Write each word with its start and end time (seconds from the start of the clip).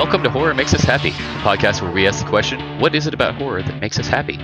Welcome 0.00 0.22
to 0.22 0.30
Horror 0.30 0.54
Makes 0.54 0.72
Us 0.72 0.80
Happy, 0.80 1.10
the 1.10 1.40
podcast 1.42 1.82
where 1.82 1.90
we 1.92 2.06
ask 2.06 2.24
the 2.24 2.30
question, 2.30 2.80
what 2.80 2.94
is 2.94 3.06
it 3.06 3.12
about 3.12 3.34
horror 3.34 3.62
that 3.62 3.82
makes 3.82 3.98
us 3.98 4.06
happy? 4.08 4.38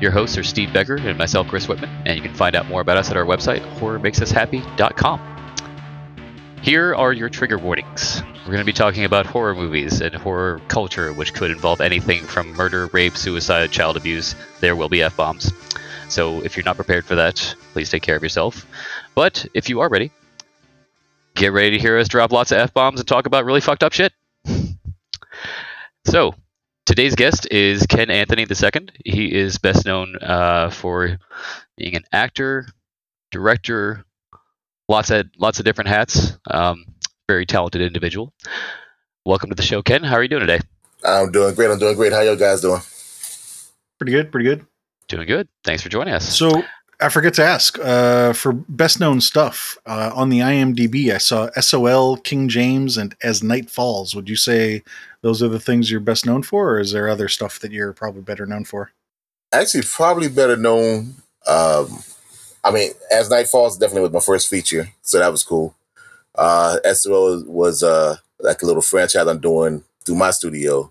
Your 0.00 0.10
hosts 0.10 0.36
are 0.36 0.42
Steve 0.42 0.72
Becker 0.72 0.96
and 0.96 1.16
myself, 1.16 1.46
Chris 1.46 1.68
Whitman, 1.68 1.88
and 2.04 2.16
you 2.16 2.20
can 2.20 2.34
find 2.34 2.56
out 2.56 2.66
more 2.66 2.80
about 2.80 2.96
us 2.96 3.08
at 3.08 3.16
our 3.16 3.24
website, 3.24 3.60
horrormakesushappy.com. 3.78 5.20
Here 6.62 6.96
are 6.96 7.12
your 7.12 7.28
trigger 7.28 7.58
warnings. 7.58 8.24
We're 8.40 8.46
going 8.50 8.58
to 8.58 8.64
be 8.64 8.72
talking 8.72 9.04
about 9.04 9.24
horror 9.24 9.54
movies 9.54 10.00
and 10.00 10.12
horror 10.16 10.60
culture, 10.66 11.12
which 11.12 11.32
could 11.32 11.52
involve 11.52 11.80
anything 11.80 12.24
from 12.24 12.52
murder, 12.54 12.88
rape, 12.88 13.16
suicide, 13.16 13.70
child 13.70 13.96
abuse. 13.96 14.34
There 14.58 14.74
will 14.74 14.88
be 14.88 15.04
F 15.04 15.16
bombs. 15.16 15.52
So 16.08 16.42
if 16.42 16.56
you're 16.56 16.64
not 16.64 16.74
prepared 16.74 17.04
for 17.04 17.14
that, 17.14 17.54
please 17.72 17.88
take 17.88 18.02
care 18.02 18.16
of 18.16 18.24
yourself. 18.24 18.66
But 19.14 19.46
if 19.54 19.68
you 19.68 19.78
are 19.78 19.88
ready, 19.88 20.10
get 21.36 21.52
ready 21.52 21.70
to 21.70 21.78
hear 21.78 21.96
us 21.98 22.08
drop 22.08 22.32
lots 22.32 22.50
of 22.50 22.58
F 22.58 22.74
bombs 22.74 22.98
and 22.98 23.06
talk 23.06 23.26
about 23.26 23.44
really 23.44 23.60
fucked 23.60 23.84
up 23.84 23.92
shit. 23.92 24.12
So, 26.08 26.34
today's 26.86 27.14
guest 27.14 27.48
is 27.50 27.84
Ken 27.84 28.08
Anthony 28.08 28.46
II. 28.48 28.88
He 29.04 29.30
is 29.30 29.58
best 29.58 29.84
known 29.84 30.16
uh, 30.16 30.70
for 30.70 31.18
being 31.76 31.96
an 31.96 32.04
actor, 32.10 32.66
director, 33.30 34.06
lots 34.88 35.10
of 35.10 35.26
lots 35.36 35.58
of 35.58 35.66
different 35.66 35.88
hats. 35.88 36.38
Um, 36.50 36.86
very 37.28 37.44
talented 37.44 37.82
individual. 37.82 38.32
Welcome 39.26 39.50
to 39.50 39.54
the 39.54 39.62
show, 39.62 39.82
Ken. 39.82 40.02
How 40.02 40.14
are 40.14 40.22
you 40.22 40.30
doing 40.30 40.46
today? 40.46 40.60
I'm 41.04 41.30
doing 41.30 41.54
great. 41.54 41.70
I'm 41.70 41.78
doing 41.78 41.94
great. 41.94 42.14
How 42.14 42.20
you 42.20 42.34
guys 42.36 42.62
doing? 42.62 42.80
Pretty 43.98 44.12
good. 44.12 44.32
Pretty 44.32 44.48
good. 44.48 44.64
Doing 45.08 45.26
good. 45.26 45.46
Thanks 45.62 45.82
for 45.82 45.90
joining 45.90 46.14
us. 46.14 46.38
So 46.38 46.62
I 47.00 47.08
forget 47.10 47.34
to 47.34 47.44
ask 47.44 47.78
uh, 47.78 48.32
for 48.32 48.52
best 48.52 48.98
known 48.98 49.20
stuff 49.20 49.78
uh, 49.86 50.10
on 50.14 50.30
the 50.30 50.40
IMDb. 50.40 51.12
I 51.14 51.18
saw 51.18 51.48
SOL, 51.60 52.16
King 52.16 52.48
James, 52.48 52.96
and 52.96 53.14
As 53.22 53.40
Night 53.42 53.70
Falls. 53.70 54.16
Would 54.16 54.28
you 54.28 54.34
say 54.34 54.82
those 55.22 55.40
are 55.42 55.48
the 55.48 55.60
things 55.60 55.90
you're 55.90 56.00
best 56.00 56.26
known 56.26 56.42
for, 56.42 56.72
or 56.72 56.80
is 56.80 56.90
there 56.92 57.08
other 57.08 57.28
stuff 57.28 57.60
that 57.60 57.70
you're 57.70 57.92
probably 57.92 58.22
better 58.22 58.46
known 58.46 58.64
for? 58.64 58.90
Actually, 59.52 59.84
probably 59.84 60.28
better 60.28 60.56
known. 60.56 61.14
Um, 61.46 62.02
I 62.64 62.72
mean, 62.72 62.90
As 63.12 63.30
Night 63.30 63.46
Falls 63.46 63.78
definitely 63.78 64.02
was 64.02 64.12
my 64.12 64.20
first 64.20 64.48
feature, 64.48 64.88
so 65.02 65.18
that 65.20 65.30
was 65.30 65.44
cool. 65.44 65.76
Uh, 66.34 66.78
SOL 66.94 67.44
was 67.46 67.84
uh, 67.84 68.16
like 68.40 68.62
a 68.62 68.66
little 68.66 68.82
franchise 68.82 69.26
I'm 69.26 69.38
doing 69.38 69.84
through 70.04 70.16
my 70.16 70.32
studio, 70.32 70.90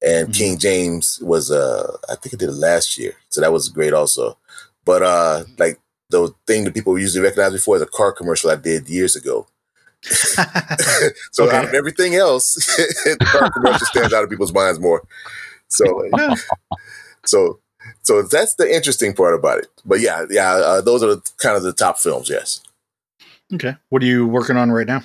and 0.00 0.28
Mhm. 0.28 0.34
King 0.34 0.58
James 0.58 1.18
was 1.20 1.50
uh, 1.50 1.96
I 2.08 2.14
think 2.14 2.34
I 2.34 2.38
did 2.38 2.50
it 2.50 2.52
last 2.52 2.96
year, 2.98 3.14
so 3.30 3.40
that 3.40 3.52
was 3.52 3.68
great 3.68 3.92
also. 3.92 4.38
But 4.84 5.02
uh, 5.02 5.44
like 5.58 5.80
the 6.10 6.32
thing 6.46 6.64
that 6.64 6.74
people 6.74 6.98
usually 6.98 7.22
recognize 7.24 7.52
me 7.52 7.58
for 7.58 7.76
is 7.76 7.82
a 7.82 7.86
car 7.86 8.12
commercial 8.12 8.50
I 8.50 8.56
did 8.56 8.88
years 8.88 9.16
ago. 9.16 9.46
so 11.32 11.46
Okay. 11.46 11.56
out 11.56 11.64
of 11.64 11.74
everything 11.74 12.14
else, 12.14 12.54
the 13.04 13.16
car 13.24 13.50
commercial 13.50 13.86
stands 13.86 14.12
out 14.12 14.22
of 14.24 14.30
people's 14.30 14.52
minds 14.52 14.78
more. 14.78 15.02
So, 15.68 16.04
Yeah. 16.16 16.34
so, 17.24 17.58
so 18.02 18.22
that's 18.22 18.54
the 18.56 18.72
interesting 18.72 19.14
part 19.14 19.34
about 19.34 19.58
it. 19.58 19.68
But 19.84 20.00
yeah, 20.00 20.26
yeah, 20.30 20.52
uh, 20.52 20.80
those 20.82 21.02
are 21.02 21.14
the, 21.14 21.22
kind 21.38 21.56
of 21.56 21.62
the 21.62 21.72
top 21.72 21.98
films. 21.98 22.28
Yes. 22.28 22.60
okay. 23.54 23.76
What 23.88 24.02
are 24.02 24.06
you 24.06 24.26
working 24.26 24.56
on 24.56 24.70
right 24.70 24.86
now? 24.86 25.02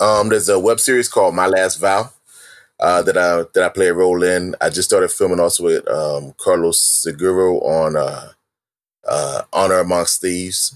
Um, 0.00 0.28
there's 0.28 0.48
a 0.48 0.58
web 0.58 0.80
series 0.80 1.08
called 1.08 1.34
My 1.34 1.46
Last 1.46 1.76
Vow 1.76 2.10
uh, 2.80 3.02
that 3.02 3.16
I 3.16 3.44
that 3.54 3.62
I 3.64 3.68
play 3.68 3.88
a 3.88 3.94
role 3.94 4.22
in. 4.22 4.54
I 4.60 4.68
just 4.68 4.88
started 4.88 5.10
filming 5.12 5.38
also 5.40 5.64
with 5.64 5.88
um, 5.88 6.34
Carlos 6.38 6.80
Seguro 6.80 7.60
on 7.60 7.96
uh, 7.96 8.30
uh, 9.12 9.42
Honor 9.52 9.78
Amongst 9.78 10.22
Thieves, 10.22 10.74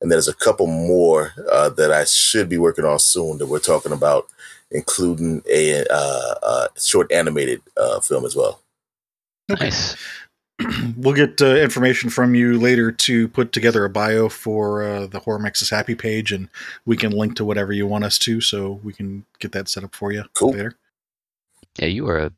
and 0.00 0.10
there's 0.10 0.28
a 0.28 0.34
couple 0.34 0.66
more 0.66 1.32
uh, 1.50 1.68
that 1.70 1.92
I 1.92 2.04
should 2.04 2.48
be 2.48 2.58
working 2.58 2.84
on 2.84 2.98
soon 2.98 3.38
that 3.38 3.46
we're 3.46 3.60
talking 3.60 3.92
about, 3.92 4.26
including 4.70 5.42
a 5.48 5.84
uh, 5.88 6.34
uh, 6.42 6.68
short 6.76 7.10
animated 7.12 7.62
uh, 7.76 8.00
film 8.00 8.24
as 8.24 8.34
well. 8.34 8.60
Nice. 9.48 9.96
we'll 10.96 11.14
get 11.14 11.40
uh, 11.40 11.54
information 11.56 12.10
from 12.10 12.34
you 12.34 12.58
later 12.58 12.90
to 12.90 13.28
put 13.28 13.52
together 13.52 13.84
a 13.84 13.90
bio 13.90 14.28
for 14.28 14.82
uh, 14.82 15.06
the 15.06 15.20
Horror 15.20 15.38
Makes 15.38 15.62
Us 15.62 15.70
Happy 15.70 15.94
page, 15.94 16.32
and 16.32 16.48
we 16.84 16.96
can 16.96 17.12
link 17.12 17.36
to 17.36 17.44
whatever 17.44 17.72
you 17.72 17.86
want 17.86 18.04
us 18.04 18.18
to, 18.18 18.40
so 18.40 18.80
we 18.82 18.92
can 18.92 19.24
get 19.38 19.52
that 19.52 19.68
set 19.68 19.84
up 19.84 19.94
for 19.94 20.12
you 20.12 20.24
Cool. 20.34 20.52
later. 20.52 20.74
Yeah, 21.78 21.86
you 21.86 22.08
are 22.08 22.18
a 22.18 22.32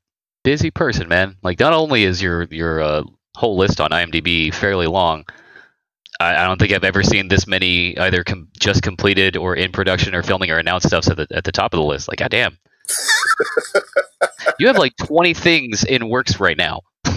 busy 0.45 0.71
person, 0.71 1.09
man. 1.09 1.37
Like, 1.43 1.59
not 1.59 1.73
only 1.73 2.05
is 2.05 2.21
your 2.21 2.43
your 2.45 2.83
uh, 2.83 3.05
whole 3.41 3.57
list 3.57 3.81
on 3.81 3.91
IMDb 3.91 4.55
fairly 4.55 4.87
long, 4.87 5.25
I, 6.21 6.37
I 6.37 6.47
don't 6.47 6.59
think 6.61 6.73
I've 6.73 6.85
ever 6.85 7.03
seen 7.03 7.29
this 7.29 7.47
many 7.47 7.99
either 7.99 8.25
com- 8.25 8.49
just 8.59 8.83
completed 8.83 9.37
or 9.37 9.55
in 9.57 9.73
production 9.73 10.15
or 10.15 10.23
filming 10.23 10.51
or 10.51 10.59
announced 10.59 10.87
stuff 10.89 11.09
at 11.09 11.17
the 11.17 11.27
at 11.35 11.45
the 11.45 11.53
top 11.53 11.75
of 11.75 11.79
the 11.81 11.85
list. 11.87 12.09
Like, 12.09 12.19
goddamn, 12.19 12.59
you 14.59 14.67
have 14.69 14.79
like 14.79 14.95
twenty 14.97 15.35
things 15.35 15.85
in 15.85 16.09
works 16.09 16.41
right 16.41 16.57
now. 16.59 16.83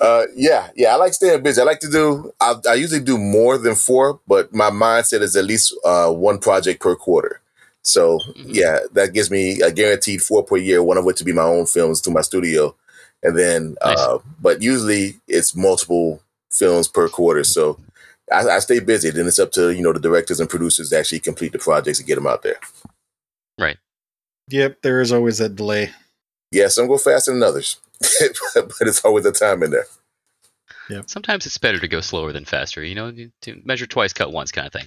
uh, 0.00 0.24
yeah, 0.34 0.68
yeah. 0.76 0.92
I 0.92 0.96
like 0.96 1.14
staying 1.14 1.42
busy. 1.42 1.60
I 1.60 1.64
like 1.64 1.80
to 1.80 1.90
do. 1.90 2.32
I, 2.40 2.54
I 2.68 2.74
usually 2.74 3.02
do 3.04 3.18
more 3.18 3.58
than 3.58 3.74
four, 3.74 4.20
but 4.26 4.54
my 4.54 4.70
mindset 4.70 5.20
is 5.20 5.36
at 5.36 5.44
least 5.44 5.74
uh, 5.84 6.10
one 6.10 6.38
project 6.38 6.80
per 6.80 6.96
quarter. 6.96 7.40
So 7.82 8.18
Mhm. 8.20 8.44
yeah, 8.48 8.80
that 8.92 9.12
gives 9.14 9.30
me 9.30 9.60
a 9.62 9.72
guaranteed 9.72 10.22
four 10.22 10.42
per 10.44 10.56
year. 10.56 10.82
One 10.82 10.98
of 10.98 11.04
which 11.04 11.18
to 11.18 11.24
be 11.24 11.32
my 11.32 11.42
own 11.44 11.66
films 11.66 12.00
to 12.02 12.10
my 12.10 12.20
studio, 12.22 12.74
and 13.22 13.38
then. 13.38 13.76
Nice. 13.84 13.98
Uh, 13.98 14.18
but 14.40 14.62
usually 14.62 15.20
it's 15.28 15.54
multiple 15.54 16.22
films 16.52 16.88
per 16.88 17.08
quarter. 17.08 17.44
So 17.44 17.78
I, 18.32 18.40
I 18.48 18.58
stay 18.60 18.80
busy. 18.80 19.10
Then 19.10 19.26
it's 19.26 19.38
up 19.38 19.52
to 19.52 19.70
you 19.70 19.82
know 19.82 19.92
the 19.92 20.00
directors 20.00 20.40
and 20.40 20.48
producers 20.48 20.90
to 20.90 20.98
actually 20.98 21.20
complete 21.20 21.52
the 21.52 21.58
projects 21.58 21.98
and 21.98 22.06
get 22.08 22.16
them 22.16 22.26
out 22.26 22.42
there. 22.42 22.56
Right. 23.58 23.76
Yep, 24.48 24.82
there 24.82 25.00
is 25.00 25.12
always 25.12 25.38
that 25.38 25.54
delay. 25.56 25.90
Yeah, 26.50 26.68
some 26.68 26.88
go 26.88 26.98
faster 26.98 27.32
than 27.32 27.42
others, 27.42 27.76
but 28.00 28.72
it's 28.80 29.04
always 29.04 29.24
a 29.24 29.30
time 29.32 29.62
in 29.62 29.70
there. 29.70 29.86
Yeah. 30.88 31.02
Sometimes 31.06 31.46
it's 31.46 31.58
better 31.58 31.78
to 31.78 31.86
go 31.86 32.00
slower 32.00 32.32
than 32.32 32.44
faster. 32.44 32.82
You 32.82 32.96
know, 32.96 33.12
to 33.42 33.62
measure 33.64 33.86
twice, 33.86 34.12
cut 34.12 34.32
once, 34.32 34.50
kind 34.50 34.66
of 34.66 34.72
thing. 34.72 34.86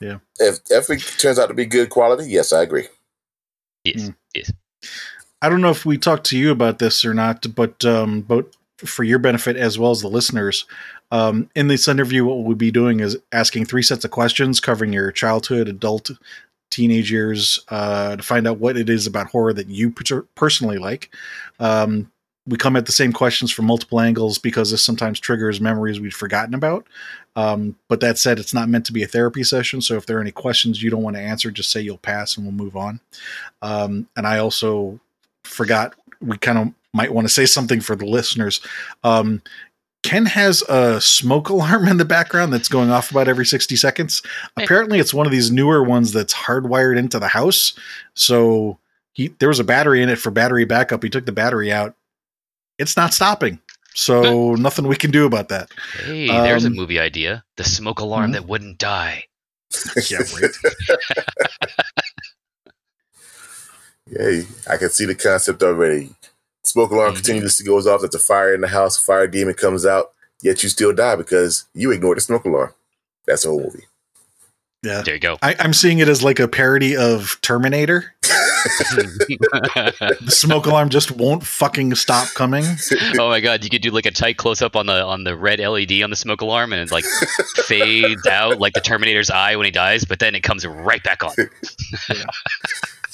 Yeah. 0.00 0.18
If 0.38 0.58
if 0.70 0.88
it 0.90 1.00
turns 1.18 1.40
out 1.40 1.46
to 1.48 1.54
be 1.54 1.66
good 1.66 1.90
quality, 1.90 2.30
yes, 2.30 2.52
I 2.52 2.62
agree. 2.62 2.86
Yes, 3.82 4.02
Mm. 4.10 4.14
yes. 4.34 4.52
I 5.42 5.48
don't 5.48 5.60
know 5.60 5.70
if 5.70 5.84
we 5.84 5.98
talked 5.98 6.26
to 6.26 6.38
you 6.38 6.50
about 6.50 6.78
this 6.78 7.04
or 7.04 7.14
not, 7.14 7.54
but 7.54 7.84
um, 7.84 8.22
but 8.22 8.56
for 8.78 9.04
your 9.04 9.18
benefit 9.18 9.56
as 9.56 9.78
well 9.78 9.90
as 9.90 10.00
the 10.00 10.08
listeners, 10.08 10.66
um, 11.10 11.48
in 11.54 11.68
this 11.68 11.86
interview, 11.86 12.24
what 12.24 12.44
we'll 12.44 12.56
be 12.56 12.70
doing 12.70 13.00
is 13.00 13.16
asking 13.32 13.66
three 13.66 13.82
sets 13.82 14.04
of 14.04 14.10
questions 14.10 14.60
covering 14.60 14.92
your 14.92 15.12
childhood, 15.12 15.68
adult, 15.68 16.10
teenage 16.70 17.10
years 17.10 17.60
uh, 17.68 18.16
to 18.16 18.22
find 18.22 18.48
out 18.48 18.58
what 18.58 18.76
it 18.76 18.88
is 18.88 19.06
about 19.06 19.28
horror 19.28 19.52
that 19.52 19.68
you 19.68 19.90
per- 19.90 20.26
personally 20.34 20.78
like. 20.78 21.14
Um, 21.60 22.10
we 22.46 22.58
come 22.58 22.76
at 22.76 22.86
the 22.86 22.92
same 22.92 23.12
questions 23.12 23.50
from 23.50 23.66
multiple 23.66 24.00
angles 24.00 24.38
because 24.38 24.70
this 24.70 24.84
sometimes 24.84 25.18
triggers 25.18 25.60
memories 25.60 26.00
we've 26.00 26.12
forgotten 26.12 26.54
about. 26.54 26.86
Um, 27.36 27.76
but 27.88 28.00
that 28.00 28.18
said, 28.18 28.38
it's 28.38 28.52
not 28.52 28.68
meant 28.68 28.84
to 28.86 28.92
be 28.92 29.02
a 29.02 29.08
therapy 29.08 29.44
session. 29.44 29.80
So 29.80 29.96
if 29.96 30.06
there 30.06 30.18
are 30.18 30.20
any 30.20 30.30
questions 30.30 30.82
you 30.82 30.90
don't 30.90 31.02
want 31.02 31.16
to 31.16 31.22
answer, 31.22 31.50
just 31.50 31.70
say 31.70 31.80
you'll 31.80 31.96
pass 31.98 32.36
and 32.36 32.44
we'll 32.44 32.52
move 32.52 32.76
on. 32.76 33.00
Um, 33.62 34.08
and 34.16 34.26
I 34.26 34.38
also 34.38 35.00
forgot 35.44 35.94
we 36.20 36.36
kind 36.38 36.58
of 36.58 36.68
might 36.92 37.12
want 37.12 37.26
to 37.26 37.32
say 37.32 37.46
something 37.46 37.80
for 37.80 37.96
the 37.96 38.06
listeners. 38.06 38.60
Um, 39.02 39.42
Ken 40.02 40.26
has 40.26 40.62
a 40.68 41.00
smoke 41.00 41.48
alarm 41.50 41.88
in 41.88 41.96
the 41.96 42.04
background 42.04 42.52
that's 42.52 42.68
going 42.68 42.90
off 42.90 43.10
about 43.10 43.28
every 43.28 43.46
60 43.46 43.74
seconds. 43.76 44.22
Hey. 44.56 44.64
Apparently, 44.64 44.98
it's 44.98 45.14
one 45.14 45.26
of 45.26 45.32
these 45.32 45.50
newer 45.50 45.82
ones 45.82 46.12
that's 46.12 46.34
hardwired 46.34 46.98
into 46.98 47.18
the 47.18 47.28
house. 47.28 47.74
So 48.14 48.78
he 49.12 49.28
there 49.38 49.48
was 49.48 49.60
a 49.60 49.64
battery 49.64 50.02
in 50.02 50.08
it 50.08 50.18
for 50.18 50.30
battery 50.30 50.64
backup. 50.64 51.02
He 51.02 51.10
took 51.10 51.26
the 51.26 51.32
battery 51.32 51.72
out. 51.72 51.94
It's 52.78 52.96
not 52.96 53.14
stopping. 53.14 53.60
So 53.94 54.54
nothing 54.56 54.88
we 54.88 54.96
can 54.96 55.12
do 55.12 55.24
about 55.24 55.48
that. 55.50 55.70
Hey, 56.04 56.26
there's 56.26 56.64
a 56.64 56.68
Um, 56.68 56.74
movie 56.74 56.98
idea: 56.98 57.44
the 57.56 57.64
smoke 57.64 58.00
alarm 58.00 58.30
mhm. 58.30 58.34
that 58.34 58.46
wouldn't 58.46 58.78
die. 58.78 59.26
Yeah, 60.10 60.18
right. 60.18 60.50
Hey, 64.10 64.44
I 64.68 64.76
can 64.76 64.90
see 64.90 65.06
the 65.06 65.14
concept 65.14 65.62
already. 65.62 66.10
Smoke 66.62 66.90
alarm 66.90 67.12
Mhm. 67.12 67.16
continuously 67.16 67.66
goes 67.66 67.86
off. 67.86 68.00
There's 68.00 68.14
a 68.14 68.18
fire 68.18 68.54
in 68.54 68.60
the 68.60 68.68
house. 68.68 68.96
Fire 69.02 69.26
demon 69.26 69.54
comes 69.54 69.84
out. 69.86 70.12
Yet 70.42 70.62
you 70.62 70.68
still 70.68 70.92
die 70.92 71.16
because 71.16 71.64
you 71.74 71.90
ignored 71.90 72.16
the 72.18 72.20
smoke 72.20 72.44
alarm. 72.44 72.74
That's 73.26 73.42
the 73.42 73.48
whole 73.48 73.60
movie. 73.62 73.86
Yeah. 74.82 75.00
There 75.02 75.14
you 75.14 75.20
go. 75.20 75.38
I, 75.40 75.54
I'm 75.58 75.72
seeing 75.72 75.98
it 76.00 76.08
as 76.08 76.22
like 76.22 76.38
a 76.38 76.48
parody 76.48 76.96
of 76.96 77.38
Terminator. 77.42 78.14
The 78.64 80.30
smoke 80.30 80.64
alarm 80.64 80.88
just 80.88 81.10
won't 81.10 81.44
fucking 81.44 81.94
stop 81.96 82.28
coming. 82.34 82.64
oh 83.18 83.28
my 83.28 83.40
god, 83.40 83.62
you 83.62 83.68
could 83.68 83.82
do 83.82 83.90
like 83.90 84.06
a 84.06 84.10
tight 84.10 84.38
close 84.38 84.62
up 84.62 84.74
on 84.74 84.86
the 84.86 85.04
on 85.04 85.24
the 85.24 85.36
red 85.36 85.60
LED 85.60 86.02
on 86.02 86.08
the 86.08 86.16
smoke 86.16 86.40
alarm, 86.40 86.72
and 86.72 86.80
it 86.80 86.90
like 86.90 87.04
fades 87.66 88.26
out 88.26 88.60
like 88.60 88.72
the 88.72 88.80
Terminator's 88.80 89.28
eye 89.28 89.54
when 89.56 89.66
he 89.66 89.70
dies, 89.70 90.06
but 90.06 90.18
then 90.18 90.34
it 90.34 90.40
comes 90.42 90.66
right 90.66 91.02
back 91.02 91.22
on. 91.22 91.34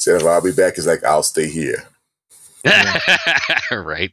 Instead 0.00 0.22
of 0.22 0.26
I'll 0.26 0.40
be 0.40 0.50
back, 0.50 0.78
it's 0.78 0.86
like 0.86 1.04
I'll 1.04 1.22
stay 1.22 1.46
here. 1.46 1.84
right. 3.70 4.10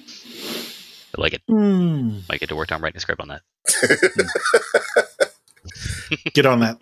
I 0.00 1.20
like 1.20 1.34
it. 1.34 1.42
Hmm. 1.46 2.20
Might 2.26 2.40
get 2.40 2.48
to 2.48 2.56
work 2.56 2.72
on 2.72 2.80
writing 2.80 2.96
a 2.96 3.00
script 3.00 3.20
on 3.20 3.28
that. 3.28 3.42
Get 6.32 6.46
on 6.46 6.60
that. 6.60 6.80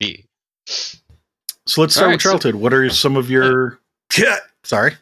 Yeah. 0.00 0.16
So 0.64 1.82
let's 1.82 1.92
start 1.94 2.06
All 2.06 2.12
with 2.12 2.12
right, 2.14 2.22
so- 2.22 2.30
childhood. 2.30 2.54
what 2.54 2.72
are 2.72 2.88
some 2.88 3.16
of 3.18 3.28
your? 3.30 3.78
Yeah. 4.18 4.36
Sorry. 4.64 4.94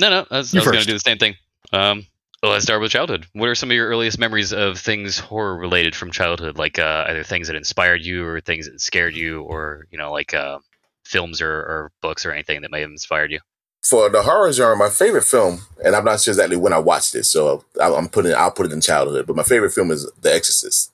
No, 0.00 0.10
no, 0.10 0.26
I 0.32 0.38
was, 0.38 0.52
was 0.52 0.64
going 0.64 0.78
to 0.80 0.84
do 0.84 0.92
the 0.94 0.98
same 0.98 1.18
thing. 1.18 1.36
Um, 1.72 2.06
well, 2.42 2.52
let's 2.52 2.64
start 2.64 2.80
with 2.80 2.90
childhood. 2.90 3.26
What 3.34 3.48
are 3.48 3.54
some 3.54 3.70
of 3.70 3.74
your 3.76 3.86
earliest 3.88 4.18
memories 4.18 4.52
of 4.52 4.78
things 4.80 5.18
horror 5.20 5.56
related 5.56 5.94
from 5.94 6.10
childhood? 6.10 6.56
Like 6.58 6.78
uh, 6.80 7.04
either 7.08 7.22
things 7.22 7.46
that 7.46 7.56
inspired 7.56 8.02
you, 8.02 8.24
or 8.26 8.40
things 8.40 8.68
that 8.68 8.80
scared 8.80 9.14
you, 9.16 9.42
or 9.42 9.86
you 9.92 9.98
know, 9.98 10.10
like 10.12 10.34
uh, 10.34 10.58
films 11.08 11.40
or, 11.42 11.50
or 11.50 11.92
books 12.02 12.24
or 12.26 12.32
anything 12.32 12.60
that 12.62 12.70
may 12.70 12.80
have 12.80 12.90
inspired 12.90 13.32
you. 13.32 13.40
For 13.84 14.08
the 14.10 14.22
horror 14.22 14.52
genre, 14.52 14.76
my 14.76 14.90
favorite 14.90 15.24
film, 15.24 15.60
and 15.84 15.94
I'm 15.96 16.04
not 16.04 16.20
sure 16.20 16.32
exactly 16.32 16.56
when 16.56 16.72
I 16.72 16.78
watched 16.78 17.14
it, 17.14 17.24
so 17.24 17.64
I- 17.80 17.92
I'm 17.94 18.08
putting 18.08 18.34
I'll 18.34 18.50
put 18.50 18.66
it 18.66 18.72
in 18.72 18.80
childhood. 18.80 19.26
But 19.26 19.36
my 19.36 19.42
favorite 19.44 19.72
film 19.72 19.90
is 19.90 20.10
The 20.20 20.34
Exorcist. 20.34 20.92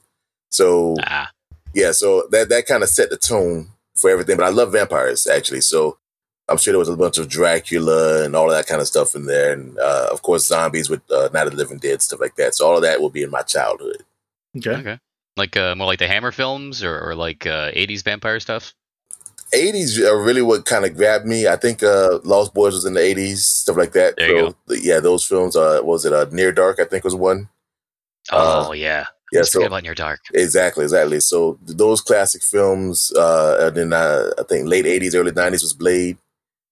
So 0.51 0.95
Ah, 1.03 1.31
yeah, 1.75 1.93
so 1.93 2.29
that 2.31 2.49
that 2.51 2.67
kind 2.67 2.83
of 2.83 2.89
set 2.89 3.11
the 3.11 3.17
tone 3.17 3.69
for 3.97 4.11
everything. 4.11 4.37
But 4.37 4.47
I 4.47 4.51
love 4.51 4.73
vampires 4.73 5.27
actually, 5.27 5.63
so 5.63 5.97
I'm 6.49 6.59
sure 6.59 6.73
there 6.73 6.79
was 6.79 6.91
a 6.91 6.97
bunch 6.97 7.17
of 7.19 7.29
Dracula 7.29 8.23
and 8.25 8.37
all 8.37 8.51
of 8.51 8.57
that 8.57 8.67
kind 8.67 8.81
of 8.83 8.87
stuff 8.87 9.15
in 9.15 9.25
there, 9.27 9.53
and 9.55 9.79
uh, 9.79 10.09
of 10.13 10.21
course 10.23 10.47
zombies 10.47 10.91
with 10.91 11.01
uh, 11.11 11.31
Night 11.33 11.47
of 11.47 11.53
the 11.53 11.59
Living 11.59 11.79
Dead 11.79 12.03
stuff 12.03 12.21
like 12.21 12.37
that. 12.37 12.55
So 12.55 12.67
all 12.67 12.77
of 12.77 12.83
that 12.83 13.01
will 13.01 13.11
be 13.11 13.23
in 13.23 13.31
my 13.31 13.43
childhood. 13.43 14.03
Okay. 14.59 14.71
okay. 14.77 14.99
Like 15.37 15.57
uh, 15.57 15.75
more 15.75 15.87
like 15.87 15.99
the 15.99 16.07
Hammer 16.07 16.31
films, 16.33 16.85
or, 16.85 17.01
or 17.01 17.15
like 17.17 17.47
uh, 17.47 17.71
'80s 17.73 18.05
vampire 18.05 18.39
stuff. 18.41 18.75
80s 19.55 19.99
are 20.01 20.21
really 20.21 20.43
what 20.43 20.65
kind 20.67 20.85
of 20.85 20.97
grabbed 20.97 21.27
me. 21.27 21.47
I 21.49 21.57
think 21.57 21.83
uh, 21.83 22.19
Lost 22.25 22.55
Boys 22.55 22.75
was 22.75 22.85
in 22.85 22.95
the 22.95 23.01
80s, 23.01 23.39
stuff 23.39 23.77
like 23.77 23.93
that. 23.93 24.17
There 24.17 24.37
you 24.37 24.57
so 24.69 24.75
yeah, 24.75 25.01
those 25.01 25.25
films. 25.25 25.57
Uh, 25.57 25.81
was 25.83 26.05
it 26.05 26.13
uh, 26.13 26.27
Near 26.31 26.53
Dark? 26.53 26.81
I 26.81 26.85
think 26.85 27.05
was 27.05 27.15
one. 27.15 27.49
Uh, 28.31 28.67
Oh 28.69 28.73
yeah, 28.73 29.05
Yeah, 29.33 29.41
Let's 29.41 29.53
so 29.53 29.65
about 29.65 29.83
Near 29.83 29.95
Dark. 29.95 30.21
Exactly, 30.33 30.85
exactly. 30.85 31.21
So 31.21 31.59
those 31.63 32.01
classic 32.01 32.43
films, 32.43 33.13
uh, 33.17 33.57
and 33.61 33.77
then 33.77 33.93
uh, 33.93 34.31
I 34.39 34.43
think 34.45 34.69
late 34.69 34.87
'80s, 34.87 35.15
early 35.15 35.33
'90s 35.33 35.63
was 35.63 35.73
Blade. 35.73 36.19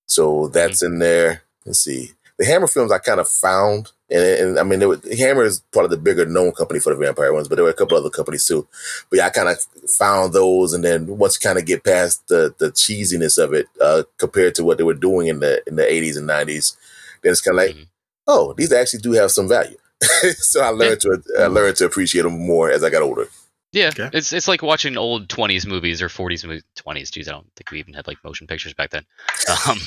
So 0.07 0.49
that's 0.49 0.83
in 0.83 0.99
there. 0.99 1.43
Let's 1.65 1.81
see. 1.81 2.11
The 2.43 2.49
Hammer 2.49 2.67
films 2.67 2.91
I 2.91 2.99
kind 2.99 3.21
of 3.21 3.29
found, 3.29 3.93
and, 4.11 4.21
and 4.25 4.59
I 4.59 4.65
mean, 4.65 4.81
were, 4.89 5.01
Hammer 5.17 5.45
is 5.45 5.61
part 5.73 5.85
of 5.85 5.93
the 5.93 5.97
bigger 5.97 6.27
known 6.27 6.51
company 6.51 6.81
for 6.81 6.93
the 6.93 6.99
vampire 6.99 7.33
ones, 7.33 7.47
but 7.47 7.55
there 7.55 7.65
were 7.65 7.71
a 7.71 7.75
couple 7.75 7.97
other 7.97 8.11
companies 8.11 8.45
too. 8.45 8.67
But 9.09 9.19
yeah, 9.19 9.27
I 9.27 9.31
kind 9.31 9.49
of 9.49 9.61
found 9.89 10.33
those, 10.33 10.73
and 10.73 10.83
then 10.83 11.07
once 11.19 11.37
you 11.37 11.49
kind 11.49 11.57
of 11.57 11.67
get 11.67 11.85
past 11.85 12.27
the 12.27 12.53
the 12.59 12.73
cheesiness 12.73 13.39
of 13.39 13.55
it 13.55 13.69
uh, 13.81 14.03
compared 14.19 14.57
to 14.57 14.65
what 14.65 14.77
they 14.79 14.83
were 14.83 14.93
doing 14.95 15.29
in 15.29 15.39
the 15.39 15.63
in 15.69 15.77
the 15.77 15.85
'80s 15.85 16.17
and 16.17 16.29
'90s, 16.29 16.77
then 17.23 17.31
it's 17.31 17.41
kind 17.41 17.57
of 17.57 17.65
like, 17.65 17.77
Mhm. 17.77 17.87
oh, 18.27 18.55
these 18.55 18.73
actually 18.73 19.03
do 19.03 19.13
have 19.13 19.31
some 19.31 19.49
value. 19.49 19.77
so 20.39 20.63
I 20.63 20.71
learned 20.71 21.01
to 21.03 21.23
I 21.39 21.47
learned 21.47 21.77
to 21.77 21.85
appreciate 21.87 22.23
them 22.23 22.45
more 22.45 22.73
as 22.73 22.83
I 22.83 22.91
got 22.91 23.03
older. 23.03 23.29
Yeah, 23.73 23.89
Okay. 23.89 24.11
it's 24.13 24.33
it's 24.35 24.49
like 24.49 24.63
watching 24.63 24.99
old 24.99 25.29
20s 25.29 25.67
movies 25.67 26.03
or 26.03 26.09
40s 26.09 26.45
movies. 26.45 26.63
20s, 26.77 27.11
geez, 27.11 27.29
I 27.29 27.33
don't 27.33 27.51
think 27.57 27.71
we 27.71 27.79
even 27.79 27.95
had 27.95 28.07
like 28.07 28.23
motion 28.23 28.47
pictures 28.47 28.75
back 28.75 28.91
then. 28.91 29.05
Um, 29.69 29.79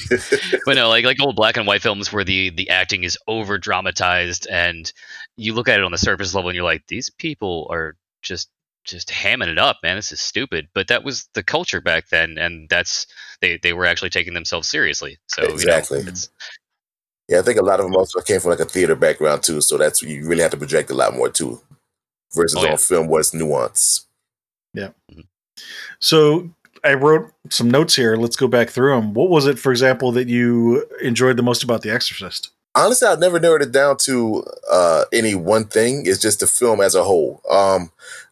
but 0.65 0.75
no, 0.75 0.89
like 0.89 1.05
like 1.05 1.19
old 1.21 1.35
black 1.35 1.57
and 1.57 1.67
white 1.67 1.81
films 1.81 2.11
where 2.11 2.23
the 2.23 2.49
the 2.49 2.69
acting 2.69 3.03
is 3.03 3.17
over 3.27 3.57
dramatized, 3.57 4.47
and 4.51 4.91
you 5.37 5.53
look 5.53 5.67
at 5.69 5.79
it 5.79 5.85
on 5.85 5.91
the 5.91 5.97
surface 5.97 6.33
level, 6.33 6.49
and 6.49 6.55
you're 6.55 6.65
like, 6.65 6.85
these 6.87 7.09
people 7.09 7.67
are 7.71 7.95
just 8.21 8.49
just 8.83 9.09
hamming 9.09 9.47
it 9.49 9.57
up, 9.59 9.77
man. 9.83 9.95
This 9.97 10.11
is 10.11 10.21
stupid. 10.21 10.67
But 10.73 10.87
that 10.89 11.03
was 11.03 11.27
the 11.33 11.43
culture 11.43 11.81
back 11.81 12.09
then, 12.09 12.37
and 12.37 12.67
that's 12.69 13.07
they 13.41 13.57
they 13.61 13.73
were 13.73 13.85
actually 13.85 14.09
taking 14.09 14.33
themselves 14.33 14.67
seriously. 14.67 15.19
So 15.27 15.43
Exactly. 15.43 15.99
you 15.99 16.05
know, 16.05 16.11
Yeah, 17.27 17.39
I 17.39 17.41
think 17.41 17.59
a 17.59 17.63
lot 17.63 17.79
of 17.79 17.85
them 17.85 17.95
also 17.95 18.21
came 18.21 18.39
from 18.39 18.51
like 18.51 18.59
a 18.59 18.65
theater 18.65 18.95
background 18.95 19.43
too, 19.43 19.61
so 19.61 19.77
that's 19.77 20.01
you 20.01 20.27
really 20.27 20.41
have 20.43 20.51
to 20.51 20.57
project 20.57 20.91
a 20.91 20.93
lot 20.93 21.15
more 21.15 21.29
too, 21.29 21.59
versus 22.35 22.57
Oh, 22.59 22.65
yeah. 22.65 22.71
on 22.73 22.77
film 22.77 23.07
where 23.07 23.21
it's 23.21 23.33
nuance. 23.33 24.05
Yeah. 24.73 24.89
So 25.99 26.49
I 26.83 26.93
wrote 26.93 27.31
some 27.49 27.69
notes 27.69 27.95
here. 27.95 28.15
Let's 28.15 28.35
go 28.35 28.47
back 28.47 28.69
through 28.69 28.95
them. 28.95 29.13
What 29.13 29.29
was 29.29 29.45
it, 29.47 29.57
for 29.57 29.71
example, 29.71 30.11
that 30.13 30.27
you 30.27 30.85
enjoyed 31.01 31.37
the 31.37 31.43
most 31.43 31.63
about 31.63 31.81
The 31.81 31.91
Exorcist? 31.91 32.51
Honestly, 32.75 33.07
I've 33.07 33.19
never 33.19 33.39
narrowed 33.39 33.61
it 33.61 33.71
down 33.71 33.95
to 34.01 34.43
uh, 34.69 35.05
any 35.13 35.33
one 35.33 35.63
thing. 35.65 36.03
It's 36.05 36.19
just 36.19 36.41
the 36.41 36.47
film 36.47 36.81
as 36.81 36.93
a 36.93 37.03
whole. 37.03 37.41
Um, 37.49 37.89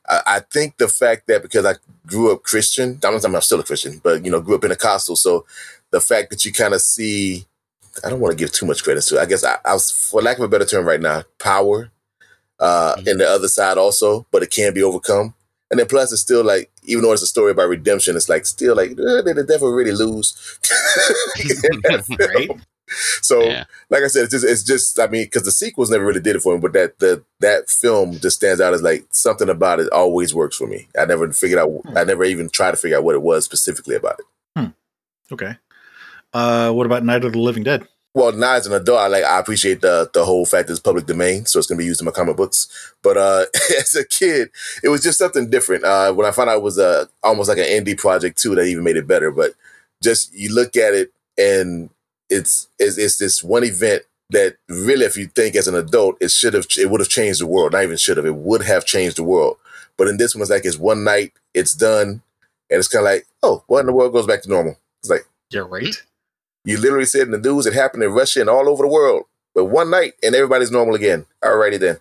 I, 0.09 0.21
I 0.27 0.39
think 0.41 0.77
the 0.77 0.89
fact 0.89 1.27
that 1.27 1.41
because 1.41 1.65
I 1.65 1.75
grew 2.05 2.33
up 2.33 2.43
Christian, 2.43 2.99
I'm 3.05 3.13
not 3.13 3.23
I'm 3.23 3.39
still 3.41 3.61
a 3.61 3.63
Christian, 3.63 4.01
but 4.03 4.25
you 4.25 4.29
know, 4.31 4.41
grew 4.41 4.55
up 4.55 4.61
Pentecostal, 4.61 5.15
so 5.15 5.45
the 5.91 6.01
fact 6.01 6.29
that 6.31 6.43
you 6.43 6.51
kind 6.51 6.73
of 6.73 6.81
see, 6.81 7.45
I 8.03 8.09
don't 8.09 8.19
want 8.19 8.33
to 8.33 8.37
give 8.37 8.51
too 8.51 8.65
much 8.65 8.83
credit 8.83 9.03
to 9.03 9.17
it. 9.17 9.21
I 9.21 9.25
guess 9.25 9.45
I, 9.45 9.59
I 9.63 9.73
was, 9.73 9.89
for 9.91 10.21
lack 10.21 10.37
of 10.39 10.43
a 10.43 10.47
better 10.49 10.65
term, 10.65 10.85
right 10.85 10.99
now, 10.99 11.23
power 11.39 11.89
uh, 12.63 12.95
Mhm. 12.95 13.07
in 13.07 13.17
the 13.19 13.27
other 13.29 13.47
side 13.47 13.77
also, 13.77 14.25
but 14.31 14.41
it 14.43 14.49
can 14.51 14.73
be 14.73 14.81
overcome. 14.83 15.33
And 15.69 15.79
then 15.79 15.87
plus, 15.87 16.11
it's 16.11 16.21
still 16.21 16.43
like, 16.43 16.69
even 16.83 17.01
though 17.03 17.13
it's 17.13 17.21
a 17.23 17.27
story 17.27 17.51
about 17.51 17.67
redemption, 17.69 18.15
it's 18.15 18.29
like 18.29 18.45
still 18.45 18.75
like, 18.75 18.91
uh, 18.91 19.21
did 19.23 19.35
the 19.37 19.43
devil 19.43 19.71
really 19.71 19.91
lose? 19.91 20.33
In 21.39 21.81
that 21.83 22.05
film. 22.05 22.19
Right? 22.35 22.49
So, 23.21 23.41
Yeah. 23.41 23.63
like 23.89 24.03
I 24.03 24.07
said, 24.07 24.25
it's 24.25 24.33
just, 24.33 24.45
it's 24.45 24.61
just, 24.63 24.99
I 24.99 25.07
mean, 25.07 25.23
because 25.25 25.43
the 25.43 25.51
sequels 25.51 25.89
never 25.89 26.05
really 26.05 26.19
did 26.19 26.35
it 26.35 26.41
for 26.43 26.53
me, 26.53 26.59
but 26.59 26.73
that 26.73 26.99
the 26.99 27.23
that 27.39 27.69
film 27.69 28.19
just 28.19 28.35
stands 28.37 28.61
out 28.61 28.73
as 28.75 28.83
like 28.83 29.05
something 29.09 29.49
about 29.49 29.79
it 29.79 29.91
always 29.91 30.33
works 30.35 30.57
for 30.57 30.67
me. 30.67 30.87
I 30.99 31.05
never 31.05 31.31
figured 31.31 31.59
out, 31.59 31.71
I 31.95 32.03
never 32.03 32.23
even 32.23 32.49
tried 32.49 32.71
to 32.71 32.77
figure 32.77 32.97
out 32.97 33.03
what 33.03 33.15
it 33.15 33.21
was 33.23 33.45
specifically 33.45 33.95
about 33.95 34.19
it. 34.19 34.71
Okay. 35.31 35.57
Uh, 36.33 36.71
what 36.71 36.85
about 36.85 37.03
Night 37.03 37.23
of 37.25 37.31
the 37.31 37.39
Living 37.39 37.63
Dead? 37.63 37.87
Well, 38.15 38.31
now 38.31 38.53
as 38.53 38.67
an 38.67 38.73
adult, 38.73 38.99
I 38.99 39.07
like 39.07 39.23
I 39.23 39.39
appreciate 39.39 39.81
the 39.81 40.09
the 40.13 40.23
whole 40.23 40.45
fact 40.45 40.67
that 40.67 40.73
it's 40.73 40.79
public 40.79 41.07
domain, 41.07 41.45
so 41.45 41.57
it's 41.57 41.67
gonna 41.67 41.79
be 41.79 41.85
used 41.85 41.99
in 41.99 42.05
my 42.05 42.11
comic 42.11 42.37
books. 42.37 42.93
But 43.01 43.17
uh, 43.17 43.45
as 43.79 43.95
a 43.95 44.05
kid, 44.05 44.51
it 44.83 44.89
was 44.89 45.01
just 45.01 45.17
something 45.17 45.49
different. 45.49 45.83
Uh, 45.83 46.13
when 46.13 46.27
I 46.27 46.31
found 46.31 46.49
out 46.49 46.57
it 46.57 46.63
was 46.63 46.77
uh, 46.77 47.05
almost 47.23 47.49
like 47.49 47.57
an 47.57 47.65
indie 47.65 47.97
project 47.97 48.37
too, 48.37 48.53
that 48.53 48.67
even 48.67 48.83
made 48.83 48.97
it 48.97 49.07
better. 49.07 49.31
But 49.31 49.53
just 50.03 50.33
you 50.33 50.53
look 50.53 50.75
at 50.75 50.93
it, 50.93 51.11
and 51.39 51.89
it's 52.29 52.67
it's, 52.77 52.97
it's 52.97 53.17
this 53.17 53.43
one 53.43 53.63
event 53.63 54.03
that 54.29 54.57
really, 54.69 55.05
if 55.05 55.17
you 55.17 55.27
think 55.27 55.55
as 55.55 55.67
an 55.67 55.75
adult, 55.75 56.17
it 56.21 56.29
should 56.29 56.53
have 56.53 56.67
it 56.77 56.91
would 56.91 57.01
have 57.01 57.09
changed 57.09 57.41
the 57.41 57.47
world. 57.47 57.71
Not 57.71 57.83
even 57.83 57.97
should 57.97 58.17
have, 58.17 58.27
it 58.27 58.35
would 58.35 58.63
have 58.63 58.85
changed 58.85 59.17
the 59.17 59.23
world. 59.23 59.57
But 59.97 60.07
in 60.07 60.17
this 60.17 60.35
one, 60.35 60.43
it's 60.43 60.51
like 60.51 60.65
it's 60.65 60.77
one 60.77 61.03
night, 61.03 61.33
it's 61.55 61.73
done, 61.73 62.21
and 62.69 62.79
it's 62.79 62.87
kind 62.87 63.05
of 63.05 63.11
like, 63.11 63.25
oh, 63.41 63.63
what 63.65 63.79
in 63.79 63.85
the 63.87 63.93
world 63.93 64.13
goes 64.13 64.27
back 64.27 64.43
to 64.43 64.49
normal? 64.49 64.77
It's 65.01 65.09
like. 65.09 65.25
You're 65.51 65.65
right. 65.65 65.95
You 66.65 66.77
literally 66.77 67.05
said 67.05 67.23
in 67.23 67.31
the 67.31 67.37
news 67.37 67.65
it 67.65 67.73
happened 67.73 68.03
in 68.03 68.11
Russia 68.11 68.41
and 68.41 68.49
all 68.49 68.69
over 68.69 68.83
the 68.83 68.89
world. 68.89 69.25
But 69.53 69.65
one 69.65 69.89
night 69.89 70.13
and 70.23 70.33
everybody's 70.33 70.71
normal 70.71 70.95
again. 70.95 71.25
Alrighty 71.43 71.79
then. 71.79 71.97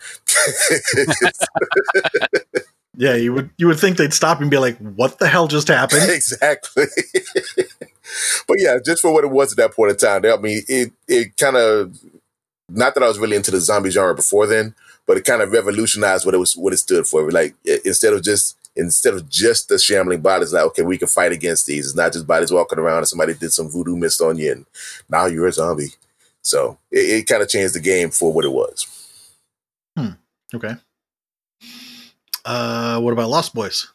Yeah, 2.96 3.14
you 3.14 3.32
would 3.32 3.50
you 3.56 3.66
would 3.68 3.80
think 3.80 3.96
they'd 3.96 4.12
stop 4.12 4.40
and 4.40 4.50
be 4.50 4.58
like, 4.58 4.76
"What 4.76 5.18
the 5.18 5.26
hell 5.26 5.48
just 5.48 5.68
happened?" 5.68 6.02
exactly. 6.10 6.84
but 8.46 8.56
yeah, 8.58 8.78
just 8.84 9.00
for 9.00 9.12
what 9.12 9.24
it 9.24 9.30
was 9.30 9.52
at 9.52 9.56
that 9.56 9.74
point 9.74 9.92
in 9.92 9.96
time, 9.96 10.24
I 10.26 10.36
mean, 10.36 10.62
it 10.68 10.92
it 11.08 11.36
kind 11.38 11.56
of 11.56 11.98
not 12.68 12.94
that 12.94 13.02
I 13.02 13.08
was 13.08 13.18
really 13.18 13.36
into 13.36 13.50
the 13.50 13.60
zombie 13.60 13.90
genre 13.90 14.14
before 14.14 14.46
then, 14.46 14.74
but 15.06 15.16
it 15.16 15.24
kind 15.24 15.40
of 15.40 15.52
revolutionized 15.52 16.26
what 16.26 16.34
it 16.34 16.38
was 16.38 16.54
what 16.54 16.74
it 16.74 16.78
stood 16.78 17.06
for. 17.06 17.30
Like 17.30 17.54
instead 17.84 18.12
of 18.12 18.22
just 18.22 18.58
instead 18.76 19.14
of 19.14 19.28
just 19.28 19.68
the 19.68 19.78
shambling 19.78 20.20
bodies, 20.20 20.52
like 20.52 20.64
okay, 20.64 20.82
we 20.82 20.98
can 20.98 21.08
fight 21.08 21.32
against 21.32 21.66
these. 21.66 21.86
It's 21.86 21.96
not 21.96 22.12
just 22.12 22.26
bodies 22.26 22.52
walking 22.52 22.78
around 22.78 22.98
and 22.98 23.08
somebody 23.08 23.34
did 23.34 23.52
some 23.52 23.68
voodoo 23.68 23.96
mist 23.96 24.20
on 24.20 24.38
you 24.38 24.52
and 24.52 24.66
now 25.08 25.26
you're 25.26 25.46
a 25.46 25.52
zombie. 25.52 25.94
So 26.42 26.78
it, 26.90 27.20
it 27.20 27.26
kind 27.26 27.42
of 27.42 27.48
changed 27.48 27.74
the 27.74 27.80
game 27.80 28.10
for 28.10 28.32
what 28.32 28.44
it 28.44 28.52
was. 28.52 28.86
Okay. 30.54 30.74
Uh, 32.44 33.00
what 33.00 33.12
about 33.12 33.30
Lost 33.30 33.54
Boys? 33.54 33.88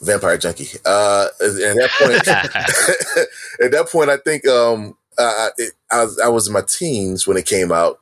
Vampire 0.00 0.38
junkie. 0.38 0.68
Uh, 0.84 1.26
at 1.40 1.54
that 1.54 1.90
point, 1.98 2.28
at 3.64 3.70
that 3.70 3.88
point, 3.90 4.10
I 4.10 4.16
think 4.18 4.46
um, 4.46 4.96
uh, 5.16 5.48
it, 5.56 5.72
I 5.90 6.04
was 6.04 6.20
I 6.20 6.28
was 6.28 6.46
in 6.46 6.52
my 6.52 6.62
teens 6.62 7.26
when 7.26 7.36
it 7.36 7.46
came 7.46 7.72
out, 7.72 8.00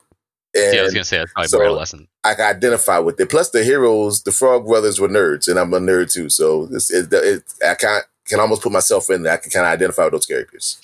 and 0.53 0.73
yeah, 0.73 0.79
I 0.81 0.83
was 0.83 0.93
gonna 0.93 1.03
say 1.05 1.17
that's 1.19 1.31
probably 1.33 1.47
so- 1.49 1.57
more 1.57 1.65
adolescent. 1.67 2.07
I 2.23 2.35
could 2.35 2.43
identify 2.45 2.99
with 2.99 3.19
it. 3.19 3.29
Plus, 3.29 3.49
the 3.49 3.63
heroes, 3.63 4.21
the 4.23 4.31
Frog 4.31 4.65
Brothers, 4.67 4.99
were 4.99 5.09
nerds, 5.09 5.47
and 5.47 5.57
I'm 5.59 5.73
a 5.73 5.79
nerd 5.79 6.11
too. 6.13 6.29
So 6.29 6.65
this 6.67 6.91
it, 6.91 7.11
it, 7.11 7.43
I 7.67 7.73
can't 7.75 8.05
can 8.27 8.39
almost 8.39 8.61
put 8.61 8.71
myself 8.71 9.09
in 9.09 9.23
there. 9.23 9.33
I 9.33 9.37
can 9.37 9.49
kind 9.51 9.65
of 9.65 9.71
identify 9.71 10.03
with 10.03 10.13
those 10.13 10.25
characters. 10.27 10.77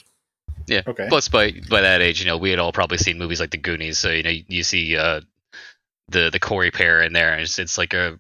Yeah. 0.66 0.82
Okay. 0.88 1.06
Plus, 1.10 1.28
by 1.28 1.54
by 1.70 1.82
that 1.82 2.02
age, 2.02 2.20
you 2.20 2.26
know, 2.26 2.38
we 2.38 2.50
had 2.50 2.60
all 2.60 2.72
probably 2.72 2.98
seen 2.98 3.18
movies 3.20 3.40
like 3.40 3.52
The 3.52 3.58
Goonies, 3.58 4.00
so 4.00 4.10
you 4.10 4.24
know, 4.24 4.30
you, 4.32 4.44
you 4.48 4.64
see 4.64 4.98
uh, 4.98 5.22
the 6.10 6.30
the 6.32 6.40
Corey 6.40 6.72
pair 6.72 7.02
in 7.02 7.14
there, 7.14 7.34
and 7.34 7.42
it's, 7.44 7.60
it's 7.60 7.78
like 7.78 7.94
a 7.94 8.20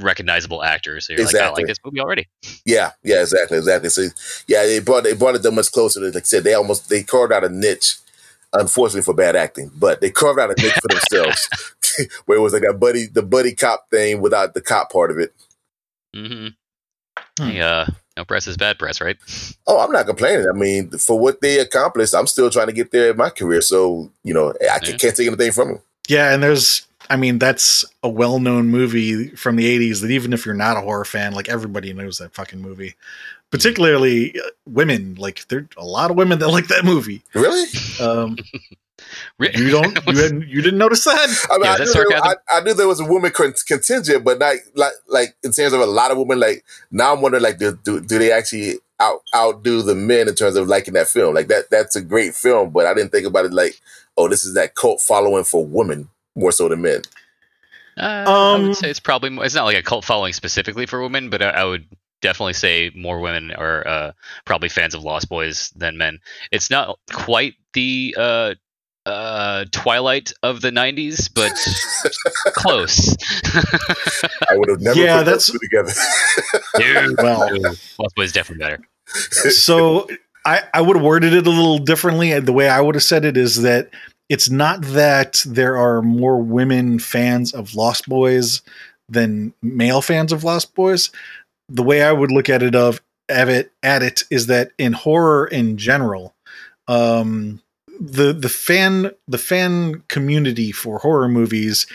recognizable 0.00 0.62
actor. 0.62 1.00
So 1.00 1.12
you're 1.12 1.20
like, 1.24 1.34
I 1.34 1.38
Exactly. 1.38 1.62
like 1.62 1.68
this 1.68 1.78
movie 1.84 2.00
already. 2.00 2.28
Yeah, 2.64 2.90
yeah, 3.02 3.20
exactly, 3.22 3.58
exactly. 3.58 3.88
So 3.90 4.06
yeah, 4.46 4.64
they 4.64 4.80
brought 4.80 5.04
they 5.04 5.14
brought 5.14 5.34
it 5.34 5.42
that 5.42 5.50
much 5.52 5.70
closer. 5.72 6.00
To, 6.00 6.06
like 6.06 6.16
I 6.16 6.20
said, 6.20 6.44
they 6.44 6.54
almost 6.54 6.88
they 6.88 7.02
carved 7.02 7.32
out 7.32 7.44
a 7.44 7.48
niche. 7.48 7.96
Unfortunately 8.54 9.02
for 9.02 9.14
bad 9.14 9.34
acting, 9.34 9.70
but 9.74 10.00
they 10.02 10.10
carved 10.10 10.38
out 10.38 10.50
a 10.50 10.62
niche 10.62 10.74
for 10.74 10.88
themselves, 10.88 11.48
where 12.26 12.36
it 12.36 12.42
was 12.42 12.52
like 12.52 12.64
a 12.68 12.74
buddy, 12.74 13.06
the 13.06 13.22
buddy 13.22 13.54
cop 13.54 13.88
thing 13.90 14.20
without 14.20 14.52
the 14.54 14.60
cop 14.60 14.92
part 14.92 15.10
of 15.10 15.18
it. 15.18 15.34
Mm-hmm. 16.14 16.48
Hmm. 17.40 17.48
Hey, 17.48 17.60
uh, 17.62 17.86
no 18.16 18.24
press 18.26 18.46
is 18.46 18.58
bad 18.58 18.78
press, 18.78 19.00
right? 19.00 19.16
Oh, 19.66 19.80
I'm 19.80 19.90
not 19.90 20.06
complaining. 20.06 20.46
I 20.48 20.52
mean, 20.52 20.90
for 20.90 21.18
what 21.18 21.40
they 21.40 21.60
accomplished, 21.60 22.14
I'm 22.14 22.26
still 22.26 22.50
trying 22.50 22.66
to 22.66 22.72
get 22.74 22.90
there 22.92 23.10
in 23.12 23.16
my 23.16 23.30
career. 23.30 23.62
So, 23.62 24.10
you 24.22 24.34
know, 24.34 24.50
I 24.70 24.78
can, 24.80 24.90
Yeah. 24.92 24.96
can't 24.98 25.16
take 25.16 25.26
anything 25.28 25.52
from 25.52 25.68
them. 25.68 25.78
Yeah, 26.08 26.34
and 26.34 26.42
there's, 26.42 26.86
I 27.08 27.16
mean, 27.16 27.38
that's 27.38 27.86
a 28.02 28.08
well-known 28.10 28.68
movie 28.68 29.28
from 29.30 29.56
the 29.56 29.64
'80s 29.66 30.02
that 30.02 30.10
even 30.10 30.34
if 30.34 30.44
you're 30.44 30.54
not 30.54 30.76
a 30.76 30.80
horror 30.82 31.06
fan, 31.06 31.32
like 31.32 31.48
everybody 31.48 31.92
knows 31.94 32.18
that 32.18 32.34
fucking 32.34 32.60
movie. 32.60 32.96
Particularly 33.52 34.34
uh, 34.40 34.50
women. 34.66 35.14
Like 35.14 35.46
there 35.48 35.60
are 35.60 35.68
a 35.76 35.84
lot 35.84 36.10
of 36.10 36.16
women 36.16 36.40
that 36.40 36.48
like 36.48 36.66
that 36.68 36.84
movie. 36.84 37.22
Really? 37.34 37.66
Um, 38.00 38.36
you 39.40 39.70
don't 39.70 39.96
you, 40.08 40.16
hadn't, 40.22 40.48
you 40.48 40.62
didn't 40.62 40.78
notice 40.78 41.04
that? 41.04 41.46
I 41.50 41.58
mean, 41.58 41.64
Yeah, 41.66 41.72
I, 41.74 41.78
knew 41.78 41.92
there, 41.92 42.24
I. 42.24 42.34
I 42.50 42.60
knew 42.62 42.74
there 42.74 42.88
was 42.88 43.00
a 43.00 43.04
woman 43.04 43.30
contingent, 43.30 44.24
but 44.24 44.38
not 44.40 44.56
like 44.74 44.92
like 45.08 45.36
in 45.44 45.52
terms 45.52 45.72
of 45.72 45.80
a 45.80 45.86
lot 45.86 46.10
of 46.10 46.18
women. 46.18 46.40
Like 46.40 46.64
now, 46.90 47.14
I'm 47.14 47.22
wondering 47.22 47.44
like 47.44 47.58
do 47.58 47.78
do, 47.84 48.00
do 48.00 48.18
they 48.18 48.32
actually 48.32 48.78
out 48.98 49.22
outdo 49.34 49.82
the 49.82 49.94
men 49.94 50.28
in 50.28 50.34
terms 50.34 50.56
of 50.56 50.68
liking 50.68 50.94
that 50.94 51.08
film? 51.08 51.34
Like 51.34 51.48
that 51.48 51.70
that's 51.70 51.96
a 51.96 52.02
great 52.02 52.34
film, 52.34 52.70
but 52.70 52.86
I 52.86 52.94
didn't 52.94 53.12
think 53.12 53.26
about 53.26 53.44
it 53.46 53.52
like 53.52 53.80
oh, 54.16 54.28
this 54.28 54.44
is 54.44 54.54
that 54.54 54.74
cult 54.74 55.00
following 55.00 55.44
for 55.44 55.64
women 55.64 56.08
more 56.34 56.52
so 56.52 56.68
than 56.68 56.82
men. 56.82 57.02
Uh, 57.96 58.24
I 58.26 58.54
Um, 58.54 58.68
would 58.68 58.76
say 58.76 58.88
it's 58.90 59.00
probably 59.00 59.30
more, 59.30 59.44
it's 59.44 59.54
not 59.54 59.64
like 59.64 59.76
a 59.76 59.82
cult 59.82 60.04
following 60.04 60.32
specifically 60.32 60.86
for 60.86 61.02
women, 61.02 61.28
but 61.28 61.42
I, 61.42 61.50
I 61.50 61.64
would 61.64 61.86
definitely 62.22 62.54
say 62.54 62.90
more 62.96 63.20
women 63.20 63.50
are 63.52 63.86
uh, 63.86 64.12
probably 64.46 64.68
fans 64.70 64.94
of 64.94 65.02
Lost 65.02 65.28
Boys 65.28 65.70
than 65.76 65.98
men. 65.98 66.18
It's 66.50 66.70
not 66.70 66.98
quite 67.12 67.54
the 67.74 68.14
uh, 68.18 68.54
uh, 69.04 69.64
Twilight 69.72 70.32
of 70.42 70.60
the 70.62 70.70
'90s, 70.70 71.28
but 71.34 71.52
close. 72.54 73.14
I 74.48 74.56
would 74.56 74.68
have 74.70 74.80
never 74.80 74.98
Yeah, 74.98 75.18
put 75.18 75.24
those 75.26 75.46
that's- 75.46 75.46
two 75.46 75.58
together. 75.58 75.92
Dude, 77.10 77.16
Well- 77.22 77.48
dude, 77.48 77.64
Lost 77.98 78.14
Boys 78.16 78.32
definitely 78.32 78.64
better. 78.64 78.82
so 79.50 80.08
I, 80.46 80.62
I 80.74 80.80
would 80.80 80.96
have 80.96 81.04
worded 81.04 81.32
it 81.34 81.46
a 81.46 81.50
little 81.50 81.78
differently. 81.78 82.38
The 82.40 82.52
way 82.52 82.68
I 82.68 82.80
would 82.80 82.94
have 82.94 83.04
said 83.04 83.24
it 83.24 83.36
is 83.36 83.62
that 83.62 83.90
it's 84.28 84.48
not 84.48 84.80
that 84.82 85.42
there 85.46 85.76
are 85.76 86.00
more 86.02 86.40
women 86.42 86.98
fans 86.98 87.52
of 87.52 87.74
Lost 87.74 88.08
Boys 88.08 88.62
than 89.08 89.52
male 89.62 90.00
fans 90.00 90.32
of 90.32 90.42
Lost 90.44 90.74
Boys. 90.74 91.10
The 91.74 91.82
way 91.82 92.02
I 92.02 92.12
would 92.12 92.30
look 92.30 92.48
at 92.48 92.62
it 92.62 92.74
of 92.74 93.00
at 93.28 93.48
it 93.48 93.72
at 93.82 94.02
it 94.02 94.22
is 94.30 94.46
that 94.46 94.72
in 94.78 94.92
horror 94.92 95.46
in 95.46 95.76
general, 95.78 96.34
um, 96.86 97.62
the 98.00 98.32
the 98.32 98.48
fan 98.48 99.10
the 99.28 99.38
fan 99.38 100.02
community 100.08 100.72
for 100.72 100.98
horror 100.98 101.28
movies 101.28 101.86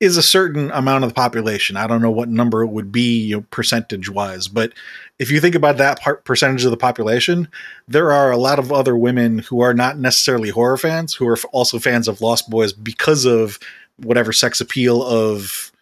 is 0.00 0.16
a 0.16 0.22
certain 0.22 0.70
amount 0.72 1.04
of 1.04 1.10
the 1.10 1.14
population. 1.14 1.76
I 1.76 1.86
don't 1.86 2.02
know 2.02 2.10
what 2.10 2.28
number 2.28 2.62
it 2.62 2.68
would 2.68 2.92
be 2.92 3.22
you 3.22 3.36
know, 3.36 3.44
percentage 3.50 4.10
wise, 4.10 4.48
but 4.48 4.72
if 5.18 5.30
you 5.30 5.40
think 5.40 5.54
about 5.54 5.78
that 5.78 6.00
part, 6.00 6.24
percentage 6.24 6.64
of 6.64 6.70
the 6.70 6.76
population, 6.76 7.48
there 7.88 8.12
are 8.12 8.30
a 8.30 8.36
lot 8.36 8.58
of 8.58 8.72
other 8.72 8.96
women 8.96 9.38
who 9.38 9.60
are 9.60 9.72
not 9.72 9.98
necessarily 9.98 10.50
horror 10.50 10.76
fans 10.76 11.14
who 11.14 11.26
are 11.26 11.38
also 11.52 11.78
fans 11.78 12.08
of 12.08 12.20
Lost 12.20 12.50
Boys 12.50 12.72
because 12.72 13.24
of 13.24 13.58
whatever 13.96 14.32
sex 14.32 14.60
appeal 14.60 15.02
of 15.02 15.72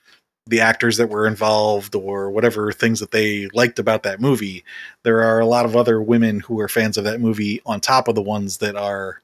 the 0.46 0.60
actors 0.60 0.96
that 0.96 1.08
were 1.08 1.26
involved 1.26 1.94
or 1.94 2.30
whatever 2.30 2.72
things 2.72 2.98
that 3.00 3.12
they 3.12 3.48
liked 3.54 3.78
about 3.78 4.02
that 4.02 4.20
movie. 4.20 4.64
There 5.04 5.22
are 5.22 5.38
a 5.38 5.46
lot 5.46 5.64
of 5.64 5.76
other 5.76 6.02
women 6.02 6.40
who 6.40 6.58
are 6.60 6.68
fans 6.68 6.96
of 6.96 7.04
that 7.04 7.20
movie 7.20 7.62
on 7.64 7.80
top 7.80 8.08
of 8.08 8.14
the 8.16 8.22
ones 8.22 8.58
that 8.58 8.74
are 8.76 9.22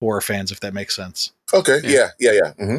horror 0.00 0.20
fans, 0.20 0.52
if 0.52 0.60
that 0.60 0.72
makes 0.72 0.94
sense. 0.94 1.32
okay, 1.52 1.80
Yeah. 1.82 2.10
yeah, 2.20 2.32
yeah, 2.32 2.52
yeah. 2.58 2.66
hmm 2.66 2.78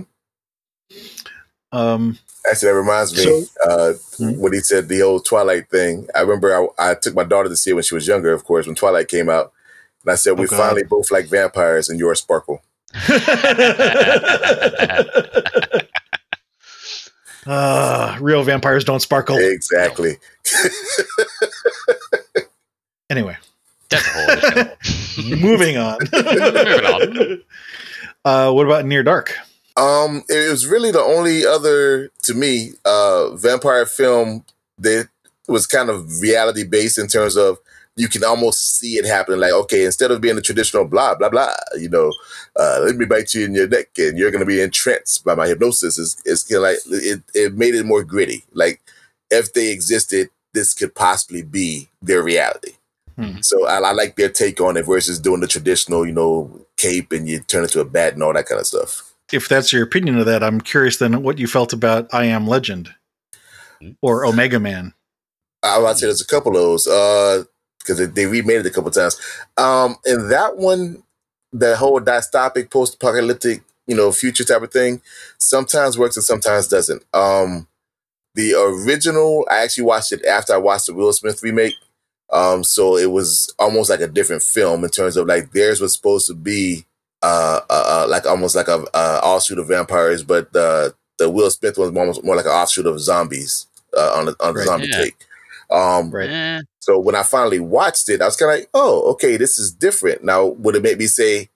Um, 1.77 2.17
Actually, 2.49 2.71
that 2.71 2.77
reminds 2.77 3.15
me 3.15 3.23
So- 3.23 3.45
uh, 3.69 3.93
Hmm? 4.17 4.39
when 4.39 4.53
he 4.53 4.59
said 4.61 4.87
the 4.87 5.01
old 5.03 5.25
Twilight 5.25 5.69
thing. 5.69 6.07
I 6.15 6.21
remember 6.21 6.55
I, 6.79 6.91
I 6.91 6.95
took 6.95 7.13
my 7.13 7.23
daughter 7.23 7.49
to 7.49 7.55
see 7.57 7.71
it 7.71 7.75
when 7.75 7.83
she 7.83 7.93
was 7.95 8.07
younger, 8.07 8.31
of 8.33 8.43
course, 8.45 8.65
when 8.67 8.75
Twilight 8.75 9.09
came 9.09 9.29
out. 9.29 9.51
And 10.03 10.11
I 10.11 10.15
said, 10.15 10.39
We 10.39 10.45
Oh, 10.45 10.47
God. 10.47 10.57
finally 10.57 10.83
both 10.83 11.11
like 11.11 11.27
vampires 11.27 11.89
and 11.89 11.99
you're 11.99 12.13
a 12.13 12.15
sparkle. 12.15 12.63
uh, 17.47 18.17
real 18.21 18.43
vampires 18.43 18.83
don't 18.83 18.99
sparkle. 19.01 19.37
Exactly. 19.37 20.17
Anyway, 23.09 23.35
That's 23.89 24.07
a 24.07 24.11
whole 24.11 25.25
moving 25.39 25.77
on. 25.77 25.97
Moving 26.13 26.85
on. 26.85 27.41
Uh, 28.23 28.51
what 28.51 28.67
about 28.67 28.85
Near 28.85 29.01
Dark? 29.01 29.33
Um, 29.75 30.23
it 30.29 30.47
was 30.51 30.67
really 30.67 30.91
the 30.91 31.01
only 31.01 31.43
other, 31.43 32.11
to 32.21 32.35
me, 32.35 32.73
uh, 32.85 33.31
vampire 33.35 33.87
film 33.87 34.45
that 34.77 35.09
was 35.47 35.65
kind 35.65 35.89
of 35.89 36.21
reality 36.21 36.63
based 36.63 36.99
in 36.99 37.07
terms 37.07 37.35
of 37.35 37.57
you 38.01 38.07
can 38.07 38.23
almost 38.23 38.79
see 38.79 38.93
it 38.95 39.05
happening. 39.05 39.39
Like, 39.39 39.53
okay, 39.53 39.85
instead 39.85 40.09
of 40.09 40.21
being 40.21 40.35
the 40.35 40.41
traditional 40.41 40.85
blah 40.85 41.13
blah 41.13 41.29
blah, 41.29 41.53
you 41.77 41.87
know, 41.87 42.11
uh, 42.55 42.79
let 42.83 42.95
me 42.95 43.05
bite 43.05 43.35
you 43.35 43.45
in 43.45 43.53
your 43.53 43.67
neck 43.67 43.89
and 43.99 44.17
you're 44.17 44.31
going 44.31 44.39
to 44.39 44.45
be 44.45 44.59
entranced 44.59 45.23
by 45.23 45.35
my 45.35 45.47
hypnosis. 45.47 45.99
It's, 45.99 46.19
it's 46.25 46.43
kind 46.43 46.57
of 46.57 46.63
like 46.63 46.77
it, 46.87 47.21
it 47.35 47.53
made 47.53 47.75
it 47.75 47.85
more 47.85 48.03
gritty. 48.03 48.43
Like, 48.53 48.81
if 49.29 49.53
they 49.53 49.71
existed, 49.71 50.29
this 50.51 50.73
could 50.73 50.95
possibly 50.95 51.43
be 51.43 51.89
their 52.01 52.23
reality. 52.23 52.73
Hmm. 53.17 53.41
So 53.41 53.67
I, 53.67 53.77
I 53.77 53.91
like 53.91 54.15
their 54.15 54.29
take 54.29 54.59
on 54.59 54.77
it 54.77 54.85
versus 54.87 55.19
doing 55.19 55.41
the 55.41 55.47
traditional, 55.47 56.07
you 56.07 56.13
know, 56.13 56.65
cape 56.77 57.11
and 57.11 57.29
you 57.29 57.41
turn 57.41 57.63
into 57.63 57.81
a 57.81 57.85
bat 57.85 58.13
and 58.13 58.23
all 58.23 58.33
that 58.33 58.47
kind 58.47 58.59
of 58.59 58.65
stuff. 58.65 59.13
If 59.31 59.47
that's 59.47 59.71
your 59.71 59.83
opinion 59.83 60.17
of 60.17 60.25
that, 60.25 60.43
I'm 60.43 60.59
curious 60.59 60.97
then 60.97 61.21
what 61.21 61.37
you 61.37 61.45
felt 61.45 61.71
about 61.71 62.11
I 62.11 62.25
Am 62.25 62.47
Legend 62.47 62.95
or 64.01 64.25
Omega 64.25 64.59
Man. 64.59 64.93
I 65.63 65.77
would 65.77 65.97
say 65.97 66.07
there's 66.07 66.21
a 66.21 66.25
couple 66.25 66.53
of 66.53 66.61
those 66.63 66.87
because 67.81 67.97
they, 67.97 68.05
they 68.05 68.25
remade 68.25 68.57
it 68.57 68.65
a 68.65 68.71
couple 68.71 68.91
times. 68.91 69.19
Um, 69.57 69.95
and 70.05 70.31
that 70.31 70.57
one, 70.57 71.03
the 71.51 71.75
whole 71.75 71.99
dystopic, 71.99 72.69
post-apocalyptic, 72.69 73.63
you 73.87 73.95
know, 73.95 74.11
future 74.11 74.43
type 74.43 74.61
of 74.61 74.71
thing, 74.71 75.01
sometimes 75.37 75.97
works 75.97 76.15
and 76.15 76.23
sometimes 76.23 76.67
doesn't. 76.67 77.03
Um, 77.13 77.67
the 78.35 78.53
original, 78.53 79.45
I 79.49 79.63
actually 79.63 79.85
watched 79.85 80.13
it 80.13 80.25
after 80.25 80.53
I 80.53 80.57
watched 80.57 80.85
the 80.87 80.93
Will 80.93 81.11
Smith 81.11 81.43
remake. 81.43 81.73
Um, 82.31 82.63
so 82.63 82.95
it 82.95 83.11
was 83.11 83.53
almost 83.59 83.89
like 83.89 83.99
a 83.99 84.07
different 84.07 84.41
film 84.41 84.85
in 84.85 84.89
terms 84.89 85.17
of 85.17 85.27
like 85.27 85.51
theirs 85.51 85.81
was 85.81 85.93
supposed 85.93 86.27
to 86.27 86.33
be 86.33 86.85
uh, 87.21 87.59
uh, 87.69 88.03
uh 88.03 88.07
like 88.09 88.25
almost 88.25 88.55
like 88.55 88.69
a 88.69 88.85
uh, 88.93 89.19
offshoot 89.21 89.59
of 89.59 89.67
vampires, 89.67 90.23
but 90.23 90.53
the 90.53 90.95
the 91.17 91.29
Will 91.29 91.51
Smith 91.51 91.77
one 91.77 91.93
was 91.93 91.97
almost 91.97 92.23
more 92.23 92.37
like 92.37 92.45
an 92.45 92.51
offshoot 92.51 92.85
of 92.87 92.99
zombies 93.01 93.67
uh, 93.95 94.13
on 94.15 94.25
the 94.25 94.35
on 94.39 94.51
a 94.51 94.59
Right. 94.59 94.65
zombie 94.65 94.87
Yeah. 94.87 95.03
take. 95.03 95.25
Um, 95.71 96.11
Right. 96.11 96.29
Eh, 96.29 96.61
so 96.79 96.99
when 96.99 97.15
I 97.15 97.23
finally 97.23 97.59
watched 97.59 98.09
it, 98.09 98.21
I 98.21 98.25
was 98.25 98.35
kind 98.35 98.51
of 98.51 98.59
like, 98.59 98.69
oh, 98.73 99.11
okay, 99.11 99.37
this 99.37 99.57
is 99.59 99.71
different. 99.71 100.23
Now, 100.23 100.45
would 100.45 100.75
it 100.75 100.83
make 100.83 100.97
me 100.97 101.05
say, 101.07 101.49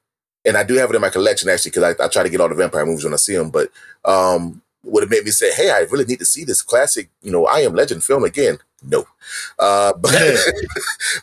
and 0.46 0.56
I 0.56 0.64
do 0.64 0.76
have 0.76 0.90
it 0.92 0.96
in 0.96 1.02
my 1.02 1.10
collection 1.10 1.50
actually, 1.50 1.72
because 1.72 1.96
I, 2.00 2.04
I 2.06 2.08
try 2.08 2.24
to 2.24 2.30
get 2.30 2.40
all 2.42 2.50
the 2.50 2.56
vampire 2.56 2.86
movies 2.86 3.04
when 3.04 3.14
I 3.14 3.18
see 3.18 3.36
them, 3.36 3.50
but 3.50 3.70
um, 4.06 4.62
would 4.84 5.04
it 5.04 5.10
make 5.10 5.26
me 5.26 5.32
say, 5.32 5.52
hey, 5.54 5.72
I 5.72 5.80
really 5.92 6.06
need 6.06 6.20
to 6.20 6.26
see 6.26 6.44
this 6.44 6.62
classic, 6.62 7.10
you 7.24 7.32
know, 7.32 7.46
I 7.48 7.60
Am 7.62 7.74
Legend 7.74 8.04
film 8.04 8.24
again? 8.24 8.60
No. 8.84 9.08
Uh, 9.58 9.94
but, 10.00 10.14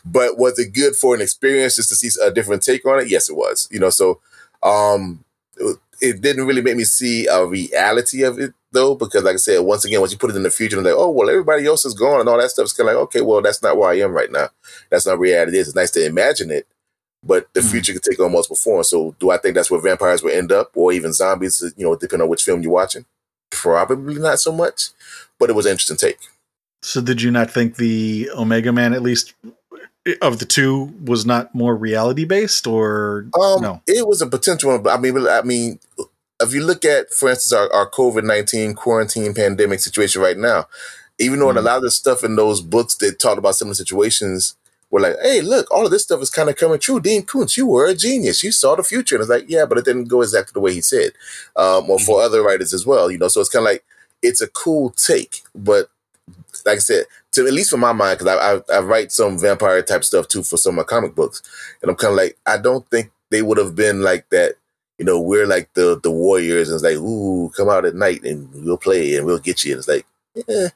but 0.05 0.37
was 0.37 0.59
it 0.59 0.73
good 0.73 0.95
for 0.95 1.15
an 1.15 1.21
experience 1.21 1.75
just 1.77 1.89
to 1.89 1.95
see 1.95 2.09
a 2.21 2.31
different 2.31 2.61
take 2.61 2.85
on 2.85 2.99
it? 2.99 3.07
Yes, 3.07 3.29
it 3.29 3.35
was. 3.35 3.67
You 3.71 3.79
know, 3.79 3.89
so 3.89 4.19
um, 4.61 5.23
it, 6.03 6.21
didn't 6.21 6.45
really 6.45 6.61
make 6.61 6.75
me 6.77 6.83
see 6.83 7.27
a 7.27 7.45
reality 7.45 8.23
of 8.23 8.39
it 8.39 8.53
though, 8.71 8.95
because 8.95 9.23
like 9.23 9.35
I 9.35 9.37
said, 9.37 9.59
once 9.59 9.85
again, 9.85 9.99
once 9.99 10.11
you 10.11 10.17
put 10.17 10.31
it 10.31 10.35
in 10.35 10.43
the 10.43 10.51
future, 10.51 10.77
and 10.77 10.85
like, 10.85 10.95
oh 10.97 11.09
well, 11.09 11.29
everybody 11.29 11.65
else 11.65 11.85
is 11.85 11.93
gone 11.93 12.19
and 12.19 12.29
all 12.29 12.39
that 12.39 12.49
stuff, 12.51 12.63
it's 12.65 12.73
kind 12.73 12.89
of 12.89 12.95
like, 12.95 13.03
okay, 13.03 13.21
well, 13.21 13.41
that's 13.41 13.61
not 13.63 13.77
where 13.77 13.89
I 13.89 13.99
am 13.99 14.11
right 14.11 14.31
now. 14.31 14.49
That's 14.89 15.05
not 15.05 15.19
reality. 15.19 15.57
It 15.57 15.61
is. 15.61 15.67
It's 15.69 15.75
nice 15.75 15.91
to 15.91 16.05
imagine 16.05 16.51
it, 16.51 16.67
but 17.23 17.47
the 17.53 17.61
Mhm. 17.61 17.71
future 17.71 17.93
could 17.93 18.03
take 18.03 18.19
on 18.19 18.31
multiple 18.31 18.55
forms. 18.55 18.89
So, 18.89 19.15
do 19.19 19.29
I 19.31 19.37
think 19.37 19.55
that's 19.55 19.71
where 19.71 19.81
vampires 19.81 20.23
will 20.23 20.31
end 20.31 20.51
up, 20.51 20.71
or 20.75 20.91
even 20.91 21.13
zombies? 21.13 21.61
You 21.77 21.85
know, 21.85 21.95
depending 21.95 22.23
on 22.23 22.29
which 22.29 22.43
film 22.43 22.61
you're 22.61 22.71
watching. 22.71 23.05
Probably 23.51 24.15
not 24.15 24.39
so 24.39 24.51
much, 24.51 24.89
but 25.39 25.49
it 25.49 25.53
was 25.53 25.65
an 25.65 25.71
interesting 25.73 25.97
take. 25.97 26.19
So 26.81 26.99
did 26.99 27.21
you 27.21 27.31
not 27.31 27.49
think 27.49 27.77
the 27.77 28.29
Omega 28.35 28.73
Man, 28.73 28.93
at 28.93 29.01
least 29.01 29.35
of 30.21 30.39
the 30.39 30.45
two, 30.45 30.93
was 31.03 31.25
not 31.25 31.53
more 31.55 31.75
reality 31.75 32.25
based 32.25 32.67
or 32.67 33.27
Um, 33.39 33.61
no? 33.61 33.81
it 33.87 34.07
was 34.07 34.21
a 34.21 34.27
potential 34.27 34.71
one, 34.71 34.83
but 34.83 34.97
I 34.97 35.01
mean, 35.01 35.27
I 35.27 35.41
mean, 35.43 35.79
if 36.41 36.53
you 36.53 36.63
look 36.65 36.83
at, 36.83 37.13
for 37.13 37.29
instance, 37.29 37.53
our, 37.53 37.71
our 37.73 37.89
COVID 37.89 38.23
nineteen 38.23 38.73
quarantine 38.73 39.33
pandemic 39.33 39.79
situation 39.79 40.21
right 40.21 40.37
now, 40.37 40.67
even 41.19 41.39
though 41.39 41.49
in 41.49 41.57
a 41.57 41.61
Mhm. 41.61 41.65
lot 41.65 41.77
of 41.77 41.83
the 41.83 41.91
stuff 41.91 42.23
in 42.23 42.35
those 42.35 42.59
books 42.61 42.95
that 42.95 43.19
talked 43.19 43.37
about 43.37 43.55
similar 43.55 43.75
situations 43.75 44.55
were 44.89 44.99
like, 44.99 45.15
hey, 45.21 45.41
look, 45.41 45.71
all 45.71 45.85
of 45.85 45.91
this 45.91 46.03
stuff 46.03 46.21
is 46.21 46.29
kind 46.29 46.49
of 46.49 46.55
coming 46.57 46.79
true. 46.79 46.99
Dean 46.99 47.23
Koontz, 47.23 47.55
you 47.57 47.65
were 47.65 47.87
a 47.87 47.95
genius. 47.95 48.43
You 48.43 48.51
saw 48.51 48.75
the 48.75 48.83
future, 48.83 49.15
and 49.15 49.21
it's 49.21 49.29
like, 49.29 49.45
yeah, 49.47 49.65
but 49.65 49.77
it 49.77 49.85
didn't 49.85 50.05
go 50.05 50.21
exactly 50.21 50.51
the 50.53 50.59
way 50.59 50.73
he 50.73 50.81
said, 50.81 51.13
um, 51.55 51.89
or 51.89 51.97
for 51.99 52.21
other 52.21 52.43
writers 52.43 52.73
as 52.73 52.85
well. 52.85 53.09
You 53.09 53.17
know, 53.19 53.27
so 53.29 53.39
it's 53.39 53.49
kind 53.49 53.65
of 53.65 53.71
like 53.71 53.83
it's 54.21 54.41
a 54.41 54.47
cool 54.47 54.89
take, 54.91 55.41
but 55.55 55.89
like 56.65 56.75
I 56.75 56.79
said, 56.79 57.05
to 57.33 57.47
at 57.47 57.53
least 57.53 57.71
for 57.71 57.77
my 57.77 57.93
mind, 57.93 58.19
because 58.19 58.37
I, 58.37 58.75
I 58.75 58.77
I 58.77 58.81
write 58.81 59.11
some 59.11 59.39
vampire 59.39 59.81
type 59.81 60.03
stuff 60.03 60.27
too 60.27 60.43
for 60.43 60.57
some 60.57 60.73
of 60.73 60.77
my 60.77 60.83
comic 60.83 61.15
books, 61.15 61.41
and 61.81 61.89
I'm 61.89 61.97
kind 61.97 62.11
of 62.11 62.17
like, 62.17 62.37
I 62.45 62.57
don't 62.57 62.89
think 62.89 63.11
they 63.29 63.41
would 63.41 63.57
have 63.57 63.75
been 63.75 64.01
like 64.01 64.29
that. 64.29 64.55
You 64.99 65.05
know, 65.05 65.19
we're 65.19 65.47
like 65.47 65.73
the 65.73 65.99
the 66.01 66.11
warriors, 66.11 66.69
and 66.69 66.75
it's 66.75 66.83
like, 66.83 66.97
ooh, 66.97 67.51
come 67.57 67.69
out 67.69 67.85
at 67.85 67.95
night 67.95 68.23
and 68.23 68.49
we'll 68.53 68.77
play 68.77 69.15
and 69.15 69.25
we'll 69.25 69.39
get 69.39 69.63
you. 69.63 69.73
And 69.73 69.79
it's 69.79 69.87
like, 69.87 70.05
yeah, 70.47 70.69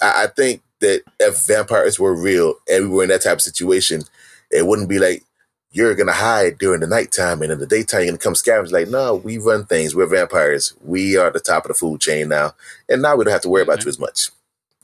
I, 0.00 0.24
I 0.24 0.26
think 0.28 0.62
that 0.80 1.02
if 1.20 1.46
vampires 1.46 2.00
were 2.00 2.14
real 2.14 2.54
and 2.68 2.90
we 2.90 2.96
were 2.96 3.02
in 3.02 3.10
that 3.10 3.22
type 3.22 3.34
of 3.34 3.42
situation, 3.42 4.02
it 4.50 4.66
wouldn't 4.66 4.88
be 4.88 4.98
like 4.98 5.24
you're 5.72 5.94
gonna 5.94 6.12
hide 6.12 6.58
during 6.58 6.80
the 6.80 6.86
nighttime 6.86 7.42
and 7.42 7.52
in 7.52 7.60
the 7.60 7.66
daytime 7.66 8.00
you're 8.00 8.08
gonna 8.08 8.18
come 8.18 8.34
scavenge. 8.34 8.72
Like, 8.72 8.88
no, 8.88 9.14
we 9.14 9.36
run 9.38 9.66
things. 9.66 9.94
We're 9.94 10.06
vampires. 10.06 10.74
We 10.82 11.18
are 11.18 11.30
the 11.30 11.38
top 11.38 11.64
of 11.64 11.68
the 11.68 11.74
food 11.74 12.00
chain 12.00 12.28
now, 12.28 12.54
and 12.88 13.02
now 13.02 13.14
we 13.14 13.24
don't 13.24 13.32
have 13.32 13.42
to 13.42 13.50
worry 13.50 13.62
about 13.62 13.80
mm-hmm. 13.80 13.88
you 13.88 13.90
as 13.90 13.98
much. 13.98 14.30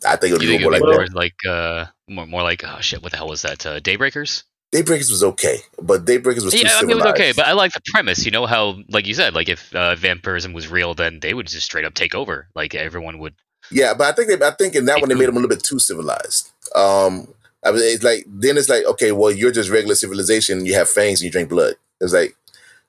I 0.04 0.16
think 0.16 0.32
it 0.32 0.38
would 0.38 0.40
be 0.40 0.58
more 0.58 0.72
like 0.72 0.80
that. 0.82 0.86
more 0.86 1.06
like 1.12 1.34
uh 1.48 1.86
more 2.08 2.26
more 2.26 2.42
like 2.42 2.62
oh 2.64 2.80
shit, 2.80 3.02
what 3.02 3.12
the 3.12 3.18
hell 3.18 3.28
was 3.28 3.42
that? 3.42 3.64
Uh, 3.64 3.80
Daybreakers? 3.80 4.42
Daybreakers 4.72 5.10
was 5.10 5.22
okay, 5.22 5.58
but 5.80 6.04
Daybreakers 6.04 6.44
was 6.44 6.52
too 6.52 6.58
Yeah, 6.60 6.72
I 6.76 6.82
mean 6.82 6.90
it 6.90 6.96
was 6.96 7.06
okay, 7.06 7.32
but 7.34 7.46
I 7.46 7.52
like 7.52 7.72
the 7.72 7.80
premise. 7.86 8.24
You 8.24 8.30
know 8.32 8.46
how, 8.46 8.78
like 8.88 9.06
you 9.06 9.14
said, 9.14 9.34
like 9.34 9.48
if 9.48 9.74
uh, 9.74 9.94
vampirism 9.94 10.52
was 10.52 10.68
real, 10.68 10.94
then 10.94 11.20
they 11.20 11.34
would 11.34 11.46
just 11.46 11.64
straight 11.64 11.84
up 11.84 11.94
take 11.94 12.14
over. 12.14 12.48
Like 12.54 12.74
everyone 12.74 13.18
would. 13.20 13.34
Yeah, 13.70 13.94
but 13.94 14.08
I 14.08 14.12
think 14.12 14.28
they, 14.28 14.46
I 14.46 14.50
think 14.50 14.74
in 14.74 14.84
that 14.86 15.00
one 15.00 15.08
they 15.08 15.14
made 15.14 15.26
them 15.28 15.36
a 15.36 15.40
little 15.40 15.48
bit 15.48 15.62
too 15.64 15.78
civilized. 15.78 16.52
Um, 16.74 17.28
I 17.64 17.70
mean, 17.70 17.80
it's 17.82 18.04
like 18.04 18.24
then 18.28 18.58
it's 18.58 18.68
like 18.68 18.84
okay, 18.84 19.12
well 19.12 19.30
you're 19.30 19.52
just 19.52 19.70
regular 19.70 19.94
civilization. 19.94 20.66
You 20.66 20.74
have 20.74 20.90
fangs 20.90 21.20
and 21.20 21.26
you 21.26 21.30
drink 21.32 21.48
blood. 21.48 21.74
It's 22.00 22.12
like 22.12 22.36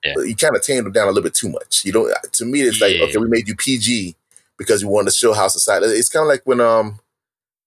Yeah. 0.04 0.14
you 0.18 0.36
kind 0.36 0.54
of 0.56 0.62
tamed 0.62 0.84
them 0.86 0.92
down 0.92 1.06
a 1.06 1.10
little 1.10 1.22
bit 1.22 1.34
too 1.34 1.48
much. 1.48 1.84
You 1.84 1.92
don't. 1.92 2.12
To 2.32 2.44
me, 2.44 2.62
it's 2.62 2.80
like 2.80 2.96
Yeah. 2.96 3.04
okay, 3.04 3.18
we 3.18 3.28
made 3.28 3.48
you 3.48 3.54
PG 3.56 4.14
because 4.58 4.84
we 4.84 4.90
wanted 4.90 5.10
to 5.10 5.16
show 5.16 5.32
how 5.32 5.48
society. 5.48 5.86
It's 5.86 6.08
kind 6.08 6.24
of 6.24 6.28
like 6.28 6.42
when 6.44 6.60
um, 6.60 7.00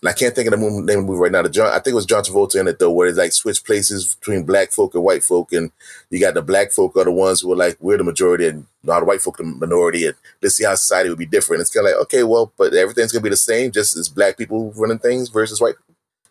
and 0.01 0.09
I 0.09 0.13
can't 0.13 0.33
think 0.33 0.47
of 0.47 0.51
the 0.51 0.57
movie, 0.57 0.83
name 0.83 0.99
of 0.99 1.05
the 1.05 1.11
movie 1.11 1.19
right 1.19 1.31
now. 1.31 1.43
The 1.43 1.49
John, 1.49 1.67
I 1.67 1.75
think 1.75 1.89
it 1.89 1.95
was 1.95 2.07
John 2.07 2.23
Travolta 2.23 2.59
in 2.59 2.67
it 2.67 2.79
though, 2.79 2.91
where 2.91 3.07
it's 3.07 3.19
like 3.19 3.33
switch 3.33 3.63
places 3.63 4.15
between 4.15 4.43
black 4.43 4.71
folk 4.71 4.95
and 4.95 5.03
white 5.03 5.23
folk, 5.23 5.53
and 5.53 5.71
you 6.09 6.19
got 6.19 6.33
the 6.33 6.41
black 6.41 6.71
folk 6.71 6.97
are 6.97 7.03
the 7.03 7.11
ones 7.11 7.41
who 7.41 7.53
are 7.53 7.55
like 7.55 7.77
we're 7.79 7.97
the 7.97 8.03
majority, 8.03 8.47
and 8.47 8.65
now 8.83 8.99
the 8.99 9.05
white 9.05 9.21
folk 9.21 9.37
the 9.37 9.43
minority, 9.43 10.07
and 10.07 10.15
let's 10.41 10.55
see 10.55 10.65
how 10.65 10.73
society 10.73 11.09
would 11.09 11.19
be 11.19 11.27
different. 11.27 11.61
It's 11.61 11.69
kind 11.69 11.85
of 11.85 11.93
like 11.93 12.01
okay, 12.03 12.23
well, 12.23 12.51
but 12.57 12.73
everything's 12.73 13.11
gonna 13.11 13.21
be 13.21 13.29
the 13.29 13.37
same, 13.37 13.71
just 13.71 13.95
as 13.95 14.09
black 14.09 14.37
people 14.37 14.71
running 14.75 14.97
things 14.97 15.29
versus 15.29 15.61
white. 15.61 15.75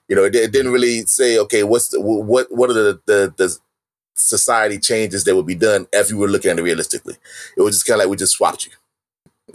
You 0.09 0.17
know, 0.17 0.25
it, 0.25 0.35
it 0.35 0.51
didn't 0.51 0.73
really 0.73 1.03
say 1.03 1.39
okay, 1.39 1.63
what's 1.63 1.89
the, 1.89 2.01
what 2.01 2.49
what 2.51 2.71
are 2.71 2.75
the, 2.75 3.01
the 3.07 3.33
the 3.37 3.57
society 4.15 4.79
changes 4.79 5.23
that 5.25 5.37
would 5.37 5.47
be 5.47 5.55
done 5.55 5.87
if 5.93 6.11
you 6.11 6.19
were 6.19 6.29
looking 6.29 6.51
at 6.51 6.59
it 6.59 6.63
realistically. 6.63 7.15
It 7.57 7.63
was 7.63 7.77
just 7.77 7.87
kind 7.87 8.01
of 8.01 8.07
like 8.07 8.11
we 8.11 8.17
just 8.17 8.33
swapped 8.33 8.67
you. 8.67 8.73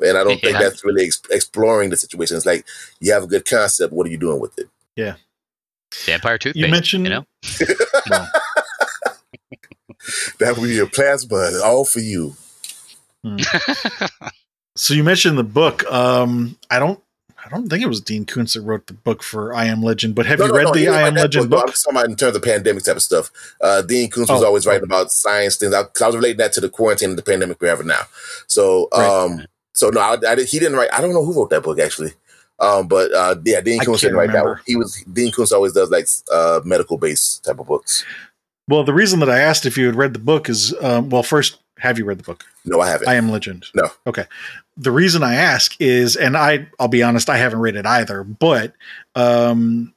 And 0.03 0.17
I 0.17 0.23
don't 0.23 0.41
think 0.41 0.57
that's 0.57 0.83
really 0.83 1.05
ex- 1.05 1.21
exploring 1.31 1.89
the 1.89 1.97
situation. 1.97 2.37
It's 2.37 2.45
like 2.45 2.65
you 2.99 3.11
have 3.13 3.23
a 3.23 3.27
good 3.27 3.45
concept. 3.45 3.93
What 3.93 4.07
are 4.07 4.09
you 4.11 4.17
doing 4.17 4.39
with 4.39 4.57
it? 4.59 4.67
Yeah. 4.95 5.15
Vampire 6.05 6.37
toothpaste. 6.37 6.65
You 6.65 6.71
mentioned 6.71 7.05
you 7.05 7.09
know, 7.11 7.25
well, 8.09 8.27
That 10.39 10.55
would 10.57 10.67
be 10.67 10.75
your 10.75 10.87
plasma, 10.87 11.59
all 11.63 11.85
for 11.85 11.99
you. 11.99 12.35
so 14.75 14.93
you 14.93 15.03
mentioned 15.03 15.37
the 15.37 15.43
book. 15.43 15.83
Um, 15.91 16.57
I 16.69 16.79
don't, 16.79 17.01
I 17.43 17.49
don't 17.49 17.69
think 17.69 17.83
it 17.83 17.87
was 17.87 18.01
Dean 18.01 18.25
Koontz 18.25 18.53
that 18.53 18.61
wrote 18.61 18.87
the 18.87 18.93
book 18.93 19.23
for 19.23 19.53
I 19.53 19.65
Am 19.65 19.81
Legend. 19.81 20.15
But 20.15 20.25
have 20.25 20.39
No, 20.39 20.45
you 20.45 20.51
no, 20.51 20.57
read 20.57 20.63
no, 20.65 20.73
the 20.73 20.87
I 20.89 21.07
Am 21.07 21.15
Legend 21.15 21.49
No, 21.49 21.57
book? 21.57 21.65
I'm 21.67 21.73
talking 21.73 21.91
about 21.97 22.05
in 22.09 22.15
terms 22.15 22.35
of 22.35 22.43
pandemic 22.43 22.83
type 22.83 22.95
of 22.97 23.01
stuff. 23.01 23.31
Uh, 23.61 23.81
Dean 23.81 24.09
Koontz 24.11 24.29
was 24.31 24.41
Oh, 24.43 24.47
always 24.47 24.65
writing 24.67 24.83
about 24.83 25.11
science 25.11 25.55
things. 25.57 25.73
I, 25.73 25.83
'cause 25.83 26.01
I 26.01 26.07
was 26.07 26.15
relating 26.15 26.37
that 26.37 26.53
to 26.53 26.61
the 26.61 26.69
quarantine 26.69 27.09
and 27.09 27.17
the 27.17 27.23
pandemic 27.23 27.61
we're 27.61 27.69
having 27.69 27.87
now. 27.87 28.01
So, 28.47 28.89
Right. 28.93 29.45
So 29.75 29.89
no, 29.89 29.99
I, 30.01 30.17
I, 30.27 30.35
he 30.43 30.59
didn't 30.59 30.77
write. 30.77 30.91
I 30.91 31.01
don't 31.01 31.13
know 31.13 31.23
who 31.23 31.33
wrote 31.33 31.51
that 31.51 31.63
book 31.63 31.79
actually. 31.79 32.13
Um, 32.59 32.87
but 32.87 33.13
uh, 33.13 33.35
yeah, 33.43 33.59
Dean 33.59 33.81
Koontz 33.81 34.01
didn't 34.01 34.15
write 34.15 34.27
that 34.27 34.39
remember. 34.39 34.53
one. 34.53 34.61
He 34.65 34.75
was 34.75 35.03
Dean 35.11 35.31
Koontz 35.31 35.51
always 35.51 35.73
does 35.73 35.89
like 35.91 36.07
uh, 36.31 36.61
medical 36.63 36.97
based 36.97 37.43
type 37.43 37.59
of 37.59 37.67
books. 37.67 38.05
Well, 38.67 38.83
the 38.83 38.93
reason 38.93 39.19
that 39.19 39.29
I 39.29 39.39
asked 39.39 39.65
if 39.65 39.77
you 39.77 39.85
had 39.85 39.95
read 39.95 40.13
the 40.13 40.19
book 40.19 40.49
is, 40.49 40.73
um, 40.81 41.09
well, 41.09 41.21
first, 41.21 41.59
have 41.77 41.99
you 41.99 42.05
read 42.05 42.17
the 42.17 42.23
book? 42.23 42.45
No, 42.63 42.79
I 42.79 42.89
haven't. 42.89 43.07
I 43.07 43.15
Am 43.15 43.29
Legend. 43.29 43.65
No. 43.75 43.89
Okay. 44.07 44.25
The 44.77 44.91
reason 44.91 45.21
I 45.21 45.35
ask 45.35 45.75
is, 45.79 46.15
and 46.15 46.35
I, 46.35 46.67
I'll 46.79 46.87
be 46.87 47.03
honest, 47.03 47.29
I 47.29 47.37
haven't 47.37 47.59
read 47.59 47.75
it 47.75 47.85
either, 47.85 48.23
but 48.23 48.73
um, 49.13 49.93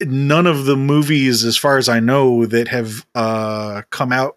none 0.00 0.46
of 0.46 0.66
the 0.66 0.76
movies, 0.76 1.44
as 1.44 1.56
far 1.56 1.76
as 1.76 1.88
I 1.88 1.98
know, 2.00 2.46
that 2.46 2.68
have 2.68 3.04
uh, 3.14 3.82
come 3.90 4.12
out 4.12 4.36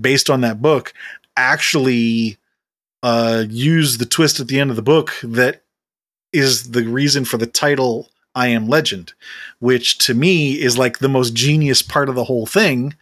based 0.00 0.30
on 0.30 0.42
that 0.42 0.62
book 0.62 0.92
actually 1.36 2.38
uh, 3.06 3.44
use 3.48 3.98
the 3.98 4.04
twist 4.04 4.40
at 4.40 4.48
the 4.48 4.58
end 4.58 4.70
of 4.70 4.74
the 4.74 4.82
book 4.82 5.14
that 5.22 5.62
is 6.32 6.72
the 6.72 6.82
reason 6.82 7.24
for 7.24 7.36
the 7.36 7.46
title 7.46 8.10
I 8.34 8.48
Am 8.48 8.66
Legend, 8.66 9.14
which 9.60 9.98
to 9.98 10.12
me 10.12 10.60
is 10.60 10.76
like 10.76 10.98
the 10.98 11.08
most 11.08 11.32
genius 11.32 11.82
part 11.82 12.08
of 12.08 12.16
the 12.16 12.24
whole 12.24 12.46
thing. 12.46 12.94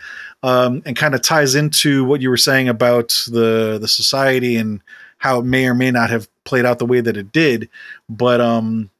Um, 0.42 0.82
and 0.84 0.94
kind 0.94 1.14
of 1.14 1.22
ties 1.22 1.54
into 1.54 2.04
what 2.04 2.20
you 2.20 2.28
were 2.28 2.36
saying 2.36 2.68
about 2.68 3.16
the 3.28 3.78
the 3.80 3.88
society 3.88 4.56
and 4.56 4.82
how 5.16 5.40
it 5.40 5.46
may 5.46 5.66
or 5.66 5.72
may 5.72 5.90
not 5.90 6.10
have 6.10 6.28
played 6.44 6.66
out 6.66 6.78
the 6.78 6.84
way 6.84 7.00
that 7.00 7.16
it 7.16 7.32
did. 7.32 7.70
But 8.10 8.42
um, 8.42 8.90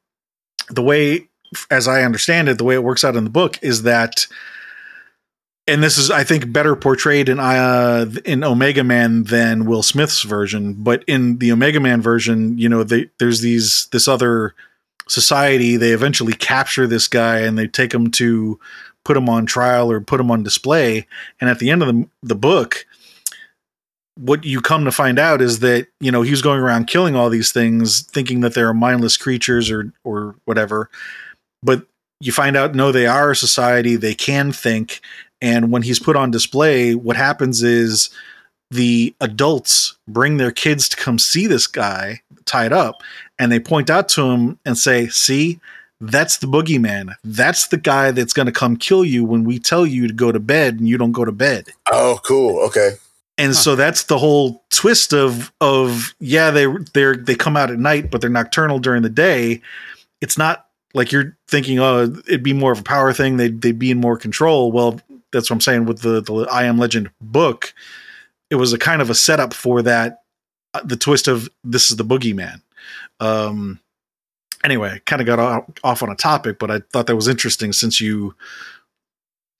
the 0.71 0.83
way, 0.83 1.29
as 1.71 1.87
I 1.87 2.03
understand 2.03 2.49
it, 2.49 2.57
the 2.57 2.64
way 2.64 2.77
it 2.77 2.83
works 2.83 3.05
out 3.05 3.14
in 3.14 3.25
the 3.25 3.31
book 3.31 3.59
is 3.61 3.83
that, 3.83 4.27
and 5.66 5.83
this 5.83 5.96
is, 5.96 6.11
I 6.11 6.24
think, 6.24 6.53
better 6.53 6.77
portrayed 6.77 7.29
in 7.29 7.40
uh, 7.40 8.07
in 8.24 8.44
Omega 8.44 8.85
Man 8.85 9.24
than 9.24 9.64
Will 9.64 9.83
Smith's 9.83 10.22
version. 10.22 10.74
But 10.74 11.05
in 11.07 11.38
the 11.38 11.53
Omega 11.53 11.81
Man 11.81 12.03
version, 12.03 12.59
you 12.59 12.68
know, 12.68 12.85
they, 12.85 13.09
there's 13.18 13.40
these 13.40 13.88
this 13.90 14.07
other 14.07 14.55
society. 15.09 15.77
They 15.77 15.92
eventually 15.92 16.35
capture 16.35 16.87
this 16.87 17.09
guy 17.09 17.40
and 17.40 17.59
they 17.59 17.66
take 17.66 17.92
him 17.92 18.11
to 18.12 18.59
put 19.05 19.16
him 19.16 19.29
on 19.29 19.46
trial 19.46 19.90
or 19.90 20.00
put 20.00 20.20
him 20.20 20.31
on 20.31 20.42
display. 20.42 21.07
And 21.40 21.48
at 21.48 21.59
the 21.59 21.70
end 21.70 21.83
of 21.83 21.88
the 21.88 22.09
the 22.22 22.35
book, 22.35 22.87
what 24.16 24.44
you 24.44 24.61
come 24.61 24.85
to 24.85 24.92
find 24.92 25.18
out 25.18 25.40
is 25.42 25.61
that 25.61 25.88
you 26.00 26.11
know 26.11 26.22
he 26.22 26.31
was 26.31 26.42
going 26.42 26.61
around 26.61 26.87
killing 26.87 27.16
all 27.16 27.31
these 27.31 27.53
things 27.53 28.03
thinking 28.03 28.40
that 28.40 28.55
they're 28.55 28.74
mindless 28.74 29.16
creatures 29.16 29.70
or 29.70 29.92
or 30.05 30.37
whatever 30.44 30.88
but 31.62 31.87
you 32.20 32.33
find 32.33 32.57
out 32.57 32.74
no 32.74 32.92
they 32.92 33.07
are 33.07 33.33
a 33.33 33.37
society 33.37 33.96
they 33.96 34.14
can 34.14 34.53
think 34.53 35.00
and 35.44 35.70
when 35.70 35.83
he's 35.83 36.00
put 36.00 36.16
on 36.16 36.30
display 36.30 36.94
what 36.94 37.16
happens 37.16 37.62
is 37.62 38.11
the 38.70 39.14
adults 39.20 39.96
bring 40.09 40.38
their 40.38 40.50
kids 40.50 40.88
to 40.88 40.96
come 40.96 41.18
see 41.18 41.46
this 41.46 41.66
guy 41.66 42.20
tied 42.46 42.72
up 42.72 43.02
and 43.38 43.52
they 43.52 43.61
point 43.61 43.90
out 43.90 44.09
to 44.09 44.22
him 44.22 44.59
and 44.64 44.76
say 44.76 45.07
see 45.09 45.61
that's 46.00 46.38
the 46.38 46.46
boogeyman 46.46 47.14
that's 47.24 47.68
the 47.68 47.76
guy 47.76 48.11
that's 48.11 48.33
going 48.33 48.46
to 48.46 48.52
come 48.52 48.76
kill 48.76 49.04
you 49.04 49.24
when 49.24 49.44
we 49.44 49.59
tell 49.59 49.87
you 49.87 50.09
to 50.09 50.14
go 50.14 50.33
to 50.33 50.40
bed 50.40 50.78
and 50.78 50.88
you 50.88 50.98
don't 50.98 51.12
go 51.12 51.24
to 51.24 51.33
bed 51.33 51.68
oh, 51.92 52.18
cool. 52.24 52.59
Okay. 52.61 52.92
and 53.38 53.52
Huh. 53.52 53.61
so 53.61 53.76
that's 53.76 54.04
the 54.04 54.18
whole 54.18 54.64
twist 54.70 55.12
of 55.12 55.52
of 55.61 56.14
yeah 56.20 56.50
they 56.50 56.66
they 56.94 57.16
they 57.16 57.35
come 57.35 57.57
out 57.57 57.70
at 57.70 57.78
night 57.78 58.11
but 58.11 58.20
they're 58.20 58.30
nocturnal 58.30 58.78
during 58.78 59.02
the 59.02 59.11
day 59.11 59.61
it's 60.20 60.37
not 60.37 60.66
like 60.94 61.12
you're 61.12 61.37
thinking 61.48 61.78
oh 61.78 62.02
it'd 62.26 62.42
be 62.42 62.52
more 62.52 62.72
of 62.72 62.80
a 62.80 62.85
power 62.85 63.12
thing 63.12 63.37
they'd, 63.37 63.61
they'd 63.62 63.78
be 63.78 63.90
in 63.90 64.00
more 64.00 64.16
control 64.16 64.72
well 64.72 65.00
that's 65.35 65.51
what 65.51 65.57
i'm 65.57 65.61
saying 65.61 65.85
with 65.85 66.01
the 66.01 66.20
the 66.20 66.47
i 66.51 66.64
am 66.64 66.79
legend 66.79 67.11
book 67.20 67.75
it 68.51 68.57
was 68.57 68.73
a 68.73 68.79
kind 68.79 69.03
of 69.03 69.11
a 69.11 69.14
setup 69.14 69.53
for 69.53 69.83
that 69.83 70.23
uh, 70.75 70.81
the 70.85 70.97
twist 70.97 71.29
of 71.29 71.49
this 71.62 71.90
is 71.90 71.97
the 71.97 72.05
boogeyman. 72.05 72.61
Um 73.20 73.81
anyway 74.62 75.01
kind 75.05 75.20
of 75.20 75.27
got 75.27 75.38
off, 75.38 75.64
off 75.83 76.03
on 76.03 76.11
a 76.11 76.16
topic 76.16 76.59
but 76.59 76.70
i 76.70 76.81
thought 76.92 77.07
that 77.07 77.16
was 77.16 77.29
interesting 77.29 77.73
since 77.73 78.01
you 78.01 78.35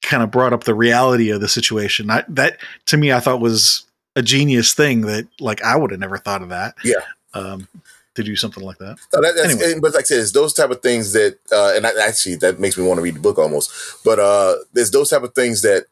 kind 0.03 0.23
of 0.23 0.31
brought 0.31 0.53
up 0.53 0.65
the 0.65 0.75
reality 0.75 1.31
of 1.31 1.41
the 1.41 1.49
situation. 1.49 2.11
I, 2.11 2.25
that 2.29 2.59
to 2.87 2.97
me 2.97 3.13
i 3.13 3.21
thought 3.21 3.41
was 3.41 3.85
a 4.17 4.23
genius 4.23 4.73
thing 4.75 5.03
that 5.03 5.27
like 5.41 5.63
i 5.63 5.77
would 5.77 5.91
have 5.91 6.01
never 6.01 6.19
thought 6.19 6.43
of 6.43 6.49
that. 6.51 6.75
Yeah. 6.85 7.01
um 7.35 7.69
to 8.15 8.23
do 8.23 8.37
something 8.37 8.65
like 8.65 8.79
that 8.79 8.99
So 9.11 9.21
that, 9.21 9.35
that's, 9.37 9.55
Anyway. 9.55 9.81
but 9.81 9.95
like 9.95 10.03
I 10.03 10.05
said, 10.05 10.21
it's 10.21 10.33
those 10.33 10.53
type 10.53 10.71
of 10.71 10.83
things 10.83 11.13
that, 11.13 11.39
uh, 11.53 11.73
and 11.77 11.87
I, 11.87 11.91
actually 12.07 12.37
that 12.37 12.59
makes 12.61 12.77
me 12.79 12.87
want 12.87 12.99
to 12.99 13.03
read 13.03 13.15
the 13.17 13.21
book 13.21 13.39
almost. 13.39 13.71
But 14.05 14.19
uh, 14.19 14.57
there's 14.73 14.91
those 14.91 15.11
type 15.11 15.23
of 15.23 15.35
things 15.35 15.63
that 15.63 15.87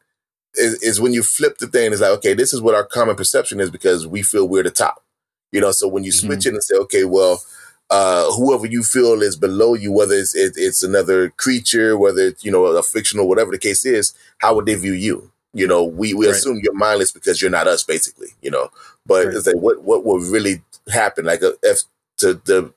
is, 0.55 0.81
is 0.83 1.01
when 1.01 1.13
you 1.13 1.23
flip 1.23 1.57
the 1.59 1.67
thing. 1.67 1.91
It's 1.91 2.01
like, 2.01 2.11
okay, 2.19 2.33
this 2.33 2.53
is 2.53 2.61
what 2.61 2.75
our 2.75 2.85
common 2.85 3.15
perception 3.15 3.59
is 3.59 3.71
because 3.71 4.07
we 4.07 4.23
feel 4.23 4.47
we're 4.47 4.63
the 4.63 4.71
top. 4.71 5.03
You 5.51 5.61
know, 5.61 5.71
so 5.71 5.87
when 5.87 6.03
you 6.03 6.11
Mm-hmm. 6.13 6.13
switch 6.13 6.45
it 6.45 6.53
and 6.53 6.63
say, 6.63 6.75
okay, 6.77 7.05
well, 7.05 7.41
uh, 7.89 8.31
whoever 8.33 8.65
you 8.67 8.83
feel 8.83 9.21
is 9.21 9.35
below 9.37 9.75
you, 9.75 9.91
whether 9.91 10.15
it's 10.15 10.35
it, 10.35 10.53
it's 10.57 10.83
another 10.83 11.29
creature, 11.31 11.97
whether 11.97 12.21
it's 12.27 12.43
you 12.43 12.51
know 12.51 12.65
a 12.65 12.83
fictional, 12.83 13.27
whatever 13.29 13.51
the 13.51 13.59
case 13.59 13.85
is, 13.85 14.13
how 14.39 14.55
would 14.55 14.65
they 14.65 14.75
view 14.75 14.93
you? 14.93 15.31
You 15.53 15.67
know, 15.67 15.83
we 15.83 16.13
we 16.13 16.27
Right. 16.27 16.31
assume 16.31 16.59
you're 16.63 16.73
mindless 16.73 17.11
because 17.11 17.41
you're 17.41 17.51
not 17.51 17.67
us, 17.67 17.83
basically. 17.83 18.29
You 18.41 18.51
know, 18.51 18.69
but 19.05 19.27
Right. 19.27 19.33
it's 19.33 19.45
like 19.47 19.57
what 19.57 19.83
what 19.83 20.05
will 20.05 20.19
really 20.19 20.63
happen? 20.91 21.25
Like 21.25 21.43
uh, 21.43 21.51
if 21.61 21.81
to 22.23 22.41
the 22.45 22.73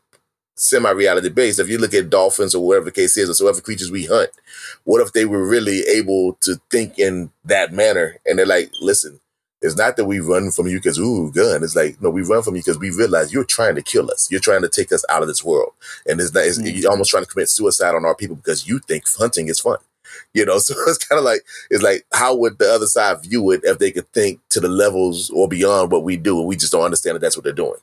semi-reality 0.57 1.29
based. 1.29 1.59
If 1.59 1.69
you 1.69 1.79
look 1.79 1.95
at 1.95 2.11
dolphins 2.11 2.55
or 2.55 2.67
whatever 2.67 2.87
the 2.87 2.93
case 2.93 3.17
is, 3.17 3.31
or 3.31 3.35
so 3.35 3.45
whatever 3.45 3.63
creatures 3.63 3.91
we 3.91 4.07
hunt, 4.07 4.31
what 4.85 5.01
if 5.01 5.13
they 5.13 5.25
were 5.25 5.47
really 5.47 5.81
able 5.83 6.35
to 6.41 6.61
think 6.71 6.99
in 6.99 7.31
that 7.45 7.73
manner? 7.73 8.19
And 8.27 8.39
they're 8.39 8.47
like, 8.47 8.71
listen, 8.81 9.21
it's 9.63 9.77
not 9.77 9.97
that 9.97 10.05
we 10.05 10.21
run 10.21 10.51
from 10.51 10.67
you 10.67 10.79
because 10.79 10.99
ooh, 10.99 11.33
gun. 11.33 11.63
It's 11.63 11.77
like 11.77 12.01
no, 12.03 12.11
we 12.11 12.23
run 12.23 12.43
from 12.43 12.57
you 12.57 12.63
because 12.63 12.79
we 12.79 12.91
realize 12.91 13.33
you're 13.33 13.45
trying 13.45 13.75
to 13.77 13.83
kill 13.83 14.11
us. 14.11 14.31
You're 14.31 14.41
trying 14.41 14.63
to 14.63 14.69
take 14.69 14.93
us 14.93 15.05
out 15.09 15.23
of 15.23 15.29
this 15.29 15.43
world, 15.45 15.73
and 16.07 16.21
it's 16.21 16.33
not. 16.35 16.45
It's, 16.45 16.59
Mm. 16.59 16.83
You're 16.83 16.91
almost 16.91 17.11
trying 17.11 17.25
to 17.25 17.31
commit 17.31 17.49
suicide 17.49 17.95
on 17.95 18.05
our 18.05 18.15
people 18.15 18.37
because 18.37 18.69
you 18.69 18.79
think 18.81 19.05
hunting 19.19 19.49
is 19.49 19.61
fun. 19.61 19.79
You 20.35 20.45
know, 20.45 20.59
so 20.61 20.75
it's 20.87 20.99
kind 20.99 21.19
of 21.19 21.25
like 21.25 21.43
it's 21.71 21.83
like 21.83 22.05
how 22.13 22.35
would 22.37 22.59
the 22.59 22.71
other 22.71 22.87
side 22.87 23.23
view 23.23 23.51
it 23.51 23.63
if 23.65 23.79
they 23.79 23.91
could 23.91 24.11
think 24.13 24.41
to 24.51 24.61
the 24.61 24.69
levels 24.69 25.31
or 25.31 25.49
beyond 25.49 25.91
what 25.91 26.05
we 26.05 26.17
do, 26.17 26.39
and 26.39 26.47
we 26.47 26.57
just 26.57 26.73
don't 26.73 26.85
understand 26.85 27.17
that 27.17 27.21
that's 27.21 27.37
what 27.37 27.45
they're 27.45 27.53
doing. 27.53 27.81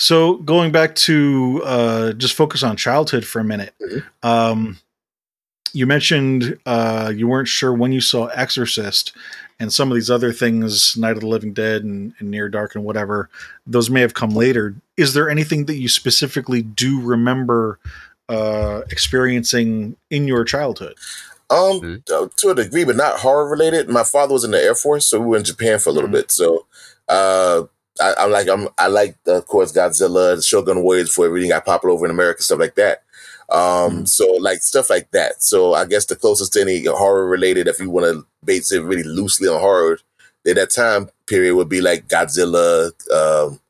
So 0.00 0.36
going 0.36 0.72
back 0.72 0.94
to 0.94 1.60
uh, 1.62 2.12
just 2.14 2.34
focus 2.34 2.62
on 2.62 2.74
childhood 2.76 3.22
for 3.26 3.38
a 3.38 3.44
minute. 3.44 3.74
Mhm. 3.82 4.02
Um, 4.22 4.78
you 5.74 5.86
mentioned 5.86 6.58
uh, 6.64 7.12
you 7.14 7.28
weren't 7.28 7.48
sure 7.48 7.74
when 7.74 7.92
you 7.92 8.00
saw 8.00 8.26
Exorcist 8.28 9.12
and 9.60 9.70
some 9.72 9.90
of 9.90 9.94
these 9.94 10.10
other 10.10 10.32
things, 10.32 10.96
Night 10.96 11.12
of 11.16 11.20
the 11.20 11.26
Living 11.28 11.52
Dead 11.52 11.84
and, 11.84 12.14
and 12.18 12.30
Near 12.30 12.48
Dark 12.48 12.74
and 12.74 12.82
whatever. 12.82 13.28
Those 13.66 13.90
may 13.90 14.00
have 14.00 14.14
come 14.14 14.30
later. 14.30 14.74
Is 14.96 15.12
there 15.12 15.28
anything 15.28 15.66
that 15.66 15.74
you 15.76 15.88
specifically 15.88 16.62
do 16.62 16.98
remember 17.02 17.78
uh, 18.30 18.80
experiencing 18.90 19.96
in 20.08 20.26
your 20.26 20.44
childhood? 20.44 20.94
Um, 21.50 21.80
Mhm. 21.80 22.02
uh, 22.10 22.28
to 22.38 22.48
a 22.48 22.54
degree, 22.54 22.84
but 22.84 22.96
not 22.96 23.18
horror 23.20 23.48
related. 23.50 23.90
My 23.90 24.04
father 24.04 24.32
was 24.32 24.44
in 24.44 24.52
the 24.52 24.62
Air 24.62 24.74
Force, 24.74 25.04
so 25.06 25.20
we 25.20 25.26
were 25.26 25.36
in 25.36 25.44
Japan 25.44 25.78
for 25.78 25.90
a 25.90 25.92
little 25.92 26.08
Mhm. 26.08 26.12
bit. 26.12 26.30
So, 26.30 26.66
uh, 27.08 27.64
I, 28.00 28.14
I'm 28.18 28.30
like, 28.30 28.48
I'm, 28.48 28.68
I 28.78 28.86
like, 28.88 29.16
of 29.26 29.46
course, 29.46 29.72
Godzilla, 29.72 30.44
Shogun 30.46 30.82
Warriors 30.82 31.08
before 31.08 31.26
everything 31.26 31.50
got 31.50 31.64
popular 31.66 31.94
over 31.94 32.04
in 32.04 32.10
America, 32.10 32.42
stuff 32.42 32.58
like 32.58 32.74
that. 32.76 33.02
Um, 33.50 34.02
Mhm. 34.04 34.08
so 34.08 34.32
like 34.34 34.62
stuff 34.62 34.90
like 34.90 35.10
that. 35.10 35.42
So 35.42 35.74
I 35.74 35.84
guess 35.84 36.04
the 36.06 36.14
closest 36.16 36.52
to 36.52 36.60
any 36.60 36.84
horror 36.84 37.26
related, 37.26 37.66
if 37.68 37.80
you 37.80 37.90
want 37.90 38.06
to 38.06 38.24
base 38.44 38.70
it 38.72 38.82
really 38.84 39.02
loosely 39.02 39.48
on 39.48 39.60
horror, 39.60 39.98
at 40.46 40.54
that 40.56 40.70
time 40.70 41.10
period 41.26 41.54
would 41.56 41.68
be 41.68 41.80
like 41.80 42.08
Godzilla. 42.08 42.92
Um, 43.12 43.60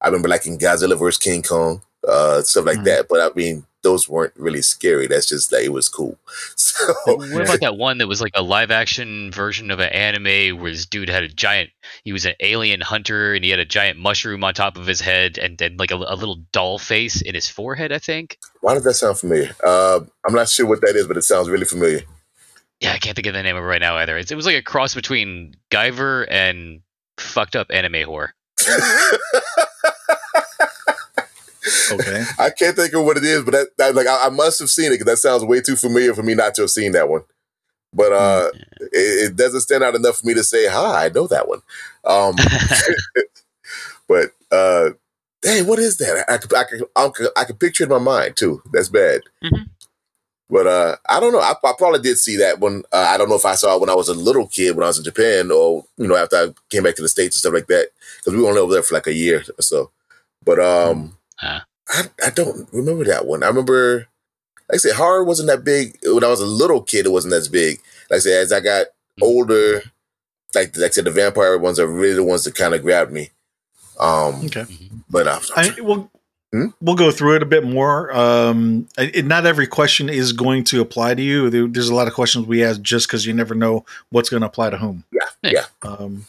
I 0.00 0.06
remember 0.08 0.28
like 0.28 0.46
in 0.46 0.58
Godzilla 0.58 0.98
versus 0.98 1.18
King 1.18 1.42
Kong, 1.42 1.82
uh, 2.08 2.42
stuff 2.42 2.66
like 2.66 2.78
Mhm. 2.78 2.84
that. 2.84 3.06
But 3.08 3.20
I 3.20 3.30
mean, 3.34 3.64
those 3.82 4.08
weren't 4.08 4.32
really 4.36 4.62
scary. 4.62 5.06
That's 5.08 5.26
just 5.26 5.50
like 5.52 5.64
it 5.64 5.72
was 5.72 5.88
cool. 5.88 6.18
So 6.56 6.92
What 7.06 7.42
about 7.42 7.60
that 7.60 7.76
one 7.76 7.98
that 7.98 8.06
was 8.06 8.20
like 8.20 8.32
a 8.34 8.42
live 8.42 8.70
action 8.70 9.30
version 9.32 9.70
of 9.70 9.78
an 9.80 9.90
anime 9.92 10.58
where 10.60 10.70
this 10.70 10.86
dude 10.86 11.08
had 11.08 11.22
a 11.24 11.28
giant, 11.28 11.70
he 12.04 12.12
was 12.12 12.24
an 12.24 12.34
alien 12.40 12.80
hunter 12.80 13.34
and 13.34 13.44
he 13.44 13.50
had 13.50 13.58
a 13.58 13.64
giant 13.64 13.98
mushroom 13.98 14.42
on 14.44 14.54
top 14.54 14.76
of 14.78 14.86
his 14.86 15.00
head 15.00 15.36
and 15.38 15.58
then 15.58 15.76
like 15.76 15.90
a, 15.90 15.96
a 15.96 16.14
little 16.16 16.36
doll 16.52 16.78
face 16.78 17.20
in 17.20 17.34
his 17.34 17.48
forehead, 17.48 17.92
I 17.92 17.98
think. 17.98 18.38
why 18.60 18.74
does 18.74 18.84
that 18.84 18.94
sound 18.94 19.18
familiar? 19.18 19.54
Uh, 19.64 20.00
I'm 20.26 20.34
not 20.34 20.48
sure 20.48 20.66
what 20.66 20.80
that 20.82 20.96
is, 20.96 21.06
but 21.06 21.16
it 21.16 21.22
sounds 21.22 21.48
really 21.50 21.64
familiar. 21.66 22.02
Yeah, 22.80 22.92
I 22.92 22.98
can't 22.98 23.14
think 23.14 23.26
of 23.26 23.34
the 23.34 23.42
name 23.42 23.56
of 23.56 23.62
it 23.62 23.66
right 23.66 23.80
now 23.80 23.96
either. 23.98 24.16
It's, 24.16 24.30
it 24.32 24.36
was 24.36 24.46
like 24.46 24.56
a 24.56 24.62
cross 24.62 24.94
between 24.94 25.54
Guyver 25.70 26.26
and 26.30 26.80
fucked 27.18 27.54
up 27.56 27.68
anime 27.70 28.02
horror. 28.04 28.32
Okay. 31.92 32.24
I 32.38 32.50
can't 32.50 32.76
think 32.76 32.92
of 32.94 33.04
what 33.04 33.16
it 33.16 33.24
is, 33.24 33.42
but 33.44 33.52
that, 33.52 33.68
that 33.78 33.94
like 33.94 34.06
I, 34.06 34.26
I 34.26 34.28
must 34.30 34.58
have 34.60 34.70
seen 34.70 34.86
it 34.86 34.94
because 34.98 35.06
that 35.06 35.16
sounds 35.18 35.44
way 35.44 35.60
too 35.60 35.76
familiar 35.76 36.14
for 36.14 36.22
me 36.22 36.34
not 36.34 36.54
to 36.56 36.62
have 36.62 36.70
seen 36.70 36.92
that 36.92 37.08
one. 37.08 37.22
But 37.94 38.12
uh, 38.12 38.48
it, 38.92 39.30
it 39.30 39.36
doesn't 39.36 39.60
stand 39.62 39.84
out 39.84 39.94
enough 39.94 40.18
for 40.18 40.26
me 40.26 40.34
to 40.34 40.44
say, 40.44 40.66
"Hi, 40.68 41.06
I 41.06 41.08
know 41.10 41.26
that 41.26 41.48
one." 41.48 41.60
Um, 42.04 42.34
but 44.08 44.30
uh, 44.50 44.90
dang, 45.42 45.66
what 45.66 45.78
is 45.78 45.98
that? 45.98 46.24
I, 46.28 46.38
could- 46.38 46.54
I, 46.54 46.64
could- 46.64 46.84
I, 46.96 47.08
could- 47.08 47.30
I 47.36 47.44
can 47.44 47.56
picture 47.56 47.84
it 47.84 47.90
in 47.90 47.92
my 47.92 47.98
mind 47.98 48.36
too. 48.36 48.62
That's 48.72 48.88
bad. 48.88 49.22
Mhm. 49.42 49.68
But 50.50 50.66
uh, 50.66 50.96
I 51.08 51.18
don't 51.18 51.32
know. 51.32 51.40
I, 51.40 51.52
I 51.64 51.72
probably 51.78 52.00
did 52.00 52.18
see 52.18 52.36
that 52.36 52.60
one. 52.60 52.82
Uh, 52.92 53.06
I 53.08 53.16
don't 53.16 53.30
know 53.30 53.36
if 53.36 53.46
I 53.46 53.54
saw 53.54 53.74
it 53.76 53.80
when 53.80 53.88
I 53.88 53.94
was 53.94 54.10
a 54.10 54.14
little 54.14 54.46
kid 54.48 54.76
when 54.76 54.84
I 54.84 54.88
was 54.88 54.98
in 54.98 55.04
Japan, 55.04 55.50
or 55.50 55.84
you 55.96 56.06
know 56.06 56.16
after 56.16 56.36
I 56.36 56.48
came 56.68 56.82
back 56.82 56.94
to 56.96 57.02
the 57.02 57.08
states 57.08 57.36
and 57.36 57.40
stuff 57.40 57.54
like 57.54 57.68
that. 57.68 57.88
Because 58.18 58.34
we 58.34 58.42
were 58.42 58.48
only 58.50 58.60
over 58.60 58.72
there 58.74 58.82
for 58.82 58.94
like 58.94 59.06
a 59.06 59.14
year 59.14 59.42
or 59.58 59.62
so. 59.62 59.90
But 60.44 60.58
um, 60.60 61.16
Ah. 61.42 61.64
I, 61.88 62.02
I 62.26 62.30
don't 62.30 62.68
remember 62.72 63.04
that 63.04 63.26
one. 63.26 63.42
I 63.42 63.48
remember, 63.48 64.06
like 64.70 64.74
I 64.74 64.78
said, 64.78 64.94
horror 64.94 65.24
wasn't 65.24 65.48
that 65.48 65.64
big 65.64 65.98
when 66.04 66.24
I 66.24 66.28
was 66.28 66.40
a 66.40 66.46
little 66.46 66.80
kid. 66.82 67.06
It 67.06 67.10
wasn't 67.12 67.34
as 67.34 67.48
big. 67.48 67.78
Like 68.10 68.18
I 68.18 68.20
said, 68.20 68.42
as 68.42 68.52
I 68.52 68.60
got 68.60 68.86
older, 69.20 69.82
like 70.54 70.76
like 70.76 70.90
I 70.90 70.92
said, 70.92 71.04
the 71.04 71.10
vampire 71.10 71.58
ones 71.58 71.78
are 71.80 71.86
really 71.88 72.14
the 72.14 72.22
ones 72.24 72.44
that 72.44 72.54
kind 72.54 72.74
of 72.74 72.82
grabbed 72.82 73.12
me. 73.12 73.30
Um, 74.00 74.44
Okay. 74.46 74.64
but 75.10 75.26
uh, 75.26 75.40
I, 75.56 75.74
we'll, 75.80 76.10
Hmm? 76.52 76.66
we'll 76.82 76.96
go 76.96 77.10
through 77.10 77.36
it 77.36 77.42
a 77.42 77.46
bit 77.46 77.64
more. 77.64 78.14
Um, 78.14 78.86
it, 78.98 79.24
not 79.24 79.46
every 79.46 79.66
question 79.66 80.10
is 80.10 80.32
going 80.32 80.64
to 80.64 80.82
apply 80.82 81.14
to 81.14 81.22
you. 81.22 81.48
There- 81.48 81.66
there's 81.66 81.88
a 81.88 81.94
lot 81.94 82.08
of 82.08 82.14
questions 82.14 82.46
we 82.46 82.62
ask 82.62 82.80
just 82.82 83.06
because 83.08 83.24
you 83.24 83.32
never 83.32 83.54
know 83.54 83.86
what's 84.10 84.28
going 84.28 84.42
to 84.42 84.46
apply 84.48 84.68
to 84.70 84.76
whom. 84.76 85.04
yeah, 85.12 85.20
Yeah. 85.42 85.64
yeah. 85.82 85.90
Um, 85.90 86.26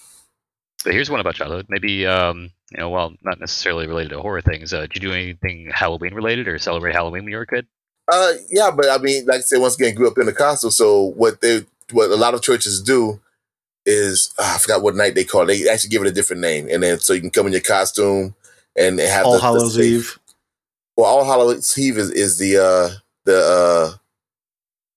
But 0.86 0.94
here's 0.94 1.10
one 1.10 1.20
about 1.20 1.36
childhood. 1.36 1.66
Maybe, 1.68 2.06
um, 2.08 2.52
you 2.74 2.80
know, 2.80 2.90
well, 2.90 3.14
not 3.24 3.40
necessarily 3.40 3.88
related 3.88 4.10
to 4.10 4.22
horror 4.22 4.42
things. 4.42 4.74
Uh, 4.74 4.82
did 4.82 4.96
you 4.96 5.02
do 5.10 5.14
anything 5.14 5.70
Halloween 5.74 6.14
related 6.14 6.48
or 6.48 6.58
celebrate 6.60 6.94
Halloween 6.94 7.24
when 7.24 7.32
you 7.32 7.38
were 7.38 7.44
a 7.44 7.48
kid? 7.48 7.68
Uh, 8.12 8.34
yeah, 8.50 8.70
but 8.76 8.90
I 8.90 8.98
mean, 8.98 9.26
like 9.26 9.38
I 9.38 9.42
said, 9.42 9.60
once 9.62 9.76
again, 9.76 9.96
grew 9.96 10.08
up 10.10 10.16
Pentecostal. 10.16 10.72
So 10.72 11.04
what 11.16 11.42
they, 11.42 11.66
what 11.92 12.10
a 12.10 12.16
lot 12.16 12.34
of 12.34 12.42
churches 12.42 12.82
do 12.82 13.22
is, 13.86 14.34
ah, 14.40 14.56
I 14.56 14.58
forgot 14.58 14.82
what 14.82 14.96
night 14.96 15.16
they 15.16 15.24
call. 15.24 15.44
it. 15.44 15.46
They 15.64 15.70
actually 15.70 15.90
give 15.90 16.02
it 16.02 16.08
a 16.08 16.12
different 16.14 16.42
name, 16.42 16.68
and 16.70 16.82
then 16.84 17.00
so 17.00 17.14
you 17.14 17.22
can 17.22 17.30
come 17.30 17.46
in 17.48 17.54
your 17.54 17.62
costume 17.62 18.36
and 18.76 19.00
have 19.00 19.26
All 19.26 19.34
the, 19.34 19.38
the 19.38 19.44
Hallows 19.44 19.76
safe- 19.76 19.86
Eve. 19.86 20.20
Well, 20.98 21.08
All 21.08 21.26
Hallows 21.26 21.78
Eve 21.78 21.98
is, 21.98 22.12
is 22.12 22.38
the 22.38 22.58
uh 22.58 22.90
the 23.26 23.38
uh 23.38 23.98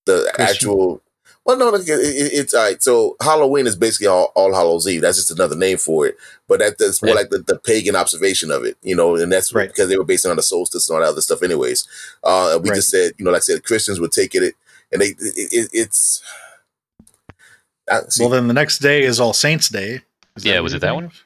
the 0.05 0.31
Christian. 0.33 0.55
actual. 0.69 1.01
Well, 1.47 1.57
no, 1.57 1.73
it, 1.73 1.87
it, 1.87 1.93
it's 2.33 2.53
all 2.53 2.61
right. 2.63 2.83
So 2.83 3.15
Halloween 3.21 3.65
is 3.67 3.75
basically 3.77 4.07
all, 4.07 4.33
all 4.35 4.53
Hallows 4.53 4.85
Eve. 4.85 5.01
That's 5.01 5.17
just 5.17 5.31
another 5.31 5.55
name 5.55 5.77
for 5.77 6.05
it. 6.05 6.17
But 6.49 6.59
that, 6.59 6.77
that's 6.77 7.01
more 7.01 7.11
Yeah. 7.11 7.15
like 7.21 7.29
the, 7.29 7.39
the 7.39 7.57
pagan 7.57 7.95
observation 7.95 8.51
of 8.51 8.65
it, 8.65 8.75
you 8.83 8.93
know, 8.95 9.15
and 9.15 9.31
that's 9.31 9.53
Right. 9.53 9.69
because 9.69 9.87
they 9.87 9.97
were 9.97 10.03
based 10.03 10.25
on 10.25 10.35
the 10.35 10.41
solstice 10.43 10.89
and 10.89 10.95
all 10.97 11.01
that 11.01 11.09
other 11.09 11.21
stuff, 11.21 11.41
anyways. 11.41 11.87
Uh, 12.21 12.59
we 12.61 12.69
Right. 12.69 12.75
just 12.75 12.89
said, 12.89 13.13
you 13.17 13.23
know, 13.23 13.31
like 13.31 13.39
I 13.39 13.41
said, 13.41 13.63
Christians 13.63 13.99
would 14.01 14.11
take 14.11 14.35
it, 14.35 14.55
and 14.91 15.01
they 15.01 15.07
it, 15.07 15.17
it, 15.53 15.69
it's. 15.71 16.21
I, 17.89 18.01
see, 18.09 18.23
Well, 18.23 18.31
then 18.31 18.47
the 18.49 18.53
next 18.53 18.79
day 18.79 19.03
is 19.03 19.19
All 19.19 19.31
Saints 19.33 19.69
Day. 19.69 20.01
Is 20.35 20.43
Yeah, 20.43 20.59
was 20.59 20.73
it 20.73 20.81
that 20.81 20.95
one? 20.95 21.05
of? 21.05 21.23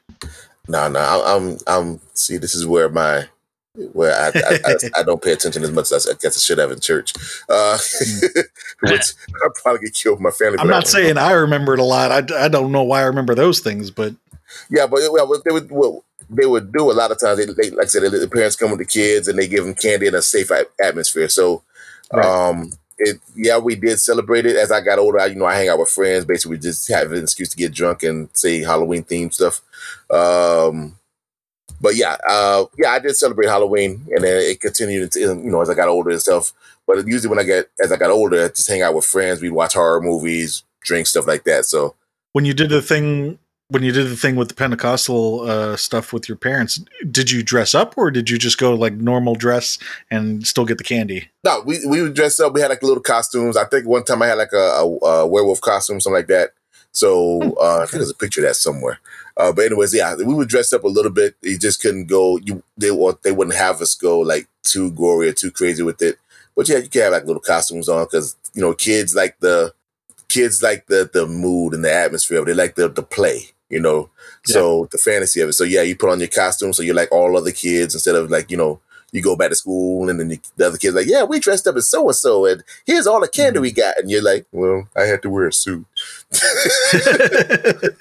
No, 0.68 0.88
no, 0.88 1.00
I- 1.00 1.34
I'm, 1.36 1.58
I'm. 1.66 2.00
See, 2.14 2.36
this 2.36 2.54
is 2.54 2.64
where 2.64 2.88
my, 2.88 3.26
where 3.74 4.12
I, 4.14 4.28
I, 4.28 4.58
I, 4.66 4.74
I 4.98 5.02
don't 5.02 5.22
pay 5.22 5.32
attention 5.32 5.62
as 5.62 5.72
much 5.72 5.92
as 5.92 6.06
I 6.06 6.12
guess 6.20 6.36
I 6.36 6.40
should 6.40 6.58
have 6.58 6.70
in 6.70 6.80
church. 6.80 7.14
Uh, 7.48 7.78
which 8.82 9.14
I 9.42 9.48
probably 9.62 9.86
get 9.86 9.94
killed 9.94 10.20
my 10.20 10.30
family. 10.30 10.58
I'm 10.58 10.68
not 10.68 10.86
saying 10.86 11.16
I 11.16 11.32
remember 11.32 11.74
it 11.74 11.80
a 11.80 11.84
lot. 11.84 12.12
I, 12.12 12.44
I 12.44 12.48
don't 12.48 12.72
know 12.72 12.82
why 12.82 13.00
I 13.00 13.04
remember 13.04 13.34
those 13.34 13.60
things, 13.60 13.90
but 13.90 14.14
Yeah, 14.70 14.86
but 14.86 15.00
well, 15.10 15.40
they 15.44 15.52
would 15.52 15.70
what 15.70 16.02
they 16.28 16.46
would 16.46 16.72
do 16.72 16.90
a 16.90 16.92
lot 16.92 17.10
of 17.10 17.18
times. 17.18 17.38
They, 17.38 17.46
they 17.46 17.70
like 17.70 17.86
I 17.86 17.88
said, 17.88 18.02
the 18.02 18.28
parents 18.28 18.56
come 18.56 18.70
with 18.70 18.78
the 18.78 18.84
kids 18.84 19.28
and 19.28 19.38
they 19.38 19.48
give 19.48 19.64
them 19.64 19.74
candy 19.74 20.06
in 20.06 20.14
a 20.14 20.22
safe 20.22 20.50
atmosphere. 20.82 21.28
So, 21.28 21.62
Right. 22.12 22.26
um, 22.26 22.72
it 22.98 23.20
yeah, 23.34 23.56
we 23.56 23.74
did 23.74 23.98
celebrate 23.98 24.44
it. 24.44 24.56
As 24.56 24.70
I 24.70 24.82
got 24.82 24.98
older, 24.98 25.18
I, 25.18 25.26
you 25.26 25.36
know, 25.36 25.46
I 25.46 25.54
hang 25.56 25.70
out 25.70 25.78
with 25.78 25.88
friends. 25.88 26.26
Basically, 26.26 26.56
we 26.56 26.60
just 26.60 26.88
have 26.90 27.10
an 27.10 27.22
excuse 27.22 27.48
to 27.48 27.56
get 27.56 27.72
drunk 27.72 28.02
and 28.02 28.28
say 28.34 28.60
Halloween 28.60 29.02
themed 29.02 29.32
stuff. 29.32 29.62
Um, 30.10 30.96
but 31.82 31.96
yeah, 31.96 32.16
uh, 32.26 32.64
yeah, 32.78 32.90
I 32.90 33.00
did 33.00 33.16
celebrate 33.16 33.48
Halloween, 33.48 34.06
and 34.10 34.24
then 34.24 34.38
it 34.40 34.60
continued 34.60 35.14
you 35.16 35.34
know 35.34 35.60
as 35.60 35.68
I 35.68 35.74
got 35.74 35.88
older 35.88 36.10
and 36.10 36.20
stuff. 36.20 36.52
But 36.86 37.06
usually 37.06 37.28
when 37.28 37.38
I 37.38 37.44
get 37.44 37.70
as 37.82 37.92
I 37.92 37.96
got 37.96 38.10
older, 38.10 38.44
I 38.44 38.48
just 38.48 38.68
hang 38.68 38.82
out 38.82 38.94
with 38.94 39.04
friends. 39.04 39.42
We'd 39.42 39.50
watch 39.50 39.74
horror 39.74 40.00
movies, 40.00 40.62
drink 40.80 41.08
stuff 41.08 41.26
like 41.26 41.44
that. 41.44 41.66
So 41.66 41.96
when 42.32 42.44
you 42.44 42.54
did 42.54 42.70
the 42.70 42.80
thing 42.80 43.38
when 43.72 43.82
you 43.82 43.90
did 43.90 44.08
the 44.08 44.16
thing 44.16 44.36
with 44.36 44.48
the 44.48 44.54
Pentecostal 44.54 45.48
uh, 45.48 45.76
stuff 45.76 46.12
with 46.12 46.28
your 46.28 46.36
parents, 46.36 46.78
did 47.10 47.30
you 47.30 47.42
dress 47.42 47.74
up 47.74 47.96
or 47.96 48.10
did 48.10 48.28
you 48.28 48.36
just 48.36 48.58
go 48.58 48.74
like 48.74 48.92
normal 48.92 49.34
dress 49.34 49.78
and 50.10 50.46
still 50.46 50.66
get 50.66 50.76
the 50.76 50.84
candy? 50.84 51.30
no, 51.44 51.62
we 51.64 51.84
we 51.86 52.02
would 52.02 52.14
dress 52.14 52.38
up. 52.38 52.52
We 52.52 52.60
had 52.60 52.68
like 52.68 52.82
little 52.82 53.02
costumes. 53.02 53.56
I 53.56 53.64
think 53.64 53.86
one 53.86 54.04
time 54.04 54.22
I 54.22 54.26
had 54.26 54.38
like 54.38 54.52
a, 54.52 54.56
a, 54.56 55.06
a 55.06 55.26
werewolf 55.26 55.60
costume, 55.60 56.00
something 56.00 56.18
like 56.18 56.28
that. 56.28 56.52
So 56.92 57.40
uh, 57.60 57.78
I 57.82 57.86
think 57.86 57.98
there's 57.98 58.10
a 58.10 58.14
picture 58.14 58.40
of 58.42 58.48
that 58.48 58.54
somewhere. 58.56 59.00
Uh, 59.36 59.50
but 59.52 59.64
anyways, 59.64 59.94
yeah, 59.94 60.14
we 60.14 60.34
were 60.34 60.44
dressed 60.44 60.74
up 60.74 60.84
a 60.84 60.88
little 60.88 61.10
bit. 61.10 61.34
You 61.42 61.58
just 61.58 61.80
couldn't 61.80 62.06
go. 62.06 62.36
You 62.38 62.62
they 62.76 62.90
they 63.22 63.32
wouldn't 63.32 63.56
have 63.56 63.80
us 63.80 63.94
go 63.94 64.20
like 64.20 64.46
too 64.62 64.92
gory 64.92 65.28
or 65.28 65.32
too 65.32 65.50
crazy 65.50 65.82
with 65.82 66.02
it. 66.02 66.18
But 66.54 66.68
yeah, 66.68 66.78
you 66.78 66.88
can 66.88 67.02
have 67.02 67.12
like 67.12 67.24
little 67.24 67.40
costumes 67.40 67.88
on 67.88 68.04
because 68.04 68.36
you 68.54 68.60
know 68.60 68.74
kids 68.74 69.14
like 69.14 69.38
the 69.40 69.72
kids 70.28 70.62
like 70.62 70.86
the 70.86 71.08
the 71.12 71.26
mood 71.26 71.74
and 71.74 71.84
the 71.84 71.92
atmosphere. 71.92 72.38
of 72.38 72.44
it. 72.44 72.46
They 72.48 72.54
like 72.54 72.74
the 72.74 72.88
the 72.88 73.02
play. 73.02 73.48
You 73.70 73.80
know, 73.80 74.10
so 74.44 74.86
the 74.90 74.98
fantasy 74.98 75.40
of 75.40 75.48
it. 75.48 75.54
So 75.54 75.64
yeah, 75.64 75.80
you 75.80 75.96
put 75.96 76.10
on 76.10 76.18
your 76.18 76.28
costume, 76.28 76.74
so 76.74 76.82
you're 76.82 76.94
like 76.94 77.10
all 77.10 77.38
other 77.38 77.52
kids 77.52 77.94
instead 77.94 78.16
of 78.16 78.30
like 78.30 78.50
you 78.50 78.56
know 78.58 78.80
you 79.12 79.22
go 79.22 79.36
back 79.36 79.50
to 79.50 79.54
school 79.54 80.08
and 80.08 80.18
then 80.18 80.30
you, 80.30 80.38
the 80.56 80.66
other 80.66 80.78
kids 80.78 80.94
like, 80.94 81.06
yeah, 81.06 81.22
we 81.22 81.38
dressed 81.38 81.66
up 81.66 81.76
as 81.76 81.86
so 81.86 82.06
and 82.08 82.16
so, 82.16 82.46
and 82.46 82.64
here's 82.86 83.06
all 83.06 83.20
the 83.20 83.28
candy 83.28 83.60
we 83.60 83.70
got, 83.70 83.98
and 83.98 84.10
you're 84.10 84.22
like, 84.22 84.46
well, 84.52 84.88
I 84.96 85.02
had 85.02 85.22
to 85.22 85.30
wear 85.30 85.46
a 85.46 85.52
suit. 85.52 85.84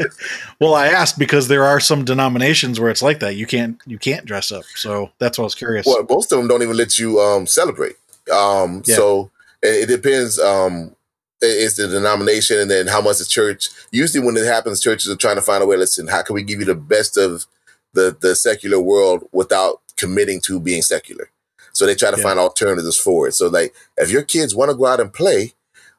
well, 0.59 0.73
I 0.73 0.87
asked 0.87 1.19
because 1.19 1.49
there 1.49 1.65
are 1.65 1.81
some 1.81 2.05
denominations 2.05 2.79
where 2.79 2.89
it's 2.89 3.01
like 3.01 3.19
that. 3.19 3.35
You 3.35 3.45
can't 3.45 3.77
you 3.85 3.99
can't 3.99 4.25
dress 4.25 4.51
up. 4.51 4.63
So 4.75 5.11
that's 5.19 5.37
why 5.37 5.43
I 5.43 5.45
was 5.45 5.55
curious. 5.55 5.85
well, 5.85 6.05
most 6.09 6.31
of 6.31 6.37
them 6.37 6.47
don't 6.47 6.63
even 6.63 6.77
let 6.77 6.97
you 6.97 7.19
um, 7.19 7.45
celebrate. 7.45 7.97
Um, 8.31 8.81
Yeah. 8.85 8.95
So 8.95 9.31
it, 9.61 9.89
it 9.89 9.93
depends. 9.93 10.39
Um, 10.39 10.95
it's 11.41 11.75
the 11.75 11.87
denomination 11.87 12.59
and 12.59 12.69
then 12.69 12.87
how 12.87 13.01
much 13.01 13.17
the 13.17 13.25
church. 13.25 13.69
Usually, 13.91 14.23
when 14.23 14.37
it 14.37 14.45
happens, 14.45 14.79
churches 14.79 15.11
are 15.11 15.15
trying 15.15 15.35
to 15.35 15.41
find 15.41 15.63
a 15.63 15.65
way. 15.65 15.75
Listen, 15.75 16.07
how 16.07 16.21
can 16.21 16.35
we 16.35 16.43
give 16.43 16.59
you 16.59 16.65
the 16.65 16.75
best 16.75 17.17
of 17.17 17.47
the 17.93 18.15
the 18.19 18.35
secular 18.35 18.79
world 18.79 19.27
without 19.31 19.81
committing 20.01 20.39
to 20.41 20.59
being 20.59 20.81
secular? 20.81 21.29
So 21.73 21.85
they 21.85 21.95
try 21.95 22.11
to 22.11 22.17
Yeah. 22.17 22.23
find 22.23 22.39
alternatives 22.39 22.97
for 22.97 23.27
it. 23.27 23.33
So 23.33 23.47
like, 23.47 23.73
if 23.97 24.09
your 24.11 24.23
kids 24.23 24.53
want 24.55 24.69
to 24.71 24.77
go 24.77 24.85
out 24.87 24.99
and 24.99 25.11
play, 25.13 25.53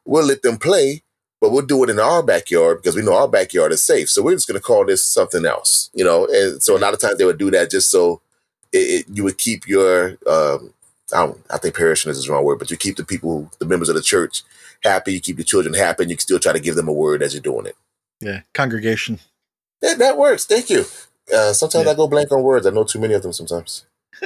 we'll 0.04 0.26
let 0.26 0.42
them 0.42 0.58
play, 0.58 1.02
but 1.40 1.50
we'll 1.52 1.66
do 1.74 1.82
it 1.84 1.90
in 1.90 1.98
our 1.98 2.22
backyard 2.22 2.78
because 2.78 2.96
we 2.96 3.02
know 3.02 3.14
our 3.14 3.28
backyard 3.28 3.72
is 3.72 3.82
safe. 3.82 4.08
So 4.10 4.22
we're 4.22 4.34
just 4.34 4.48
going 4.48 4.60
to 4.60 4.68
call 4.70 4.84
this 4.84 5.04
something 5.04 5.44
else, 5.46 5.90
you 5.94 6.04
know. 6.04 6.26
And 6.30 6.62
so 6.62 6.76
a 6.76 6.82
lot 6.84 6.92
of 6.94 7.00
times 7.00 7.16
they 7.18 7.24
would 7.24 7.38
do 7.38 7.50
that 7.52 7.70
just 7.70 7.90
so 7.90 8.20
it, 8.72 8.78
it, 8.78 9.06
you 9.16 9.22
would 9.24 9.38
keep 9.38 9.66
your 9.66 10.18
um, 10.26 10.74
I 11.14 11.26
don't 11.26 11.38
I 11.50 11.58
think 11.58 11.74
parishioners 11.74 12.18
is 12.18 12.26
the 12.26 12.32
wrong 12.32 12.44
word, 12.44 12.58
but 12.58 12.70
you 12.70 12.76
keep 12.76 12.96
the 12.96 13.04
people, 13.04 13.50
the 13.58 13.66
members 13.66 13.88
of 13.88 13.94
the 13.94 14.02
church 14.02 14.42
happy, 14.82 15.12
you 15.14 15.20
keep 15.20 15.36
the 15.36 15.44
children 15.44 15.74
happy, 15.74 16.02
and 16.04 16.10
you 16.10 16.16
can 16.16 16.22
still 16.28 16.38
try 16.38 16.52
to 16.52 16.60
give 16.66 16.74
them 16.76 16.88
a 16.88 16.92
word 17.04 17.22
as 17.22 17.32
you're 17.34 17.42
doing 17.50 17.66
it. 17.66 17.76
yeah, 18.20 18.40
congregation. 18.54 19.18
That, 19.80 19.98
that 19.98 20.16
works. 20.16 20.44
Thank 20.46 20.70
you. 20.70 20.84
Uh, 21.34 21.52
sometimes 21.52 21.84
Yeah. 21.86 21.92
I 21.92 21.94
go 21.94 22.06
blank 22.08 22.30
on 22.32 22.42
words. 22.42 22.66
I 22.66 22.70
know 22.70 22.84
too 22.84 23.00
many 23.00 23.14
of 23.14 23.22
them 23.22 23.32
sometimes. 23.32 23.84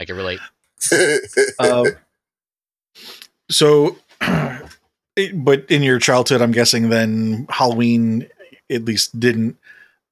I 0.00 0.04
can 0.04 0.16
relate. 0.16 0.40
Uh, 1.58 1.84
so, 3.50 3.96
but 4.20 5.70
in 5.70 5.82
your 5.82 5.98
childhood, 5.98 6.42
I'm 6.42 6.52
guessing 6.52 6.88
then 6.88 7.46
Halloween 7.48 8.28
at 8.70 8.84
least 8.84 9.18
didn't 9.18 9.56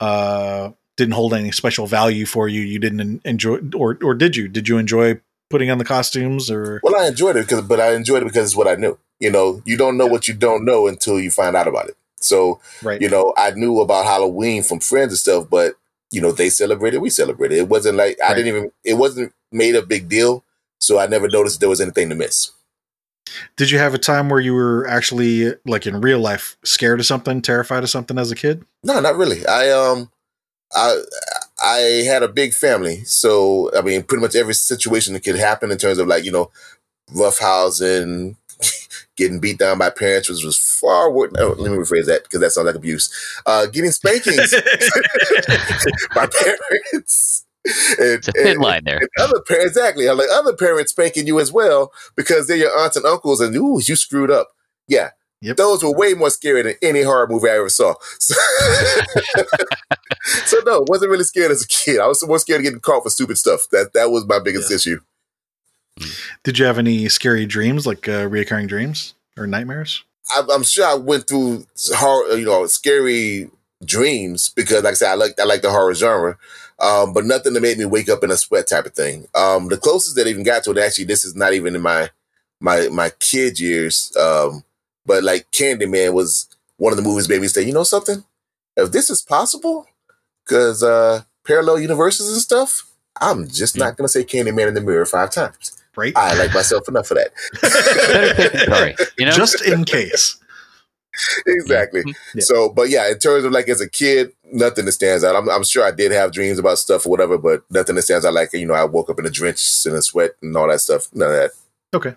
uh, 0.00 0.70
didn't 0.96 1.14
hold 1.14 1.34
any 1.34 1.52
special 1.52 1.86
value 1.86 2.26
for 2.26 2.48
you. 2.48 2.60
You 2.60 2.78
didn't 2.78 3.22
enjoy, 3.24 3.58
or 3.74 3.98
or 4.02 4.14
did 4.14 4.36
you? 4.36 4.48
Did 4.48 4.68
you 4.68 4.78
enjoy 4.78 5.20
putting 5.50 5.70
on 5.70 5.78
the 5.78 5.84
costumes? 5.84 6.50
Or 6.50 6.80
well, 6.82 6.96
I 6.96 7.08
enjoyed 7.08 7.36
it 7.36 7.42
because, 7.42 7.62
but 7.62 7.80
I 7.80 7.94
enjoyed 7.94 8.22
it 8.22 8.26
because 8.26 8.46
it's 8.46 8.56
what 8.56 8.68
I 8.68 8.74
knew. 8.74 8.98
You 9.18 9.30
know, 9.30 9.62
you 9.64 9.76
don't 9.76 9.96
know 9.96 10.06
what 10.06 10.28
you 10.28 10.34
don't 10.34 10.64
know 10.64 10.86
until 10.86 11.20
you 11.20 11.30
find 11.30 11.56
out 11.56 11.68
about 11.68 11.88
it. 11.88 11.96
So, 12.20 12.60
right? 12.82 13.00
you 13.00 13.08
know, 13.08 13.34
I 13.36 13.50
knew 13.52 13.80
about 13.80 14.04
Halloween 14.04 14.62
from 14.62 14.80
friends 14.80 15.12
and 15.12 15.18
stuff, 15.18 15.46
but 15.50 15.74
you 16.12 16.20
know, 16.20 16.30
they 16.30 16.50
celebrated, 16.50 16.98
we 16.98 17.10
celebrated. 17.10 17.58
It 17.58 17.68
wasn't 17.68 17.96
like 17.96 18.18
I 18.24 18.34
didn't 18.34 18.48
even. 18.48 18.72
It 18.84 18.94
wasn't 18.94 19.32
made 19.50 19.74
a 19.74 19.82
big 19.82 20.08
deal, 20.08 20.44
so 20.78 20.98
I 20.98 21.06
never 21.06 21.28
noticed 21.28 21.60
there 21.60 21.68
was 21.68 21.80
anything 21.80 22.08
to 22.10 22.14
miss. 22.14 22.52
Did 23.56 23.70
you 23.70 23.78
have 23.78 23.94
a 23.94 23.98
time 23.98 24.28
where 24.28 24.40
you 24.40 24.54
were 24.54 24.86
actually 24.86 25.54
like 25.64 25.86
in 25.86 26.00
real 26.00 26.18
life 26.18 26.56
scared 26.64 27.00
of 27.00 27.06
something, 27.06 27.40
terrified 27.40 27.82
of 27.82 27.90
something 27.90 28.18
as 28.18 28.30
a 28.30 28.34
kid? 28.34 28.64
No, 28.82 29.00
not 29.00 29.16
really. 29.16 29.46
I 29.46 29.70
um, 29.70 30.10
I 30.74 31.00
I 31.64 31.76
had 32.06 32.22
a 32.22 32.28
big 32.28 32.52
family, 32.52 33.04
so 33.04 33.70
I 33.76 33.80
mean, 33.80 34.02
pretty 34.02 34.22
much 34.22 34.36
every 34.36 34.54
situation 34.54 35.14
that 35.14 35.24
could 35.24 35.36
happen 35.36 35.70
in 35.70 35.78
terms 35.78 35.98
of 35.98 36.08
like 36.08 36.24
you 36.24 36.32
know, 36.32 36.50
roughhousing, 37.14 38.36
getting 39.16 39.40
beat 39.40 39.58
down 39.58 39.78
by 39.78 39.90
parents 39.90 40.28
was 40.28 40.44
was 40.44 40.56
far 40.56 41.10
worse. 41.10 41.32
No, 41.32 41.48
let 41.50 41.70
me 41.70 41.76
rephrase 41.78 42.06
that 42.06 42.24
because 42.24 42.40
that 42.40 42.50
sounds 42.50 42.66
like 42.66 42.74
abuse. 42.74 43.10
Uh, 43.46 43.66
getting 43.66 43.90
spankings 43.90 44.52
by 46.14 46.26
parents. 46.26 47.46
And, 47.64 48.18
It's 48.18 48.28
a 48.28 48.32
thin 48.32 48.46
and- 48.52 48.60
line 48.60 48.82
there. 48.84 49.00
other 49.20 49.40
parents, 49.46 49.76
exactly, 49.76 50.08
like 50.08 50.28
other 50.32 50.54
parents 50.56 50.90
spanking 50.90 51.28
you 51.28 51.38
as 51.38 51.52
well 51.52 51.92
because 52.16 52.48
they're 52.48 52.56
your 52.56 52.76
aunts 52.78 52.96
and 52.96 53.06
uncles, 53.06 53.40
and 53.40 53.54
ooh, 53.56 53.80
you 53.82 53.94
screwed 53.94 54.32
up. 54.32 54.48
Yeah, 54.88 55.10
Yep. 55.42 55.56
those 55.58 55.84
were 55.84 55.96
way 55.96 56.14
more 56.14 56.30
scary 56.30 56.62
than 56.62 56.74
any 56.82 57.02
horror 57.02 57.28
movie 57.28 57.48
I 57.48 57.58
ever 57.58 57.68
saw. 57.68 57.94
So, 58.18 58.34
so 60.46 60.58
no, 60.66 60.84
wasn't 60.88 61.10
really 61.10 61.24
scared 61.24 61.50
as 61.50 61.62
a 61.62 61.68
kid. 61.68 62.00
I 62.00 62.06
was 62.06 62.26
more 62.26 62.38
scared 62.38 62.60
of 62.60 62.64
getting 62.64 62.80
caught 62.80 63.02
for 63.02 63.10
stupid 63.10 63.38
stuff. 63.38 63.62
That 63.72 63.92
that 63.94 64.10
was 64.10 64.26
my 64.26 64.38
biggest 64.38 64.70
Yeah. 64.70 64.76
issue. 64.76 65.00
Did 66.44 66.58
you 66.58 66.64
have 66.64 66.78
any 66.78 67.08
scary 67.08 67.46
dreams, 67.46 67.86
like 67.86 68.08
uh, 68.08 68.26
reoccurring 68.28 68.68
dreams 68.68 69.14
or 69.36 69.46
nightmares? 69.46 70.04
I, 70.30 70.42
I'm 70.52 70.62
sure 70.62 70.86
I 70.86 70.94
went 70.94 71.28
through 71.28 71.66
horror, 71.94 72.36
you 72.36 72.44
know, 72.46 72.66
scary 72.66 73.50
dreams 73.84 74.48
because, 74.54 74.84
like 74.84 74.92
I 74.92 74.94
said, 74.94 75.12
I 75.12 75.14
like 75.14 75.38
I 75.38 75.44
like 75.44 75.62
the 75.62 75.70
horror 75.70 75.94
genre, 75.94 76.38
um, 76.78 77.12
but 77.12 77.24
nothing 77.24 77.52
that 77.54 77.60
made 77.60 77.78
me 77.78 77.84
wake 77.84 78.08
up 78.08 78.24
in 78.24 78.30
a 78.30 78.36
sweat 78.36 78.68
type 78.68 78.86
of 78.86 78.92
thing. 78.92 79.26
Um, 79.34 79.68
the 79.68 79.76
closest 79.76 80.16
that 80.16 80.26
I 80.26 80.30
even 80.30 80.44
got 80.44 80.64
to 80.64 80.70
it, 80.70 80.78
actually, 80.78 81.04
this 81.04 81.24
is 81.24 81.34
not 81.34 81.52
even 81.52 81.74
in 81.74 81.82
my 81.82 82.10
my 82.60 82.88
my 82.88 83.10
kid 83.20 83.60
years, 83.60 84.14
um, 84.16 84.64
but 85.04 85.22
like 85.22 85.50
Candyman 85.50 86.14
was 86.14 86.46
one 86.76 86.92
of 86.92 86.96
the 86.96 87.02
movies 87.02 87.28
made 87.28 87.40
me 87.40 87.48
say, 87.48 87.62
you 87.62 87.72
know 87.72 87.84
something, 87.84 88.24
if 88.76 88.92
this 88.92 89.10
is 89.10 89.22
possible, 89.22 89.86
because 90.44 90.82
uh, 90.82 91.22
parallel 91.46 91.80
universes 91.80 92.32
and 92.32 92.40
stuff, 92.40 92.88
I'm 93.20 93.48
just 93.48 93.76
not 93.76 93.96
gonna 93.96 94.08
say 94.08 94.24
Candyman 94.24 94.68
in 94.68 94.74
the 94.74 94.80
mirror 94.80 95.06
five 95.06 95.30
times. 95.30 95.81
Right? 95.96 96.12
I 96.16 96.34
like 96.38 96.54
myself 96.54 96.88
enough 96.88 97.06
for 97.06 97.14
that. 97.14 97.32
Better 97.60 98.34
safe 98.34 98.52
than 98.52 98.66
sorry. 98.66 98.96
You 99.18 99.26
know, 99.26 99.32
Just 99.32 99.62
in 99.66 99.84
case. 99.84 100.38
exactly. 101.46 102.02
Yeah. 102.34 102.42
So, 102.42 102.68
but 102.70 102.88
yeah, 102.88 103.10
in 103.10 103.18
terms 103.18 103.44
of 103.44 103.52
like 103.52 103.68
as 103.68 103.80
a 103.80 103.88
kid, 103.88 104.32
nothing 104.50 104.84
that 104.86 104.92
stands 104.92 105.24
out. 105.24 105.36
I'm, 105.36 105.48
I'm 105.50 105.64
sure 105.64 105.84
I 105.84 105.90
did 105.90 106.12
have 106.12 106.32
dreams 106.32 106.58
about 106.58 106.78
stuff 106.78 107.06
or 107.06 107.10
whatever, 107.10 107.38
but 107.38 107.62
nothing 107.70 107.96
that 107.96 108.02
stands 108.02 108.24
out. 108.24 108.34
Like 108.34 108.52
you 108.52 108.66
know, 108.66 108.74
I 108.74 108.84
woke 108.84 109.10
up 109.10 109.18
in 109.18 109.26
a 109.26 109.30
drench 109.30 109.84
and 109.86 109.94
a 109.94 110.02
sweat 110.02 110.32
and 110.42 110.56
all 110.56 110.68
that 110.68 110.80
stuff. 110.80 111.08
None 111.12 111.28
of 111.28 111.36
that. 111.36 111.50
Okay. 111.94 112.16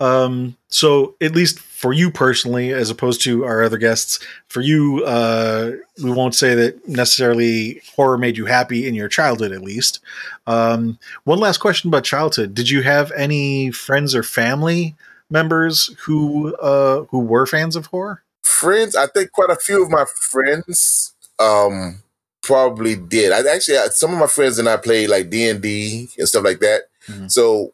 Um, 0.00 0.56
so 0.68 1.14
at 1.20 1.34
least 1.34 1.60
for 1.84 1.92
you 1.92 2.10
personally, 2.10 2.72
as 2.72 2.88
opposed 2.88 3.20
to 3.20 3.44
our 3.44 3.62
other 3.62 3.76
guests, 3.76 4.18
for 4.48 4.62
you, 4.62 5.04
uh, 5.04 5.72
we 6.02 6.10
won't 6.10 6.34
say 6.34 6.54
that 6.54 6.88
necessarily 6.88 7.82
horror 7.94 8.16
made 8.16 8.38
you 8.38 8.46
happy 8.46 8.88
in 8.88 8.94
your 8.94 9.06
childhood, 9.06 9.52
at 9.52 9.60
least. 9.60 10.00
Um, 10.46 10.98
one 11.24 11.38
last 11.40 11.58
question 11.58 11.88
about 11.88 12.04
childhood: 12.04 12.54
Did 12.54 12.70
you 12.70 12.80
have 12.80 13.12
any 13.12 13.70
friends 13.70 14.14
or 14.14 14.22
family 14.22 14.94
members 15.28 15.94
who 16.06 16.56
uh, 16.56 17.02
who 17.10 17.18
were 17.18 17.44
fans 17.44 17.76
of 17.76 17.84
horror? 17.84 18.22
Friends, 18.42 18.96
I 18.96 19.06
think 19.08 19.32
quite 19.32 19.50
a 19.50 19.56
few 19.56 19.82
of 19.82 19.90
my 19.90 20.06
friends 20.06 21.12
um 21.38 22.02
probably 22.40 22.96
did. 22.96 23.30
I 23.30 23.40
actually 23.54 23.76
some 23.90 24.14
of 24.14 24.18
my 24.18 24.26
friends 24.26 24.58
and 24.58 24.70
I 24.70 24.78
played 24.78 25.10
like 25.10 25.28
D 25.28 25.50
and 25.50 25.60
D 25.60 26.08
and 26.16 26.26
stuff 26.26 26.44
like 26.44 26.60
that. 26.60 26.84
Mhm. 27.10 27.30
So, 27.30 27.73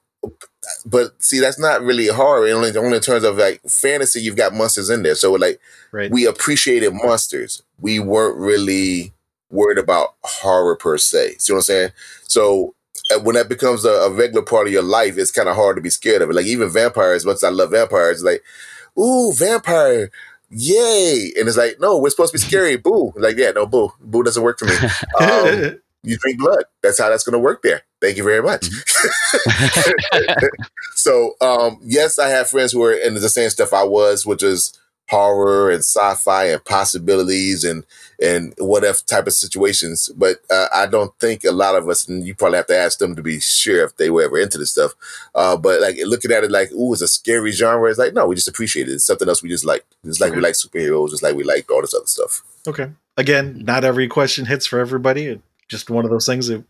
but 0.87 1.21
see, 1.23 1.41
that's 1.41 1.59
not 1.59 1.83
really 1.83 2.07
horror. 2.09 2.47
Only 2.49 2.77
only 2.77 2.97
in 2.97 3.03
terms 3.03 3.25
of 3.25 3.37
like 3.39 3.61
fantasy, 3.63 4.21
you've 4.21 4.37
got 4.37 4.55
monsters 4.55 4.91
in 4.91 5.03
there. 5.03 5.15
So 5.15 5.33
like 5.33 5.61
Right. 5.93 6.11
we 6.11 6.27
appreciated 6.27 6.93
monsters. 6.93 7.63
We 7.81 7.99
weren't 7.99 8.37
really 8.37 9.13
worried 9.51 9.79
about 9.79 10.15
horror 10.23 10.77
per 10.77 10.97
se. 10.99 11.37
See 11.39 11.53
what 11.53 11.59
I'm 11.59 11.63
saying? 11.63 11.91
So 12.29 12.75
uh, 13.13 13.19
when 13.21 13.35
that 13.35 13.49
becomes 13.49 13.85
a, 13.85 13.91
a 13.91 14.11
regular 14.11 14.43
part 14.43 14.69
of 14.69 14.73
your 14.73 14.83
life, 14.85 15.19
it's 15.19 15.33
kind 15.33 15.49
of 15.49 15.57
hard 15.57 15.75
to 15.77 15.83
be 15.83 15.91
scared 15.91 16.23
of 16.23 16.31
it. 16.31 16.35
Like 16.37 16.47
even 16.47 16.69
vampires, 16.69 17.27
much 17.27 17.37
as 17.37 17.45
I 17.45 17.49
love 17.51 17.73
vampires, 17.73 18.23
like, 18.23 18.45
ooh, 18.97 19.33
vampire, 19.33 20.11
yay! 20.51 21.33
And 21.37 21.49
it's 21.49 21.57
like, 21.57 21.79
no, 21.81 21.99
we're 21.99 22.11
supposed 22.11 22.33
to 22.33 22.39
be 22.39 22.43
scary. 22.47 22.77
boo! 22.77 23.13
Like, 23.17 23.37
yeah, 23.37 23.51
no, 23.51 23.67
boo, 23.67 23.93
boo 24.01 24.23
doesn't 24.23 24.43
work 24.43 24.59
for 24.61 24.67
me. 24.67 24.75
Um, 25.21 25.81
you 26.03 26.17
drink 26.17 26.39
blood. 26.39 26.65
That's 26.83 26.99
how 26.99 27.11
that's 27.11 27.25
going 27.25 27.35
to 27.35 27.39
work 27.39 27.63
there. 27.63 27.83
Thank 28.01 28.17
you 28.17 28.25
very 28.25 28.43
much. 28.43 28.67
so, 30.95 31.35
um, 31.41 31.79
yes, 31.83 32.19
I 32.19 32.29
have 32.29 32.49
friends 32.49 32.73
who 32.73 32.83
are 32.83 32.93
into 32.93 33.21
the 33.21 33.29
same 33.29 33.51
stuff 33.51 33.73
I 33.73 33.85
was, 33.85 34.25
which 34.25 34.43
is 34.43 34.79
horror 35.11 35.71
and 35.71 35.81
sci-fi 35.81 36.45
and 36.45 36.65
possibilities 36.65 37.65
and 37.65 37.85
and 38.23 38.55
what 38.59 38.85
if 38.85 39.05
type 39.07 39.27
of 39.27 39.33
situations. 39.33 40.09
But 40.17 40.37
uh, 40.51 40.69
I 40.73 40.87
don't 40.87 41.13
think 41.19 41.45
a 41.45 41.51
lot 41.51 41.75
of 41.75 41.89
us, 41.89 42.09
and 42.09 42.25
you 42.25 42.35
probably 42.35 42.59
have 42.59 42.67
to 42.69 42.77
ask 42.77 42.99
them 42.99 43.17
to 43.17 43.23
be 43.23 43.41
sure 43.41 43.85
if 43.85 43.97
they 43.97 44.09
were 44.09 44.23
ever 44.23 44.39
into 44.39 44.59
this 44.59 44.71
stuff. 44.71 44.93
Uh, 45.35 45.57
but 45.57 45.81
like 45.81 45.97
looking 46.05 46.31
at 46.31 46.45
it 46.45 46.51
like, 46.51 46.71
ooh, 46.73 46.93
it's 46.93 47.03
a 47.03 47.09
scary 47.09 47.51
genre. 47.51 47.91
It's 47.91 47.99
like, 47.99 48.15
no, 48.15 48.27
we 48.27 48.35
just 48.37 48.49
appreciate 48.49 48.89
it. 48.89 48.93
It's 48.93 49.05
something 49.05 49.29
else 49.29 49.43
we 49.43 49.49
just 49.49 49.65
like. 49.65 49.85
It's 50.05 50.21
like 50.21 50.35
we 50.35 50.41
like 50.41 50.55
superheroes, 50.55 51.11
just 51.11 51.23
like 51.23 51.35
we 51.35 51.45
like 51.45 51.71
all 51.71 51.81
this 51.83 51.95
other 51.95 52.07
stuff. 52.07 52.43
okay. 52.67 52.91
Again, 53.17 53.65
not 53.67 53.85
every 53.85 54.09
question 54.09 54.47
hits 54.47 54.65
for 54.65 54.79
everybody. 54.79 55.43
Just 55.71 55.89
one 55.89 56.05
of 56.05 56.11
those 56.11 56.27
things 56.27 56.49
that 56.49 56.65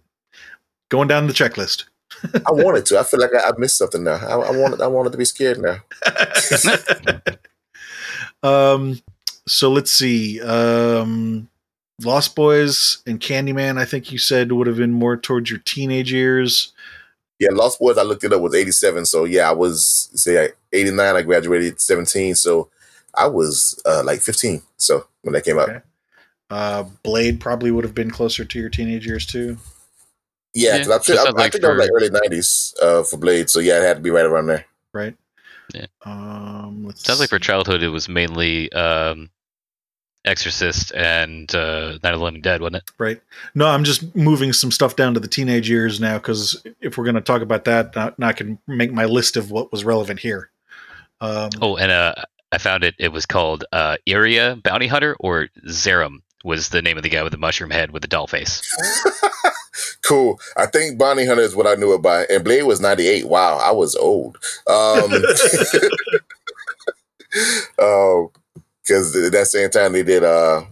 going 0.90 1.08
down 1.08 1.26
the 1.26 1.32
checklist. 1.32 1.84
I 2.34 2.52
wanted 2.52 2.84
to. 2.86 2.98
I 2.98 3.02
feel 3.02 3.18
like 3.18 3.30
I, 3.34 3.48
I 3.48 3.52
missed 3.56 3.78
something 3.78 4.04
now. 4.04 4.16
I, 4.16 4.34
I 4.34 4.56
wanted. 4.56 4.80
I 4.82 4.86
wanted 4.86 5.12
to 5.12 5.18
be 5.18 5.24
scared 5.24 5.58
now. 5.58 5.78
um, 8.42 9.00
so 9.48 9.70
let's 9.70 9.90
see. 9.90 10.40
Um, 10.42 11.48
Lost 12.04 12.34
Boys 12.34 13.02
and 13.06 13.20
Candyman, 13.20 13.78
I 13.78 13.84
think 13.84 14.12
you 14.12 14.18
said 14.18 14.52
would 14.52 14.66
have 14.66 14.76
been 14.76 14.92
more 14.92 15.16
towards 15.16 15.50
your 15.50 15.60
teenage 15.60 16.12
years. 16.12 16.72
Yeah, 17.38 17.50
Lost 17.52 17.78
Boys. 17.78 17.96
I 17.96 18.02
looked 18.02 18.24
it 18.24 18.32
up 18.32 18.42
was 18.42 18.54
eighty 18.54 18.72
seven. 18.72 19.06
So 19.06 19.24
yeah, 19.24 19.48
I 19.48 19.52
was 19.52 20.10
say 20.14 20.50
eighty 20.72 20.90
nine. 20.90 21.16
I 21.16 21.22
graduated 21.22 21.80
seventeen. 21.80 22.34
So 22.34 22.68
I 23.14 23.28
was 23.28 23.80
uh, 23.86 24.02
like 24.04 24.20
fifteen. 24.20 24.62
So 24.76 25.06
when 25.22 25.32
that 25.32 25.44
came 25.44 25.58
out, 25.58 25.70
Okay. 25.70 25.80
Uh, 26.50 26.82
Blade 27.02 27.38
probably 27.40 27.70
would 27.70 27.84
have 27.84 27.94
been 27.94 28.10
closer 28.10 28.44
to 28.44 28.58
your 28.58 28.68
teenage 28.70 29.06
years 29.06 29.24
too. 29.26 29.56
yeah, 30.52 30.76
Yeah, 30.76 30.78
'cause 30.84 30.88
I, 30.90 30.98
think- 30.98 31.18
I, 31.18 31.22
sounds 31.24 31.34
I 31.36 31.42
like 31.42 31.52
think 31.52 31.62
that 31.62 31.70
was 31.70 31.78
like 31.78 31.90
early 31.94 32.10
nineties 32.10 32.74
uh, 32.82 33.02
for 33.04 33.16
Blade. 33.18 33.48
So 33.50 33.60
yeah, 33.60 33.78
it 33.78 33.82
had 33.84 33.96
to 33.98 34.02
be 34.02 34.10
right 34.10 34.24
around 34.24 34.46
there. 34.46 34.64
right? 34.92 35.14
Yeah. 35.74 35.86
Um, 36.04 36.84
let's 36.86 37.04
Sounds 37.04 37.20
like 37.20 37.28
for 37.30 37.38
childhood, 37.38 37.82
it 37.84 37.90
was 37.90 38.08
mainly 38.08 38.72
um, 38.72 39.30
Exorcist 40.24 40.92
and 40.94 41.54
uh, 41.54 41.98
Night 42.02 42.12
of 42.12 42.18
the 42.18 42.24
Living 42.24 42.40
Dead, 42.42 42.60
wasn't 42.60 42.76
it? 42.76 42.90
right. 42.98 43.20
No, 43.54 43.66
I'm 43.68 43.84
just 43.84 44.14
moving 44.16 44.52
some 44.52 44.72
stuff 44.72 44.96
down 44.96 45.14
to 45.14 45.20
the 45.20 45.28
teenage 45.28 45.70
years 45.70 46.00
now 46.00 46.18
because 46.18 46.60
if 46.80 46.98
we're 46.98 47.04
going 47.04 47.14
to 47.14 47.20
talk 47.20 47.40
about 47.42 47.64
that, 47.66 47.94
now, 47.94 48.12
now 48.18 48.26
I 48.28 48.32
can 48.32 48.58
make 48.66 48.92
my 48.92 49.04
list 49.04 49.36
of 49.36 49.50
what 49.52 49.70
was 49.70 49.84
relevant 49.84 50.18
here. 50.18 50.50
Um, 51.20 51.50
Oh, 51.62 51.76
and 51.76 51.92
uh, 51.92 52.14
I 52.50 52.58
found 52.58 52.82
it. 52.82 52.96
It 52.98 53.12
was 53.12 53.24
called 53.24 53.64
uh, 53.72 53.96
Iria 54.08 54.56
Bounty 54.62 54.88
Hunter, 54.88 55.16
or 55.20 55.48
Zeiram 55.68 56.18
was 56.44 56.68
the 56.70 56.82
name 56.82 56.96
of 56.96 57.02
the 57.02 57.08
guy 57.08 57.22
with 57.22 57.32
the 57.32 57.38
mushroom 57.38 57.70
head 57.70 57.90
with 57.90 58.02
the 58.02 58.08
doll 58.08 58.26
face. 58.26 58.62
cool. 60.04 60.38
I 60.56 60.66
think 60.66 60.98
Bonnie 60.98 61.26
Hunter 61.26 61.42
is 61.42 61.54
what 61.56 61.66
I 61.66 61.74
knew 61.74 61.92
about, 61.92 62.30
and 62.30 62.42
Blade 62.44 62.62
was 62.64 62.80
ninety 62.80 63.06
eight. 63.08 63.28
Wow, 63.28 63.58
I 63.58 63.70
was 63.72 63.94
old. 63.96 64.38
Um, 64.66 65.10
because 68.82 69.12
that 69.30 69.46
same 69.46 69.70
time 69.70 69.92
they 69.92 70.02
did 70.02 70.24
uh, 70.24 70.62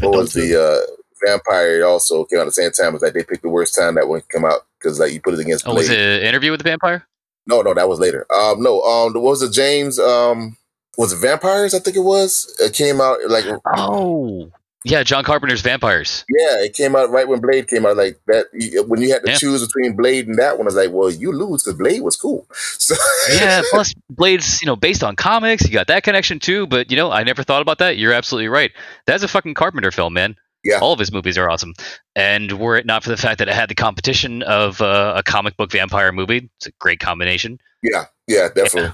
what 0.00 0.12
was 0.12 0.32
the 0.34 0.60
uh, 0.60 0.80
Vampire 1.26 1.84
also 1.84 2.24
came 2.24 2.38
out 2.38 2.42
at 2.42 2.46
the 2.46 2.52
same 2.52 2.70
time. 2.70 2.94
It's 2.94 3.02
like 3.02 3.12
they 3.12 3.24
picked 3.24 3.42
the 3.42 3.48
worst 3.48 3.74
time 3.74 3.94
that 3.96 4.08
one 4.08 4.22
came 4.30 4.44
out 4.44 4.66
because 4.78 4.98
like 5.00 5.12
you 5.12 5.20
put 5.20 5.34
it 5.34 5.40
against 5.40 5.66
Oh, 5.66 5.72
Blade. 5.72 5.78
was 5.82 5.90
it 5.90 5.98
an 5.98 6.22
interview 6.22 6.50
with 6.50 6.60
the 6.60 6.64
vampire? 6.68 7.06
No, 7.46 7.62
no, 7.62 7.74
that 7.74 7.88
was 7.88 7.98
later. 7.98 8.26
Um, 8.32 8.62
no, 8.62 8.80
um, 8.82 9.14
what 9.14 9.22
was 9.22 9.42
it 9.42 9.52
James? 9.52 9.98
Um, 9.98 10.56
was 10.96 11.12
it 11.12 11.16
Vampires? 11.16 11.74
I 11.74 11.78
think 11.80 11.96
it 11.96 12.00
was. 12.00 12.54
It 12.60 12.74
came 12.74 13.00
out 13.00 13.18
like 13.28 13.44
Oh, 13.76 14.50
Yeah, 14.84 15.02
John 15.02 15.24
Carpenter's 15.24 15.60
Vampires. 15.60 16.24
Yeah, 16.30 16.62
it 16.64 16.72
came 16.74 16.96
out 16.96 17.10
right 17.10 17.28
when 17.28 17.40
Blade 17.40 17.68
came 17.68 17.84
out. 17.84 17.98
Like 17.98 18.18
that, 18.28 18.46
when 18.88 19.00
you 19.02 19.12
had 19.12 19.22
to 19.24 19.30
Yeah. 19.32 19.36
choose 19.36 19.66
between 19.66 19.94
Blade 19.94 20.26
and 20.26 20.38
that 20.38 20.56
one, 20.56 20.66
I 20.66 20.68
was 20.68 20.74
like, 20.74 20.90
well, 20.90 21.10
you 21.10 21.32
lose 21.32 21.62
because 21.64 21.76
Blade 21.78 22.00
was 22.02 22.16
cool. 22.16 22.46
So 22.78 22.94
yeah, 23.30 23.60
plus 23.70 23.92
Blade's, 24.08 24.62
you 24.62 24.66
know, 24.66 24.76
based 24.76 25.04
on 25.04 25.16
comics. 25.16 25.64
You 25.64 25.72
got 25.74 25.86
that 25.88 26.02
connection 26.02 26.38
too. 26.38 26.66
But 26.66 26.90
you 26.90 26.96
know, 26.96 27.10
I 27.10 27.22
never 27.24 27.42
thought 27.42 27.60
about 27.62 27.78
that. 27.78 27.98
You're 27.98 28.14
absolutely 28.14 28.48
right. 28.48 28.72
That's 29.06 29.22
a 29.22 29.28
fucking 29.28 29.52
Carpenter 29.54 29.90
film, 29.90 30.14
man. 30.14 30.34
Yeah. 30.64 30.78
All 30.78 30.92
of 30.94 30.98
his 30.98 31.12
movies 31.12 31.36
are 31.38 31.48
awesome. 31.50 31.74
And 32.16 32.52
were 32.58 32.76
it 32.76 32.86
not 32.86 33.02
for 33.04 33.10
the 33.10 33.16
fact 33.18 33.38
that 33.38 33.48
it 33.48 33.54
had 33.54 33.68
the 33.68 33.74
competition 33.74 34.42
of 34.42 34.80
uh, 34.80 35.12
a 35.16 35.22
comic 35.22 35.56
book 35.56 35.70
vampire 35.72 36.10
movie, 36.12 36.50
it's 36.56 36.66
a 36.66 36.72
great 36.78 37.00
combination. 37.00 37.58
yeah, 37.82 38.06
yeah, 38.26 38.48
definitely. 38.54 38.92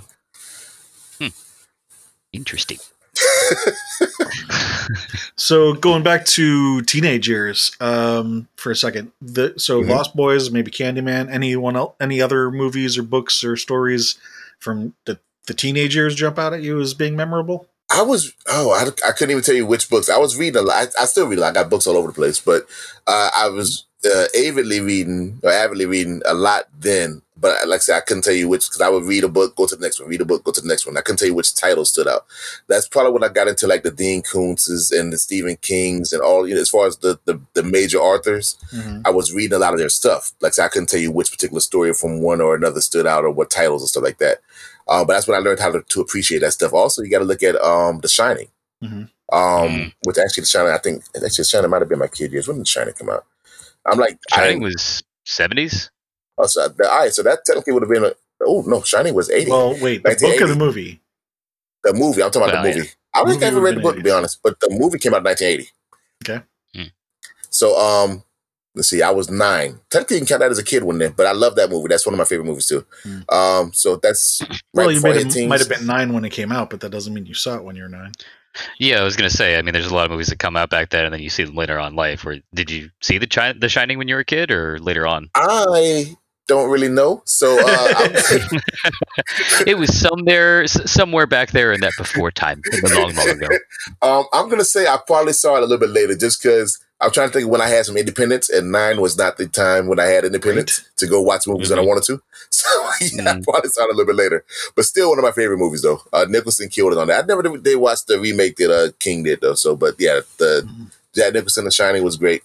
Interesting. 2.33 2.79
So 5.37 5.75
going 5.75 6.03
back 6.03 6.25
to 6.27 6.81
teenage 6.83 7.29
years 7.29 7.73
um, 7.81 8.49
for 8.57 8.71
a 8.71 8.77
second, 8.77 9.13
the 9.21 9.55
so 9.59 9.83
Mhm. 9.83 9.91
Lost 9.91 10.17
Boys, 10.17 10.51
maybe 10.51 10.71
Candyman, 10.71 11.31
anyone 11.31 11.77
else, 11.77 11.95
any 12.01 12.21
other 12.23 12.51
movies 12.51 12.97
or 12.97 13.03
books 13.03 13.45
or 13.45 13.57
stories 13.57 14.17
from 14.59 14.95
the 15.05 15.19
the 15.47 15.55
teenage 15.55 15.95
years 15.95 16.15
jump 16.15 16.39
out 16.39 16.53
at 16.55 16.63
you 16.63 16.81
as 16.81 16.95
being 16.95 17.17
memorable? 17.17 17.69
I 17.91 18.03
was 18.03 18.33
oh 18.49 18.71
I, 18.73 18.83
I 19.09 19.13
couldn't 19.13 19.31
even 19.33 19.43
tell 19.45 19.55
you 19.55 19.67
which 19.67 19.89
books 19.91 20.09
I 20.09 20.19
was 20.19 20.37
reading 20.39 20.61
a 20.61 20.63
lot. 20.63 20.89
I, 20.99 21.03
I 21.03 21.05
still 21.07 21.27
read 21.27 21.39
a 21.39 21.43
lot. 21.43 21.51
I 21.51 21.63
got 21.63 21.71
books 21.71 21.87
all 21.87 21.97
over 21.97 22.09
the 22.09 22.15
place, 22.15 22.41
but 22.41 22.67
uh, 23.07 23.31
I 23.37 23.49
was 23.49 23.85
uh, 24.07 24.27
avidly 24.47 24.81
reading 24.81 25.41
or 25.43 25.51
avidly 25.51 25.87
reading 25.87 26.23
a 26.27 26.35
lot 26.35 26.65
then. 26.79 27.23
But 27.39 27.69
like 27.69 27.77
I 27.77 27.81
said, 27.81 27.97
I 27.99 28.01
couldn't 28.01 28.23
tell 28.25 28.33
you 28.33 28.49
which 28.49 28.67
because 28.67 28.81
I 28.81 28.89
would 28.89 29.05
read 29.05 29.23
a 29.23 29.29
book, 29.29 29.57
go 29.57 29.67
to 29.67 29.77
the 29.77 29.83
next 29.83 30.01
one, 30.01 30.09
read 30.09 30.23
a 30.23 30.25
book, 30.25 30.43
go 30.45 30.53
to 30.53 30.61
the 30.63 30.67
next 30.69 30.87
one. 30.87 30.97
I 30.97 31.03
couldn't 31.03 31.19
tell 31.19 31.29
you 31.29 31.35
which 31.35 31.55
title 31.55 31.85
stood 31.85 32.09
out. 32.09 32.25
That's 32.67 32.89
probably 32.89 33.13
when 33.13 33.25
I 33.25 33.29
got 33.29 33.47
into 33.47 33.67
like 33.67 33.83
the 33.83 33.91
Dean 33.91 34.23
Koontzes 34.23 34.91
and 34.99 35.13
the 35.13 35.19
Stephen 35.19 35.57
Kings 35.61 36.15
and 36.15 36.23
all. 36.23 36.49
You 36.49 36.55
know, 36.55 36.63
as 36.63 36.71
far 36.71 36.87
as 36.87 36.97
the 36.97 37.19
the, 37.27 37.39
the 37.53 37.63
major 37.63 37.99
authors, 37.99 38.57
I 39.05 39.11
was 39.11 39.35
reading 39.35 39.55
a 39.57 39.59
lot 39.59 39.75
of 39.75 39.79
their 39.79 39.91
stuff. 39.91 40.33
Like 40.41 40.53
I 40.53 40.55
said, 40.55 40.65
I 40.65 40.69
couldn't 40.69 40.89
tell 40.89 41.01
you 41.01 41.13
which 41.13 41.31
particular 41.31 41.61
story 41.61 41.93
from 41.93 42.23
one 42.23 42.41
or 42.41 42.55
another 42.55 42.81
stood 42.81 43.07
out 43.07 43.25
or 43.25 43.31
what 43.31 43.51
titles 43.51 43.83
and 43.83 43.89
stuff 43.91 44.05
like 44.05 44.19
that. 44.19 44.39
Uh, 44.89 45.05
but 45.05 45.13
that's 45.15 45.29
when 45.29 45.37
I 45.37 45.43
learned 45.43 45.61
how 45.61 45.73
to, 45.73 45.83
to 45.83 46.01
appreciate 46.01 46.39
that 46.41 46.53
stuff. 46.53 46.73
Also, 46.73 47.03
you 47.03 47.11
got 47.11 47.19
to 47.19 47.25
look 47.25 47.43
at 47.43 47.57
um, 47.61 47.99
The 48.01 48.09
Shining, 48.09 48.49
Mhm. 48.83 49.11
um, 49.31 49.69
Mm. 49.69 49.93
which 50.05 50.17
actually 50.17 50.43
The 50.43 50.47
Shining, 50.47 50.73
I 50.73 50.79
think 50.79 51.03
actually 51.17 51.43
The 51.43 51.45
Shining 51.45 51.71
might 51.71 51.83
have 51.83 51.89
been 51.89 51.99
my 51.99 52.07
kid 52.07 52.33
years. 52.33 52.47
When 52.49 52.57
did 52.59 52.63
The 52.67 52.71
Shining 52.71 52.95
come 52.95 53.11
out? 53.11 53.25
I'm 53.87 53.99
like, 53.99 54.19
Shining 54.31 54.63
I, 54.63 54.67
was 54.67 55.03
70s. 55.27 55.91
oh, 56.39 56.47
so, 56.47 56.69
the, 56.69 56.89
all 56.91 56.99
right, 57.01 57.13
so 57.13 57.23
that 57.23 57.41
technically 57.45 57.73
would 57.73 57.83
have 57.83 57.91
been 57.91 58.05
a, 58.05 58.13
oh 58.47 58.63
no, 58.67 58.83
Shining 58.83 59.15
was 59.15 59.31
80. 59.31 59.51
Well, 59.51 59.77
wait, 59.81 60.03
the 60.03 60.17
book 60.21 60.41
or 60.43 60.47
the 60.49 60.57
movie? 60.57 61.01
the 61.85 61.93
movie, 61.95 62.23
I'm 62.23 62.31
talking 62.31 62.49
about 62.49 62.55
Well, 62.55 62.63
the 62.65 62.69
yeah. 62.71 62.77
movie. 62.77 62.91
I 63.15 63.19
don't 63.21 63.29
think 63.31 63.43
I 63.43 63.47
Movie 63.47 63.57
ever 63.57 63.65
read 63.65 63.77
the 63.77 63.81
book 63.81 63.95
been 63.95 64.03
to 64.03 64.05
be 64.05 64.11
honest, 64.11 64.41
but 64.43 64.59
the 64.61 64.69
movie 64.71 64.99
came 64.99 65.15
out 65.15 65.19
in 65.19 65.25
1980. 65.25 65.71
Okay. 66.29 66.45
Hmm. 66.75 66.89
So 67.49 67.79
um, 67.79 68.25
let's 68.75 68.89
see, 68.91 69.01
I 69.03 69.11
was 69.11 69.31
nine. 69.31 69.81
Technically, 69.89 70.17
you 70.17 70.21
can 70.21 70.27
count 70.27 70.41
that 70.41 70.51
as 70.51 70.59
a 70.59 70.65
kid 70.65 70.83
one 70.85 70.99
then, 70.99 71.13
but 71.17 71.27
I 71.27 71.33
love 71.33 71.55
that 71.57 71.71
movie. 71.71 71.89
That's 71.89 72.05
one 72.05 72.13
of 72.15 72.19
my 72.19 72.25
favorite 72.25 72.45
movies 72.47 72.67
too. 72.67 72.85
Hmm. 73.05 73.21
Um, 73.31 73.73
so 73.73 73.97
that's 73.97 74.43
right 74.43 74.61
Well, 74.75 74.91
you 74.91 74.97
before 74.99 75.11
made 75.11 75.17
I 75.17 75.19
hit 75.21 75.27
it, 75.29 75.33
teens. 75.33 75.49
might 75.49 75.61
have 75.61 75.69
been 75.69 75.87
nine 75.87 76.13
when 76.13 76.25
it 76.27 76.31
came 76.33 76.53
out, 76.53 76.69
but 76.71 76.81
that 76.81 76.91
doesn't 76.91 77.15
mean 77.15 77.25
you 77.25 77.35
saw 77.35 77.55
it 77.57 77.65
when 77.65 77.77
you 77.77 77.85
were 77.85 77.89
nine. 77.89 78.13
Yeah, 78.79 79.01
I 79.01 79.05
was 79.05 79.17
gonna 79.17 79.31
say. 79.31 79.59
I 79.59 79.63
mean, 79.63 79.73
there's 79.73 79.87
a 79.91 79.95
lot 79.95 80.05
of 80.07 80.11
movies 80.11 80.29
that 80.29 80.39
come 80.39 80.57
out 80.57 80.71
back 80.71 80.91
then, 80.91 81.05
and 81.05 81.13
then 81.15 81.21
you 81.21 81.31
see 81.31 81.45
them 81.45 81.55
later 81.55 81.79
on 81.79 81.93
in 81.93 81.97
life. 81.97 82.25
Or 82.27 82.37
did 82.55 82.71
you 82.71 82.91
see 83.01 83.19
the 83.19 83.27
Chi- 83.27 83.53
The 83.53 83.69
Shining 83.69 83.99
when 83.99 84.09
you 84.09 84.15
were 84.15 84.21
a 84.21 84.25
kid, 84.25 84.51
or 84.51 84.79
later 84.79 85.07
on? 85.07 85.31
I 85.35 86.17
don't 86.49 86.71
really 86.71 86.89
know. 86.89 87.23
So 87.25 87.59
uh, 87.59 87.95
I'm- 87.97 88.15
it 89.67 89.79
was 89.79 89.99
somewhere, 89.99 90.67
somewhere 90.67 91.27
back 91.27 91.51
there 91.51 91.73
in 91.73 91.81
that 91.81 91.93
before 91.99 92.31
time, 92.31 92.63
long, 92.83 93.15
long 93.15 93.29
ago. 93.29 93.49
um, 94.03 94.25
I'm 94.33 94.49
gonna 94.49 94.65
say 94.65 94.87
I 94.87 94.99
probably 95.07 95.33
saw 95.33 95.57
it 95.57 95.59
a 95.59 95.67
little 95.67 95.79
bit 95.79 95.91
later, 95.91 96.17
just 96.17 96.43
because 96.43 96.79
I'm 97.01 97.11
trying 97.11 97.29
to 97.29 97.33
think 97.33 97.45
of 97.45 97.51
when 97.51 97.61
I 97.61 97.69
had 97.69 97.85
some 97.85 97.97
independence, 97.97 98.49
and 98.49 98.73
nine 98.73 99.01
was 99.01 99.19
not 99.19 99.37
the 99.37 99.47
time 99.47 99.87
when 99.87 100.01
I 100.01 100.07
had 100.07 100.25
independence 100.25 100.83
to 100.97 101.07
go 101.07 101.21
watch 101.21 101.47
movies 101.47 101.69
that 101.69 101.79
I 101.79 101.83
Mhm. 101.83 101.87
wanted 101.89 102.05
to. 102.05 102.23
So 102.51 102.69
yeah, 103.01 103.31
I 103.31 103.35
Mhm. 103.35 103.45
probably 103.45 103.69
saw 103.71 103.83
it 103.85 103.91
a 103.91 103.97
little 103.97 104.07
bit 104.07 104.15
later, 104.17 104.45
but 104.75 104.85
still 104.87 105.11
one 105.11 105.19
of 105.19 105.25
my 105.25 105.33
favorite 105.33 105.59
movies 105.59 105.83
though. 105.83 106.01
Uh, 106.13 106.25
Nicholson 106.29 106.69
killed 106.71 106.93
it 106.93 106.99
on 106.99 107.09
that. 107.09 107.25
I 107.25 107.27
never 107.27 107.43
did, 107.43 107.63
did 107.65 107.77
watch 107.77 108.07
the 108.07 108.19
remake 108.19 108.57
that 108.57 108.71
uh, 108.71 108.93
King 108.99 109.25
did 109.25 109.41
though. 109.43 109.55
So, 109.55 109.77
but 109.77 109.97
yeah, 109.99 110.21
the 110.39 110.63
Mhm. 110.67 110.87
Jack 111.15 111.35
Nicholson 111.35 111.65
The 111.65 111.71
Shining 111.71 112.03
was 112.05 112.17
great. 112.17 112.43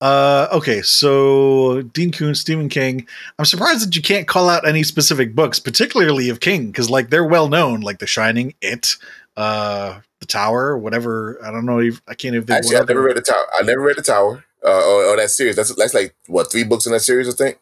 Uh, 0.00 0.48
okay, 0.52 0.80
so 0.80 1.82
Dean 1.92 2.10
Koontz, 2.10 2.40
Stephen 2.40 2.70
King. 2.70 3.06
I'm 3.38 3.44
surprised 3.44 3.86
that 3.86 3.94
you 3.94 4.00
can't 4.02 4.26
call 4.26 4.48
out 4.48 4.66
any 4.66 4.82
specific 4.82 5.34
books, 5.34 5.60
particularly 5.60 6.30
of 6.30 6.40
King, 6.40 6.68
because 6.68 6.88
like 6.88 7.10
they're 7.10 7.24
well 7.24 7.48
known, 7.48 7.80
like 7.82 7.98
The 7.98 8.06
Shining, 8.06 8.54
It, 8.62 8.96
uh, 9.36 10.00
The 10.20 10.26
Tower, 10.26 10.76
whatever. 10.76 11.38
I 11.44 11.50
don't 11.50 11.64
know. 11.64 11.80
If, 11.80 12.00
I 12.06 12.14
can't 12.14 12.34
even 12.34 12.46
think. 12.46 12.58
Actually, 12.58 12.76
what 12.76 12.82
I 12.90 12.92
never 12.92 13.02
read 13.02 13.16
the 13.16 13.22
Tower. 13.22 13.44
I 13.58 13.62
never 13.62 13.80
read 13.80 13.96
the 13.96 14.02
Tower 14.02 14.44
uh, 14.64 14.68
or, 14.68 15.04
or 15.06 15.16
that 15.16 15.30
series. 15.30 15.56
That's 15.56 15.74
that's 15.74 15.94
like 15.94 16.14
what 16.26 16.52
three 16.52 16.64
books 16.64 16.86
in 16.86 16.92
that 16.92 17.00
series, 17.00 17.28
I 17.28 17.32
think. 17.32 17.58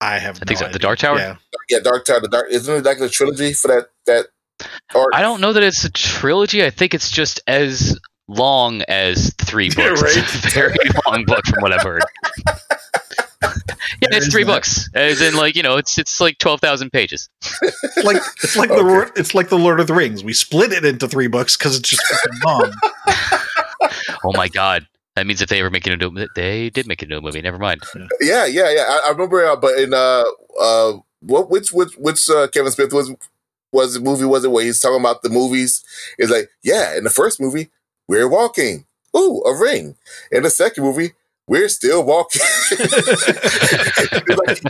I 0.00 0.18
have. 0.18 0.36
I 0.36 0.44
think 0.44 0.60
no 0.60 0.66
so. 0.66 0.72
The. 0.72 0.78
Dark 0.78 0.98
Tower? 0.98 1.18
Yeah. 1.18 1.36
Yeah, 1.68 1.78
Dark 1.80 2.04
Tower. 2.04 2.20
The 2.20 2.28
Dark 2.28 2.46
isn't 2.50 2.72
it 2.74 2.84
like 2.84 2.98
the 2.98 3.08
trilogy 3.08 3.52
for 3.54 3.68
that 3.68 3.88
that 4.06 4.26
art? 4.94 5.10
I 5.14 5.20
don't 5.22 5.40
know 5.40 5.52
that 5.52 5.62
it's 5.62 5.84
a 5.84 5.90
trilogy. 5.90 6.64
I 6.64 6.70
think 6.70 6.94
it's 6.94 7.10
just 7.10 7.40
as 7.46 7.98
long 8.28 8.82
as 8.82 9.34
three 9.38 9.66
Yeah, 9.76 9.88
books. 9.90 10.02
right. 10.02 10.16
It's 10.16 10.44
a 10.44 10.48
very 10.50 10.76
long 11.06 11.24
book, 11.24 11.44
from 11.46 11.60
what 11.62 11.72
I've 11.72 11.82
heard. 11.82 12.02
yeah, 14.00 14.08
There 14.10 14.18
it's 14.18 14.28
three 14.32 14.44
that. 14.44 14.52
books. 14.52 14.88
As 14.94 15.20
in, 15.20 15.34
like 15.36 15.56
you 15.56 15.62
know, 15.62 15.76
it's 15.76 15.98
it's 15.98 16.20
like 16.20 16.38
twelve 16.38 16.60
thousand 16.60 16.90
pages. 16.90 17.28
It's 17.62 17.96
like 18.04 18.16
it's 18.42 18.56
like 18.56 18.68
the 18.68 18.76
Okay. 18.76 18.84
Lord, 18.84 19.12
it's 19.16 19.34
like 19.34 19.48
the 19.48 19.58
Lord 19.58 19.80
of 19.80 19.86
the 19.86 19.94
Rings. 19.94 20.22
We 20.24 20.32
split 20.32 20.72
it 20.72 20.84
into 20.84 21.08
three 21.08 21.26
books 21.28 21.56
because 21.56 21.76
it's 21.78 21.88
just 21.88 22.02
fucking 22.06 22.40
long. 22.44 22.72
Oh 24.24 24.32
my 24.32 24.48
god, 24.48 24.86
that 25.14 25.26
means 25.26 25.40
if 25.42 25.48
they 25.48 25.60
ever 25.60 25.70
make 25.70 25.86
it 25.86 25.92
into 25.92 26.08
a- 26.22 26.26
they 26.34 26.70
did 26.70 26.86
make 26.88 27.02
it 27.02 27.06
into 27.06 27.18
a 27.18 27.20
movie. 27.20 27.40
Never 27.42 27.58
mind. 27.58 27.82
Yeah, 28.20 28.46
yeah, 28.46 28.70
yeah. 28.70 28.84
I, 28.88 29.06
I 29.06 29.10
remember, 29.10 29.44
uh, 29.44 29.54
but 29.56 29.78
in 29.78 29.94
uh, 29.94 30.24
uh, 30.60 30.94
what 31.20 31.50
which 31.50 31.72
which 31.72 31.92
which 31.98 32.28
uh, 32.30 32.48
Kevin 32.48 32.72
Smith 32.72 32.92
was 32.92 33.14
was 33.72 33.94
the 33.94 34.00
movie 34.00 34.24
was 34.24 34.44
it 34.44 34.50
where 34.50 34.64
he's 34.64 34.80
talking 34.80 35.00
about 35.00 35.22
the 35.22 35.28
movies? 35.28 35.84
It's 36.18 36.30
like, 36.30 36.48
yeah, 36.62 36.96
in 36.96 37.04
the 37.04 37.10
first 37.10 37.40
movie, 37.40 37.70
we're 38.08 38.28
walking. 38.28 38.86
Ooh, 39.16 39.42
a 39.46 39.54
ring. 39.56 39.96
In 40.32 40.42
the 40.42 40.50
second 40.50 40.82
movie, 40.84 41.12
we're 41.48 41.68
still 41.68 42.04
walking. 42.04 42.42
it's, 42.72 44.28
like, 44.46 44.62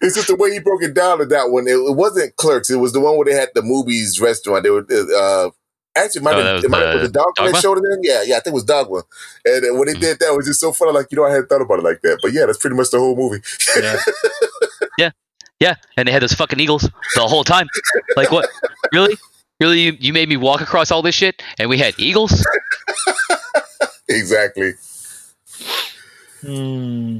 it's 0.00 0.14
just 0.16 0.28
the 0.28 0.36
way 0.36 0.52
he 0.52 0.58
broke 0.60 0.82
it 0.82 0.94
down 0.94 1.20
in 1.20 1.28
that 1.28 1.50
one. 1.50 1.66
It, 1.68 1.72
it 1.76 1.96
wasn't 1.96 2.34
Clerks. 2.36 2.70
It 2.70 2.76
was 2.76 2.92
the 2.92 3.00
one 3.00 3.16
where 3.16 3.24
they 3.26 3.34
had 3.34 3.50
the 3.54 3.62
movies 3.62 4.20
restaurant. 4.20 4.64
They 4.64 4.70
were 4.70 4.84
uh, 4.90 5.50
actually 5.96 6.20
it 6.20 6.24
might 6.24 6.34
Oh, 6.34 6.36
have 6.38 6.44
that 6.46 6.54
was 6.54 6.64
it 6.64 6.70
might 6.70 6.82
have 6.82 6.92
been 6.94 7.02
the 7.02 7.08
the 7.08 7.12
Dogma? 7.36 7.52
that 7.52 7.60
showed 7.62 7.78
it 7.78 7.84
in. 7.84 8.00
Yeah, 8.02 8.22
yeah, 8.24 8.36
I 8.36 8.40
think 8.40 8.48
it 8.48 8.54
was 8.54 8.64
Dogma. 8.64 9.02
And 9.44 9.64
then 9.64 9.78
when 9.78 9.86
they 9.88 9.94
Mhm. 9.94 10.00
did 10.00 10.18
that, 10.20 10.32
it 10.32 10.36
was 10.36 10.46
just 10.46 10.60
so 10.60 10.72
funny. 10.72 10.92
Like 10.92 11.06
you 11.10 11.16
know, 11.16 11.24
I 11.24 11.30
hadn't 11.30 11.46
thought 11.48 11.62
about 11.62 11.78
it 11.78 11.84
like 11.84 12.00
that. 12.02 12.18
But 12.22 12.32
yeah, 12.32 12.46
that's 12.46 12.58
pretty 12.58 12.76
much 12.76 12.90
the 12.90 12.98
whole 12.98 13.16
movie. 13.16 13.42
Yeah. 14.98 15.10
Yeah, 15.60 15.76
and 15.96 16.08
they 16.08 16.12
had 16.12 16.22
those 16.22 16.32
fucking 16.32 16.58
eagles 16.58 16.82
the 17.14 17.20
whole 17.28 17.44
time. 17.44 17.68
Like 18.16 18.32
what? 18.32 18.48
Really? 18.92 19.16
Really? 19.60 19.78
You, 19.80 19.96
you 20.00 20.12
made 20.12 20.28
me 20.28 20.36
walk 20.36 20.60
across 20.60 20.90
all 20.90 21.02
this 21.02 21.14
shit, 21.14 21.40
and 21.60 21.70
we 21.70 21.78
had 21.78 21.94
eagles? 21.98 22.44
exactly. 24.08 24.72
Hmm. 26.42 27.18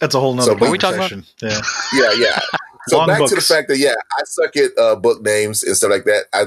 That's 0.00 0.14
a 0.14 0.20
whole 0.20 0.34
nother 0.34 0.52
So, 0.52 0.56
what 0.58 0.70
we 0.70 0.78
talking 0.78 0.98
about? 0.98 1.10
conversation. 1.10 1.24
Yeah. 1.42 1.60
Yeah, 1.94 2.12
yeah. 2.26 2.40
So 2.86 2.98
Long 2.98 3.06
back 3.06 3.26
to 3.26 3.34
the 3.34 3.40
fact 3.40 3.68
that 3.68 3.78
yeah, 3.78 3.94
I 4.18 4.24
suck 4.24 4.54
at 4.56 4.72
uh, 4.78 4.94
book 4.96 5.22
names 5.22 5.62
and 5.62 5.74
stuff 5.74 5.88
like 5.90 6.04
that. 6.04 6.24
I 6.34 6.44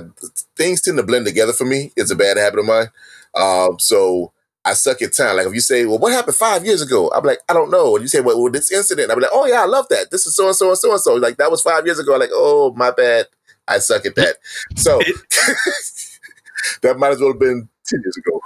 things 0.55 0.81
tend 0.83 0.97
to 0.97 1.03
blend 1.03 1.25
together 1.25 1.51
for 1.51 1.65
me. 1.65 1.91
It's 1.95 2.11
a 2.11 2.15
bad 2.15 2.37
habit 2.37 2.59
of 2.59 2.65
mine. 2.65 2.89
Um, 3.33 3.79
so 3.79 4.33
I 4.63 4.73
suck 4.73 5.01
at 5.01 5.15
time. 5.15 5.37
Like 5.37 5.47
if 5.47 5.53
you 5.55 5.61
say, 5.61 5.85
"Well, 5.85 5.97
what 5.97 6.11
happened 6.13 6.35
five 6.35 6.63
years 6.63 6.83
ago?" 6.83 7.09
I'm 7.09 7.23
like, 7.23 7.39
"I 7.49 7.53
don't 7.53 7.71
know." 7.71 7.95
And 7.95 8.03
you 8.03 8.07
say, 8.07 8.21
"Well, 8.21 8.39
well 8.39 8.51
this 8.51 8.71
incident," 8.71 9.11
I'm 9.11 9.19
like, 9.19 9.31
"Oh 9.33 9.47
yeah, 9.47 9.63
I 9.63 9.65
love 9.65 9.87
that. 9.89 10.11
This 10.11 10.27
is 10.27 10.35
so 10.35 10.45
and 10.45 10.55
so 10.55 10.69
and 10.69 10.77
so 10.77 10.91
and 10.91 11.01
so." 11.01 11.15
Like 11.15 11.37
that 11.37 11.49
was 11.49 11.63
five 11.63 11.85
years 11.87 11.97
ago. 11.97 12.13
I'm 12.13 12.19
like, 12.19 12.29
"Oh 12.33 12.71
my 12.75 12.91
bad, 12.91 13.25
I 13.67 13.79
suck 13.79 14.05
at 14.05 14.13
that." 14.15 14.35
So 14.75 14.99
that 16.83 16.99
might 16.99 17.13
as 17.13 17.19
well 17.19 17.31
have 17.31 17.39
been 17.39 17.67
ten 17.85 18.01
years 18.03 18.17
ago. 18.17 18.41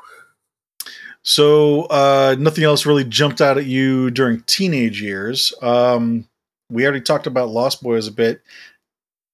So 1.23 1.83
uh, 1.83 2.35
nothing 2.39 2.63
else 2.63 2.85
really 2.85 3.03
jumped 3.03 3.41
out 3.41 3.57
at 3.57 3.65
you 3.65 4.09
during 4.11 4.41
teenage 4.47 5.01
years. 5.01 5.53
Um, 5.61 6.27
we 6.71 6.83
already 6.83 7.01
talked 7.01 7.27
about 7.27 7.49
Lost 7.49 7.83
Boys 7.83 8.07
a 8.07 8.11
bit. 8.11 8.41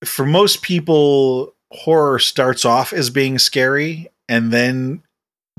For 0.03 0.25
most 0.25 0.61
people, 0.61 1.53
horror 1.71 2.19
starts 2.19 2.65
off 2.65 2.93
as 2.93 3.09
being 3.09 3.39
scary 3.39 4.07
and 4.27 4.51
then 4.51 5.01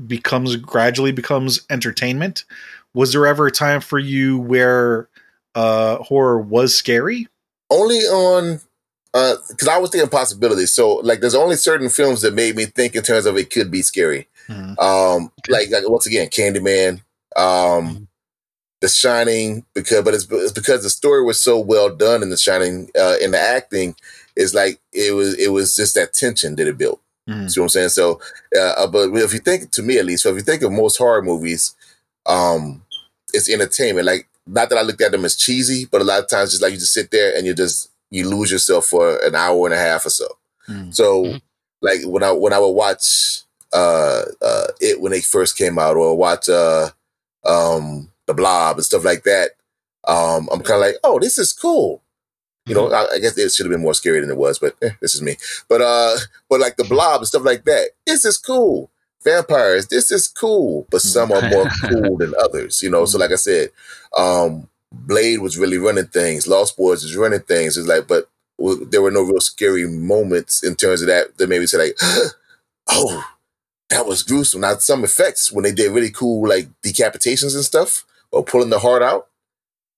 becomes 0.05 0.55
gradually 0.55 1.11
becomes 1.11 1.65
entertainment. 1.69 2.45
Was 2.93 3.13
there 3.13 3.27
ever 3.27 3.47
a 3.47 3.51
time 3.51 3.81
for 3.81 3.99
you 3.99 4.37
where 4.39 5.09
uh, 5.55 5.97
horror 5.97 6.39
was 6.39 6.75
scary? 6.75 7.27
only 7.69 7.99
on 7.99 8.61
because 9.11 9.67
I 9.67 9.77
was 9.77 9.89
thinking 9.89 10.09
possibilities. 10.09 10.71
So 10.71 10.95
like, 10.97 11.19
there's 11.19 11.35
only 11.35 11.55
certain 11.55 11.89
films 11.89 12.21
that 12.21 12.33
made 12.33 12.55
me 12.55 12.65
think 12.65 12.95
in 12.95 13.03
terms 13.03 13.25
of 13.25 13.37
it 13.37 13.49
could 13.49 13.71
be 13.71 13.81
scary. 13.81 14.27
Mhm. 14.49 14.79
Um, 14.79 15.31
like, 15.47 15.69
like 15.69 15.87
once 15.87 16.07
again, 16.07 16.27
Candyman, 16.29 17.01
um, 17.35 18.07
The 18.81 18.87
Shining, 18.89 19.65
because 19.73 20.03
but 20.03 20.13
it's, 20.13 20.27
it's 20.31 20.51
because 20.51 20.83
the 20.83 20.89
story 20.89 21.23
was 21.23 21.39
so 21.39 21.59
well 21.59 21.89
done 21.95 22.23
in 22.23 22.29
The 22.29 22.37
Shining, 22.37 22.89
uh, 22.99 23.15
in 23.21 23.31
the 23.31 23.39
acting 23.39 23.95
is 24.35 24.53
like 24.53 24.79
it 24.93 25.13
was 25.13 25.35
it 25.37 25.49
was 25.49 25.75
just 25.75 25.95
that 25.95 26.13
tension 26.13 26.55
that 26.55 26.67
it 26.67 26.77
built. 26.77 27.01
Mhm. 27.29 27.51
See 27.51 27.59
what 27.59 27.65
I'm 27.65 27.69
saying? 27.69 27.89
So, 27.89 28.19
uh, 28.55 28.59
uh, 28.77 28.87
but 28.87 29.13
if 29.15 29.33
you 29.33 29.39
think, 29.39 29.71
to 29.71 29.83
me 29.83 29.97
at 29.99 30.05
least, 30.05 30.23
so 30.23 30.29
if 30.29 30.35
you 30.37 30.41
think 30.41 30.61
of 30.63 30.71
most 30.71 30.97
horror 30.97 31.21
movies, 31.21 31.75
um, 32.25 32.83
it's 33.33 33.49
entertainment. 33.49 34.07
Like, 34.07 34.27
not 34.47 34.69
that 34.69 34.77
I 34.79 34.81
looked 34.81 35.01
at 35.01 35.11
them 35.11 35.25
as 35.25 35.35
cheesy, 35.35 35.85
but 35.85 36.01
a 36.01 36.05
lot 36.05 36.23
of 36.23 36.29
times, 36.29 36.51
just 36.51 36.61
like 36.63 36.71
you 36.73 36.79
just 36.79 36.93
sit 36.93 37.11
there 37.11 37.35
and 37.37 37.45
you 37.45 37.53
just 37.53 37.89
you 38.09 38.27
lose 38.27 38.49
yourself 38.51 38.85
for 38.87 39.17
an 39.23 39.35
hour 39.35 39.65
and 39.67 39.73
a 39.75 39.77
half 39.77 40.05
or 40.05 40.09
so. 40.09 40.27
Mm. 40.67 40.95
So, 40.95 41.23
Mhm. 41.25 41.41
like 41.81 41.99
when 42.05 42.23
I 42.23 42.31
when 42.31 42.53
I 42.53 42.59
would 42.59 42.69
watch 42.71 43.41
uh, 43.73 44.23
uh, 44.41 44.67
it 44.79 45.01
when 45.01 45.11
they 45.11 45.21
first 45.21 45.57
came 45.57 45.77
out, 45.77 45.97
or 45.97 46.17
watch 46.17 46.49
uh, 46.49 46.89
um, 47.45 48.11
the 48.25 48.33
Blob 48.33 48.77
and 48.77 48.85
stuff 48.85 49.03
like 49.03 49.23
that, 49.23 49.51
um, 50.07 50.49
I'm 50.51 50.61
kind 50.61 50.81
of 50.81 50.87
like, 50.87 50.95
oh, 51.03 51.19
this 51.19 51.37
is 51.37 51.53
cool. 51.53 52.01
You 52.65 52.75
know, 52.75 52.91
I, 52.91 53.15
I 53.15 53.19
guess 53.19 53.37
it 53.37 53.51
should 53.51 53.65
have 53.65 53.71
been 53.71 53.81
more 53.81 53.95
scary 53.95 54.19
than 54.19 54.29
it 54.29 54.37
was, 54.37 54.59
but 54.59 54.75
eh, 54.83 54.91
this 55.01 55.15
is 55.15 55.21
me. 55.21 55.37
But 55.67 55.81
uh, 55.81 56.17
but 56.49 56.59
like 56.59 56.77
the 56.77 56.83
Blob 56.83 57.21
and 57.21 57.27
stuff 57.27 57.43
like 57.43 57.63
that, 57.65 57.89
this 58.05 58.25
is 58.25 58.37
cool. 58.37 58.91
Vampires, 59.23 59.87
this 59.87 60.11
is 60.11 60.27
cool, 60.27 60.87
but 60.89 61.01
some 61.01 61.31
are 61.31 61.49
more 61.49 61.67
cool 61.81 62.17
than 62.17 62.33
others. 62.41 62.81
You 62.81 62.89
know, 62.89 63.05
so 63.05 63.17
like 63.17 63.31
I 63.31 63.35
said, 63.35 63.69
um, 64.17 64.69
Blade 64.91 65.39
was 65.39 65.57
really 65.57 65.77
running 65.77 66.07
things. 66.07 66.47
Lost 66.47 66.77
Boys 66.77 67.03
was 67.03 67.17
running 67.17 67.41
things. 67.41 67.77
It's 67.77 67.87
like, 67.87 68.07
but 68.07 68.29
there 68.87 69.01
were 69.01 69.11
no 69.11 69.23
real 69.23 69.41
scary 69.41 69.87
moments 69.87 70.63
in 70.63 70.75
terms 70.75 71.01
of 71.01 71.07
that 71.07 71.37
that 71.37 71.49
made 71.49 71.59
me 71.59 71.65
say 71.65 71.77
like, 71.77 71.97
oh, 72.89 73.23
that 73.89 74.05
was 74.05 74.23
gruesome. 74.23 74.61
Now 74.61 74.75
some 74.77 75.03
effects 75.03 75.51
when 75.51 75.63
they 75.63 75.71
did 75.71 75.91
really 75.91 76.11
cool 76.11 76.47
like 76.47 76.67
decapitations 76.83 77.55
and 77.55 77.63
stuff 77.65 78.05
or 78.31 78.43
pulling 78.43 78.69
the 78.69 78.79
heart 78.79 79.01
out, 79.01 79.27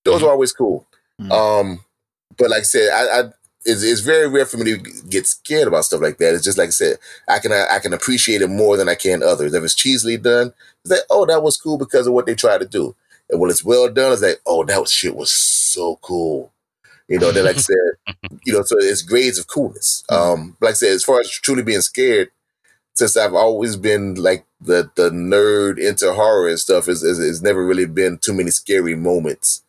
those 0.06 0.22
Mhm. 0.22 0.26
are 0.28 0.32
always 0.32 0.52
cool. 0.54 0.88
Mhm. 1.20 1.32
Um, 1.32 1.86
but 2.38 2.50
like 2.50 2.62
I 2.62 2.64
said, 2.64 2.90
I, 2.92 3.20
I 3.22 3.24
it's, 3.64 3.84
it's 3.84 4.02
very 4.02 4.28
rare 4.28 4.46
for 4.48 4.58
me 4.58 4.66
to 4.66 4.78
get 5.10 5.28
scared 5.28 5.68
about 5.68 5.86
stuff 5.86 6.02
like 6.02 6.18
that. 6.18 6.34
It's 6.34 6.44
just 6.44 6.58
like 6.58 6.68
I 6.70 6.72
said, 6.72 6.98
I 7.28 7.40
can 7.40 7.52
I 7.52 7.80
can 7.80 7.94
appreciate 7.94 8.42
it 8.42 8.48
more 8.50 8.76
than 8.78 8.90
I 8.90 8.96
can 8.96 9.22
others. 9.22 9.54
If 9.54 9.64
it's 9.64 9.76
cheesily 9.76 10.18
done, 10.18 10.54
it's 10.84 10.92
like, 10.92 11.02
oh, 11.12 11.26
that 11.28 11.44
was 11.44 11.58
cool 11.58 11.78
because 11.78 12.08
of 12.08 12.14
what 12.14 12.26
they 12.26 12.34
tried 12.34 12.62
to 12.62 12.66
do. 12.68 12.96
And 13.30 13.40
when 13.40 13.52
it's 13.52 13.64
well 13.64 13.88
done, 13.90 14.12
it's 14.14 14.22
like, 14.24 14.42
oh, 14.48 14.64
that 14.66 14.82
was, 14.82 14.92
shit 14.92 15.16
was 15.16 15.32
so 15.32 15.98
cool. 16.02 16.52
You 17.08 17.20
know, 17.20 17.32
then 17.32 17.46
like 17.46 17.58
I 17.58 17.60
said, 17.72 17.78
you 18.46 18.54
know, 18.54 18.64
so 18.64 18.78
it's 18.80 19.04
grades 19.04 19.38
of 19.38 19.48
coolness. 19.48 20.04
Um, 20.10 20.58
like 20.60 20.72
I 20.72 20.74
said, 20.74 20.94
as 20.94 21.04
far 21.04 21.20
as 21.20 21.30
truly 21.30 21.62
being 21.64 21.82
scared, 21.82 22.32
since 23.02 23.18
I've 23.18 23.34
always 23.34 23.76
been 23.76 24.16
like 24.16 24.46
the 24.62 24.90
the 24.96 25.10
nerd 25.10 25.80
into 25.80 26.14
horror 26.14 26.48
and 26.50 26.60
stuff, 26.60 26.88
is 26.88 27.04
is 27.04 27.42
never 27.42 27.66
really 27.66 27.86
been 27.86 28.18
too 28.20 28.34
many 28.34 28.52
scary 28.52 28.96
moments. 28.96 29.64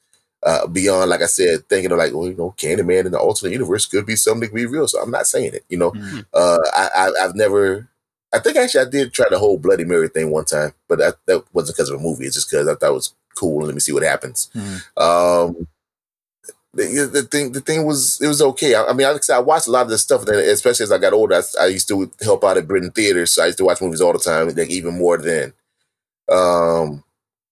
Uh, 0.45 0.67
beyond, 0.67 1.09
like 1.09 1.23
I 1.23 1.27
said, 1.27 1.69
thinking 1.69 1.93
of 1.93 1.99
like, 1.99 2.13
well, 2.13 2.27
you 2.29 2.35
know, 2.35 2.53
Candyman 2.59 3.07
in 3.07 3.13
the 3.13 3.19
alternate 3.19 3.53
universe 3.53 3.87
could 3.87 4.05
be 4.07 4.17
something 4.17 4.49
to 4.49 4.55
be 4.55 4.67
real. 4.67 4.89
So 4.89 5.01
I'm 5.01 5.11
not 5.13 5.29
saying 5.29 5.55
it, 5.55 5.65
you 5.69 5.79
know. 5.79 5.93
Mhm. 5.93 6.27
Uh, 6.35 6.59
I, 6.75 6.89
I 6.97 7.13
I've 7.25 7.37
never. 7.37 7.89
I 8.33 8.41
think 8.41 8.57
actually 8.57 8.87
I 8.87 8.91
did 8.91 9.13
try 9.13 9.27
the 9.31 9.39
whole 9.39 9.59
Bloody 9.59 9.85
Mary 9.85 10.09
thing 10.09 10.31
one 10.31 10.45
time, 10.45 10.73
but 10.89 10.99
that 10.99 11.17
that 11.27 11.45
wasn't 11.53 11.77
because 11.77 11.91
of 11.91 12.01
a 12.01 12.03
movie. 12.03 12.25
It's 12.27 12.35
just 12.35 12.51
because 12.51 12.67
I 12.69 12.75
thought 12.75 12.91
it 12.91 12.95
was 12.95 13.15
cool 13.37 13.59
and 13.61 13.69
let 13.69 13.75
me 13.75 13.81
see 13.81 13.93
what 13.93 14.03
happens. 14.03 14.51
Mhm. 14.55 14.83
Um, 15.01 15.69
the, 16.75 17.11
the 17.13 17.23
thing, 17.23 17.53
the 17.53 17.61
thing 17.61 17.85
was, 17.85 18.21
it 18.21 18.29
was 18.29 18.41
okay. 18.43 18.75
I, 18.75 18.85
I 18.85 18.93
mean, 18.93 19.07
like 19.07 19.17
I, 19.17 19.21
said, 19.21 19.37
I 19.37 19.41
watched 19.41 19.67
a 19.67 19.71
lot 19.71 19.83
of 19.83 19.91
this 19.91 20.03
stuff, 20.03 20.25
then 20.25 20.37
especially 20.37 20.85
as 20.85 20.93
I 20.93 20.99
got 20.99 21.13
older, 21.13 21.37
I, 21.37 21.65
I 21.65 21.67
used 21.67 21.89
to 21.89 22.11
help 22.23 22.45
out 22.45 22.57
at 22.57 22.67
Britain 22.67 22.91
theaters, 22.91 23.33
so 23.33 23.43
I 23.43 23.47
used 23.47 23.59
to 23.59 23.65
watch 23.65 23.81
movies 23.81 24.01
all 24.01 24.13
the 24.13 24.19
time, 24.19 24.49
like 24.49 24.71
even 24.71 24.99
more 24.99 25.19
then. 25.19 25.53
Um, 26.31 27.05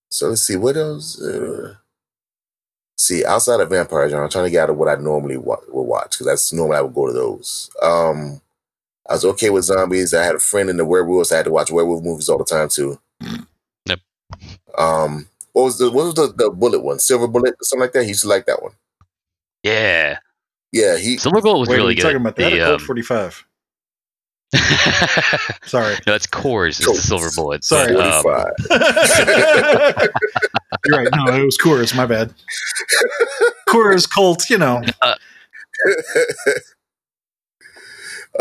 so 0.09 0.29
let's 0.29 0.41
see 0.41 0.55
what 0.55 0.75
else. 0.75 1.21
Uh, 1.21 1.75
see, 2.97 3.23
outside 3.25 3.59
of 3.59 3.69
vampire 3.69 4.09
genre, 4.09 4.25
I'm 4.25 4.31
trying 4.31 4.45
to 4.45 4.51
get 4.51 4.63
out 4.63 4.69
of 4.71 4.77
what 4.77 4.89
I 4.89 4.95
normally 4.95 5.37
wa- 5.37 5.57
would 5.69 5.83
watch 5.83 6.11
because 6.11 6.27
that's 6.27 6.53
normally 6.53 6.77
I 6.77 6.81
would 6.81 6.93
go 6.93 7.07
to 7.07 7.13
those. 7.13 7.69
Um, 7.81 8.41
I 9.07 9.13
was 9.13 9.25
okay 9.25 9.49
with 9.49 9.65
zombies. 9.65 10.13
I 10.13 10.23
had 10.23 10.35
a 10.35 10.39
friend 10.39 10.69
in 10.69 10.77
the 10.77 10.85
werewolves. 10.85 11.31
I 11.31 11.37
had 11.37 11.45
to 11.45 11.51
watch 11.51 11.71
werewolf 11.71 12.03
movies 12.03 12.29
all 12.29 12.37
the 12.37 12.45
time 12.45 12.69
too. 12.69 12.99
Yep. 13.85 13.99
Um, 14.77 15.27
what 15.53 15.63
was 15.63 15.77
the 15.77 15.91
what 15.91 16.05
was 16.05 16.13
the, 16.15 16.33
the 16.35 16.49
bullet 16.49 16.81
one? 16.81 16.99
Silver 16.99 17.27
bullet, 17.27 17.55
something 17.61 17.81
like 17.81 17.93
that. 17.93 18.03
He 18.03 18.09
used 18.09 18.21
to 18.21 18.27
like 18.27 18.45
that 18.45 18.61
one. 18.61 18.73
Yeah. 19.63 20.17
Yeah, 20.71 20.97
he 20.97 21.17
Silver 21.17 21.41
Bullet 21.41 21.59
was 21.59 21.69
Wait, 21.69 21.75
are 21.75 21.77
really 21.79 21.91
you 21.95 22.01
good. 22.01 22.03
talking 22.03 22.17
about 22.21 22.35
that 22.37 22.49
The, 22.51 22.61
or 22.61 22.65
Colt 22.65 22.81
um, 22.81 22.87
45? 22.87 23.45
Sorry. 25.63 25.95
no, 26.07 26.13
it's 26.15 26.27
Coors. 26.27 26.79
It's 26.79 26.85
the 26.85 26.95
Silver 26.95 27.29
Bullet. 27.35 27.63
Sorry. 27.63 27.93
but, 27.93 28.25
um, 28.25 28.25
You're 30.85 30.97
right. 30.97 31.07
No, 31.15 31.25
it 31.41 31.45
was 31.45 31.57
Coors. 31.57 31.95
My 31.95 32.05
bad. 32.05 32.33
Coors, 33.69 34.07
Colt, 34.13 34.49
you 34.49 34.57
know. 34.57 34.81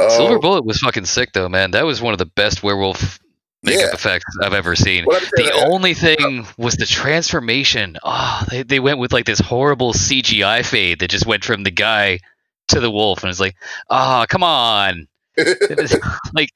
Silver 0.09 0.35
Um, 0.37 0.41
Bullet 0.41 0.65
was 0.65 0.79
fucking 0.79 1.05
sick 1.05 1.33
though, 1.33 1.49
man. 1.49 1.73
That 1.73 1.85
was 1.85 2.01
one 2.01 2.13
of 2.13 2.19
the 2.19 2.27
best 2.27 2.63
werewolf 2.63 3.19
makeup 3.63 3.83
Yeah. 3.89 3.93
effects 3.95 4.25
I've 4.43 4.55
ever 4.55 4.75
seen. 4.77 5.05
well, 5.07 5.19
let 5.19 5.23
me 5.25 5.29
tell 5.37 5.45
The 5.53 5.59
you, 5.59 5.65
uh, 5.65 5.75
only 5.75 5.95
thing 5.95 6.47
was 6.57 6.75
the 6.77 6.87
transformation. 6.87 7.97
Oh, 8.03 8.45
they, 8.51 8.63
they 8.63 8.81
went 8.81 8.99
with 8.99 9.13
like 9.13 9.27
this 9.27 9.39
horrible 9.41 9.93
CGI 9.93 10.65
fade 10.65 11.01
that 11.01 11.11
just 11.11 11.27
went 11.27 11.45
from 11.45 11.63
the 11.65 11.71
guy 11.71 12.21
to 12.69 12.81
the 12.81 12.91
wolf, 12.91 13.23
and 13.23 13.31
it's 13.31 13.41
like, 13.41 13.57
ah, 13.91 14.27
come 14.29 14.43
on. 14.43 15.07
Like 16.35 16.51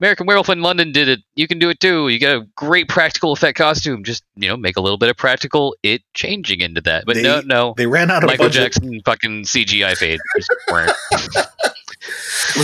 American 0.00 0.26
Werewolf 0.26 0.48
in 0.50 0.60
London 0.60 0.92
did 0.92 1.08
it. 1.08 1.20
You 1.36 1.46
can 1.46 1.58
do 1.58 1.70
it 1.70 1.78
too. 1.80 2.08
You 2.08 2.18
got 2.18 2.36
a 2.36 2.46
great 2.56 2.88
practical 2.88 3.32
effect 3.32 3.56
costume. 3.56 4.02
Just 4.04 4.22
you 4.34 4.48
know, 4.48 4.56
make 4.56 4.76
a 4.76 4.80
little 4.80 4.98
bit 4.98 5.08
of 5.08 5.16
practical 5.16 5.76
it 5.82 6.02
changing 6.14 6.60
into 6.60 6.80
that. 6.82 7.04
But 7.06 7.14
They- 7.16 7.22
no, 7.22 7.40
no. 7.42 7.74
They 7.76 7.86
ran 7.86 8.10
out 8.10 8.22
of 8.24 8.28
Michael 8.28 8.46
budget. 8.46 8.62
Jackson 8.74 9.00
fucking 9.04 9.44
CGI 9.44 9.96
fade. 9.96 10.18
Just 10.36 10.50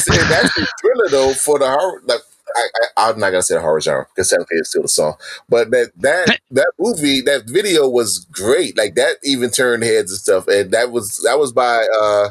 see, 0.05 0.17
that's 0.19 0.55
the 0.55 0.67
thriller 0.81 1.09
though 1.11 1.33
for 1.35 1.59
the 1.59 1.69
horror. 1.71 2.03
Like, 2.05 2.21
I, 2.57 2.62
I, 3.07 3.11
I'm 3.11 3.18
not 3.18 3.30
gonna 3.30 3.42
say 3.42 3.55
the 3.55 3.61
horror 3.61 3.80
genre 3.80 4.07
because 4.14 4.28
Seven 4.30 4.46
is 4.51 4.70
still 4.70 4.82
the 4.82 4.88
song, 4.88 5.14
but 5.48 5.70
that 5.70 5.92
that 5.98 6.40
that 6.51 6.72
movie, 6.78 7.20
that 7.22 7.48
video 7.48 7.88
was 7.88 8.26
great. 8.30 8.76
Like 8.76 8.94
that 8.96 9.16
even 9.24 9.51
turned 9.51 9.82
heads 9.84 10.11
and 10.12 10.20
stuff, 10.20 10.48
and 10.48 10.70
that 10.72 10.90
was 10.92 11.20
that 11.24 11.38
was 11.38 11.53
by 11.53 11.86
uh 12.01 12.28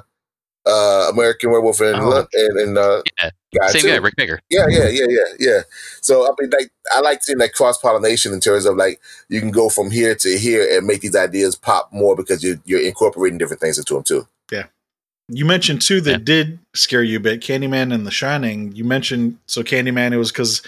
uh 0.65 1.09
American 1.11 1.51
Werewolf 1.51 1.79
and 1.81 1.97
Oh. 2.01 2.25
and, 2.33 2.57
and 2.59 2.77
uh, 2.77 3.01
Yeah. 3.21 3.29
guy 3.59 3.71
Same 3.71 3.81
too. 3.81 3.87
guy, 3.89 3.95
Rick 3.97 4.15
Baker. 4.17 4.39
Yeah, 4.49 4.65
yeah, 4.69 4.87
yeah, 4.89 5.05
yeah, 5.09 5.23
yeah. 5.39 5.61
So 6.01 6.25
I 6.27 6.31
mean, 6.39 6.49
like, 6.51 6.71
I 6.93 7.01
like 7.01 7.23
seeing 7.23 7.37
that 7.39 7.53
cross 7.53 7.77
pollination 7.77 8.33
in 8.33 8.39
terms 8.39 8.65
of 8.65 8.75
like 8.77 8.99
you 9.29 9.39
can 9.39 9.51
go 9.51 9.69
from 9.69 9.91
here 9.91 10.15
to 10.15 10.37
here 10.37 10.67
and 10.77 10.85
make 10.87 11.01
these 11.01 11.15
ideas 11.15 11.55
pop 11.55 11.91
more 11.93 12.15
because 12.15 12.43
you're 12.43 12.57
you're 12.65 12.81
incorporating 12.81 13.37
different 13.37 13.61
things 13.61 13.77
into 13.77 13.93
them 13.93 14.03
too. 14.03 14.27
You 15.29 15.45
mentioned 15.45 15.81
two 15.81 16.01
that 16.01 16.11
Yeah. 16.11 16.17
did 16.23 16.59
scare 16.75 17.03
you 17.03 17.17
a 17.17 17.19
bit 17.19 17.41
Candyman 17.41 17.93
and 17.93 18.05
The 18.05 18.11
Shining. 18.11 18.71
You 18.75 18.83
mentioned, 18.83 19.37
so 19.45 19.63
Candyman, 19.63 20.11
it 20.11 20.17
was 20.17 20.31
because 20.31 20.61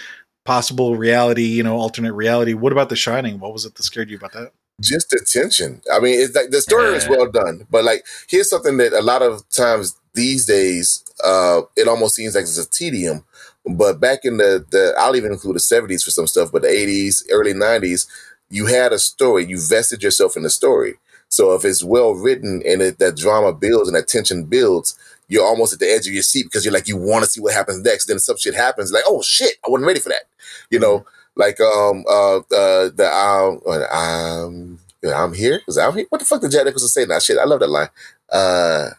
possible 0.44 0.96
reality, 0.96 1.44
you 1.44 1.62
know, 1.62 1.76
alternate 1.76 2.12
reality. 2.14 2.54
What 2.54 2.72
about 2.72 2.88
The 2.88 2.96
Shining? 2.96 3.38
What 3.40 3.52
was 3.52 3.64
it 3.64 3.74
that 3.74 3.82
scared 3.82 4.10
you 4.10 4.16
about 4.16 4.32
that? 4.32 4.52
Just 4.80 5.10
the 5.10 5.20
tension. 5.20 5.82
I 5.92 5.98
mean, 6.00 6.18
it's 6.18 6.34
like 6.34 6.50
the 6.50 6.60
story 6.60 6.96
is 6.96 7.06
well 7.08 7.30
done, 7.30 7.66
but 7.70 7.84
like 7.84 8.04
here's 8.28 8.48
something 8.48 8.78
that 8.78 8.92
a 8.92 9.02
lot 9.02 9.22
of 9.22 9.48
times 9.50 9.96
these 10.14 10.46
days, 10.46 11.04
uh, 11.22 11.62
it 11.76 11.86
almost 11.86 12.14
seems 12.16 12.34
like 12.34 12.42
it's 12.42 12.58
a 12.58 12.68
tedium. 12.68 13.24
But 13.64 14.00
back 14.00 14.20
in 14.24 14.38
the 14.38 14.64
the, 14.70 14.94
I'll 14.98 15.14
even 15.14 15.32
include 15.32 15.56
the 15.56 15.60
'70s 15.60 16.02
for 16.02 16.10
some 16.10 16.26
stuff, 16.26 16.50
but 16.50 16.62
the 16.62 16.68
'80s, 16.68 17.22
early 17.30 17.52
'90s, 17.52 18.06
you 18.50 18.66
had 18.66 18.92
a 18.92 18.98
story. 18.98 19.44
You 19.46 19.60
vested 19.60 20.02
yourself 20.02 20.36
in 20.36 20.42
the 20.42 20.50
story. 20.50 20.94
So 21.32 21.54
if 21.54 21.64
it's 21.64 21.82
well 21.82 22.12
written 22.12 22.62
and 22.66 22.82
it, 22.82 22.98
that 22.98 23.16
drama 23.16 23.54
builds 23.54 23.88
and 23.88 23.96
that 23.96 24.06
tension 24.06 24.44
builds, 24.44 24.98
you're 25.28 25.46
almost 25.46 25.72
at 25.72 25.78
the 25.78 25.90
edge 25.90 26.06
of 26.06 26.12
your 26.12 26.22
seat 26.22 26.42
because 26.44 26.62
you're 26.62 26.74
like 26.74 26.88
you 26.88 26.96
want 26.98 27.24
to 27.24 27.30
see 27.30 27.40
what 27.40 27.54
happens 27.54 27.82
next. 27.82 28.04
Then 28.04 28.18
some 28.18 28.36
shit 28.36 28.54
happens, 28.54 28.92
like 28.92 29.04
oh 29.06 29.22
shit, 29.22 29.56
I 29.66 29.70
wasn't 29.70 29.86
ready 29.86 30.00
for 30.00 30.10
that. 30.10 30.24
You 30.68 30.78
know, 30.78 31.06
like 31.34 31.58
um 31.58 32.04
uh 32.06 32.36
uh 32.36 32.90
the 32.94 33.10
um 33.10 33.60
uh, 33.66 33.86
um 33.96 34.78
I'm 35.04 35.32
here 35.32 35.58
because 35.58 35.78
I'm 35.78 35.94
here. 35.94 36.06
What 36.10 36.18
the 36.18 36.26
fuck 36.26 36.42
did 36.42 36.50
Jack 36.50 36.66
Nicholson 36.66 36.88
say 36.88 37.06
now? 37.06 37.18
Shit, 37.18 37.38
I 37.38 37.44
love 37.44 37.60
that 37.60 37.70
line. 37.70 37.88
Uh, 38.30 38.90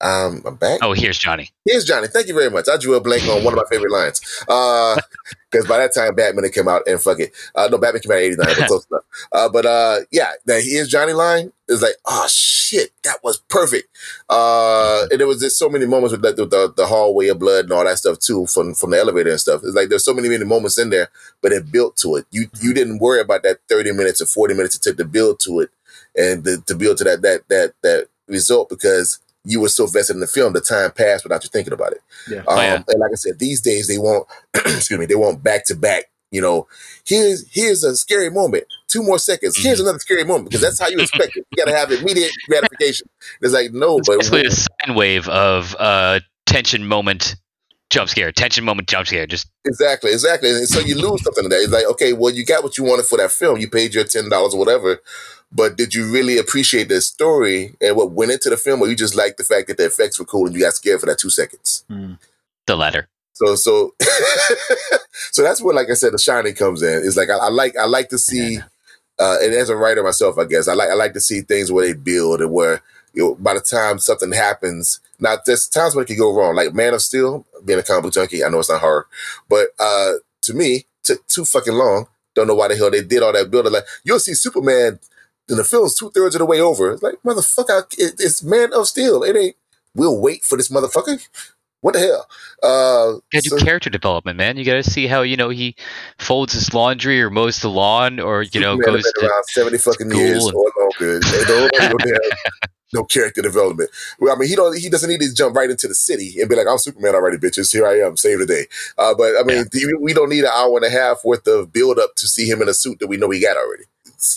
um, 0.00 0.42
I'm 0.44 0.56
back. 0.56 0.80
Oh, 0.82 0.92
here's 0.92 1.18
Johnny. 1.18 1.50
Here's 1.64 1.84
Johnny. 1.84 2.06
Thank 2.08 2.28
you 2.28 2.34
very 2.34 2.50
much. 2.50 2.66
I 2.70 2.76
drew 2.76 2.94
a 2.94 3.00
blank 3.00 3.22
on 3.24 3.42
one 3.42 3.54
of 3.54 3.58
my 3.58 3.64
favorite 3.70 3.92
lines. 3.92 4.20
Uh, 4.48 5.00
because 5.50 5.66
by 5.66 5.78
that 5.78 5.94
time 5.94 6.14
Batman 6.14 6.44
had 6.44 6.52
come 6.52 6.68
out 6.68 6.82
and 6.86 7.00
fuck 7.00 7.18
it. 7.18 7.32
Uh, 7.54 7.68
no, 7.70 7.78
Batman 7.78 8.02
came 8.02 8.12
out 8.12 8.18
in 8.18 8.24
'89, 8.24 8.46
but 8.46 8.66
close 8.66 8.86
enough. 8.90 9.02
Uh, 9.32 9.48
but 9.48 9.64
uh, 9.64 10.00
yeah, 10.10 10.32
that 10.44 10.62
here's 10.62 10.88
Johnny 10.88 11.14
line 11.14 11.50
is 11.68 11.80
like, 11.82 11.94
oh 12.04 12.26
shit, 12.28 12.90
that 13.02 13.16
was 13.24 13.38
perfect. 13.38 13.88
Uh, 14.28 15.06
and 15.10 15.18
there 15.18 15.26
was 15.26 15.40
just 15.40 15.58
so 15.58 15.70
many 15.70 15.86
moments 15.86 16.12
with, 16.12 16.22
the, 16.22 16.42
with 16.42 16.50
the, 16.50 16.72
the 16.76 16.86
hallway 16.86 17.28
of 17.28 17.38
blood 17.38 17.64
and 17.64 17.72
all 17.72 17.84
that 17.84 17.98
stuff 17.98 18.18
too, 18.18 18.46
from 18.46 18.74
from 18.74 18.90
the 18.90 18.98
elevator 18.98 19.30
and 19.30 19.40
stuff. 19.40 19.62
It's 19.64 19.74
like 19.74 19.88
there's 19.88 20.04
so 20.04 20.12
many 20.12 20.28
many 20.28 20.44
moments 20.44 20.78
in 20.78 20.90
there, 20.90 21.08
but 21.40 21.52
it 21.52 21.72
built 21.72 21.96
to 21.98 22.16
it. 22.16 22.26
You 22.30 22.48
you 22.60 22.74
didn't 22.74 22.98
worry 22.98 23.20
about 23.20 23.42
that 23.44 23.60
30 23.68 23.92
minutes 23.92 24.20
or 24.20 24.26
40 24.26 24.54
minutes 24.54 24.76
it 24.76 24.82
took 24.82 24.98
to 24.98 25.04
build 25.04 25.40
to 25.40 25.60
it, 25.60 25.70
and 26.14 26.44
the, 26.44 26.62
to 26.66 26.74
build 26.74 26.98
to 26.98 27.04
that 27.04 27.22
that 27.22 27.48
that 27.48 27.72
that 27.82 28.08
result 28.28 28.68
because 28.68 29.20
you 29.46 29.60
were 29.60 29.68
so 29.68 29.86
vested 29.86 30.16
in 30.16 30.20
the 30.20 30.26
film, 30.26 30.52
the 30.52 30.60
time 30.60 30.90
passed 30.90 31.24
without 31.24 31.42
you 31.44 31.50
thinking 31.50 31.72
about 31.72 31.92
it. 31.92 32.00
Yeah. 32.28 32.38
Um, 32.38 32.44
Oh, 32.48 32.56
yeah. 32.60 32.82
And 32.88 33.00
like 33.00 33.12
I 33.12 33.14
said, 33.14 33.38
these 33.38 33.60
days 33.60 33.86
they 33.88 33.96
want, 33.98 34.26
excuse 34.54 34.98
me, 34.98 35.06
they 35.06 35.14
want 35.14 35.42
back 35.42 35.64
to 35.66 35.74
back. 35.76 36.04
You 36.32 36.40
know, 36.40 36.66
here's 37.06 37.46
here's 37.52 37.84
a 37.84 37.94
scary 37.96 38.30
moment. 38.30 38.64
Two 38.88 39.02
more 39.02 39.18
seconds. 39.18 39.56
Here's 39.56 39.78
Mm-hmm. 39.78 39.84
another 39.86 39.98
scary 40.00 40.24
moment 40.24 40.46
because 40.50 40.60
that's 40.60 40.80
how 40.80 40.88
you 40.88 40.98
expect 40.98 41.36
it. 41.36 41.46
You 41.52 41.64
got 41.64 41.70
to 41.70 41.76
have 41.76 41.92
immediate 41.92 42.32
gratification. 42.48 43.08
It's 43.40 43.54
like 43.54 43.72
no, 43.72 43.98
It's 43.98 44.08
but 44.08 44.18
basically 44.18 44.46
a 44.46 44.50
sine 44.50 44.96
wave 44.96 45.28
of 45.28 45.76
uh, 45.78 46.20
tension 46.46 46.86
moment 46.86 47.36
jump 47.88 48.08
scare, 48.08 48.32
tension 48.32 48.64
moment, 48.64 48.88
jump 48.88 49.06
scare. 49.06 49.28
Just 49.28 49.48
exactly, 49.64 50.10
exactly. 50.10 50.50
And 50.50 50.66
so 50.66 50.80
you 50.80 50.96
lose 50.96 51.22
something 51.22 51.44
in 51.44 51.50
that. 51.50 51.60
It's 51.60 51.72
like, 51.72 51.86
okay, 51.92 52.12
well, 52.12 52.32
you 52.34 52.44
got 52.44 52.64
what 52.64 52.76
you 52.76 52.82
wanted 52.82 53.06
for 53.06 53.16
that 53.18 53.30
film. 53.30 53.58
You 53.60 53.70
paid 53.70 53.94
your 53.94 54.02
ten 54.04 54.28
dollars 54.28 54.52
or 54.54 54.58
whatever, 54.58 54.98
but 55.52 55.76
did 55.76 55.94
you 55.94 56.10
really 56.10 56.38
appreciate 56.38 56.88
the 56.88 57.00
story 57.00 57.74
and 57.80 57.96
what 57.96 58.10
went 58.10 58.32
into 58.32 58.50
the 58.50 58.56
film, 58.56 58.80
or 58.80 58.88
you 58.88 58.96
just 58.96 59.14
liked 59.14 59.38
the 59.38 59.44
fact 59.44 59.68
that 59.68 59.76
the 59.76 59.86
effects 59.86 60.18
were 60.18 60.24
cool 60.24 60.46
and 60.46 60.54
you 60.54 60.62
got 60.62 60.74
scared 60.74 61.00
for 61.00 61.06
that 61.06 61.18
two 61.18 61.30
seconds? 61.30 61.84
Mm. 61.90 62.18
the 62.66 62.76
latter. 62.76 63.08
So, 63.32 63.54
so, 63.54 63.94
so 65.30 65.42
that's 65.42 65.62
where, 65.62 65.74
like 65.74 65.90
I 65.90 65.94
said, 65.94 66.12
the 66.12 66.18
shining 66.18 66.54
comes 66.54 66.82
in. 66.82 67.02
It's 67.04 67.16
like 67.16 67.28
I, 67.28 67.36
I 67.36 67.48
like, 67.48 67.76
I 67.76 67.84
like 67.84 68.08
to 68.08 68.18
see, 68.18 68.58
uh, 69.18 69.36
and 69.42 69.52
as 69.52 69.68
a 69.68 69.76
writer 69.76 70.02
myself, 70.02 70.38
I 70.38 70.44
guess 70.44 70.68
I 70.68 70.74
like, 70.74 70.88
I 70.88 70.94
like 70.94 71.12
to 71.12 71.20
see 71.20 71.42
things 71.42 71.70
where 71.70 71.86
they 71.86 71.92
build 71.92 72.40
and 72.40 72.50
where 72.50 72.82
you 73.16 73.22
know, 73.22 73.34
by 73.34 73.54
the 73.54 73.60
time 73.60 73.98
something 73.98 74.30
happens, 74.30 75.00
now 75.18 75.36
there's 75.44 75.66
times 75.66 75.94
when 75.94 76.04
it 76.04 76.06
can 76.06 76.18
go 76.18 76.34
wrong. 76.34 76.54
Like 76.54 76.74
Man 76.74 76.94
of 76.94 77.00
Steel, 77.00 77.46
being 77.64 77.78
a 77.78 77.82
comic 77.82 78.04
book 78.04 78.12
junkie, 78.12 78.44
I 78.44 78.48
know 78.48 78.58
it's 78.58 78.68
not 78.68 78.82
hard, 78.82 79.04
but 79.48 79.68
uh, 79.78 80.12
to 80.42 80.54
me, 80.54 80.84
took 81.02 81.26
too 81.26 81.44
fucking 81.44 81.72
long. 81.72 82.06
Don't 82.34 82.46
know 82.46 82.54
why 82.54 82.68
the 82.68 82.76
hell 82.76 82.90
they 82.90 83.02
did 83.02 83.22
all 83.22 83.32
that 83.32 83.50
building. 83.50 83.72
Like 83.72 83.86
you'll 84.04 84.20
see 84.20 84.34
Superman 84.34 84.98
the 85.48 85.64
film's 85.64 85.94
two 85.94 86.10
thirds 86.10 86.34
of 86.34 86.40
the 86.40 86.46
way 86.46 86.60
over. 86.60 86.92
It's 86.92 87.02
like 87.02 87.16
motherfucker, 87.24 87.84
it, 87.98 88.14
it's 88.18 88.42
Man 88.42 88.72
of 88.72 88.86
Steel. 88.88 89.22
It 89.22 89.36
ain't. 89.36 89.56
We'll 89.94 90.18
wait 90.20 90.44
for 90.44 90.56
this 90.56 90.68
motherfucker. 90.68 91.26
What 91.80 91.92
the 91.94 92.00
hell? 92.00 92.26
Uh, 92.62 93.18
You 93.32 93.42
gotta 93.50 93.60
do 93.60 93.64
character 93.64 93.90
development, 93.90 94.38
man. 94.38 94.56
You 94.56 94.64
gotta 94.64 94.82
see 94.82 95.06
how 95.06 95.22
you 95.22 95.36
know 95.36 95.50
he 95.50 95.76
folds 96.18 96.52
his 96.52 96.74
laundry 96.74 97.20
or 97.22 97.30
mows 97.30 97.60
the 97.60 97.68
lawn 97.68 98.18
or 98.18 98.42
you 98.42 98.60
know 98.60 98.76
goes 98.76 99.04
to 99.04 99.20
around 99.26 99.44
seventy 99.48 99.78
fucking 99.78 100.10
school 100.10 100.20
years 100.20 100.44
and- 100.46 100.54
or 100.54 100.72
longer. 100.80 101.20
They 101.20 101.44
don't 101.44 102.02
no, 102.92 103.04
character 103.04 103.42
development. 103.42 103.90
Well, 104.18 104.34
I 104.34 104.38
mean, 104.38 104.48
he 104.48 104.56
don't. 104.56 104.76
He 104.78 104.88
doesn't 104.88 105.08
need 105.08 105.20
to 105.20 105.32
jump 105.34 105.54
right 105.54 105.70
into 105.70 105.86
the 105.86 105.94
city 105.94 106.36
and 106.40 106.48
be 106.48 106.56
like, 106.56 106.66
"I'm 106.66 106.78
Superman 106.78 107.14
already, 107.14 107.36
bitches. 107.36 107.72
Here 107.72 107.86
I 107.86 107.98
am, 108.00 108.16
save 108.16 108.38
the 108.40 108.46
day." 108.46 108.66
Uh, 108.98 109.14
but 109.14 109.34
I 109.38 109.42
mean, 109.44 109.66
the- 109.70 109.96
we 110.00 110.12
don't 110.12 110.30
need 110.30 110.44
an 110.44 110.50
hour 110.54 110.76
and 110.76 110.84
a 110.84 110.90
half 110.90 111.24
worth 111.24 111.46
of 111.46 111.72
build 111.72 111.98
up 111.98 112.14
to 112.16 112.26
see 112.26 112.48
him 112.50 112.62
in 112.62 112.68
a 112.68 112.74
suit 112.74 112.98
that 113.00 113.06
we 113.06 113.16
know 113.16 113.30
he 113.30 113.40
got 113.40 113.56
already. 113.56 113.84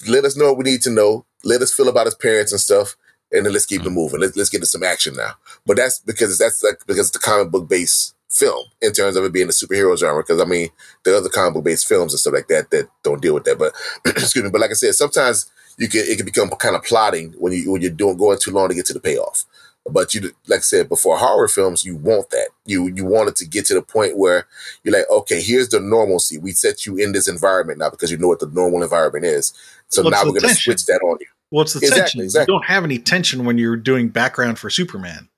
Let 0.07 0.25
us 0.25 0.35
know 0.35 0.47
what 0.47 0.57
we 0.57 0.63
need 0.71 0.81
to 0.83 0.89
know. 0.89 1.25
Let 1.43 1.61
us 1.61 1.73
feel 1.73 1.87
about 1.87 2.07
his 2.07 2.15
parents 2.15 2.51
and 2.51 2.61
stuff, 2.61 2.95
and 3.31 3.45
then 3.45 3.53
let's 3.53 3.65
keep 3.65 3.81
it 3.81 3.85
mm-hmm. 3.85 3.95
moving. 3.95 4.19
Let's 4.19 4.35
let's 4.35 4.49
get 4.49 4.59
to 4.59 4.65
some 4.65 4.83
action 4.83 5.15
now. 5.15 5.31
But 5.65 5.77
that's 5.77 5.99
because 5.99 6.37
that's 6.37 6.63
like 6.63 6.79
because 6.85 7.07
it's 7.07 7.11
the 7.11 7.19
comic 7.19 7.51
book 7.51 7.69
based 7.69 8.15
film 8.29 8.65
in 8.81 8.93
terms 8.93 9.15
of 9.15 9.23
it 9.23 9.33
being 9.33 9.47
a 9.47 9.51
superhero 9.51 9.97
genre. 9.97 10.23
Because 10.23 10.41
I 10.41 10.45
mean, 10.45 10.69
the 11.03 11.17
other 11.17 11.29
comic 11.29 11.55
book 11.55 11.65
based 11.65 11.87
films 11.87 12.13
and 12.13 12.19
stuff 12.19 12.33
like 12.33 12.47
that 12.47 12.71
that 12.71 12.89
don't 13.03 13.21
deal 13.21 13.33
with 13.33 13.45
that. 13.45 13.57
But 13.57 13.73
excuse 14.05 14.43
me. 14.43 14.51
But 14.51 14.61
like 14.61 14.71
I 14.71 14.73
said, 14.73 14.95
sometimes 14.95 15.49
you 15.77 15.87
can 15.87 16.01
it 16.05 16.17
can 16.17 16.25
become 16.25 16.49
kind 16.49 16.75
of 16.75 16.83
plotting 16.83 17.33
when 17.37 17.53
you 17.53 17.71
when 17.71 17.81
you're 17.81 17.91
doing 17.91 18.17
going 18.17 18.39
too 18.39 18.51
long 18.51 18.69
to 18.69 18.75
get 18.75 18.85
to 18.87 18.93
the 18.93 18.99
payoff. 18.99 19.45
But 19.89 20.13
you 20.13 20.21
like 20.47 20.59
I 20.59 20.61
said 20.61 20.89
before, 20.89 21.17
horror 21.17 21.47
films 21.47 21.83
you 21.83 21.95
want 21.95 22.29
that 22.31 22.49
you 22.69 22.87
you 22.87 23.05
want 23.05 23.29
it 23.29 23.35
to 23.37 23.45
get 23.45 23.65
to 23.65 23.73
the 23.73 23.81
point 23.81 24.17
where 24.17 24.45
you're 24.83 24.93
like, 24.93 25.09
okay, 25.09 25.41
here's 25.41 25.69
the 25.69 25.79
normalcy. 25.79 26.37
We 26.37 26.51
set 26.51 26.85
you 26.85 26.97
in 26.97 27.11
this 27.11 27.27
environment 27.27 27.79
now 27.79 27.89
because 27.89 28.11
you 28.11 28.17
know 28.17 28.27
what 28.27 28.39
the 28.39 28.47
normal 28.47 28.83
environment 28.83 29.25
is. 29.25 29.53
So 29.89 30.03
What's 30.03 30.11
now 30.15 30.19
we're 30.23 30.29
going 30.31 30.41
to 30.41 30.47
tension? 30.47 30.63
switch 30.77 30.85
that 30.85 31.01
on 31.03 31.17
you. 31.19 31.27
What's 31.49 31.73
the 31.73 31.79
Exactly, 31.79 31.99
tension? 32.01 32.21
exactly. 32.21 32.53
You 32.53 32.59
don't 32.59 32.67
have 32.67 32.83
any 32.83 32.99
tension 32.99 33.45
when 33.45 33.57
you're 33.57 33.75
doing 33.75 34.09
background 34.09 34.59
for 34.59 34.69
Superman. 34.69 35.29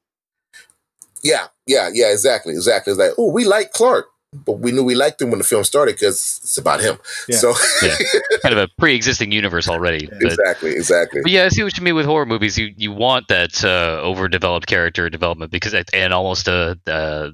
Yeah, 1.24 1.48
yeah, 1.68 1.90
yeah, 1.94 2.12
exactly, 2.12 2.54
exactly. 2.54 2.92
It's 2.92 3.00
like, 3.00 3.12
oh, 3.18 3.32
we 3.32 3.46
like 3.46 3.72
Clark, 3.72 4.08
but 4.34 4.54
we 4.60 4.72
knew 4.72 4.84
we 4.84 4.96
liked 4.96 5.22
him 5.22 5.30
when 5.30 5.38
the 5.38 5.44
film 5.46 5.64
started 5.64 5.96
because 5.96 6.40
it's 6.44 6.58
about 6.58 6.82
him. 6.82 6.98
Yeah. 7.30 7.38
So 7.38 7.54
Yeah. 7.82 7.96
kind 8.42 8.58
of 8.58 8.58
a 8.58 8.68
pre-existing 8.80 9.32
universe 9.32 9.70
already. 9.70 10.06
Yeah. 10.06 10.18
But, 10.22 10.32
exactly, 10.34 10.72
exactly. 10.72 11.22
but 11.22 11.32
yeah, 11.32 11.46
I 11.46 11.50
see 11.50 11.64
what 11.64 11.78
you 11.78 11.84
mean 11.84 11.96
with 11.96 12.06
horror 12.06 12.26
movies. 12.26 12.58
You 12.58 12.74
you 12.76 12.92
want 12.92 13.28
that 13.30 13.64
uh, 13.64 14.02
overdeveloped 14.02 14.68
character 14.68 15.10
development 15.10 15.52
because 15.52 15.74
and 15.94 16.14
almost 16.14 16.48
a. 16.48 16.78
a 16.88 17.32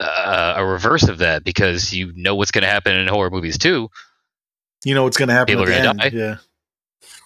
uh, 0.00 0.54
a 0.56 0.64
reverse 0.64 1.08
of 1.08 1.18
that 1.18 1.44
because 1.44 1.92
you 1.92 2.10
know 2.16 2.34
what's 2.34 2.50
going 2.50 2.62
to 2.62 2.68
happen 2.68 2.96
in 2.96 3.06
horror 3.06 3.28
movies 3.30 3.58
too. 3.58 3.86
You 4.84 4.94
know 4.94 5.04
what's 5.04 5.16
going 5.16 5.28
to 5.28 5.34
happen 5.34 5.54
People 5.56 5.70
at 5.72 5.80
are 5.80 5.84
gonna 5.94 6.10
die. 6.10 6.16
Yeah. 6.16 6.36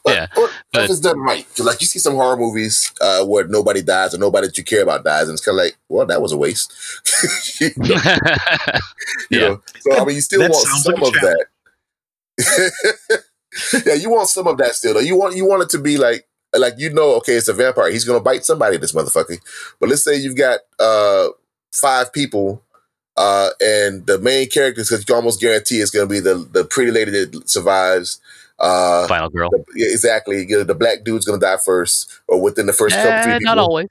But, 0.05 0.15
Yeah, 0.15 0.27
or 0.37 0.51
but- 0.73 0.85
if 0.85 0.91
it's 0.91 1.01
done 1.01 1.19
right, 1.21 1.47
'Cause, 1.57 1.65
like 1.67 1.81
you 1.81 1.87
see 1.87 1.99
some 1.99 2.15
horror 2.15 2.37
movies 2.37 2.93
uh, 3.01 3.25
where 3.25 3.47
nobody 3.47 3.81
dies 3.81 4.13
or 4.15 4.19
nobody 4.19 4.49
that 4.49 4.59
you 4.59 4.65
care 4.65 4.83
about 4.83 5.03
dies, 5.03 5.29
and 5.29 5.33
it's 5.39 5.45
kind 5.45 5.59
of 5.59 5.65
like, 5.65 5.77
well, 5.89 6.05
that 6.05 6.21
was 6.21 6.33
a 6.33 6.37
waste. 6.37 6.73
you 7.61 7.71
know, 7.77 7.95
you 9.31 9.41
Yeah. 9.41 9.49
know? 9.49 9.63
So 9.81 9.99
I 9.99 10.05
mean, 10.05 10.17
you 10.17 10.21
still 10.21 10.41
That 10.41 10.51
want 10.51 10.67
some 10.69 10.95
like 10.95 11.15
of 11.17 11.21
that. 11.23 11.47
yeah, 13.87 13.95
you 13.95 14.11
want 14.11 14.29
some 14.29 14.47
of 14.47 14.59
that 14.59 14.75
still. 14.75 14.95
Though. 14.95 15.01
You 15.01 15.17
want 15.17 15.37
you 15.37 15.47
want 15.47 15.63
it 15.63 15.71
to 15.71 15.79
be 15.79 15.97
like 15.97 16.27
like 16.57 16.75
you 16.77 16.91
know, 16.93 17.15
okay, 17.17 17.33
it's 17.35 17.49
a 17.49 17.53
vampire. 17.55 17.91
He's 17.91 18.05
gonna 18.05 18.21
bite 18.21 18.45
somebody. 18.45 18.77
This 18.77 18.93
motherfucker. 18.93 19.39
But 19.81 19.89
let's 19.89 20.05
say 20.05 20.17
you've 20.17 20.37
got 20.37 20.61
uh, 20.79 21.29
five 21.73 22.13
people. 22.13 22.63
Uh, 23.17 23.51
and 23.61 24.07
the 24.07 24.19
main 24.19 24.49
characters, 24.49 24.89
because 24.89 25.01
you 25.03 25.07
can 25.07 25.17
almost 25.17 25.41
guarantee 25.41 25.77
it's 25.77 25.91
going 25.91 26.09
to 26.09 26.13
be 26.13 26.21
the 26.21 26.35
the 26.53 26.65
pretty 26.65 26.91
lady 26.91 27.11
that 27.13 27.49
survives. 27.49 28.21
Uh, 28.59 29.07
Final 29.09 29.29
girl. 29.31 29.51
the, 29.51 29.65
yeah, 29.75 29.89
exactly. 29.91 30.47
You 30.49 30.59
know, 30.59 30.65
the 30.65 30.77
black 30.77 31.03
dude's 31.05 31.25
gonna 31.27 31.41
die 31.41 31.57
first, 31.57 32.09
or 32.29 32.41
within 32.41 32.67
the 32.67 32.73
first 32.73 32.95
couple 32.95 33.11
Eh, 33.11 33.23
three 33.25 33.33
not 33.41 33.55
people. 33.55 33.59
always. 33.65 33.89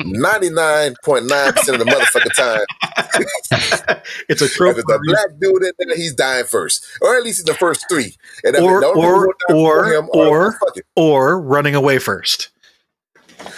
Ninety 0.00 0.50
nine 0.50 0.96
point 1.04 1.26
nine 1.26 1.52
percent 1.52 1.80
of 1.80 1.86
the 1.86 1.92
motherfucking 1.92 2.34
time, 2.34 4.00
it's 4.28 4.42
a 4.42 4.44
if 4.46 4.52
trope. 4.54 4.76
it's 4.76 4.90
a 4.92 4.98
black 5.04 5.26
dude 5.40 5.62
in 5.62 5.70
there, 5.78 5.96
he's 5.96 6.14
dying 6.14 6.44
first, 6.46 6.84
or 7.00 7.16
at 7.16 7.22
least 7.22 7.38
in 7.40 7.46
the 7.46 7.54
first 7.54 7.86
three. 7.88 8.16
And 8.42 8.56
if 8.56 8.62
Or- 8.62 8.80
the 8.80 8.86
only 8.88 9.06
or- 9.06 9.34
people 9.48 9.60
or- 9.60 9.86
him 9.92 10.08
or- 10.12 10.46
are- 10.48 10.58
or 10.96 11.40
running 11.40 11.76
away 11.76 11.98
first. 12.00 12.48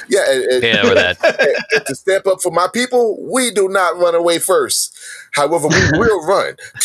Yeah, 0.08 0.24
and, 0.30 0.44
and- 0.44 0.62
Yeah, 0.62 0.90
or 0.90 0.94
that. 0.94 1.18
and 1.74 1.86
to 1.86 1.94
step 1.94 2.26
up 2.26 2.40
for 2.42 2.50
my 2.52 2.68
people, 2.72 3.18
we 3.32 3.50
do 3.50 3.68
not 3.68 3.96
run 3.98 4.14
away 4.14 4.38
first. 4.38 4.96
However, 5.32 5.68
we 5.68 5.90
will 5.98 6.26
run, 6.26 6.54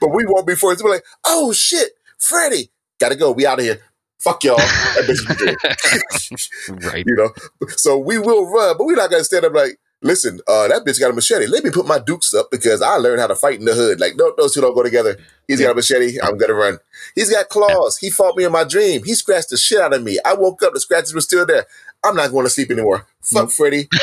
but 0.00 0.08
we 0.12 0.24
won't 0.26 0.46
be 0.46 0.54
first. 0.54 0.82
We're 0.82 0.90
like, 0.90 1.04
oh 1.26 1.52
shit, 1.52 1.92
Freddy, 2.18 2.70
gotta 2.98 3.16
go. 3.16 3.32
We 3.32 3.46
out 3.46 3.58
of 3.58 3.64
here. 3.64 3.80
Fuck 4.18 4.44
y'all. 4.44 4.56
That 4.56 5.04
bitch 5.08 6.38
is 6.70 6.76
dead. 6.78 6.84
Right. 6.84 7.04
you 7.06 7.14
know. 7.16 7.30
So 7.76 7.98
we 7.98 8.18
will 8.18 8.46
run, 8.50 8.76
but 8.78 8.84
we're 8.86 8.94
not 8.96 9.10
gonna 9.10 9.24
stand 9.24 9.44
up 9.44 9.52
like, 9.52 9.80
listen, 10.00 10.38
uh, 10.46 10.68
that 10.68 10.84
bitch 10.86 11.00
got 11.00 11.10
a 11.10 11.14
machete. 11.14 11.46
Let 11.46 11.64
me 11.64 11.70
put 11.70 11.86
my 11.86 11.98
dukes 11.98 12.32
up 12.32 12.48
because 12.50 12.82
I 12.82 12.96
learned 12.98 13.20
how 13.20 13.26
to 13.26 13.34
fight 13.34 13.58
in 13.58 13.64
the 13.64 13.74
hood. 13.74 13.98
Like, 13.98 14.14
no, 14.16 14.32
those 14.38 14.54
two 14.54 14.60
don't 14.60 14.74
go 14.76 14.82
together. 14.84 15.18
He's 15.48 15.60
got 15.60 15.72
a 15.72 15.74
machete. 15.74 16.20
I'm 16.20 16.38
gonna 16.38 16.54
run. 16.54 16.78
He's 17.14 17.30
got 17.30 17.48
claws. 17.48 17.98
He 17.98 18.10
fought 18.10 18.36
me 18.36 18.44
in 18.44 18.52
my 18.52 18.64
dream. 18.64 19.02
He 19.04 19.14
scratched 19.14 19.50
the 19.50 19.56
shit 19.56 19.80
out 19.80 19.92
of 19.94 20.02
me. 20.02 20.18
I 20.24 20.34
woke 20.34 20.62
up. 20.62 20.72
The 20.74 20.80
scratches 20.80 21.14
were 21.14 21.20
still 21.20 21.46
there. 21.46 21.66
I'm 22.04 22.16
not 22.16 22.32
going 22.32 22.44
to 22.44 22.50
sleep 22.50 22.70
anymore. 22.70 23.06
Fuck 23.22 23.50
Freddy. 23.52 23.88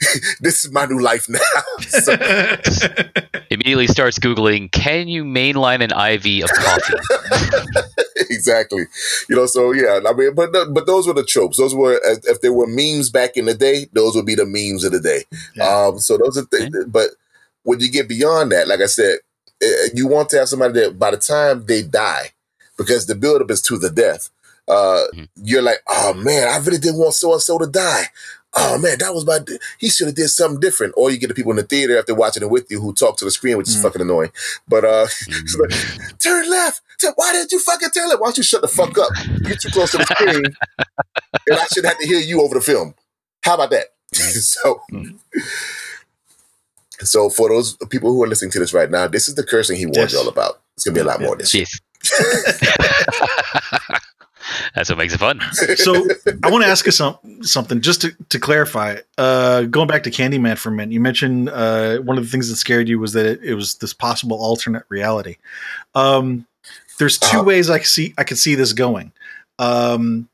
this 0.40 0.64
is 0.64 0.72
my 0.72 0.86
new 0.86 1.00
life 1.00 1.28
now. 1.28 1.38
So- 1.80 2.16
Immediately 3.50 3.86
starts 3.88 4.18
googling. 4.18 4.72
Can 4.72 5.08
you 5.08 5.24
mainline 5.24 5.82
an 5.82 5.90
IV 5.92 6.44
of 6.44 6.50
coffee? 6.56 6.94
exactly. 8.30 8.86
You 9.28 9.36
know, 9.36 9.44
so 9.46 9.72
yeah, 9.72 10.00
I 10.08 10.12
mean, 10.14 10.34
but 10.34 10.52
but 10.72 10.86
those 10.86 11.06
were 11.06 11.12
the 11.12 11.22
tropes. 11.24 11.58
Those 11.58 11.74
were 11.74 12.00
if 12.02 12.40
there 12.40 12.52
were 12.52 12.66
memes 12.66 13.10
back 13.10 13.36
in 13.36 13.44
the 13.44 13.52
day, 13.54 13.88
those 13.92 14.14
would 14.16 14.24
be 14.24 14.34
the 14.34 14.46
memes 14.46 14.84
of 14.84 14.92
the 14.92 15.00
day. 15.00 15.24
Yeah. 15.54 15.64
Um, 15.68 15.98
so 15.98 16.16
those 16.16 16.38
are 16.38 16.46
things. 16.46 16.74
But 16.86 17.10
when 17.64 17.80
you 17.80 17.90
get 17.90 18.08
beyond 18.08 18.52
that, 18.52 18.68
like 18.68 18.80
I 18.80 18.86
said, 18.86 19.18
you 19.94 20.06
want 20.06 20.28
to 20.30 20.38
have 20.38 20.48
somebody 20.48 20.74
that 20.80 20.98
by 20.98 21.10
the 21.10 21.16
time 21.16 21.64
they 21.66 21.82
die, 21.82 22.30
because 22.76 23.06
the 23.06 23.14
buildup 23.14 23.50
is 23.50 23.62
to 23.62 23.78
the 23.78 23.90
death. 23.90 24.30
Uh, 24.68 25.04
Mhm. 25.14 25.28
you're 25.42 25.62
like, 25.62 25.80
oh 25.88 26.14
man, 26.14 26.46
I 26.48 26.56
really 26.58 26.78
didn't 26.78 26.98
want 26.98 27.14
so 27.14 27.32
and 27.32 27.42
so 27.42 27.58
to 27.58 27.66
die. 27.66 28.04
Oh 28.54 28.76
man, 28.78 28.98
that 28.98 29.14
was 29.14 29.24
my. 29.26 29.38
He 29.78 29.88
should 29.88 30.06
have 30.08 30.14
did 30.16 30.28
something 30.28 30.60
different. 30.60 30.92
Or 30.96 31.10
you 31.10 31.16
get 31.18 31.28
the 31.28 31.34
people 31.34 31.50
in 31.52 31.56
the 31.56 31.62
theater 31.62 31.98
after 31.98 32.14
watching 32.14 32.42
it 32.42 32.50
with 32.50 32.70
you 32.70 32.80
who 32.80 32.92
talk 32.92 33.16
to 33.18 33.24
the 33.24 33.30
screen, 33.30 33.56
which 33.56 33.68
is 33.68 33.76
Mm. 33.76 33.82
fucking 33.82 34.02
annoying. 34.02 34.30
But 34.68 34.84
uh, 34.84 35.06
it's 35.28 35.56
like, 35.56 36.18
turn 36.18 36.48
left. 36.50 36.80
Why 37.16 37.32
did 37.32 37.50
you 37.50 37.58
fucking 37.58 37.90
turn 37.90 38.08
left? 38.08 38.20
Why 38.20 38.26
don't 38.28 38.36
you 38.36 38.42
shut 38.44 38.60
the 38.62 38.68
fuck 38.68 38.96
up? 38.98 39.10
You're 39.46 39.56
too 39.56 39.70
close 39.70 39.90
to 39.92 39.98
the 39.98 40.04
screen, 40.04 40.44
and 41.48 41.58
I 41.58 41.66
should 41.72 41.84
have 41.86 41.98
to 41.98 42.06
hear 42.06 42.20
you 42.20 42.42
over 42.42 42.54
the 42.54 42.60
film. 42.60 42.94
How 43.42 43.54
about 43.54 43.70
that? 43.70 43.86
so, 44.12 44.82
so 47.04 47.28
for 47.30 47.48
those 47.48 47.76
people 47.90 48.12
who 48.12 48.22
are 48.22 48.26
listening 48.28 48.50
to 48.52 48.58
this 48.58 48.72
right 48.74 48.90
now, 48.90 49.06
this 49.06 49.28
is 49.28 49.34
the 49.34 49.42
cursing 49.44 49.76
he 49.76 49.86
warned 49.86 49.96
Yes. 49.96 50.12
y'all 50.14 50.28
about. 50.28 50.60
It's 50.76 50.84
gonna 50.84 50.94
be 50.94 51.00
a 51.00 51.04
lot 51.04 51.20
more 51.20 51.34
of 51.34 51.38
this. 51.38 51.52
Jeez. 51.52 51.80
That's 54.74 54.88
what 54.88 54.98
makes 54.98 55.14
it 55.14 55.18
fun. 55.18 55.40
so 55.76 55.94
I 56.42 56.50
want 56.50 56.64
to 56.64 56.68
ask 56.70 56.84
you 56.84 56.92
some, 56.92 57.16
something 57.42 57.80
just 57.80 58.00
to, 58.02 58.10
to 58.30 58.38
clarify. 58.40 58.96
Uh, 59.16 59.62
going 59.62 59.86
back 59.86 60.02
to 60.02 60.10
Candyman 60.10 60.58
for 60.58 60.70
a 60.70 60.72
minute, 60.72 60.92
you 60.92 61.00
mentioned 61.00 61.48
uh, 61.48 61.98
one 61.98 62.18
of 62.18 62.24
the 62.24 62.30
things 62.30 62.48
that 62.48 62.56
scared 62.56 62.88
you 62.88 62.98
was 62.98 63.12
that 63.12 63.24
it, 63.24 63.40
it 63.42 63.54
was 63.54 63.76
this 63.76 63.94
possible 63.94 64.36
alternate 64.42 64.82
reality. 64.88 65.36
Um, 65.94 66.46
there's 66.98 67.18
2 67.18 67.26
Uh-huh. 67.26 67.44
ways 67.44 67.70
I 67.70 67.78
could 67.78 67.86
see 67.86 68.14
I 68.18 68.24
could 68.24 68.38
see 68.38 68.54
this 68.56 68.72
going. 68.72 69.12
Um, 69.58 70.28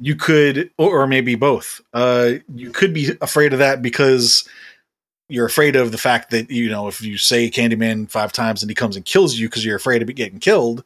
you 0.00 0.16
could, 0.16 0.70
or, 0.76 1.02
or 1.02 1.06
maybe 1.06 1.36
both. 1.36 1.80
Uh, 1.92 2.32
you 2.54 2.70
could 2.70 2.92
be 2.92 3.12
afraid 3.20 3.52
of 3.52 3.60
that 3.60 3.80
because 3.82 4.46
you're 5.28 5.46
afraid 5.46 5.76
of 5.76 5.92
the 5.92 5.98
fact 5.98 6.30
that 6.30 6.50
you 6.50 6.68
know 6.68 6.88
if 6.88 7.00
you 7.02 7.16
say 7.16 7.50
Candyman 7.50 8.10
five 8.10 8.32
times 8.32 8.62
and 8.62 8.70
he 8.70 8.74
comes 8.74 8.96
and 8.96 9.04
kills 9.04 9.36
you 9.36 9.48
because 9.48 9.64
you're 9.64 9.76
afraid 9.76 10.02
of 10.02 10.14
getting 10.14 10.38
killed. 10.38 10.84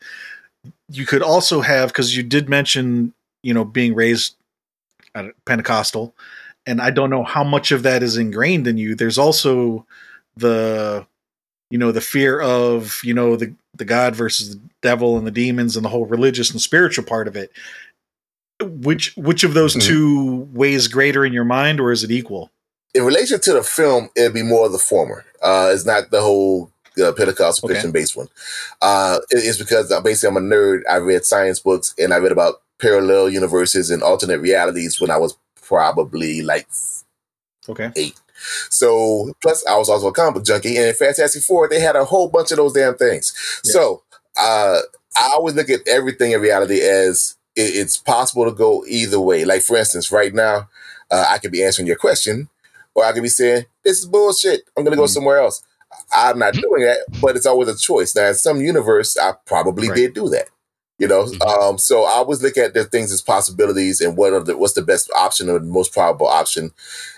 You 0.91 1.07
could 1.07 1.23
also 1.23 1.61
have 1.61 1.91
because 1.91 2.17
you 2.17 2.23
did 2.23 2.49
mention 2.49 3.13
you 3.43 3.55
know 3.55 3.65
being 3.65 3.95
raised 3.95 4.37
at 5.15 5.27
Pentecostal, 5.45 6.15
and 6.67 6.81
I 6.81 6.91
don't 6.91 7.11
know 7.11 7.25
how 7.25 7.45
much 7.45 7.73
of 7.73 7.83
that 7.83 8.03
is 8.03 8.17
ingrained 8.17 8.67
in 8.67 8.77
you. 8.77 8.95
There's 8.95 9.19
also 9.19 9.87
the 10.37 11.07
you 11.71 11.79
know 11.79 11.93
the 11.93 12.01
fear 12.01 12.41
of 12.41 13.01
you 13.03 13.15
know 13.15 13.37
the 13.37 13.55
the 13.75 13.85
god 13.85 14.17
versus 14.17 14.55
the 14.55 14.61
devil 14.83 15.17
and 15.19 15.27
the 15.27 15.33
demons 15.33 15.77
and 15.77 15.85
the 15.85 15.89
whole 15.89 16.07
religious 16.07 16.51
and 16.51 16.61
spiritual 16.61 17.05
part 17.05 17.29
of 17.29 17.37
it 17.37 17.53
which 18.63 19.15
which 19.17 19.45
of 19.45 19.55
those 19.55 19.75
mm-hmm. 19.75 19.87
two 19.87 20.49
weighs 20.53 20.89
greater 20.89 21.25
in 21.25 21.33
your 21.33 21.45
mind 21.45 21.81
or 21.81 21.93
is 21.93 22.03
it 22.03 22.11
equal 22.11 22.51
in 22.95 23.05
relation 23.05 23.41
to 23.41 23.53
the 23.53 23.63
film 23.63 24.09
it'd 24.17 24.35
be 24.35 24.43
more 24.43 24.67
of 24.67 24.73
the 24.73 24.79
former 24.79 25.25
uh 25.43 25.71
it's 25.73 25.87
not 25.87 26.11
the 26.11 26.21
whole 26.21 26.71
uh, 27.01 27.13
Pentecostal 27.13 27.67
okay. 27.67 27.75
Christian 27.75 27.93
based 27.93 28.17
one. 28.17 28.29
Uh, 28.83 29.19
it's 29.31 29.59
because 29.59 29.93
uh, 29.93 30.01
basically 30.01 30.37
I'm 30.37 30.45
a 30.45 30.55
nerd. 30.55 30.83
I 30.91 30.97
read 30.97 31.25
science 31.25 31.61
books 31.61 31.95
and 31.99 32.13
I 32.13 32.17
read 32.17 32.33
about 32.33 32.63
parallel 32.81 33.29
universes 33.29 33.91
and 33.91 34.03
alternate 34.03 34.41
realities 34.41 35.01
when 35.01 35.11
I 35.11 35.17
was 35.17 35.37
probably 35.63 36.43
like 36.43 36.67
okay 37.69 37.91
eight. 37.97 38.19
So 38.71 39.33
plus 39.43 39.67
I 39.67 39.77
was 39.77 39.89
also 39.89 40.09
a 40.09 40.13
comic 40.13 40.35
book 40.35 40.45
junkie, 40.45 40.77
and 40.77 40.87
in 40.87 40.95
Fantastic 40.95 41.43
Four 41.43 41.69
they 41.69 41.81
had 41.81 41.97
a 41.97 42.05
whole 42.05 42.29
bunch 42.29 42.51
of 42.51 42.57
those 42.57 42.73
damn 42.73 42.95
things. 42.97 43.33
Yeah. 43.65 43.73
So 43.73 44.03
uh, 44.41 44.81
I 45.17 45.31
always 45.35 45.55
look 45.55 45.71
at 45.71 45.87
everything 45.87 46.33
in 46.33 46.41
reality 46.41 46.81
as 46.81 47.37
it, 47.57 47.75
it's 47.75 47.97
possible 47.97 48.45
to 48.45 48.53
go 48.53 48.85
either 48.87 49.21
way. 49.21 49.45
Like 49.45 49.63
for 49.63 49.77
instance, 49.77 50.13
right 50.13 50.33
now 50.33 50.69
uh, 51.11 51.27
I 51.29 51.39
could 51.39 51.53
be 51.53 51.65
answering 51.65 51.89
your 51.89 51.97
question, 51.97 52.49
or 52.99 53.05
I 53.05 53.13
could 53.13 53.23
be 53.23 53.29
saying 53.29 53.65
this 53.85 54.01
is 54.01 54.07
bullshit. 54.07 54.63
I'm 54.77 54.85
gonna 54.85 54.97
go 54.97 55.03
mm-hmm. 55.03 55.09
somewhere 55.09 55.39
else. 55.39 55.63
I'm 56.15 56.39
not 56.39 56.55
doing 56.55 56.83
that, 56.83 56.99
but 57.21 57.37
it's 57.37 57.47
always 57.47 57.69
a 57.69 57.77
choice. 57.77 58.15
Now, 58.15 58.29
in 58.29 58.35
some 58.35 58.61
universe, 58.61 59.17
I 59.17 59.33
probably 59.47 59.89
right. 59.89 59.97
did 59.97 60.15
do 60.15 60.29
that. 60.31 60.49
You 60.99 61.07
know, 61.07 61.27
mm-hmm. 61.27 61.63
um, 61.63 61.79
so 61.79 62.03
I 62.03 62.15
always 62.15 62.43
look 62.43 62.57
at 62.57 62.75
the 62.75 62.85
things 62.85 63.13
as 63.13 63.23
possibilities 63.23 64.01
and 64.01 64.17
what 64.17 64.33
are 64.33 64.43
the 64.43 64.57
what's 64.57 64.73
the 64.73 64.83
best 64.83 65.09
option 65.17 65.49
or 65.49 65.61
the 65.61 65.65
most 65.65 65.93
probable 65.93 66.27
option. 66.27 66.73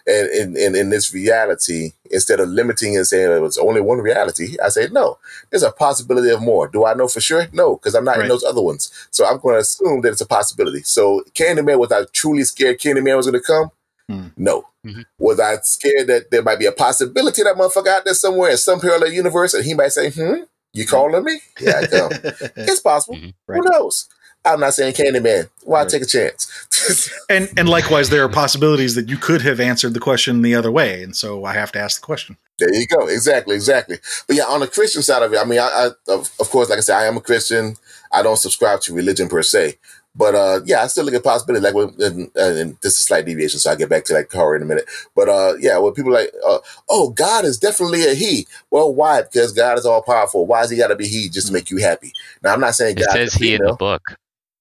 And 0.06 0.56
in, 0.56 0.76
in, 0.76 0.90
this 0.90 1.14
reality, 1.14 1.92
instead 2.10 2.40
of 2.40 2.50
limiting 2.50 2.96
and 2.96 3.06
saying 3.06 3.42
it's 3.42 3.56
only 3.56 3.80
one 3.80 4.00
reality, 4.00 4.58
I 4.62 4.68
say 4.68 4.88
no. 4.92 5.18
There's 5.48 5.62
a 5.62 5.72
possibility 5.72 6.28
of 6.28 6.42
more. 6.42 6.68
Do 6.68 6.84
I 6.84 6.92
know 6.92 7.08
for 7.08 7.22
sure? 7.22 7.46
No, 7.52 7.76
because 7.76 7.94
I'm 7.94 8.04
not 8.04 8.16
right. 8.16 8.24
in 8.24 8.28
those 8.28 8.44
other 8.44 8.60
ones. 8.60 8.92
So 9.10 9.24
I'm 9.24 9.38
going 9.38 9.54
to 9.54 9.60
assume 9.60 10.02
that 10.02 10.12
it's 10.12 10.20
a 10.20 10.26
possibility. 10.26 10.82
So 10.82 11.22
Candyman, 11.32 11.78
was 11.78 11.90
I 11.90 12.04
truly 12.12 12.44
scared 12.44 12.80
Candyman 12.80 13.16
was 13.16 13.30
going 13.30 13.40
to 13.40 13.46
come? 13.46 13.70
Mm. 14.10 14.32
No. 14.36 14.66
Mm-hmm. 14.84 15.02
Was 15.18 15.38
I 15.40 15.56
scared 15.62 16.06
that 16.08 16.30
there 16.30 16.42
might 16.42 16.58
be 16.58 16.66
a 16.66 16.72
possibility 16.72 17.42
that 17.42 17.56
motherfucker 17.56 17.88
out 17.88 18.04
there 18.04 18.14
somewhere 18.14 18.50
in 18.50 18.56
some 18.56 18.80
parallel 18.80 19.12
universe 19.12 19.54
and 19.54 19.64
he 19.64 19.74
might 19.74 19.92
say, 19.92 20.10
hmm, 20.10 20.42
you 20.72 20.86
calling 20.86 21.24
me? 21.24 21.40
Yeah, 21.60 21.80
I 21.82 21.86
come. 21.86 22.10
it's 22.56 22.80
possible. 22.80 23.16
Mm-hmm. 23.16 23.30
Right. 23.46 23.56
Who 23.58 23.70
knows? 23.70 24.08
I'm 24.44 24.60
not 24.60 24.72
saying 24.72 24.94
Candyman. 24.94 25.50
Why 25.64 25.80
right. 25.80 25.88
take 25.88 26.02
a 26.02 26.06
chance? 26.06 27.10
and 27.28 27.50
and 27.58 27.68
likewise, 27.68 28.08
there 28.08 28.24
are 28.24 28.28
possibilities 28.28 28.94
that 28.94 29.08
you 29.08 29.18
could 29.18 29.42
have 29.42 29.60
answered 29.60 29.92
the 29.92 30.00
question 30.00 30.40
the 30.40 30.54
other 30.54 30.70
way, 30.70 31.02
and 31.02 31.14
so 31.14 31.44
I 31.44 31.52
have 31.52 31.70
to 31.72 31.78
ask 31.78 32.00
the 32.00 32.06
question. 32.06 32.38
There 32.58 32.72
you 32.74 32.86
go. 32.86 33.06
Exactly, 33.06 33.54
exactly. 33.54 33.98
But 34.26 34.36
yeah, 34.36 34.44
on 34.44 34.60
the 34.60 34.66
Christian 34.66 35.02
side 35.02 35.22
of 35.22 35.32
it, 35.32 35.38
I 35.38 35.44
mean, 35.44 35.58
I, 35.58 35.68
I 36.08 36.12
of, 36.12 36.30
of 36.40 36.48
course, 36.48 36.70
like 36.70 36.78
I 36.78 36.80
said, 36.80 36.96
I 36.96 37.04
am 37.04 37.18
a 37.18 37.20
Christian. 37.20 37.76
I 38.12 38.22
don't 38.22 38.38
subscribe 38.38 38.80
to 38.82 38.94
religion 38.94 39.28
per 39.28 39.42
se, 39.42 39.74
but 40.20 40.34
uh, 40.34 40.60
yeah, 40.66 40.82
I 40.82 40.86
still 40.88 41.06
look 41.06 41.14
at 41.14 41.24
possibility. 41.24 41.64
Like, 41.64 41.72
when, 41.72 41.94
and, 41.98 42.30
and, 42.36 42.76
this 42.82 42.92
is 42.92 43.00
a 43.00 43.04
slight 43.04 43.24
deviation, 43.24 43.58
so 43.58 43.70
I'll 43.70 43.76
get 43.76 43.88
back 43.88 44.04
to 44.04 44.12
that 44.12 44.30
horror 44.30 44.54
in 44.54 44.60
a 44.60 44.66
minute. 44.66 44.84
But 45.16 45.30
uh, 45.30 45.54
yeah, 45.58 45.78
when 45.78 45.94
people 45.94 46.12
like, 46.12 46.30
uh, 46.46 46.58
oh, 46.90 47.08
God 47.08 47.46
is 47.46 47.56
definitely 47.56 48.04
a 48.04 48.12
He. 48.12 48.46
Well, 48.70 48.92
why? 48.92 49.22
Because 49.22 49.54
God 49.54 49.78
is 49.78 49.86
all 49.86 50.02
powerful. 50.02 50.44
Why 50.44 50.58
has 50.58 50.68
He 50.68 50.76
got 50.76 50.88
to 50.88 50.94
be 50.94 51.08
He 51.08 51.30
just 51.30 51.46
to 51.46 51.54
make 51.54 51.70
you 51.70 51.78
happy? 51.78 52.12
Now, 52.42 52.52
I'm 52.52 52.60
not 52.60 52.74
saying 52.74 52.98
it 52.98 53.06
God 53.06 53.14
says 53.14 53.32
He 53.32 53.54
in 53.54 53.62
the 53.62 53.72
book. 53.72 54.02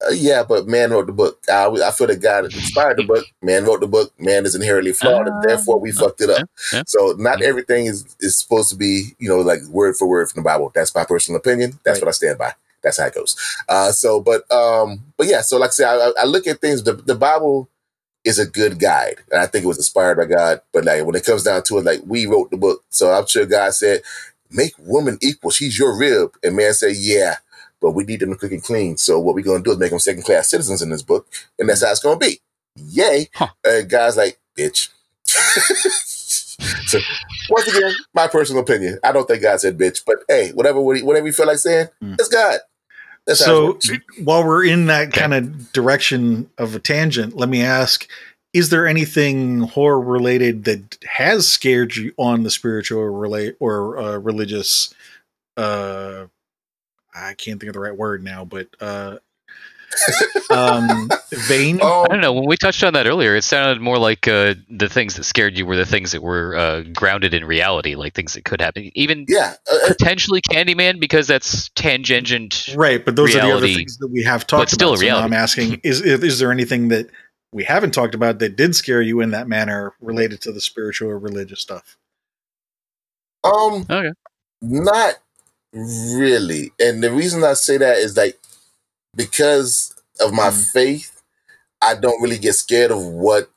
Uh, 0.01 0.11
yeah, 0.11 0.43
but 0.47 0.65
man 0.65 0.91
wrote 0.91 1.07
the 1.07 1.11
book. 1.11 1.43
I, 1.51 1.65
I 1.65 1.91
feel 1.91 2.07
that 2.07 2.21
God 2.21 2.45
inspired 2.53 2.95
the 2.95 3.03
book. 3.03 3.25
Man 3.41 3.65
wrote 3.65 3.81
the 3.81 3.87
book. 3.87 4.13
Man 4.17 4.45
is 4.45 4.55
inherently 4.55 4.93
flawed, 4.93 5.27
and 5.27 5.43
therefore 5.43 5.77
we 5.77 5.91
ah, 5.91 5.99
fucked 5.99 6.21
it 6.21 6.29
up. 6.29 6.47
Yeah, 6.71 6.77
yeah. 6.77 6.83
So 6.87 7.15
not 7.19 7.41
everything 7.41 7.87
is 7.87 8.15
is 8.21 8.39
supposed 8.39 8.69
to 8.69 8.77
be, 8.77 9.09
you 9.19 9.27
know, 9.27 9.39
like 9.39 9.59
word 9.63 9.97
for 9.97 10.07
word 10.07 10.29
from 10.29 10.41
the 10.41 10.45
Bible. 10.47 10.71
That's 10.73 10.95
my 10.95 11.03
personal 11.03 11.37
opinion. 11.37 11.81
That's 11.83 11.97
right. 11.97 12.05
what 12.05 12.09
I 12.09 12.13
stand 12.13 12.37
by 12.37 12.53
that's 12.83 12.99
how 12.99 13.07
it 13.07 13.15
goes. 13.15 13.35
Uh, 13.67 13.91
so, 13.91 14.21
but 14.21 14.49
um, 14.51 15.03
but 15.17 15.27
yeah. 15.27 15.41
So, 15.41 15.57
like 15.57 15.69
I 15.69 15.71
say, 15.71 15.85
I, 15.85 16.11
I 16.21 16.25
look 16.25 16.47
at 16.47 16.61
things. 16.61 16.83
The, 16.83 16.93
the 16.93 17.15
Bible 17.15 17.69
is 18.23 18.39
a 18.39 18.45
good 18.45 18.79
guide, 18.79 19.17
and 19.31 19.41
I 19.41 19.47
think 19.47 19.63
it 19.65 19.67
was 19.67 19.77
inspired 19.77 20.17
by 20.17 20.25
God. 20.25 20.61
But 20.73 20.85
like 20.85 21.05
when 21.05 21.15
it 21.15 21.25
comes 21.25 21.43
down 21.43 21.63
to 21.63 21.77
it, 21.79 21.85
like 21.85 22.01
we 22.05 22.25
wrote 22.25 22.51
the 22.51 22.57
book, 22.57 22.83
so 22.89 23.11
I'm 23.11 23.27
sure 23.27 23.45
God 23.45 23.73
said, 23.73 24.01
"Make 24.51 24.73
woman 24.79 25.17
equal. 25.21 25.51
She's 25.51 25.79
your 25.79 25.97
rib," 25.97 26.35
and 26.43 26.55
man 26.55 26.73
said, 26.73 26.95
"Yeah." 26.95 27.37
But 27.81 27.91
we 27.91 28.03
need 28.03 28.19
them 28.19 28.31
to 28.31 28.35
cook 28.35 28.51
and 28.51 28.63
clean. 28.63 28.97
So 28.97 29.19
what 29.19 29.35
we're 29.35 29.43
gonna 29.43 29.63
do 29.63 29.71
is 29.71 29.77
make 29.77 29.91
them 29.91 29.99
second 29.99 30.23
class 30.23 30.49
citizens 30.49 30.81
in 30.81 30.89
this 30.89 31.03
book, 31.03 31.27
and 31.57 31.69
that's 31.69 31.83
how 31.83 31.91
it's 31.91 32.01
gonna 32.01 32.19
be. 32.19 32.41
Yay! 32.75 33.29
Huh. 33.33 33.47
Uh, 33.65 33.81
guys, 33.81 34.17
like 34.17 34.39
bitch. 34.57 34.89
so 36.85 36.99
once 37.49 37.67
again, 37.67 37.93
my 38.13 38.27
personal 38.27 38.61
opinion. 38.61 38.99
I 39.03 39.11
don't 39.11 39.27
think 39.27 39.41
God 39.41 39.59
said 39.59 39.77
bitch, 39.77 40.03
but 40.05 40.17
hey, 40.27 40.51
whatever 40.51 40.79
whatever 40.81 41.25
you 41.25 41.33
feel 41.33 41.47
like 41.47 41.57
saying, 41.57 41.87
mm. 42.03 42.15
it's 42.19 42.29
God. 42.29 42.59
That's 43.25 43.43
so 43.43 43.77
while 44.23 44.43
we're 44.43 44.65
in 44.65 44.87
that 44.87 45.13
kind 45.13 45.33
of 45.33 45.71
direction 45.71 46.49
of 46.57 46.75
a 46.75 46.79
tangent, 46.79 47.35
let 47.35 47.49
me 47.49 47.61
ask: 47.61 48.07
Is 48.53 48.69
there 48.69 48.87
anything 48.87 49.61
horror 49.61 50.01
related 50.01 50.63
that 50.65 50.97
has 51.07 51.47
scared 51.47 51.95
you 51.95 52.13
on 52.17 52.43
the 52.43 52.49
spiritual 52.49 52.99
or 52.99 53.11
relate 53.11 53.55
or 53.59 53.97
uh, 53.99 54.17
religious? 54.17 54.93
Uh, 55.57 56.25
I 57.13 57.33
can't 57.33 57.59
think 57.59 57.69
of 57.69 57.73
the 57.73 57.79
right 57.79 57.95
word 57.95 58.23
now, 58.23 58.45
but 58.45 58.67
uh, 58.79 59.17
um, 60.49 61.09
vein. 61.31 61.79
Oh. 61.81 62.03
I 62.03 62.07
don't 62.07 62.21
know. 62.21 62.33
When 62.33 62.45
we 62.45 62.57
touched 62.57 62.83
on 62.83 62.93
that 62.93 63.07
earlier, 63.07 63.35
it 63.35 63.43
sounded 63.43 63.81
more 63.81 63.97
like 63.97 64.27
uh, 64.27 64.55
the 64.69 64.89
things 64.89 65.15
that 65.15 65.23
scared 65.23 65.57
you 65.57 65.65
were 65.65 65.75
the 65.75 65.85
things 65.85 66.11
that 66.11 66.21
were 66.21 66.55
uh, 66.55 66.81
grounded 66.93 67.33
in 67.33 67.45
reality, 67.45 67.95
like 67.95 68.13
things 68.13 68.33
that 68.33 68.45
could 68.45 68.61
happen. 68.61 68.91
Even 68.95 69.25
yeah, 69.27 69.55
uh, 69.71 69.75
uh 69.75 69.87
potentially 69.87 70.41
Candyman 70.41 70.99
because 70.99 71.27
that's 71.27 71.69
tangent. 71.69 72.73
Right, 72.75 73.03
but 73.03 73.15
those 73.15 73.33
reality, 73.33 73.51
are 73.51 73.51
the 73.51 73.57
other 73.57 73.73
things 73.75 73.97
that 73.97 74.07
we 74.07 74.23
have 74.23 74.47
talked 74.47 74.61
but 74.61 74.69
still 74.69 74.89
about. 74.89 75.01
Reality. 75.01 75.21
So 75.21 75.25
I'm 75.25 75.33
asking: 75.33 75.81
is 75.83 76.01
is 76.01 76.39
there 76.39 76.51
anything 76.51 76.89
that 76.89 77.09
we 77.51 77.63
haven't 77.63 77.91
talked 77.91 78.15
about 78.15 78.39
that 78.39 78.55
did 78.55 78.75
scare 78.75 79.01
you 79.01 79.21
in 79.21 79.31
that 79.31 79.47
manner 79.47 79.93
related 80.01 80.41
to 80.41 80.51
the 80.51 80.61
spiritual 80.61 81.09
or 81.09 81.19
religious 81.19 81.61
stuff? 81.61 81.97
Um, 83.43 83.85
okay, 83.89 84.11
not 84.61 85.15
really. 85.73 86.71
And 86.79 87.03
the 87.03 87.11
reason 87.11 87.43
I 87.43 87.53
say 87.53 87.77
that 87.77 87.97
is 87.97 88.17
like 88.17 88.39
because 89.15 89.93
of 90.19 90.33
my 90.33 90.49
mm. 90.49 90.71
faith, 90.73 91.21
I 91.81 91.95
don't 91.95 92.21
really 92.21 92.37
get 92.37 92.53
scared 92.53 92.91
of 92.91 93.03
what 93.03 93.49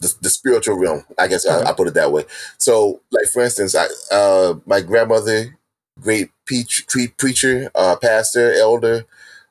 the, 0.00 0.14
the 0.20 0.30
spiritual 0.30 0.76
realm. 0.76 1.04
I 1.18 1.28
guess 1.28 1.46
I, 1.46 1.62
I, 1.64 1.72
put 1.72 1.88
it 1.88 1.94
that 1.94 2.12
way. 2.12 2.24
So, 2.58 3.00
like 3.10 3.26
for 3.32 3.42
instance, 3.42 3.74
I 3.74 3.86
uh, 4.12 4.54
my 4.66 4.80
grandmother, 4.80 5.58
great 6.00 6.30
preach, 6.46 6.86
preacher, 7.16 7.70
uh, 7.74 7.96
pastor, 7.96 8.52
elder. 8.54 9.04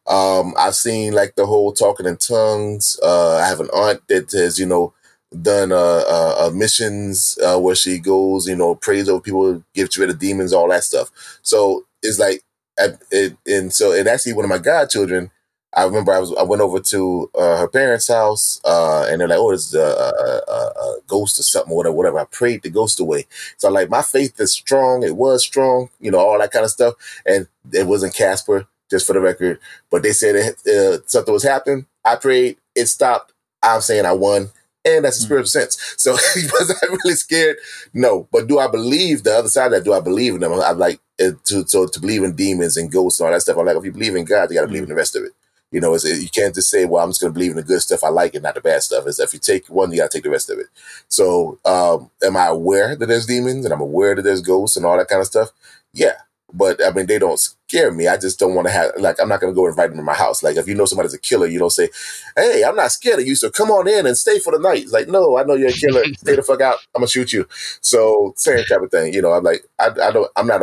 Um, 0.07 0.53
I've 0.57 0.75
seen 0.75 1.13
like 1.13 1.35
the 1.35 1.45
whole 1.45 1.73
talking 1.73 2.05
in 2.05 2.17
tongues. 2.17 2.99
Uh, 3.03 3.37
I 3.37 3.47
have 3.47 3.59
an 3.59 3.69
aunt 3.73 4.07
that 4.07 4.31
has, 4.31 4.57
you 4.57 4.65
know, 4.65 4.93
done 5.41 5.73
uh, 5.73 6.03
uh, 6.07 6.35
uh 6.39 6.51
missions 6.53 7.37
uh, 7.43 7.59
where 7.59 7.75
she 7.75 7.99
goes, 7.99 8.47
you 8.47 8.55
know, 8.55 8.75
prays 8.75 9.09
over 9.09 9.21
people, 9.21 9.63
gets 9.73 9.97
rid 9.97 10.09
of 10.09 10.19
demons, 10.19 10.53
all 10.53 10.69
that 10.69 10.85
stuff. 10.85 11.11
So 11.41 11.85
it's 12.01 12.19
like, 12.19 12.43
it, 13.11 13.35
and 13.45 13.73
so, 13.73 13.91
and 13.91 14.07
actually, 14.07 14.33
one 14.33 14.45
of 14.45 14.49
my 14.49 14.59
godchildren, 14.59 15.31
I 15.75 15.83
remember 15.83 16.11
I 16.11 16.19
was 16.19 16.33
I 16.35 16.43
went 16.43 16.61
over 16.61 16.79
to 16.79 17.29
uh, 17.35 17.57
her 17.59 17.67
parents' 17.67 18.07
house, 18.07 18.61
uh, 18.63 19.05
and 19.09 19.19
they're 19.19 19.27
like, 19.27 19.37
"Oh, 19.37 19.51
it's 19.51 19.73
a, 19.73 19.79
a, 19.79 20.51
a, 20.51 20.97
ghost 21.07 21.39
or 21.39 21.43
something, 21.43 21.73
or 21.73 21.75
whatever." 21.75 21.95
Whatever. 21.95 22.19
I 22.19 22.25
prayed 22.25 22.63
the 22.63 22.69
ghost 22.69 22.99
away. 22.99 23.27
So 23.57 23.67
I'm 23.67 23.73
like, 23.73 23.89
my 23.89 24.01
faith 24.01 24.39
is 24.39 24.53
strong. 24.53 25.03
It 25.03 25.15
was 25.15 25.43
strong, 25.43 25.89
you 25.99 26.09
know, 26.09 26.19
all 26.19 26.39
that 26.39 26.51
kind 26.51 26.65
of 26.65 26.71
stuff. 26.71 26.95
And 27.25 27.47
it 27.71 27.85
wasn't 27.85 28.15
Casper, 28.15 28.67
just 28.89 29.05
for 29.05 29.13
the 29.13 29.19
record. 29.19 29.59
But 29.91 30.03
they 30.03 30.13
said 30.13 30.55
uh, 30.67 30.99
something 31.05 31.33
was 31.33 31.43
happening. 31.43 31.85
I 32.03 32.15
prayed. 32.15 32.57
It 32.75 32.85
stopped. 32.87 33.33
I'm 33.61 33.81
saying 33.81 34.05
I 34.05 34.13
won, 34.13 34.49
and 34.85 35.03
that's 35.03 35.19
a 35.19 35.21
hmm. 35.21 35.25
spiritual 35.25 35.61
mm. 35.61 35.69
sense. 35.69 35.95
So 35.97 36.13
was 36.13 36.79
I 36.81 36.85
really 36.85 37.15
scared? 37.15 37.57
No. 37.93 38.27
But 38.31 38.47
do 38.47 38.59
I 38.59 38.67
believe 38.67 39.23
the 39.23 39.35
other 39.35 39.49
side 39.49 39.67
of 39.67 39.71
that? 39.73 39.83
Do 39.83 39.93
I 39.93 39.99
believe 39.99 40.35
in 40.35 40.41
them? 40.41 40.53
I'm 40.53 40.79
like 40.79 41.01
to 41.17 41.67
so 41.67 41.87
to 41.87 41.99
believe 41.99 42.23
in 42.23 42.35
demons 42.35 42.77
and 42.77 42.91
ghosts 42.91 43.19
and 43.19 43.27
all 43.27 43.33
that 43.33 43.41
stuff. 43.41 43.57
I'm 43.57 43.65
like, 43.65 43.75
if 43.75 43.85
you 43.85 43.91
believe 43.91 44.15
in 44.15 44.25
God, 44.25 44.49
you 44.49 44.55
got 44.55 44.61
to 44.61 44.67
mm. 44.67 44.69
believe 44.69 44.83
in 44.83 44.89
the 44.89 44.95
rest 44.95 45.15
of 45.15 45.23
it. 45.23 45.33
You 45.71 45.81
know, 45.81 45.93
it, 45.95 46.03
you 46.05 46.29
can't 46.29 46.55
just 46.55 46.69
say, 46.69 46.85
"Well, 46.85 47.03
I'm 47.03 47.09
just 47.09 47.21
going 47.21 47.33
to 47.33 47.37
believe 47.37 47.51
in 47.51 47.57
the 47.57 47.63
good 47.63 47.81
stuff 47.81 48.03
I 48.03 48.09
like 48.09 48.33
and 48.35 48.43
not 48.43 48.55
the 48.55 48.61
bad 48.61 48.83
stuff." 48.83 49.05
Is 49.07 49.19
if 49.19 49.33
you 49.33 49.39
take 49.39 49.67
one, 49.67 49.91
you 49.91 49.97
got 49.97 50.11
to 50.11 50.17
take 50.17 50.23
the 50.23 50.29
rest 50.29 50.49
of 50.49 50.59
it. 50.59 50.67
So, 51.09 51.59
um, 51.65 52.09
am 52.23 52.37
I 52.37 52.47
aware 52.47 52.95
that 52.95 53.05
there's 53.05 53.25
demons 53.25 53.65
and 53.65 53.73
I'm 53.73 53.81
aware 53.81 54.15
that 54.15 54.21
there's 54.21 54.41
ghosts 54.41 54.77
and 54.77 54.85
all 54.85 54.97
that 54.97 55.09
kind 55.09 55.21
of 55.21 55.27
stuff? 55.27 55.49
Yeah, 55.93 56.15
but 56.53 56.81
I 56.83 56.91
mean, 56.91 57.05
they 57.07 57.19
don't 57.19 57.39
scare 57.39 57.91
me. 57.91 58.07
I 58.07 58.17
just 58.17 58.39
don't 58.39 58.55
want 58.55 58.67
to 58.67 58.73
have 58.73 58.91
like 58.97 59.19
I'm 59.21 59.27
not 59.29 59.41
going 59.41 59.53
to 59.53 59.55
go 59.55 59.67
invite 59.67 59.89
them 59.89 59.97
to 59.97 60.03
my 60.03 60.13
house. 60.13 60.41
Like 60.43 60.55
if 60.55 60.67
you 60.67 60.75
know 60.75 60.85
somebody's 60.85 61.13
a 61.13 61.19
killer, 61.19 61.45
you 61.47 61.59
don't 61.59 61.69
say, 61.71 61.89
"Hey, 62.35 62.63
I'm 62.65 62.75
not 62.75 62.91
scared 62.91 63.19
of 63.19 63.27
you, 63.27 63.35
so 63.35 63.49
come 63.49 63.69
on 63.69 63.87
in 63.87 64.05
and 64.05 64.17
stay 64.17 64.39
for 64.39 64.53
the 64.53 64.59
night." 64.59 64.83
It's 64.83 64.91
like, 64.93 65.07
no, 65.09 65.37
I 65.37 65.43
know 65.43 65.55
you're 65.55 65.69
a 65.69 65.73
killer. 65.73 66.03
stay 66.17 66.35
the 66.35 66.41
fuck 66.43 66.61
out. 66.61 66.77
I'm 66.95 67.01
gonna 67.01 67.07
shoot 67.07 67.33
you. 67.33 67.47
So 67.81 68.33
same 68.37 68.63
type 68.65 68.81
of 68.81 68.91
thing. 68.91 69.13
You 69.13 69.21
know, 69.21 69.33
I'm 69.33 69.43
like, 69.43 69.65
I, 69.79 69.87
I 70.01 70.11
don't, 70.11 70.31
I'm 70.35 70.47
not 70.47 70.61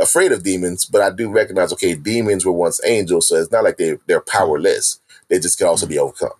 afraid 0.00 0.30
of 0.32 0.42
demons, 0.44 0.84
but 0.84 1.02
I 1.02 1.10
do 1.10 1.30
recognize, 1.30 1.72
okay, 1.72 1.94
demons 1.94 2.46
were 2.46 2.52
once 2.52 2.80
angels, 2.84 3.28
so 3.28 3.36
it's 3.36 3.50
not 3.52 3.64
like 3.64 3.76
they 3.76 3.98
they're 4.06 4.20
powerless. 4.20 5.00
They 5.28 5.38
just 5.40 5.58
can 5.58 5.66
also 5.66 5.86
be 5.86 5.98
overcome. 5.98 6.30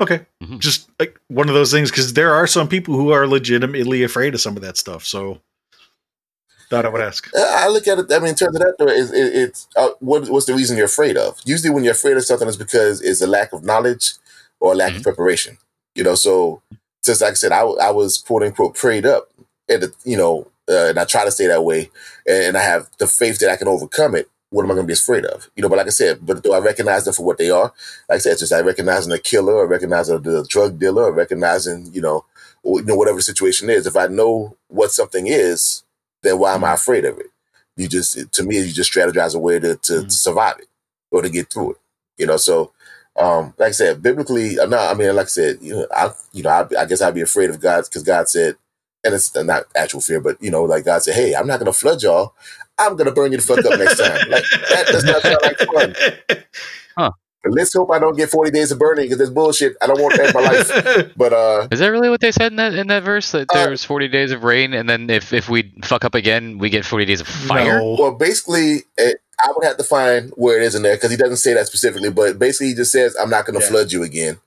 Okay, 0.00 0.24
Mhm. 0.42 0.60
just 0.60 0.88
like 0.98 1.20
one 1.28 1.50
of 1.50 1.54
those 1.54 1.70
things 1.70 1.90
because 1.90 2.14
there 2.14 2.32
are 2.32 2.46
some 2.46 2.68
people 2.68 2.94
who 2.94 3.10
are 3.12 3.26
legitimately 3.26 4.02
afraid 4.02 4.32
of 4.34 4.40
some 4.40 4.56
of 4.56 4.62
that 4.62 4.78
stuff. 4.78 5.04
So 5.04 5.42
thought 6.70 6.86
I 6.86 6.88
would 6.88 7.00
ask. 7.02 7.28
Uh, 7.36 7.44
I 7.46 7.68
look 7.68 7.86
at 7.88 7.98
it. 7.98 8.12
I 8.12 8.18
mean, 8.20 8.28
in 8.28 8.34
terms 8.36 8.56
of 8.56 8.62
that, 8.62 8.76
though, 8.78 8.88
it's, 8.88 9.10
it, 9.10 9.36
it's 9.36 9.68
uh, 9.76 9.90
what, 9.98 10.28
what's 10.28 10.46
the 10.46 10.54
reason 10.54 10.76
you're 10.76 10.86
afraid 10.86 11.16
of? 11.16 11.38
Usually, 11.44 11.74
when 11.74 11.84
you're 11.84 11.92
afraid 11.92 12.16
of 12.16 12.24
something, 12.24 12.48
it's 12.48 12.56
because 12.56 13.02
it's 13.02 13.20
a 13.20 13.26
lack 13.26 13.52
of 13.52 13.64
knowledge 13.64 14.14
or 14.60 14.72
a 14.72 14.76
lack 14.76 14.96
of 14.96 15.02
preparation. 15.02 15.58
You 15.94 16.04
know, 16.04 16.14
so 16.14 16.62
since 17.02 17.20
like 17.20 17.32
I 17.32 17.34
said, 17.34 17.52
I, 17.52 17.62
I 17.62 17.90
was 17.90 18.18
quote 18.18 18.44
unquote 18.44 18.76
prayed 18.76 19.04
up, 19.04 19.28
and 19.68 19.92
you 20.04 20.16
know, 20.16 20.48
uh, 20.68 20.88
and 20.90 20.98
I 20.98 21.04
try 21.04 21.24
to 21.24 21.30
stay 21.30 21.48
that 21.48 21.64
way, 21.64 21.90
and, 22.26 22.44
and 22.44 22.56
I 22.56 22.62
have 22.62 22.88
the 22.98 23.06
faith 23.06 23.38
that 23.40 23.50
I 23.50 23.56
can 23.56 23.68
overcome 23.68 24.14
it. 24.14 24.30
What 24.50 24.64
am 24.64 24.70
I 24.70 24.74
going 24.74 24.84
to 24.84 24.88
be 24.88 24.94
afraid 24.94 25.24
of? 25.24 25.48
You 25.54 25.62
know, 25.62 25.68
but 25.68 25.78
like 25.78 25.86
I 25.86 25.90
said, 25.90 26.26
but 26.26 26.42
do 26.42 26.52
I 26.52 26.58
recognize 26.58 27.04
them 27.04 27.14
for 27.14 27.24
what 27.24 27.38
they 27.38 27.50
are? 27.50 27.72
Like 28.08 28.16
I 28.16 28.18
said, 28.18 28.32
it's 28.32 28.40
just 28.40 28.52
I 28.52 28.60
recognizing 28.60 29.12
a 29.12 29.18
killer, 29.18 29.54
or 29.54 29.66
recognizing 29.66 30.20
the 30.22 30.44
drug 30.48 30.78
dealer, 30.78 31.04
or 31.04 31.12
recognizing 31.12 31.90
you 31.92 32.00
know, 32.00 32.24
or, 32.62 32.80
you 32.80 32.86
know, 32.86 32.96
whatever 32.96 33.18
the 33.18 33.22
situation 33.22 33.70
is. 33.70 33.86
If 33.86 33.96
I 33.96 34.06
know 34.06 34.56
what 34.68 34.92
something 34.92 35.26
is, 35.26 35.84
then 36.22 36.38
why 36.38 36.54
am 36.54 36.64
I 36.64 36.74
afraid 36.74 37.04
of 37.04 37.18
it? 37.18 37.26
You 37.76 37.88
just, 37.88 38.32
to 38.32 38.42
me, 38.42 38.58
you 38.58 38.72
just 38.72 38.92
strategize 38.92 39.34
a 39.34 39.38
way 39.38 39.58
to, 39.58 39.76
to, 39.76 39.92
Mhm. 39.92 40.04
to 40.04 40.10
survive 40.10 40.58
it 40.58 40.68
or 41.10 41.22
to 41.22 41.28
get 41.30 41.50
through 41.52 41.72
it. 41.72 41.76
You 42.18 42.26
know, 42.26 42.36
so 42.36 42.72
um, 43.16 43.54
like 43.58 43.68
I 43.68 43.72
said, 43.72 44.02
biblically, 44.02 44.58
uh, 44.58 44.66
no, 44.66 44.78
I 44.78 44.94
mean, 44.94 45.14
like 45.16 45.26
I 45.26 45.28
said, 45.28 45.58
you 45.60 45.74
know, 45.74 45.86
I, 45.94 46.10
you 46.32 46.42
know, 46.42 46.50
I, 46.50 46.66
I 46.82 46.84
guess 46.86 47.00
I'd 47.02 47.14
be 47.14 47.20
afraid 47.22 47.50
of 47.50 47.60
God 47.60 47.84
because 47.84 48.02
God 48.02 48.28
said, 48.28 48.56
and 49.02 49.14
it's 49.14 49.34
not 49.34 49.64
actual 49.74 50.00
fear, 50.00 50.20
but 50.20 50.36
you 50.42 50.50
know, 50.50 50.64
like 50.64 50.84
God 50.84 51.02
said, 51.02 51.14
hey, 51.14 51.34
I'm 51.34 51.46
not 51.46 51.58
going 51.58 51.72
to 51.72 51.78
flood 51.78 52.02
y'all. 52.02 52.34
I'm 52.78 52.96
going 52.96 53.06
to 53.06 53.12
burn 53.12 53.32
you 53.32 53.38
the 53.38 53.44
fuck 53.44 53.64
up 53.64 53.78
next 53.78 53.96
time. 53.98 54.30
Like 54.30 54.44
that 54.70 54.86
does 54.90 55.04
not 55.04 55.22
sound 55.22 55.38
like 55.42 55.58
fun. 55.58 55.94
But 57.42 57.52
let's 57.54 57.72
hope 57.72 57.90
I 57.90 57.98
don't 57.98 58.16
get 58.16 58.28
40 58.30 58.50
days 58.50 58.70
of 58.70 58.78
burning 58.78 59.04
because 59.06 59.18
that's 59.18 59.30
bullshit. 59.30 59.74
I 59.80 59.86
don't 59.86 60.00
want 60.00 60.14
that 60.16 60.28
in 60.28 60.34
my 60.34 60.50
life. 60.50 61.12
But 61.16 61.32
uh, 61.32 61.68
Is 61.70 61.78
that 61.80 61.88
really 61.88 62.08
what 62.10 62.20
they 62.20 62.32
said 62.32 62.52
in 62.52 62.56
that 62.56 62.74
in 62.74 62.88
that 62.88 63.02
verse? 63.02 63.32
That 63.32 63.48
Uh, 63.50 63.66
there's 63.66 63.84
40 63.84 64.08
days 64.08 64.30
of 64.32 64.44
rain, 64.44 64.74
and 64.74 64.88
then 64.88 65.08
if 65.10 65.32
if 65.32 65.48
we 65.48 65.72
fuck 65.84 66.04
up 66.04 66.14
again, 66.14 66.58
we 66.58 66.68
get 66.70 66.84
40 66.84 67.04
days 67.06 67.20
of 67.20 67.26
fire. 67.28 67.78
No. 67.80 67.96
Well, 67.98 68.12
basically, 68.12 68.84
it, 68.98 69.20
I 69.42 69.52
would 69.56 69.64
have 69.64 69.78
to 69.78 69.84
find 69.84 70.32
where 70.36 70.58
it 70.60 70.64
is 70.64 70.74
in 70.74 70.82
there 70.82 70.96
because 70.96 71.10
he 71.10 71.16
doesn't 71.16 71.38
say 71.38 71.54
that 71.54 71.66
specifically. 71.66 72.10
But 72.10 72.38
basically, 72.38 72.68
he 72.68 72.74
just 72.74 72.92
says, 72.92 73.16
"I'm 73.20 73.30
not 73.30 73.46
going 73.46 73.58
to 73.58 73.64
Yeah. 73.64 73.70
flood 73.70 73.92
you 73.92 74.02
again." 74.02 74.38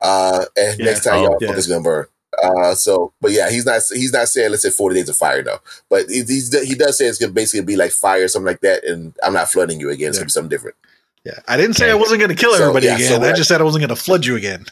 Uh, 0.00 0.44
and 0.56 0.78
Yeah. 0.78 0.84
next 0.86 1.04
time, 1.04 1.14
Oh, 1.20 1.22
y'all 1.24 1.38
yeah. 1.40 1.48
fuckers 1.52 1.68
gonna 1.68 1.80
burn. 1.82 2.06
Uh, 2.42 2.74
so, 2.74 3.12
but 3.20 3.30
yeah, 3.30 3.50
he's 3.50 3.64
not 3.66 3.80
he's 3.92 4.12
not 4.12 4.28
saying 4.28 4.50
let's 4.50 4.62
say 4.62 4.70
40 4.70 4.94
days 4.96 5.08
of 5.08 5.16
fire 5.16 5.42
though. 5.42 5.60
But 5.90 6.08
he, 6.08 6.22
he's, 6.22 6.52
he 6.66 6.74
does 6.74 6.96
say 6.98 7.06
it's 7.06 7.18
gonna 7.18 7.32
basically 7.32 7.64
be 7.64 7.76
like 7.76 7.92
fire 7.92 8.24
or 8.24 8.28
something 8.28 8.46
like 8.46 8.60
that. 8.62 8.84
And 8.84 9.14
I'm 9.22 9.32
not 9.34 9.50
flooding 9.50 9.80
you 9.80 9.90
again. 9.90 10.08
It's 10.08 10.16
Yeah. 10.16 10.20
gonna 10.20 10.26
be 10.26 10.30
something 10.30 10.48
different. 10.50 10.76
Yeah, 11.24 11.38
I 11.46 11.56
didn't 11.56 11.74
say 11.74 11.90
I 11.90 11.94
wasn't 11.94 12.20
going 12.20 12.30
to 12.30 12.36
kill 12.36 12.54
So, 12.54 12.62
everybody 12.62 12.86
yeah, 12.86 12.96
again. 12.96 13.20
so 13.20 13.28
I 13.28 13.32
just 13.32 13.48
said 13.48 13.60
I 13.60 13.64
wasn't 13.64 13.80
going 13.82 13.96
to 13.96 14.02
flood 14.02 14.24
you 14.26 14.34
again. 14.36 14.64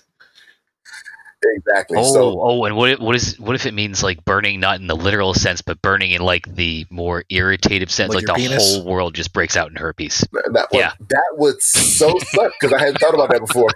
Exactly. 1.42 1.96
Oh, 1.98 2.12
So 2.12 2.40
oh, 2.42 2.64
and 2.64 2.76
what 2.76 2.90
if- 2.90 2.98
what 3.00 3.16
is 3.16 3.38
what 3.40 3.54
if 3.54 3.64
it 3.64 3.72
means 3.72 4.02
like 4.02 4.22
burning 4.26 4.60
not 4.60 4.78
in 4.78 4.88
the 4.88 4.96
literal 4.96 5.32
sense, 5.32 5.62
but 5.62 5.80
burning 5.80 6.10
in 6.10 6.20
like 6.20 6.54
the 6.54 6.86
more 6.90 7.24
irritative 7.30 7.90
sense, 7.90 8.10
Like 8.14 8.26
like, 8.28 8.36
the 8.36 8.42
penis? 8.42 8.74
whole 8.74 8.84
world 8.84 9.14
just 9.14 9.32
breaks 9.32 9.56
out 9.56 9.70
in 9.70 9.76
herpes. 9.76 10.26
that, 10.32 10.68
well, 10.70 10.80
Yeah. 10.80 10.92
that 11.08 11.24
would 11.38 11.62
so 11.62 12.18
suck 12.18 12.52
because 12.60 12.74
I 12.74 12.80
hadn't 12.80 12.98
thought 12.98 13.14
about 13.14 13.30
that 13.30 13.40
before. 13.40 13.70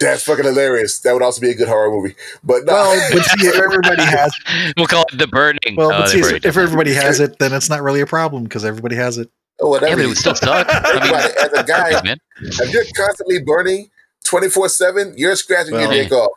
That's 0.00 0.22
fucking 0.22 0.44
hilarious. 0.44 1.00
That 1.00 1.12
would 1.12 1.22
also 1.22 1.40
be 1.42 1.50
a 1.50 1.54
good 1.54 1.68
horror 1.68 1.90
movie. 1.90 2.14
But 2.44 2.64
no, 2.64 2.72
Well, 2.72 3.10
but 3.12 3.24
see, 3.24 3.48
if 3.48 3.56
everybody 3.56 4.02
has, 4.04 4.32
we'll 4.78 4.86
call 4.86 5.04
it 5.12 5.18
the 5.18 5.26
burning. 5.26 5.74
well, 5.76 5.88
Oh, 5.88 5.98
but 5.98 6.12
they've 6.12 6.24
see, 6.24 6.30
already 6.30 6.48
if 6.48 6.56
everybody 6.56 6.94
has 6.94 7.18
it, 7.20 7.38
then 7.40 7.52
it's 7.52 7.68
not 7.68 7.82
really 7.82 8.00
a 8.00 8.06
problem 8.06 8.44
because 8.44 8.64
everybody 8.64 8.94
has 8.96 9.18
it. 9.18 9.28
Oh, 9.60 9.68
whatever. 9.70 9.90
yeah, 9.90 9.96
but 9.96 10.04
it 10.04 10.08
would 10.08 10.16
still 10.18 10.34
suck. 10.36 10.66
I 10.70 11.00
mean, 11.00 11.10
But 11.12 11.36
as 11.38 11.52
a 11.60 11.64
guy, 11.64 12.18
if 12.40 12.72
you're 12.72 12.84
constantly 12.96 13.42
burning 13.42 13.90
24 14.24 14.68
7, 14.68 15.14
you're 15.16 15.36
scratching 15.36 15.74
Well- 15.74 15.92
your 15.92 16.02
dick 16.04 16.12
off. 16.12 16.30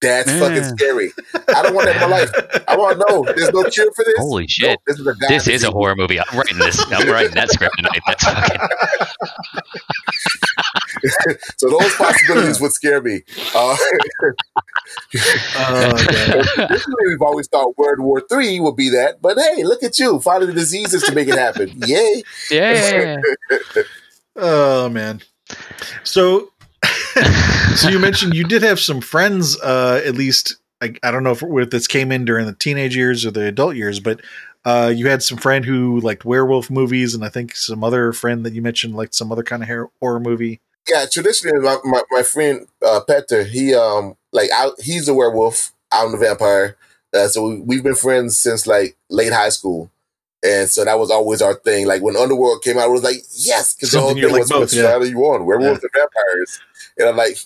That's 0.00 0.30
Yeah. 0.30 0.38
fucking 0.38 0.62
scary. 0.76 1.10
I 1.48 1.60
don't 1.62 1.74
want 1.74 1.86
that 1.86 1.96
in 1.96 2.02
my 2.08 2.18
life. 2.20 2.30
I 2.68 2.76
want 2.76 3.00
to 3.00 3.04
know. 3.08 3.24
There's 3.24 3.50
no 3.52 3.64
cure 3.64 3.90
for 3.96 4.04
this. 4.04 4.14
Holy 4.18 4.44
No, 4.44 4.46
shit. 4.46 4.78
this 4.86 5.00
is 5.00 5.04
a 5.08 5.12
guy 5.12 5.26
This 5.26 5.48
is 5.48 5.64
a 5.64 5.72
horror 5.72 5.96
movie. 5.96 6.20
I'm 6.20 6.38
writing 6.38 6.56
this. 6.56 6.80
I'm 6.92 7.08
writing 7.08 7.34
that 7.34 7.50
script 7.50 7.74
tonight. 7.78 8.00
That's 8.06 8.24
fucking. 8.24 8.60
So 11.56 11.68
those 11.70 11.94
possibilities 11.94 12.60
would 12.60 12.72
scare 12.72 13.00
me. 13.02 13.22
Uh, 13.54 13.76
Oh, 15.58 16.76
we've 17.06 17.20
always 17.22 17.46
thought 17.48 17.76
World 17.76 18.00
War 18.00 18.22
Three 18.28 18.58
would 18.60 18.76
be 18.76 18.88
that, 18.90 19.20
but 19.20 19.36
hey, 19.38 19.62
look 19.64 19.82
at 19.82 19.98
you 19.98 20.18
finding 20.20 20.48
the 20.48 20.54
diseases 20.54 21.02
to 21.02 21.14
make 21.14 21.28
it 21.28 21.36
happen. 21.36 21.70
Yay! 21.86 22.22
Yeah. 22.50 23.16
oh 24.36 24.88
man. 24.88 25.20
So, 26.04 26.50
so 27.76 27.88
you 27.88 27.98
mentioned 27.98 28.34
you 28.34 28.44
did 28.44 28.62
have 28.62 28.80
some 28.80 29.00
friends, 29.00 29.60
uh, 29.60 30.00
at 30.04 30.14
least. 30.14 30.56
I, 30.80 30.94
I 31.02 31.10
don't 31.10 31.24
know 31.24 31.32
if, 31.32 31.42
if 31.42 31.70
this 31.70 31.88
came 31.88 32.12
in 32.12 32.24
during 32.24 32.46
the 32.46 32.52
teenage 32.52 32.96
years 32.96 33.26
or 33.26 33.32
the 33.32 33.46
adult 33.46 33.74
years, 33.74 33.98
but 33.98 34.20
uh, 34.64 34.92
you 34.94 35.08
had 35.08 35.24
some 35.24 35.36
friend 35.36 35.64
who 35.64 35.98
liked 36.00 36.24
werewolf 36.24 36.70
movies, 36.70 37.14
and 37.14 37.24
I 37.24 37.28
think 37.30 37.56
some 37.56 37.82
other 37.82 38.12
friend 38.12 38.46
that 38.46 38.52
you 38.52 38.62
mentioned 38.62 38.94
liked 38.94 39.14
some 39.14 39.32
other 39.32 39.42
kind 39.42 39.62
of 39.62 39.90
horror 40.00 40.20
movie. 40.20 40.60
Yeah, 40.90 41.06
traditionally, 41.10 41.60
my, 41.60 41.76
my, 41.84 42.02
my 42.10 42.22
friend 42.22 42.66
uh, 42.84 43.00
Petter, 43.06 43.44
he 43.44 43.74
um 43.74 44.16
like 44.32 44.50
I, 44.54 44.70
he's 44.78 45.08
a 45.08 45.14
werewolf. 45.14 45.72
I'm 45.92 46.12
the 46.12 46.18
vampire. 46.18 46.76
Uh, 47.14 47.28
so 47.28 47.48
we, 47.48 47.60
we've 47.60 47.82
been 47.82 47.94
friends 47.94 48.38
since 48.38 48.66
like 48.66 48.96
late 49.10 49.32
high 49.32 49.48
school, 49.50 49.90
and 50.44 50.68
so 50.68 50.84
that 50.84 50.98
was 50.98 51.10
always 51.10 51.42
our 51.42 51.54
thing. 51.54 51.86
Like 51.86 52.02
when 52.02 52.16
Underworld 52.16 52.62
came 52.62 52.78
out, 52.78 52.88
it 52.88 52.92
was 52.92 53.02
like 53.02 53.16
yes, 53.32 53.74
because 53.74 53.90
the 53.92 54.00
whole 54.00 54.14
thing 54.14 54.30
like 54.30 54.40
was 54.40 54.50
both, 54.50 54.72
yeah. 54.72 54.82
side 54.82 55.02
are 55.02 55.06
you 55.06 55.18
on, 55.24 55.46
werewolves 55.46 55.82
or 55.84 55.90
vampires? 55.94 56.60
And 56.98 57.08
I'm 57.08 57.16
like, 57.16 57.36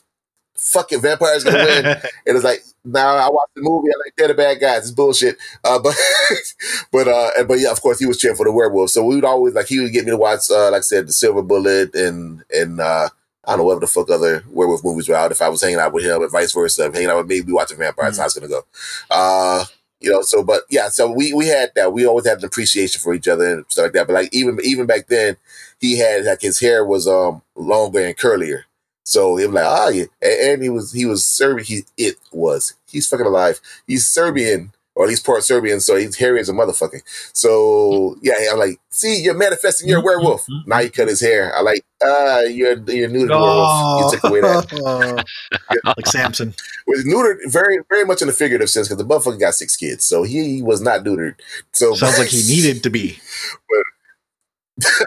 fucking 0.57 1.01
vampires 1.01 1.45
gonna 1.45 1.59
win. 1.59 1.84
And 2.26 2.36
it's 2.36 2.45
like, 2.45 2.62
nah, 2.84 3.01
I 3.16 3.28
watched 3.30 3.55
the 3.57 3.62
movie. 3.62 3.88
I'm 3.88 4.01
like 4.05 4.14
they're 4.16 4.28
the 4.28 4.34
bad 4.34 4.61
guys. 4.61 4.82
It's 4.82 4.90
bullshit. 4.90 5.36
Uh, 5.64 5.78
but 5.78 5.95
but 6.93 7.09
uh, 7.09 7.30
and- 7.38 7.49
but 7.49 7.61
yeah, 7.61 7.70
of 7.70 7.80
course 7.80 7.99
he 7.99 8.07
was 8.07 8.18
cheering 8.18 8.36
for 8.36 8.45
the 8.47 8.53
werewolf. 8.53 8.90
So 8.90 9.05
we 9.05 9.16
would 9.16 9.24
always 9.24 9.55
like 9.55 9.66
he 9.68 9.80
would 9.80 9.93
get 9.93 10.05
me 10.05 10.11
to 10.12 10.16
watch, 10.16 10.51
uh, 10.51 10.70
like 10.70 10.78
I 10.78 10.80
said, 10.80 11.07
the 11.09 11.12
Silver 11.12 11.43
Bullet 11.43 11.95
and 11.95 12.45
and 12.53 12.80
uh, 12.80 13.09
I 13.45 13.53
don't 13.53 13.59
know 13.59 13.64
whatever 13.64 13.80
the 13.80 13.86
fuck 13.88 14.11
other 14.11 14.45
werewolf 14.51 14.84
movies 14.84 15.09
were 15.09 15.16
out. 15.16 15.32
If 15.32 15.43
I 15.43 15.49
was 15.49 15.62
hanging 15.62 15.78
out 15.80 15.93
with 15.93 16.05
him, 16.05 16.22
and 16.22 16.30
vice 16.30 16.53
versa, 16.53 16.90
hanging 16.93 17.09
out 17.09 17.18
with 17.18 17.26
me, 17.26 17.40
we 17.40 17.53
watching 17.53 17.78
vampires. 17.78 18.14
Mhm. 18.16 18.18
How 18.20 18.24
it's 18.26 18.34
gonna 18.34 18.49
go. 18.49 18.64
Uh, 19.11 19.64
you 20.01 20.11
know, 20.11 20.22
so 20.22 20.43
but 20.43 20.62
yeah, 20.70 20.88
so 20.88 21.11
we 21.11 21.32
we 21.32 21.47
had 21.49 21.70
that. 21.76 21.93
We 21.93 22.07
always 22.07 22.26
had 22.26 22.38
an 22.38 22.45
appreciation 22.45 23.01
for 23.01 23.14
each 23.14 23.28
other 23.28 23.47
and 23.55 23.64
stuff 23.68 23.84
like 23.84 23.93
that. 23.95 24.07
But 24.07 24.14
like 24.14 24.34
even 24.34 24.59
even 24.62 24.86
back 24.86 25.07
then, 25.09 25.36
he 25.80 25.99
had 25.99 26.24
like 26.24 26.40
his 26.43 26.61
hair 26.61 26.84
was 26.84 27.07
um 27.09 27.43
longer 27.57 28.01
and 28.05 28.16
curlier. 28.16 28.62
So 29.05 29.36
he 29.36 29.47
was 29.47 29.55
like, 29.55 29.64
ah, 29.66 29.88
yeah. 29.88 30.05
And, 30.20 30.40
and 30.53 30.62
he 30.62 30.68
was 30.68 30.93
he 30.93 31.07
was 31.07 31.24
Serbian. 31.26 31.64
He 31.66 31.82
it 31.97 32.16
was 32.32 32.74
he's 32.86 33.09
fucking 33.09 33.26
alive. 33.26 33.61
He's 33.86 34.07
Serbian 34.07 34.72
or 34.95 35.05
at 35.05 35.09
least 35.09 35.24
part 35.24 35.43
Serbian. 35.43 35.80
So 35.80 35.97
he's 35.97 36.16
hairy 36.16 36.40
as 36.40 36.49
a 36.49 36.53
motherfucker. 36.53 37.01
So 37.32 38.16
yeah, 38.22 38.34
I'm 38.53 38.59
like, 38.59 38.78
see, 38.90 39.22
you're 39.22 39.34
manifesting. 39.34 39.88
You're 39.88 40.01
a 40.01 40.05
werewolf. 40.05 40.47
Mhm. 40.47 40.66
Now 40.66 40.78
he 40.80 40.90
cut 40.90 41.09
his 41.09 41.20
hair. 41.20 41.55
I 41.57 41.62
like, 41.62 41.84
ah, 42.03 42.40
you're 42.40 42.78
you're 42.90 43.09
new 43.09 43.20
to 43.20 43.26
the 43.26 43.38
werewolf. 43.38 44.12
You 44.12 44.18
took 44.18 44.30
away 44.30 44.40
that. 44.40 45.24
like 45.97 46.07
Samson. 46.07 46.55
Was 46.86 47.05
neutered 47.05 47.38
very 47.51 47.78
very 47.88 48.05
much 48.05 48.22
in 48.22 48.28
a 48.28 48.32
figurative 48.32 48.70
sense 48.70 48.88
because 48.88 49.03
the 49.03 49.09
motherfucker 49.09 49.40
got 49.40 49.55
six 49.55 49.76
kids, 49.76 50.05
so 50.05 50.22
he 50.24 50.62
was 50.62 50.80
not 50.80 51.05
neutered. 51.05 51.36
So 51.72 51.95
Sounds 51.95 52.18
like 52.18 52.28
he 52.28 52.43
needed 52.49 52.82
to 52.82 52.90
be. 52.90 53.18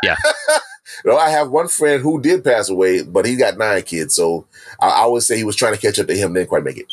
Yeah. 0.03 0.15
No, 1.03 1.17
I 1.17 1.29
have 1.29 1.49
one 1.49 1.67
friend 1.67 2.01
who 2.01 2.21
did 2.21 2.43
pass 2.43 2.69
away, 2.69 3.03
but 3.03 3.25
he 3.25 3.35
got 3.35 3.57
nine 3.57 3.81
kids. 3.83 4.15
So 4.15 4.45
I, 4.79 5.03
I 5.03 5.05
would 5.07 5.23
say 5.23 5.35
he 5.35 5.43
was 5.43 5.55
trying 5.55 5.73
to 5.73 5.79
catch 5.81 5.99
up 5.99 6.07
to 6.07 6.15
him, 6.15 6.33
didn't 6.33 6.47
quite 6.49 6.63
make 6.63 6.77
it. 6.77 6.85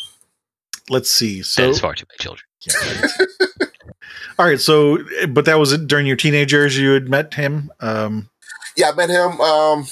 Let's 0.89 1.09
see. 1.09 1.41
So, 1.43 1.69
is 1.69 1.79
far 1.79 1.93
too 1.95 2.05
many 2.09 2.17
children. 2.19 2.45
Yeah. 2.65 3.67
all 4.39 4.45
right. 4.45 4.59
So, 4.59 4.99
but 5.29 5.43
that 5.45 5.59
was 5.59 5.73
it 5.73 5.85
during 5.87 6.07
your 6.07 6.15
teenage 6.15 6.53
years. 6.53 6.77
You 6.77 6.91
had 6.91 7.09
met 7.09 7.33
him. 7.33 7.71
Um, 7.81 8.29
Yeah, 8.77 8.89
I 8.91 8.95
met 8.95 9.09
him. 9.09 9.39
Um, 9.41 9.85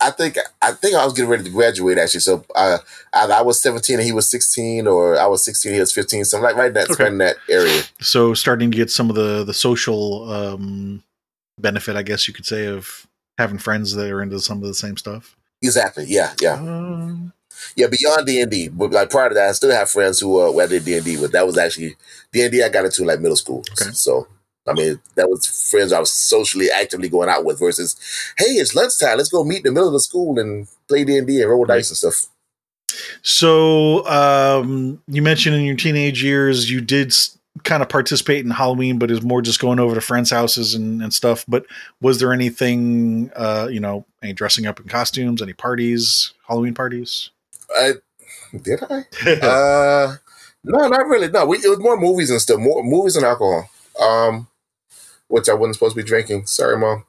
I 0.00 0.10
think 0.10 0.36
I 0.60 0.72
think 0.72 0.94
I 0.94 1.04
was 1.04 1.12
getting 1.14 1.28
ready 1.30 1.44
to 1.44 1.50
graduate 1.50 1.98
actually. 1.98 2.20
So 2.20 2.44
uh, 2.54 2.78
I, 3.12 3.26
I 3.26 3.42
was 3.42 3.60
seventeen 3.60 3.96
and 3.96 4.04
he 4.04 4.12
was 4.12 4.28
sixteen, 4.28 4.86
or 4.86 5.18
I 5.18 5.26
was 5.26 5.44
sixteen, 5.44 5.74
he 5.74 5.80
was 5.80 5.92
fifteen, 5.92 6.24
something 6.24 6.44
like 6.44 6.56
right 6.56 6.68
in 6.68 6.74
that 6.74 6.90
Okay. 6.90 7.04
right 7.04 7.12
in 7.12 7.18
that 7.18 7.36
area. 7.48 7.82
so 8.00 8.32
starting 8.34 8.70
to 8.70 8.76
get 8.76 8.90
some 8.90 9.10
of 9.10 9.16
the 9.16 9.42
the 9.44 9.54
social 9.54 10.30
um, 10.30 11.02
benefit, 11.58 11.96
I 11.96 12.02
guess 12.02 12.26
you 12.28 12.34
could 12.34 12.46
say, 12.46 12.66
of 12.66 13.06
having 13.38 13.58
friends 13.58 13.94
that 13.94 14.10
are 14.10 14.22
into 14.22 14.38
some 14.40 14.58
of 14.58 14.64
the 14.68 14.74
same 14.74 14.96
stuff. 14.96 15.36
Exactly. 15.62 16.04
Yeah, 16.08 16.32
yeah, 16.40 16.54
Um, 16.54 17.32
yeah. 17.76 17.86
Beyond 17.86 18.26
D 18.26 18.40
and 18.40 18.50
D, 18.50 18.68
but 18.68 18.90
like 18.90 19.10
prior 19.10 19.28
to 19.28 19.34
that, 19.34 19.48
I 19.48 19.52
still 19.52 19.72
have 19.72 19.90
friends 19.90 20.20
who 20.20 20.40
uh, 20.40 20.52
who 20.52 20.60
I 20.60 20.66
did 20.66 20.84
D 20.84 20.96
and 20.96 21.04
D 21.04 21.16
with. 21.16 21.32
That 21.32 21.46
was 21.46 21.58
actually 21.58 21.96
D 22.32 22.42
and 22.42 22.52
D 22.52 22.62
I 22.62 22.68
got 22.68 22.84
into 22.84 23.04
like 23.04 23.20
middle 23.20 23.36
school. 23.36 23.64
Okay. 23.72 23.90
So. 23.92 24.26
I 24.64 24.74
mean, 24.74 25.00
that 25.16 25.28
was 25.28 25.44
friends 25.68 25.92
I 25.92 25.98
was 25.98 26.12
socially 26.12 26.70
actively 26.70 27.08
going 27.08 27.28
out 27.28 27.44
with 27.44 27.58
versus, 27.58 27.96
hey, 28.38 28.44
it's 28.44 28.76
lunchtime. 28.76 29.18
Let's 29.18 29.28
go 29.28 29.42
meet 29.42 29.56
in 29.56 29.62
the 29.64 29.72
middle 29.72 29.88
of 29.88 29.92
the 29.92 29.98
school 29.98 30.38
and 30.38 30.68
play 30.86 31.02
D 31.02 31.18
and 31.18 31.26
D 31.26 31.40
and 31.40 31.50
roll 31.50 31.64
dice 31.64 31.90
and 31.90 31.96
stuff. 31.96 32.28
so 33.22 34.06
um, 34.06 35.02
you 35.08 35.22
mentioned 35.22 35.56
in 35.56 35.62
your 35.62 35.76
teenage 35.76 36.22
years 36.22 36.70
you 36.70 36.80
did 36.80 37.12
kind 37.64 37.82
of 37.82 37.88
participate 37.88 38.44
in 38.44 38.50
Halloween, 38.50 38.98
but 38.98 39.10
is 39.10 39.22
more 39.22 39.42
just 39.42 39.60
going 39.60 39.78
over 39.78 39.94
to 39.94 40.00
friends' 40.00 40.30
houses 40.30 40.74
and, 40.74 41.02
and 41.02 41.12
stuff. 41.12 41.44
But 41.46 41.66
was 42.00 42.18
there 42.18 42.32
anything, 42.32 43.30
uh, 43.36 43.68
you 43.70 43.80
know, 43.80 44.06
any 44.22 44.32
dressing 44.32 44.66
up 44.66 44.80
in 44.80 44.88
costumes, 44.88 45.42
any 45.42 45.52
parties, 45.52 46.32
Halloween 46.46 46.74
parties? 46.74 47.30
I 47.76 47.92
Did 48.56 48.80
I? 48.88 49.04
uh, 49.46 50.16
no, 50.64 50.88
not 50.88 51.06
really. 51.06 51.28
No, 51.28 51.46
we, 51.46 51.58
it 51.58 51.68
was 51.68 51.78
more 51.78 51.98
movies 51.98 52.30
and 52.30 52.40
stuff. 52.40 52.58
More 52.60 52.82
movies 52.82 53.16
and 53.16 53.26
alcohol. 53.26 53.68
Um, 54.00 54.48
which 55.28 55.48
I 55.48 55.54
wasn't 55.54 55.76
supposed 55.76 55.96
to 55.96 56.02
be 56.02 56.06
drinking. 56.06 56.46
Sorry, 56.46 56.76
mom. 56.76 57.04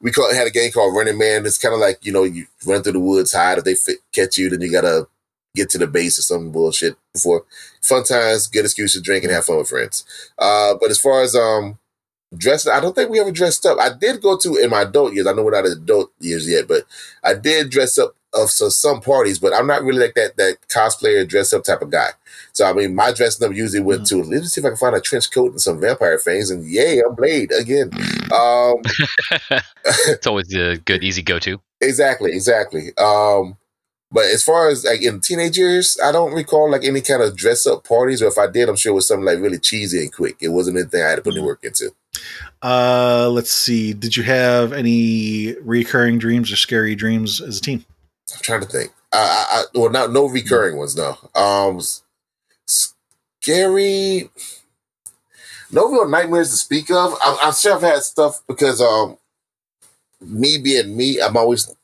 We 0.00 0.12
call, 0.12 0.32
had 0.34 0.46
a 0.46 0.50
game 0.50 0.72
called 0.72 0.96
Running 0.96 1.18
Man. 1.18 1.44
It's 1.44 1.58
kind 1.58 1.74
of 1.74 1.80
like 1.80 2.04
you 2.04 2.12
know 2.12 2.24
you 2.24 2.46
run 2.66 2.82
through 2.82 2.94
the 2.94 3.00
woods, 3.00 3.32
hide. 3.32 3.58
If 3.58 3.64
they 3.64 3.74
fit, 3.74 3.98
catch 4.14 4.38
you, 4.38 4.48
then 4.48 4.62
you 4.62 4.72
gotta 4.72 5.06
get 5.54 5.68
to 5.70 5.78
the 5.78 5.86
base 5.86 6.18
or 6.18 6.22
some 6.22 6.50
bullshit 6.50 6.96
before. 7.12 7.44
Fun 7.82 8.04
times, 8.04 8.46
good 8.46 8.64
excuse 8.64 8.94
to 8.94 9.00
drink 9.00 9.24
and 9.24 9.32
have 9.32 9.44
fun 9.44 9.58
with 9.58 9.68
friends. 9.68 10.04
Uh, 10.38 10.74
but 10.80 10.90
as 10.90 10.98
far 10.98 11.22
as 11.22 11.34
um 11.36 11.78
dressing, 12.36 12.72
I 12.72 12.80
don't 12.80 12.94
think 12.94 13.10
we 13.10 13.20
ever 13.20 13.32
dressed 13.32 13.66
up. 13.66 13.78
I 13.78 13.90
did 13.92 14.22
go 14.22 14.38
to 14.38 14.56
in 14.56 14.70
my 14.70 14.82
adult 14.82 15.12
years. 15.12 15.26
I 15.26 15.32
know 15.32 15.42
we're 15.42 15.50
not 15.50 15.66
adult 15.70 16.12
years 16.18 16.48
yet, 16.48 16.66
but 16.66 16.84
I 17.22 17.34
did 17.34 17.70
dress 17.70 17.98
up 17.98 18.14
of 18.34 18.50
so 18.50 18.68
some 18.68 19.00
parties. 19.00 19.38
But 19.38 19.54
I'm 19.54 19.66
not 19.66 19.82
really 19.82 20.00
like 20.00 20.14
that 20.14 20.36
that 20.36 20.58
cosplayer 20.68 21.26
dress 21.26 21.52
up 21.52 21.64
type 21.64 21.82
of 21.82 21.90
guy. 21.90 22.10
So 22.52 22.64
I 22.64 22.72
mean, 22.72 22.94
my 22.94 23.12
dressing 23.12 23.46
up 23.46 23.54
usually 23.54 23.82
went 23.82 24.02
mm-hmm. 24.02 24.22
to 24.22 24.28
let 24.28 24.40
me 24.40 24.46
see 24.46 24.60
if 24.60 24.64
I 24.64 24.70
can 24.70 24.76
find 24.76 24.96
a 24.96 25.00
trench 25.00 25.30
coat 25.30 25.52
and 25.52 25.60
some 25.60 25.80
vampire 25.80 26.18
fangs, 26.18 26.50
and 26.50 26.64
yay, 26.64 27.00
I'm 27.00 27.14
Blade 27.14 27.52
again. 27.52 27.90
Um, 28.32 28.82
it's 30.08 30.26
always 30.26 30.52
a 30.54 30.76
good 30.78 31.04
easy 31.04 31.22
go 31.22 31.38
to. 31.40 31.60
Exactly, 31.80 32.32
exactly. 32.32 32.96
Um, 32.98 33.56
but 34.12 34.24
as 34.24 34.42
far 34.42 34.68
as 34.68 34.84
like 34.84 35.02
in 35.02 35.20
teenage 35.20 35.56
years, 35.56 35.96
I 36.02 36.10
don't 36.10 36.32
recall 36.32 36.70
like 36.70 36.84
any 36.84 37.00
kind 37.00 37.22
of 37.22 37.36
dress 37.36 37.66
up 37.66 37.86
parties, 37.86 38.22
or 38.22 38.26
if 38.26 38.38
I 38.38 38.48
did, 38.48 38.68
I'm 38.68 38.76
sure 38.76 38.92
it 38.92 38.96
was 38.96 39.06
something 39.06 39.24
like 39.24 39.38
really 39.38 39.58
cheesy 39.58 40.00
and 40.00 40.12
quick. 40.12 40.36
It 40.40 40.48
wasn't 40.48 40.78
anything 40.78 41.02
I 41.02 41.10
had 41.10 41.16
to 41.16 41.22
put 41.22 41.34
any 41.34 41.38
mm-hmm. 41.38 41.46
work 41.46 41.64
into. 41.64 41.90
Uh, 42.62 43.30
let's 43.30 43.52
see. 43.52 43.92
Did 43.92 44.16
you 44.16 44.24
have 44.24 44.72
any 44.72 45.54
recurring 45.62 46.18
dreams 46.18 46.50
or 46.50 46.56
scary 46.56 46.94
dreams 46.96 47.40
as 47.40 47.58
a 47.58 47.60
teen? 47.60 47.84
I'm 48.34 48.42
trying 48.42 48.60
to 48.62 48.66
think. 48.66 48.92
I, 49.12 49.46
I 49.50 49.64
well, 49.78 49.90
not 49.90 50.12
no 50.12 50.28
recurring 50.28 50.76
ones. 50.76 50.96
No. 50.96 51.16
Um, 51.34 51.80
scary. 52.66 54.30
No 55.72 55.88
real 55.90 56.08
nightmares 56.08 56.50
to 56.50 56.56
speak 56.56 56.90
of. 56.90 57.14
I'm, 57.24 57.36
I'm 57.42 57.54
sure 57.54 57.74
I've 57.74 57.82
had 57.82 58.02
stuff 58.02 58.42
because 58.48 58.80
um, 58.80 59.18
me 60.20 60.58
being 60.58 60.96
me, 60.96 61.20
I'm 61.20 61.36
always 61.36 61.74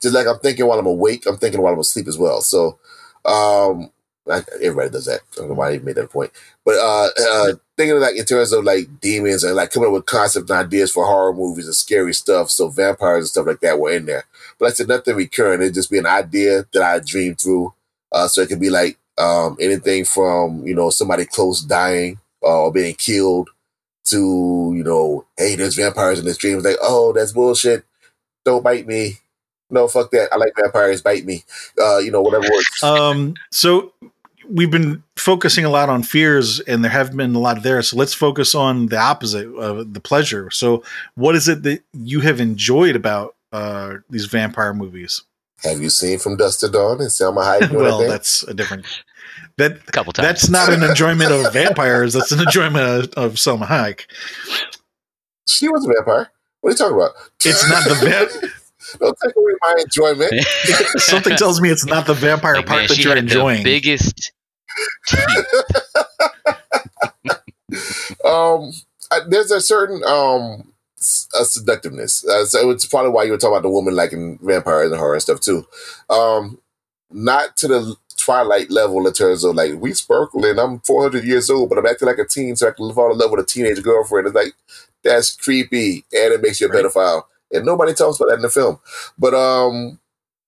just 0.00 0.14
like 0.14 0.26
I'm 0.26 0.38
thinking 0.38 0.66
while 0.66 0.78
I'm 0.78 0.86
awake, 0.86 1.26
I'm 1.26 1.36
thinking 1.36 1.60
while 1.62 1.72
I'm 1.72 1.80
asleep 1.80 2.08
as 2.08 2.18
well. 2.18 2.40
So, 2.40 2.78
um, 3.24 3.90
I, 4.30 4.42
everybody 4.62 4.90
does 4.90 5.06
that. 5.06 5.20
I 5.32 5.40
don't 5.40 5.48
know 5.48 5.54
why 5.54 5.70
I 5.72 5.78
made 5.78 5.96
that 5.96 6.10
point, 6.10 6.30
but 6.64 6.76
uh, 6.76 7.08
uh, 7.30 7.52
thinking 7.76 7.96
of 7.96 8.02
like 8.02 8.16
in 8.16 8.24
terms 8.24 8.52
of 8.52 8.64
like 8.64 9.00
demons 9.00 9.44
and 9.44 9.54
like 9.56 9.70
coming 9.70 9.88
up 9.88 9.94
with 9.94 10.06
concept 10.06 10.50
and 10.50 10.58
ideas 10.66 10.92
for 10.92 11.06
horror 11.06 11.34
movies 11.34 11.66
and 11.66 11.74
scary 11.74 12.14
stuff. 12.14 12.50
So 12.50 12.68
vampires 12.68 13.24
and 13.24 13.28
stuff 13.28 13.46
like 13.46 13.60
that 13.60 13.78
were 13.78 13.90
in 13.92 14.06
there, 14.06 14.24
but 14.60 14.66
I 14.66 14.70
said 14.70 14.88
nothing 14.88 15.16
recurring. 15.16 15.62
It'd 15.62 15.74
just 15.74 15.90
be 15.90 15.98
an 15.98 16.06
idea 16.06 16.66
that 16.72 16.82
I 16.82 17.00
dreamed 17.00 17.40
through. 17.40 17.74
Uh, 18.12 18.28
so 18.28 18.42
it 18.42 18.48
could 18.48 18.60
be 18.60 18.70
like 18.70 18.98
um, 19.18 19.56
anything 19.60 20.04
from 20.04 20.66
you 20.66 20.74
know 20.74 20.90
somebody 20.90 21.24
close 21.24 21.62
dying 21.62 22.18
uh, 22.42 22.62
or 22.64 22.72
being 22.72 22.94
killed 22.94 23.50
to 24.04 24.72
you 24.76 24.84
know, 24.84 25.24
hey, 25.36 25.56
there's 25.56 25.76
vampires 25.76 26.18
in 26.18 26.24
this 26.24 26.36
dream. 26.36 26.58
It's 26.58 26.66
like, 26.66 26.76
oh, 26.82 27.12
that's 27.12 27.32
bullshit. 27.32 27.84
Don't 28.44 28.62
bite 28.62 28.86
me 28.86 29.18
no, 29.70 29.88
fuck 29.88 30.10
that. 30.10 30.32
I 30.32 30.36
like 30.36 30.52
vampires. 30.56 31.02
Bite 31.02 31.24
me. 31.24 31.44
Uh, 31.80 31.98
you 31.98 32.10
know, 32.10 32.20
whatever 32.20 32.46
works. 32.52 32.82
Um, 32.82 33.34
so 33.50 33.92
we've 34.48 34.70
been 34.70 35.02
focusing 35.16 35.64
a 35.64 35.70
lot 35.70 35.88
on 35.88 36.02
fears, 36.02 36.60
and 36.60 36.82
there 36.82 36.90
have 36.90 37.16
been 37.16 37.34
a 37.34 37.38
lot 37.38 37.62
there. 37.62 37.80
So 37.82 37.96
let's 37.96 38.14
focus 38.14 38.54
on 38.54 38.86
the 38.86 38.98
opposite 38.98 39.52
of 39.54 39.94
the 39.94 40.00
pleasure. 40.00 40.50
So, 40.50 40.82
what 41.14 41.36
is 41.36 41.48
it 41.48 41.62
that 41.62 41.82
you 41.92 42.20
have 42.20 42.40
enjoyed 42.40 42.96
about 42.96 43.34
uh, 43.52 43.94
these 44.08 44.26
vampire 44.26 44.74
movies? 44.74 45.22
Have 45.62 45.80
you 45.80 45.90
seen 45.90 46.18
From 46.18 46.36
Dusk 46.36 46.60
to 46.60 46.68
Dawn 46.68 47.00
and 47.00 47.10
Salma 47.10 47.44
Hayek? 47.44 47.70
well, 47.76 48.00
that's 48.00 48.42
a 48.44 48.54
different. 48.54 48.86
That 49.56 49.72
a 49.72 49.92
couple 49.92 50.12
times. 50.12 50.26
That's 50.26 50.48
not 50.48 50.72
an 50.72 50.82
enjoyment 50.82 51.32
of 51.32 51.52
vampires. 51.52 52.14
That's 52.14 52.32
an 52.32 52.40
enjoyment 52.40 52.84
of, 52.84 53.24
of 53.24 53.34
Salma 53.34 53.66
Hayek. 53.66 54.06
She 55.46 55.68
was 55.68 55.84
a 55.84 55.88
vampire. 55.88 56.30
What 56.60 56.70
are 56.70 56.72
you 56.72 56.76
talking 56.76 56.96
about? 56.96 57.12
It's 57.44 57.68
not 57.68 57.84
the 57.84 57.94
vampire. 57.94 58.50
Don't 58.98 59.16
take 59.22 59.36
away 59.36 59.52
my 59.60 59.76
enjoyment. 59.84 60.32
Something 60.96 61.36
tells 61.36 61.60
me 61.60 61.68
it's 61.70 61.86
not 61.86 62.06
the 62.06 62.14
vampire 62.14 62.56
like, 62.56 62.66
part 62.66 62.80
man, 62.80 62.88
that 62.88 62.98
you're 62.98 63.16
enjoying. 63.16 63.62
biggest. 63.62 64.32
um, 68.24 68.72
I, 69.12 69.20
there's 69.28 69.50
a 69.50 69.60
certain 69.60 70.02
um 70.04 70.72
a 71.38 71.44
seductiveness. 71.44 72.26
Uh, 72.26 72.44
so 72.44 72.70
it's 72.70 72.86
probably 72.86 73.10
why 73.10 73.24
you 73.24 73.32
were 73.32 73.38
talking 73.38 73.54
about 73.54 73.62
the 73.62 73.70
woman 73.70 73.94
liking 73.94 74.38
vampires 74.42 74.90
and 74.90 74.98
horror 74.98 75.14
and 75.14 75.22
stuff 75.22 75.40
too. 75.40 75.66
Um, 76.08 76.58
not 77.10 77.56
to 77.58 77.68
the 77.68 77.96
Twilight 78.16 78.70
level 78.70 79.06
in 79.06 79.12
terms 79.12 79.44
of 79.44 79.54
like 79.54 79.74
we 79.80 79.94
sparkling. 79.94 80.58
I'm 80.58 80.80
400 80.80 81.24
years 81.24 81.48
old, 81.48 81.70
but 81.70 81.78
I'm 81.78 81.86
acting 81.86 82.06
like 82.06 82.18
a 82.18 82.26
teen, 82.26 82.54
so 82.54 82.68
I 82.68 82.72
can 82.72 82.92
fall 82.92 83.12
in 83.12 83.18
love 83.18 83.30
with 83.30 83.40
a 83.40 83.46
teenage 83.46 83.82
girlfriend. 83.82 84.26
It's 84.26 84.36
like 84.36 84.54
that's 85.02 85.34
creepy, 85.36 86.04
and 86.12 86.34
it 86.34 86.42
makes 86.42 86.60
you 86.60 86.68
a 86.68 86.70
right. 86.70 86.84
pedophile 86.84 87.24
and 87.52 87.66
nobody 87.66 87.94
talks 87.94 88.18
about 88.18 88.28
that 88.28 88.36
in 88.36 88.42
the 88.42 88.48
film. 88.48 88.78
But 89.18 89.34
um, 89.34 89.98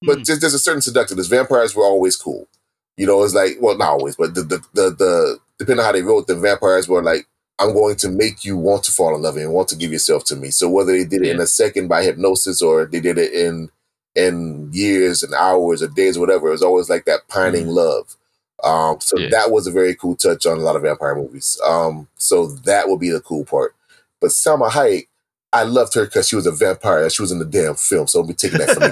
but 0.03 0.19
mm. 0.19 0.25
just, 0.25 0.41
there's 0.41 0.55
a 0.55 0.59
certain 0.59 0.83
seductiveness. 0.83 1.27
Vampires 1.27 1.75
were 1.75 1.85
always 1.85 2.17
cool. 2.17 2.49
You 2.97 3.07
know, 3.07 3.23
it's 3.23 3.35
like 3.35 3.57
well, 3.61 3.77
not 3.77 3.91
always, 3.91 4.17
but 4.17 4.35
the 4.35 4.43
the 4.43 4.59
the, 4.75 4.91
the 4.91 5.39
depending 5.59 5.81
on 5.81 5.87
how 5.87 5.93
they 5.93 6.03
wrote, 6.03 6.27
the 6.27 6.37
vampires 6.37 6.89
were 6.89 7.03
like, 7.03 7.27
I'm 7.63 7.75
going 7.75 7.95
to 7.97 8.09
make 8.09 8.45
you 8.45 8.57
want 8.57 8.83
to 8.85 8.93
fall 8.93 9.15
in 9.15 9.23
love 9.23 9.37
and 9.37 9.53
want 9.53 9.69
to 9.69 9.77
give 9.77 9.93
yourself 9.93 10.25
to 10.25 10.37
me. 10.37 10.51
So 10.51 10.69
whether 10.69 10.91
they 10.91 11.05
did 11.05 11.23
it 11.23 11.29
yeah. 11.29 11.35
in 11.35 11.41
a 11.41 11.47
second 11.47 11.87
by 11.87 12.03
hypnosis 12.03 12.61
or 12.61 12.87
they 12.87 13.01
did 13.01 13.19
it 13.19 13.33
in 13.33 13.71
in 14.17 14.69
years 14.73 15.23
and 15.23 15.33
hours 15.33 15.81
or 15.81 15.87
days 15.87 16.17
or 16.17 16.21
whatever, 16.21 16.49
it 16.49 16.53
was 16.53 16.63
always 16.63 16.91
like 16.91 17.05
that 17.05 17.29
pining 17.29 17.67
mm. 17.67 17.75
love. 17.75 18.17
Um, 18.65 19.01
so 19.01 19.17
yeah. 19.17 19.29
that 19.31 19.53
was 19.53 19.69
a 19.69 19.71
very 19.71 19.95
cool 19.95 20.17
touch 20.17 20.45
on 20.45 20.59
a 20.59 20.61
lot 20.61 20.75
of 20.75 20.83
vampire 20.83 21.15
movies. 21.15 21.57
Um, 21.65 22.09
so 22.17 22.47
that 22.47 22.89
would 22.89 22.99
be 22.99 23.11
the 23.11 23.21
cool 23.21 23.45
part. 23.45 23.77
But 24.21 24.31
Salma 24.31 24.69
Hayek, 24.69 25.07
I 25.53 25.63
loved 25.63 25.95
her 25.95 26.05
because 26.05 26.29
she 26.29 26.37
was 26.37 26.47
a 26.47 26.53
vampire. 26.53 27.09
She 27.11 27.23
was 27.23 27.31
in 27.31 27.39
the 27.39 27.45
damn 27.45 27.77
film, 27.77 28.09
so 28.09 28.21
I'll 28.21 28.27
be 28.27 28.35
taking 28.35 28.59
that 28.59 28.71
from 28.71 28.83
me. 28.83 28.89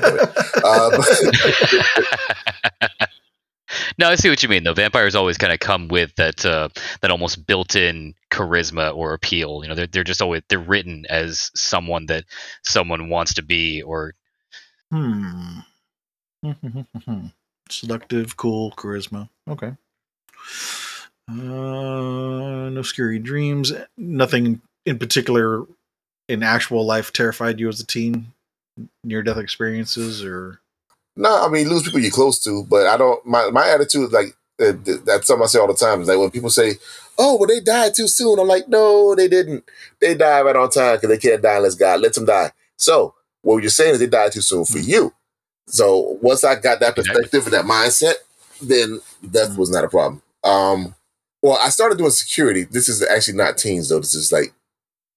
uh, 3.01 3.07
no, 3.99 4.09
I 4.09 4.15
see 4.17 4.29
what 4.29 4.43
you 4.43 4.49
mean. 4.49 4.65
Though 4.65 4.75
vampires 4.75 5.15
always 5.15 5.39
kind 5.39 5.53
of 5.53 5.61
come 5.61 5.89
with 5.89 6.15
that 6.17 6.45
uh, 6.45 6.69
that 7.01 7.11
almost 7.11 7.47
built-in 7.47 8.15
charisma 8.31 8.95
or 8.95 9.13
appeal. 9.15 9.61
You 9.63 9.69
know, 9.69 9.75
they're 9.75 9.87
they're 9.87 10.05
just 10.05 10.23
always 10.23 10.43
they're 10.49 10.59
written 10.59 11.07
as 11.09 11.51
someone 11.55 12.07
that 12.07 12.25
someone 12.63 13.09
wants 13.09 13.35
to 13.35 13.43
be. 13.43 13.83
Or 13.83 14.15
hmm, 14.91 15.61
seductive, 17.69 18.37
cool, 18.37 18.73
charisma. 18.73 19.29
Okay. 19.49 19.75
Uh, 21.29 22.71
no 22.71 22.83
scary 22.83 23.19
dreams. 23.19 23.73
Nothing 23.97 24.61
in 24.87 24.99
particular 24.99 25.65
in 26.29 26.43
actual 26.43 26.87
life 26.87 27.13
terrified 27.13 27.61
you 27.61 27.69
as 27.69 27.81
a 27.81 27.87
teen? 27.87 28.33
Near 29.05 29.23
death 29.23 29.37
experiences 29.37 30.25
or? 30.25 30.61
No, 31.17 31.45
I 31.45 31.49
mean 31.49 31.69
lose 31.69 31.83
people 31.83 32.01
you're 32.01 32.11
close 32.11 32.43
to, 32.45 32.65
but 32.65 32.87
I 32.87 32.97
don't. 32.97 33.25
My 33.27 33.51
my 33.51 33.69
attitude 33.69 34.13
like 34.13 34.37
uh, 34.61 34.73
that's 35.05 35.27
something 35.27 35.45
I 35.45 35.47
say 35.47 35.59
all 35.59 35.67
the 35.67 35.75
time. 35.75 36.03
Is 36.03 36.09
like 36.09 36.19
when 36.19 36.31
people 36.31 36.51
say, 36.51 36.75
"Oh, 37.19 37.37
well, 37.37 37.47
they 37.47 37.61
died 37.61 37.95
too 37.95 38.09
soon," 38.09 38.39
I'm 38.39 38.47
like, 38.47 38.69
"No, 38.69 39.15
they 39.15 39.29
didn't. 39.29 39.65
They 40.01 40.15
died 40.15 40.43
right 40.43 40.57
on 40.57 40.71
time 40.71 40.97
because 40.97 41.09
they 41.09 41.19
can't 41.19 41.43
die 41.43 41.57
unless 41.57 41.75
God 41.75 42.01
lets 42.01 42.17
them 42.17 42.27
die." 42.27 42.53
So 42.77 43.15
what 43.43 43.63
you're 43.63 43.71
saying 43.71 43.95
is 43.95 44.01
they 44.01 44.07
died 44.07 44.33
too 44.33 44.41
soon 44.41 44.65
for 44.65 44.79
mm-hmm. 44.79 44.91
you. 44.91 45.15
So 45.67 46.19
once 46.21 46.45
I 46.45 46.57
got 46.57 46.81
that 46.81 46.97
perspective 46.97 47.45
and 47.45 47.53
that 47.53 47.65
mindset, 47.65 48.15
then 48.63 49.01
death 49.23 49.51
mm-hmm. 49.51 49.61
was 49.61 49.71
not 49.71 49.85
a 49.85 49.89
problem. 49.89 50.23
Um, 50.43 50.95
well, 51.43 51.59
I 51.61 51.71
started 51.71 51.99
doing 51.99 52.11
security. 52.11 52.65
This 52.65 52.89
is 52.89 53.03
actually 53.03 53.37
not 53.37 53.57
teens 53.59 53.89
though. 53.89 54.01
This 54.01 54.15
is 54.15 54.33
like 54.33 54.53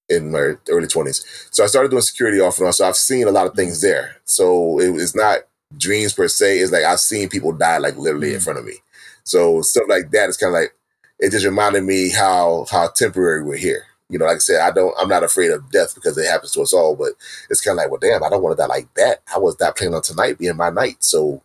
in 0.10 0.32
my 0.32 0.56
early 0.70 0.88
20s. 0.88 1.24
So 1.52 1.64
I 1.64 1.68
started 1.68 1.90
doing 1.90 2.02
security 2.02 2.40
off 2.40 2.58
and 2.58 2.68
on. 2.68 2.74
So 2.74 2.88
I've 2.88 2.96
seen 2.96 3.28
a 3.28 3.32
lot 3.32 3.48
of 3.48 3.56
things 3.56 3.82
there. 3.82 4.18
So 4.26 4.80
it 4.80 4.90
was 4.90 5.16
not 5.16 5.40
dreams 5.78 6.14
per 6.14 6.28
se. 6.28 6.60
is 6.60 6.72
like 6.72 6.84
I've 6.84 7.00
seen 7.00 7.30
people 7.30 7.52
die 7.52 7.78
like 7.78 7.98
literally 7.98 8.34
in 8.34 8.40
mm. 8.40 8.44
front 8.44 8.60
of 8.60 8.66
me. 8.66 8.76
So 9.24 9.62
stuff 9.62 9.86
like 9.88 10.12
that 10.12 10.30
is 10.30 10.38
kind 10.38 10.56
of 10.56 10.62
like 10.62 10.76
it 11.20 11.32
just 11.32 11.46
reminded 11.46 11.84
me 11.84 12.12
how 12.12 12.66
how 12.70 12.90
temporary 12.90 13.44
we're 13.44 13.58
here. 13.58 13.86
You 14.10 14.20
know, 14.20 14.26
like 14.26 14.36
I 14.36 14.40
said, 14.40 14.62
I 14.62 14.72
don't 14.72 14.94
I'm 15.00 15.10
not 15.10 15.24
afraid 15.24 15.52
of 15.52 15.72
death 15.72 15.96
because 15.96 16.18
it 16.18 16.30
happens 16.30 16.52
to 16.52 16.62
us 16.62 16.74
all, 16.74 16.96
but 16.96 17.14
it's 17.50 17.62
kind 17.62 17.78
of 17.78 17.84
like, 17.84 17.92
well, 17.92 18.00
damn, 18.00 18.24
I 18.24 18.30
don't 18.30 18.44
want 18.44 18.58
to 18.58 18.62
die 18.62 18.68
like 18.68 18.94
that. 18.96 19.22
I 19.34 19.40
was 19.40 19.60
not 19.60 19.76
planning 19.76 19.96
on 19.96 20.02
tonight 20.02 20.38
being 20.38 20.58
my 20.58 20.70
night. 20.70 20.98
So 21.04 21.42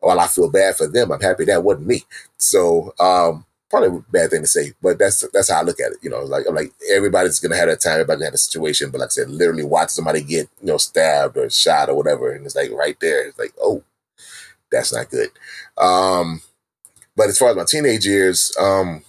while 0.00 0.18
I 0.20 0.26
feel 0.26 0.50
bad 0.50 0.76
for 0.76 0.86
them, 0.86 1.12
I'm 1.12 1.20
happy 1.20 1.44
that 1.46 1.62
wasn't 1.62 1.86
me. 1.86 2.04
So 2.38 2.94
um 2.98 3.44
probably 3.70 3.98
a 3.98 4.12
bad 4.12 4.30
thing 4.30 4.42
to 4.42 4.46
say, 4.48 4.72
but 4.82 4.98
that's 4.98 5.26
that's 5.32 5.50
how 5.50 5.60
I 5.60 5.62
look 5.62 5.80
at 5.80 5.92
it. 5.92 5.98
You 6.02 6.10
know, 6.10 6.22
like 6.22 6.46
I'm 6.48 6.54
like 6.54 6.72
everybody's 6.92 7.40
gonna 7.40 7.56
have 7.56 7.68
that 7.68 7.80
time, 7.80 7.94
everybody's 7.94 8.18
gonna 8.20 8.26
have 8.28 8.34
a 8.34 8.38
situation, 8.38 8.90
but 8.90 9.00
like 9.00 9.08
I 9.08 9.10
said, 9.10 9.30
literally 9.30 9.64
watch 9.64 9.90
somebody 9.90 10.22
get 10.22 10.48
you 10.60 10.68
know 10.68 10.78
stabbed 10.78 11.36
or 11.36 11.50
shot 11.50 11.88
or 11.88 11.96
whatever, 11.96 12.32
and 12.32 12.46
it's 12.46 12.56
like 12.56 12.70
right 12.72 12.96
there, 13.00 13.28
it's 13.28 13.38
like 13.38 13.52
oh, 13.60 13.82
that's 14.70 14.92
not 14.92 15.10
good. 15.10 15.30
Um, 15.78 16.42
but 17.16 17.28
as 17.28 17.38
far 17.38 17.50
as 17.50 17.56
my 17.56 17.64
teenage 17.64 18.06
years, 18.06 18.56
um, 18.60 19.02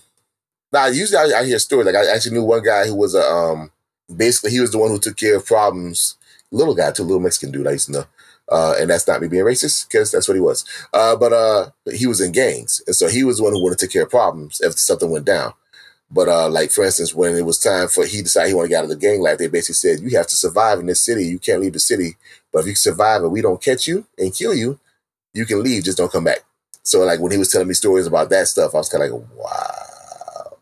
now 0.72 0.88
usually 0.88 1.18
I, 1.34 1.40
I 1.40 1.46
hear 1.46 1.60
stories 1.60 1.86
like 1.86 1.96
I 1.96 2.14
actually 2.14 2.34
knew 2.36 2.44
one 2.44 2.64
guy 2.64 2.88
who 2.88 2.96
was 2.96 3.16
a 3.16 3.24
um 3.24 3.72
basically 4.16 4.52
he 4.52 4.60
was 4.60 4.72
the 4.72 4.80
one 4.80 4.90
who 4.92 5.00
took 5.00 5.18
care 5.18 5.38
of 5.38 5.46
problems. 5.46 6.16
Little 6.52 6.76
guy 6.76 6.92
too, 6.92 7.04
little 7.04 7.20
Mexican 7.22 7.52
dude 7.52 7.68
I 7.68 7.74
used 7.74 7.88
to 7.88 7.92
know. 7.94 8.06
Uh, 8.52 8.76
and 8.80 8.90
that's 8.90 9.08
not 9.08 9.22
me 9.22 9.28
being 9.28 9.44
racist 9.44 9.88
because 9.88 10.12
that's 10.12 10.28
what 10.28 10.34
he 10.36 10.42
was. 10.42 10.66
Uh, 10.94 11.16
but 11.16 11.34
uh, 11.34 11.70
he 11.94 12.08
was 12.08 12.20
in 12.22 12.32
gangs, 12.32 12.82
and 12.88 12.96
so 12.96 13.08
he 13.08 13.24
was 13.24 13.38
the 13.38 13.44
one 13.44 13.54
who 13.54 13.62
wanted 13.62 13.78
to 13.78 13.86
take 13.86 13.94
care 13.94 14.04
of 14.04 14.10
problems 14.10 14.60
if 14.62 14.74
something 14.80 15.12
went 15.12 15.26
down. 15.26 15.54
But 16.12 16.28
uh, 16.28 16.50
like 16.50 16.72
for 16.72 16.84
instance, 16.84 17.14
when 17.14 17.36
it 17.36 17.46
was 17.46 17.60
time 17.60 17.88
for 17.88 18.06
he 18.06 18.22
decided 18.22 18.50
he 18.50 18.54
wanted 18.56 18.70
to 18.70 18.72
get 18.72 18.78
out 18.80 18.84
of 18.86 18.90
the 18.90 18.96
gang 18.96 19.22
life, 19.22 19.38
they 19.38 19.48
basically 19.48 19.76
said 19.76 20.00
you 20.00 20.18
have 20.18 20.28
to 20.28 20.36
survive 20.36 20.80
in 20.80 20.88
this 20.88 21.02
city. 21.02 21.26
You 21.26 21.38
can't 21.38 21.62
leave 21.62 21.74
the 21.74 21.80
city. 21.80 22.18
But 22.52 22.60
if 22.60 22.68
you 22.68 22.76
survive 22.76 23.22
and 23.22 23.32
we 23.32 23.42
don't 23.42 23.62
catch 23.62 23.88
you 23.88 24.06
and 24.18 24.34
kill 24.34 24.56
you, 24.56 24.80
you 25.34 25.46
can 25.46 25.62
leave. 25.62 25.84
Just 25.84 26.00
don't 26.00 26.12
come 26.12 26.24
back. 26.24 26.40
So 26.82 27.02
like 27.02 27.20
when 27.20 27.32
he 27.32 27.38
was 27.38 27.52
telling 27.52 27.68
me 27.68 27.76
stories 27.76 28.08
about 28.08 28.32
that 28.32 28.48
stuff, 28.48 28.74
I 28.74 28.80
was 28.80 28.90
kind 28.90 29.04
of 29.04 29.12
like, 29.12 29.30
wow. 29.38 30.58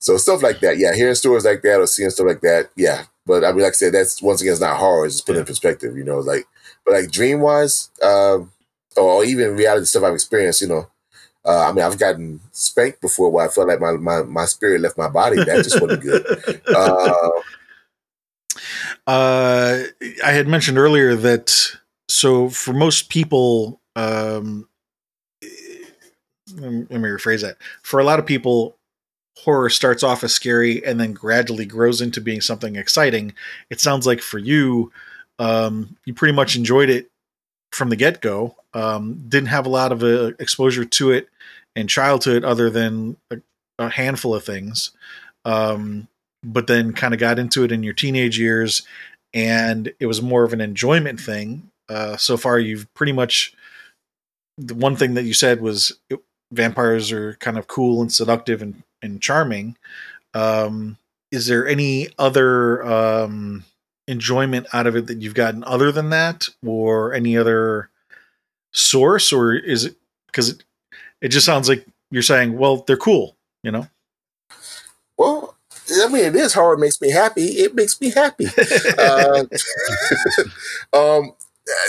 So 0.00 0.16
stuff 0.16 0.42
like 0.42 0.58
that, 0.60 0.78
yeah. 0.78 0.92
Hearing 0.94 1.14
stories 1.14 1.44
like 1.44 1.62
that 1.62 1.78
or 1.78 1.86
seeing 1.86 2.10
stuff 2.10 2.26
like 2.26 2.40
that, 2.40 2.70
yeah. 2.74 3.04
But 3.24 3.44
I 3.44 3.52
mean, 3.52 3.62
like 3.62 3.70
I 3.70 3.74
said, 3.74 3.94
that's 3.94 4.20
once 4.20 4.40
again, 4.40 4.52
it's 4.52 4.60
not 4.60 4.78
horror. 4.78 5.06
It's 5.06 5.14
just 5.14 5.26
put 5.26 5.36
in 5.36 5.44
perspective, 5.44 5.96
you 5.96 6.02
know. 6.02 6.18
Like, 6.18 6.44
but 6.84 6.94
like 6.94 7.10
dream 7.10 7.40
wise, 7.40 7.90
um, 8.02 8.52
or 8.96 9.24
even 9.24 9.56
reality 9.56 9.86
stuff 9.86 10.04
I've 10.04 10.14
experienced, 10.14 10.62
you 10.62 10.68
know. 10.68 10.88
Uh, 11.44 11.68
I 11.68 11.72
mean, 11.72 11.84
I've 11.84 11.98
gotten 11.98 12.40
spanked 12.52 13.00
before 13.00 13.30
where 13.30 13.46
I 13.46 13.48
felt 13.48 13.68
like 13.68 13.80
my 13.80 13.92
my, 13.92 14.22
my 14.22 14.44
spirit 14.44 14.80
left 14.80 14.98
my 14.98 15.08
body. 15.08 15.36
That 15.36 15.64
just 15.64 15.80
wasn't 15.80 16.02
good. 16.02 16.62
Uh, 16.74 17.30
uh, 19.06 19.82
I 20.24 20.30
had 20.30 20.46
mentioned 20.46 20.78
earlier 20.78 21.16
that 21.16 21.72
so 22.08 22.48
for 22.48 22.72
most 22.72 23.08
people, 23.08 23.80
um, 23.96 24.68
let 26.54 26.90
me 26.90 27.08
rephrase 27.08 27.42
that. 27.42 27.56
For 27.82 27.98
a 28.00 28.04
lot 28.04 28.18
of 28.18 28.26
people, 28.26 28.76
horror 29.38 29.70
starts 29.70 30.02
off 30.02 30.22
as 30.22 30.34
scary 30.34 30.84
and 30.84 31.00
then 31.00 31.12
gradually 31.12 31.64
grows 31.64 32.00
into 32.00 32.20
being 32.20 32.40
something 32.40 32.76
exciting. 32.76 33.34
It 33.70 33.80
sounds 33.80 34.06
like 34.06 34.20
for 34.20 34.38
you, 34.38 34.92
um, 35.42 35.96
you 36.04 36.14
pretty 36.14 36.34
much 36.34 36.54
enjoyed 36.54 36.88
it 36.88 37.10
from 37.72 37.88
the 37.88 37.96
get 37.96 38.20
go. 38.20 38.54
Um, 38.74 39.24
didn't 39.28 39.48
have 39.48 39.66
a 39.66 39.70
lot 39.70 39.90
of 39.90 40.04
uh, 40.04 40.32
exposure 40.38 40.84
to 40.84 41.10
it 41.10 41.28
in 41.74 41.88
childhood, 41.88 42.44
other 42.44 42.70
than 42.70 43.16
a, 43.28 43.38
a 43.76 43.90
handful 43.90 44.36
of 44.36 44.44
things. 44.44 44.92
Um, 45.44 46.06
but 46.44 46.68
then 46.68 46.92
kind 46.92 47.12
of 47.12 47.18
got 47.18 47.40
into 47.40 47.64
it 47.64 47.72
in 47.72 47.82
your 47.82 47.92
teenage 47.92 48.38
years, 48.38 48.82
and 49.34 49.92
it 49.98 50.06
was 50.06 50.22
more 50.22 50.44
of 50.44 50.52
an 50.52 50.60
enjoyment 50.60 51.20
thing. 51.20 51.70
Uh, 51.88 52.16
so 52.16 52.36
far, 52.36 52.60
you've 52.60 52.92
pretty 52.94 53.12
much 53.12 53.52
the 54.58 54.76
one 54.76 54.94
thing 54.94 55.14
that 55.14 55.24
you 55.24 55.34
said 55.34 55.60
was 55.60 55.98
it, 56.08 56.20
vampires 56.52 57.10
are 57.10 57.34
kind 57.34 57.58
of 57.58 57.66
cool 57.66 58.00
and 58.00 58.12
seductive 58.12 58.62
and, 58.62 58.84
and 59.02 59.20
charming. 59.20 59.76
Um, 60.34 60.98
is 61.32 61.48
there 61.48 61.66
any 61.66 62.10
other 62.16 62.84
um, 62.84 63.64
enjoyment 64.08 64.66
out 64.72 64.86
of 64.86 64.96
it 64.96 65.06
that 65.06 65.22
you've 65.22 65.34
gotten 65.34 65.64
other 65.64 65.92
than 65.92 66.10
that, 66.10 66.48
or 66.64 67.12
any 67.12 67.36
other 67.36 67.90
source, 68.72 69.32
or 69.32 69.54
is 69.54 69.84
it 69.84 69.96
because 70.26 70.48
it, 70.50 70.64
it 71.20 71.28
just 71.28 71.46
sounds 71.46 71.68
like 71.68 71.86
you're 72.10 72.22
saying, 72.22 72.56
well, 72.56 72.78
they're 72.86 72.96
cool, 72.96 73.36
you 73.62 73.70
know? 73.70 73.86
Well, 75.16 75.56
I 76.02 76.08
mean, 76.08 76.24
it 76.24 76.36
is 76.36 76.54
horror. 76.54 76.76
makes 76.76 77.00
me 77.00 77.10
happy. 77.10 77.44
It 77.44 77.74
makes 77.74 78.00
me 78.00 78.10
happy. 78.10 78.46
uh, 78.98 79.44
um, 80.92 81.32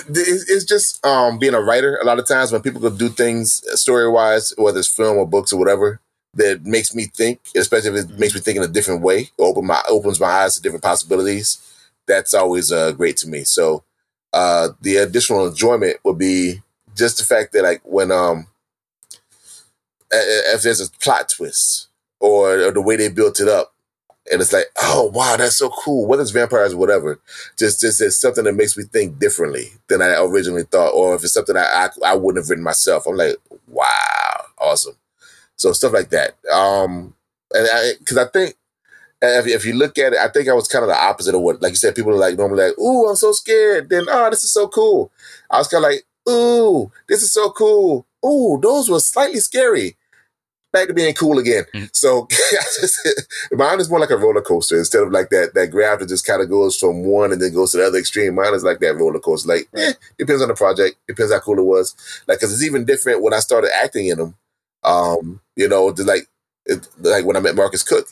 it's 0.10 0.66
just 0.66 1.06
um, 1.06 1.40
being 1.40 1.54
a 1.54 1.62
writer. 1.62 1.98
A 2.02 2.06
lot 2.06 2.20
of 2.20 2.28
times 2.28 2.52
when 2.52 2.62
people 2.62 2.82
go 2.82 2.90
do 2.90 3.10
things 3.10 3.64
story 3.80 4.10
wise, 4.10 4.54
whether 4.58 4.80
it's 4.80 4.88
film 4.88 5.18
or 5.18 5.28
books 5.28 5.54
or 5.54 5.60
whatever, 5.60 6.00
that 6.36 6.66
makes 6.66 6.96
me 6.96 7.06
think, 7.06 7.40
especially 7.56 7.98
if 7.98 8.06
it 8.06 8.20
makes 8.20 8.34
me 8.34 8.42
think 8.42 8.58
in 8.58 8.64
a 8.64 8.68
different 8.68 9.02
way, 9.02 9.30
open 9.40 9.66
my 9.66 9.82
opens 9.88 10.20
my 10.20 10.28
eyes 10.28 10.56
to 10.56 10.62
different 10.62 10.84
possibilities. 10.84 11.73
That's 12.08 12.34
always 12.34 12.72
uh, 12.72 12.92
great 12.92 13.18
to 13.18 13.28
me. 13.28 13.44
So 13.44 13.84
uh, 14.34 14.70
the 14.82 14.98
additional 14.98 15.48
enjoyment 15.48 15.98
would 16.04 16.18
be 16.18 16.62
just 16.96 17.18
the 17.18 17.26
fact 17.26 17.54
that 17.54 17.64
like 17.64 17.82
when 17.84 18.12
um 18.12 18.48
if 20.12 20.62
there's 20.62 20.82
a 20.82 20.92
plot 21.00 21.30
twist 21.30 21.88
or, 22.20 22.60
or 22.60 22.72
the 22.72 22.82
way 22.82 22.96
they 22.96 23.10
built 23.10 23.40
it 23.40 23.48
up, 23.48 23.74
and 24.32 24.42
it's 24.42 24.54
like, 24.54 24.68
oh 24.82 25.12
wow, 25.14 25.36
that's 25.38 25.58
so 25.58 25.70
cool. 25.70 26.08
Whether 26.08 26.22
it's 26.22 26.32
vampires 26.32 26.74
or 26.74 26.78
whatever, 26.78 27.20
just 27.58 27.82
just 27.82 28.02
it's 28.02 28.20
something 28.20 28.46
that 28.46 28.56
makes 28.56 28.78
me 28.78 28.84
think 28.86 29.20
differently 29.20 29.72
than 29.90 30.02
I 30.02 30.22
originally 30.22 30.64
thought, 30.64 30.94
or 30.94 31.16
if 31.16 31.24
it's 31.24 31.34
something 31.34 31.58
I 31.58 31.90
I, 32.06 32.12
I 32.12 32.16
wouldn't 32.16 32.44
have 32.44 32.50
written 32.50 32.64
myself, 32.64 33.06
I'm 33.06 33.18
like, 33.18 33.36
wow, 33.68 34.46
awesome. 34.60 34.96
So 35.58 35.74
stuff 35.74 35.94
like 35.94 36.10
that. 36.10 36.36
Um, 36.52 37.16
and 37.54 37.98
because 38.00 38.18
I, 38.18 38.24
I, 38.24 38.28
think 38.28 38.56
if, 39.24 39.48
if 39.48 39.66
you 39.66 39.74
look 39.74 39.98
at 39.98 40.14
it, 40.14 40.20
I 40.20 40.28
think 40.30 40.50
I 40.50 40.54
was 40.54 40.68
kind 40.68 40.84
of 40.84 40.90
the 40.90 40.98
opposite 40.98 41.36
of 41.36 41.42
what, 41.42 41.62
like 41.62 41.72
you 41.72 41.78
said, 41.78 41.96
people 41.96 42.12
are 42.12 42.18
like 42.18 42.38
normally 42.38 42.66
like, 42.66 42.80
ooh, 42.80 43.10
I'm 43.10 43.16
so 43.16 43.32
scared. 43.32 43.90
Then 43.90 44.06
oh, 44.10 44.30
this 44.30 44.44
is 44.44 44.52
so 44.52 44.68
cool. 44.68 45.12
I 45.50 45.58
was 45.58 45.68
kind 45.68 45.84
of 45.84 45.92
like, 45.92 46.04
ooh, 46.30 46.92
this 47.08 47.22
is 47.22 47.34
so 47.34 47.50
cool. 47.52 48.06
Ooh, 48.26 48.60
those 48.62 48.90
were 48.90 49.00
slightly 49.00 49.40
scary 49.40 49.98
back 50.74 50.88
to 50.88 50.94
being 50.94 51.14
cool 51.14 51.38
again. 51.38 51.64
Mm-hmm. 51.74 51.86
So 51.94 52.28
mine 53.52 53.80
is 53.80 53.90
more 53.90 54.00
like 54.00 54.10
a 54.10 54.18
roller 54.18 54.42
coaster 54.42 54.78
instead 54.78 55.04
of 55.04 55.12
like 55.12 55.30
that 55.30 55.54
that 55.54 55.72
graph 55.72 56.00
that 56.00 56.10
just 56.10 56.26
kind 56.26 56.42
of 56.42 56.50
goes 56.50 56.78
from 56.78 57.06
one 57.06 57.32
and 57.32 57.42
then 57.42 57.54
goes 57.54 57.72
to 57.72 57.78
the 57.78 57.86
other 57.86 58.00
extreme. 58.00 58.36
Mine 58.36 58.54
is 58.54 58.64
like 58.64 58.80
that 58.80 58.96
roller 58.96 59.20
coaster. 59.20 59.48
Like, 59.48 59.70
eh, 59.78 59.94
depends 60.18 60.42
on 60.42 60.50
the 60.50 60.56
project, 60.56 60.98
depends 61.08 61.32
how 61.32 61.40
cool 61.40 61.60
it 61.60 61.64
was. 61.64 61.96
Like, 62.28 62.40
cause 62.40 62.52
it's 62.52 62.64
even 62.64 62.84
different 62.84 63.22
when 63.22 63.34
I 63.34 63.40
started 63.40 63.70
acting 63.82 64.08
in 64.08 64.18
them. 64.18 64.36
Um, 64.84 65.40
you 65.56 65.70
know, 65.70 65.86
like 65.86 66.28
it, 66.66 66.88
like 67.00 67.24
when 67.24 67.38
I 67.38 67.40
met 67.40 67.56
Marcus 67.56 67.84
Cook. 67.84 68.08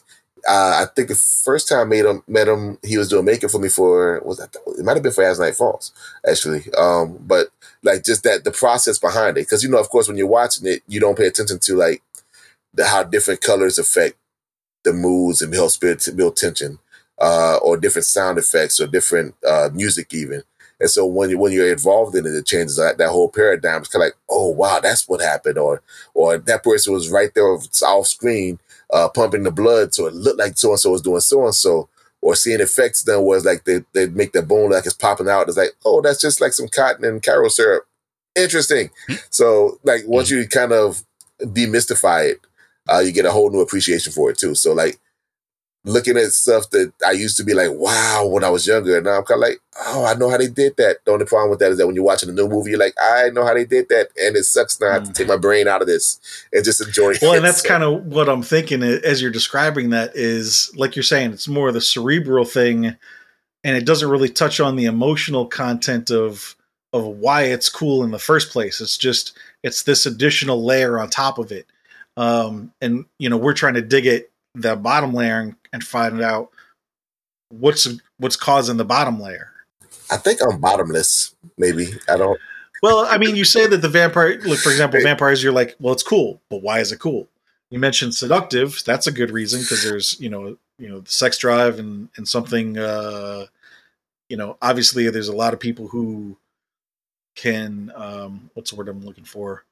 Uh, 0.47 0.83
I 0.83 0.85
think 0.95 1.07
the 1.09 1.15
first 1.15 1.67
time 1.67 1.79
I 1.79 1.83
made 1.85 2.05
him 2.05 2.23
met 2.27 2.47
him, 2.47 2.79
he 2.83 2.97
was 2.97 3.09
doing 3.09 3.25
makeup 3.25 3.51
for 3.51 3.59
me 3.59 3.69
for 3.69 4.21
was 4.25 4.37
that 4.37 4.55
it 4.77 4.83
might 4.85 4.95
have 4.95 5.03
been 5.03 5.11
for 5.11 5.23
As 5.23 5.39
Night 5.39 5.55
Falls 5.55 5.91
actually. 6.27 6.63
Um, 6.77 7.17
but 7.21 7.49
like 7.83 8.03
just 8.03 8.23
that 8.23 8.43
the 8.43 8.51
process 8.51 8.97
behind 8.97 9.37
it, 9.37 9.41
because 9.41 9.63
you 9.63 9.69
know, 9.69 9.79
of 9.79 9.89
course, 9.89 10.07
when 10.07 10.17
you're 10.17 10.27
watching 10.27 10.67
it, 10.67 10.83
you 10.87 10.99
don't 10.99 11.17
pay 11.17 11.27
attention 11.27 11.59
to 11.59 11.75
like 11.75 12.01
the, 12.73 12.85
how 12.85 13.03
different 13.03 13.41
colors 13.41 13.77
affect 13.79 14.15
the 14.83 14.93
moods 14.93 15.41
and 15.41 15.53
help 15.53 15.71
spirit 15.71 16.07
build 16.15 16.37
tension, 16.37 16.79
uh, 17.19 17.57
or 17.61 17.77
different 17.77 18.05
sound 18.05 18.37
effects 18.37 18.79
or 18.79 18.87
different 18.87 19.35
uh, 19.47 19.69
music 19.73 20.13
even. 20.13 20.43
And 20.79 20.89
so 20.89 21.05
when 21.05 21.29
you 21.29 21.37
when 21.37 21.51
you're 21.51 21.71
involved 21.71 22.15
in 22.15 22.25
it, 22.25 22.33
it 22.33 22.45
changes 22.47 22.77
that, 22.77 22.97
that 22.97 23.09
whole 23.09 23.29
paradigm. 23.29 23.81
It's 23.81 23.89
kind 23.89 24.03
of 24.03 24.07
like, 24.07 24.17
oh 24.29 24.49
wow, 24.49 24.79
that's 24.81 25.07
what 25.07 25.21
happened, 25.21 25.59
or 25.59 25.83
or 26.15 26.39
that 26.39 26.63
person 26.63 26.93
was 26.93 27.11
right 27.11 27.31
there 27.35 27.47
off 27.47 28.07
screen, 28.07 28.59
uh, 28.91 29.09
pumping 29.09 29.43
the 29.43 29.51
blood, 29.51 29.93
so 29.93 30.07
it 30.07 30.13
looked 30.13 30.39
like 30.39 30.57
so 30.57 30.71
and 30.71 30.79
so 30.79 30.91
was 30.91 31.01
doing 31.01 31.21
so 31.21 31.45
and 31.45 31.55
so. 31.55 31.89
Or 32.23 32.35
seeing 32.35 32.61
effects 32.61 33.01
done 33.01 33.23
was 33.23 33.45
like 33.45 33.63
they 33.63 33.83
they 33.93 34.07
make 34.07 34.31
the 34.31 34.43
bone 34.43 34.71
like 34.71 34.85
it's 34.85 34.93
popping 34.93 35.27
out. 35.27 35.47
It's 35.47 35.57
like, 35.57 35.71
oh, 35.83 36.01
that's 36.01 36.21
just 36.21 36.39
like 36.39 36.53
some 36.53 36.67
cotton 36.67 37.03
and 37.03 37.23
Karo 37.23 37.47
syrup. 37.47 37.85
Interesting. 38.35 38.91
Hmm. 39.07 39.15
so 39.29 39.79
like 39.83 40.01
once 40.05 40.29
hmm. 40.29 40.35
you 40.35 40.47
kind 40.47 40.71
of 40.71 41.03
demystify 41.41 42.31
it, 42.31 42.41
uh, 42.91 42.99
you 42.99 43.11
get 43.11 43.25
a 43.25 43.31
whole 43.31 43.49
new 43.49 43.61
appreciation 43.61 44.13
for 44.13 44.29
it 44.29 44.37
too. 44.37 44.53
So 44.53 44.73
like 44.73 44.99
looking 45.84 46.17
at 46.17 46.32
stuff 46.32 46.69
that 46.69 46.93
I 47.05 47.11
used 47.11 47.38
to 47.38 47.43
be 47.43 47.53
like, 47.53 47.71
wow, 47.71 48.27
when 48.27 48.43
I 48.43 48.49
was 48.49 48.67
younger, 48.67 48.97
and 48.97 49.05
now 49.05 49.17
I'm 49.17 49.23
kind 49.23 49.43
of 49.43 49.49
like, 49.49 49.59
oh, 49.88 50.05
I 50.05 50.13
know 50.13 50.29
how 50.29 50.38
they 50.38 50.47
did 50.47 50.77
that. 50.77 50.97
The 51.05 51.11
only 51.11 51.25
problem 51.25 51.49
with 51.49 51.59
that 51.59 51.71
is 51.71 51.77
that 51.77 51.88
when 51.88 51.95
you're 51.95 52.05
watching 52.05 52.29
a 52.29 52.34
new 52.34 52.47
movie, 52.47 52.71
you're 52.71 52.79
like, 52.79 52.93
I 53.01 53.29
know 53.29 53.45
how 53.45 53.53
they 53.53 53.65
did 53.65 53.89
that, 53.89 54.09
and 54.21 54.36
it 54.36 54.43
sucks 54.43 54.79
now 54.79 54.99
mm. 54.99 55.05
to 55.05 55.13
take 55.13 55.27
my 55.27 55.38
brain 55.38 55.67
out 55.67 55.82
of 55.82 55.88
this 55.88 56.19
and 56.53 56.63
just 56.63 56.86
enjoy. 56.86 57.13
Well, 57.21 57.34
it. 57.34 57.38
and 57.38 57.45
that's 57.45 57.61
so. 57.61 57.67
kind 57.67 57.84
of 57.84 58.05
what 58.05 58.29
I'm 58.29 58.43
thinking 58.43 58.84
as 58.84 59.21
you're 59.21 59.32
describing 59.32 59.89
that 59.89 60.11
is 60.15 60.71
like 60.75 60.95
you're 60.95 61.03
saying, 61.03 61.34
it's 61.34 61.47
more 61.47 61.69
of 61.69 61.73
the 61.73 61.82
cerebral 61.82 62.45
thing, 62.45 62.95
and 63.63 63.77
it 63.77 63.86
doesn't 63.86 64.09
really 64.09 64.29
touch 64.29 64.59
on 64.59 64.75
the 64.75 64.86
emotional 64.86 65.47
content 65.47 66.11
of 66.11 66.55
of 66.93 67.05
why 67.05 67.43
it's 67.43 67.69
cool 67.69 68.03
in 68.03 68.11
the 68.11 68.19
first 68.19 68.51
place. 68.51 68.82
It's 68.82 68.97
just 68.97 69.38
it's 69.63 69.84
this 69.84 70.05
additional 70.05 70.63
layer 70.63 70.99
on 70.99 71.09
top 71.09 71.39
of 71.39 71.51
it 71.51 71.65
um, 72.17 72.73
and 72.82 73.05
you 73.17 73.29
know 73.29 73.38
we're 73.38 73.53
trying 73.53 73.75
to 73.75 73.82
dig 73.82 74.05
at 74.05 74.25
the 74.56 74.76
bottom 74.76 75.14
layer 75.14 75.39
and, 75.39 75.56
and 75.74 75.84
find 75.84 76.22
out 76.22 76.52
what's 77.49 77.88
what's 78.18 78.36
causing 78.36 78.78
the 78.78 78.86
bottom 78.86 79.20
layer. 79.20 79.52
I 80.10 80.18
think 80.18 80.39
I'm 80.41 80.60
bottomless. 80.60 81.36
Maybe 81.58 81.88
I 82.10 82.18
don't. 82.18 82.39
Well, 82.84 83.06
I 83.08 83.18
mean, 83.18 83.36
you 83.36 83.45
say 83.45 83.68
that 83.68 83.78
the 83.78 83.89
vampire, 83.89 84.39
like 84.43 84.60
for 84.60 84.72
example, 84.72 84.99
vampires. 85.02 85.43
You're 85.43 85.54
like, 85.54 85.76
well, 85.80 85.93
it's 85.93 86.04
cool, 86.04 86.41
but 86.49 86.62
why 86.62 86.80
is 86.80 86.91
it 86.91 86.99
cool? 86.99 87.28
You 87.70 87.80
mentioned 87.80 88.16
seductive. 88.16 88.82
That's 88.86 89.08
a 89.08 89.12
good 89.12 89.32
reason 89.32 89.62
because 89.62 89.84
there's 89.84 90.20
you 90.20 90.30
know 90.30 90.58
you 90.78 90.89
know 90.89 90.99
the 90.99 91.12
sex 91.12 91.38
drive 91.38 91.80
and 91.80 92.10
and 92.18 92.28
something. 92.28 92.78
Uh, 92.78 93.45
you 94.30 94.38
know, 94.38 94.58
obviously, 94.62 95.10
there's 95.10 95.28
a 95.28 95.36
lot 95.36 95.54
of 95.54 95.60
people 95.60 95.88
who 95.88 96.38
can 97.36 97.91
um, 97.95 98.49
what's 98.54 98.72
the 98.72 98.78
word 98.78 98.89
I'm 98.89 99.06
looking 99.06 99.26
for? 99.26 99.64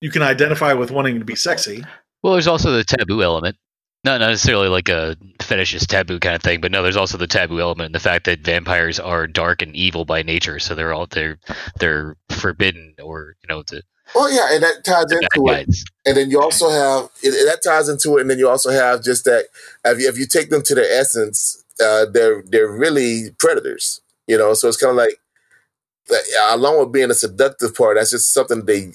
you 0.00 0.10
can 0.10 0.22
identify 0.22 0.72
with 0.72 0.90
wanting 0.90 1.18
to 1.18 1.24
be 1.24 1.36
sexy. 1.36 1.84
Well, 2.22 2.34
there's 2.34 2.46
also 2.46 2.72
the 2.72 2.84
taboo 2.84 3.22
element. 3.22 3.56
Not 4.02 4.20
necessarily 4.20 4.68
like 4.68 4.88
a 4.88 5.16
fetishist 5.38 5.86
taboo 5.88 6.18
kind 6.20 6.34
of 6.34 6.42
thing, 6.42 6.60
but 6.60 6.72
no, 6.72 6.82
there's 6.82 6.96
also 6.96 7.18
the 7.18 7.26
taboo 7.26 7.60
element 7.60 7.86
and 7.86 7.94
the 7.94 8.00
fact 8.00 8.24
that 8.24 8.40
vampires 8.40 8.98
are 8.98 9.26
dark 9.26 9.60
and 9.60 9.76
evil 9.76 10.04
by 10.06 10.22
nature, 10.22 10.58
so 10.58 10.74
they're 10.74 10.94
all 10.94 11.06
they're 11.06 11.38
they're 11.78 12.16
forbidden 12.30 12.94
or 13.02 13.36
you 13.42 13.54
know 13.54 13.62
to. 13.64 13.82
Oh 14.14 14.28
yeah, 14.28 14.54
and 14.54 14.62
that 14.62 14.84
ties 14.84 15.12
into 15.12 15.52
it. 15.52 15.68
And 16.06 16.16
then 16.16 16.30
you 16.30 16.40
also 16.40 16.70
have 16.70 17.10
it, 17.22 17.30
that 17.46 17.60
ties 17.62 17.88
into 17.88 18.16
it, 18.16 18.22
and 18.22 18.30
then 18.30 18.38
you 18.38 18.48
also 18.48 18.70
have 18.70 19.04
just 19.04 19.24
that 19.26 19.46
if 19.84 20.00
you, 20.00 20.08
if 20.08 20.18
you 20.18 20.26
take 20.26 20.48
them 20.50 20.62
to 20.62 20.74
their 20.74 20.90
essence, 20.90 21.62
uh, 21.82 22.06
they're 22.10 22.42
they're 22.46 22.70
really 22.70 23.30
predators. 23.38 24.00
You 24.26 24.38
know, 24.38 24.54
so 24.54 24.68
it's 24.68 24.76
kind 24.78 24.90
of 24.90 24.96
like 24.96 25.18
along 26.50 26.78
with 26.78 26.92
being 26.92 27.10
a 27.10 27.14
seductive 27.14 27.74
part, 27.74 27.96
that's 27.96 28.10
just 28.10 28.32
something 28.32 28.64
they. 28.64 28.92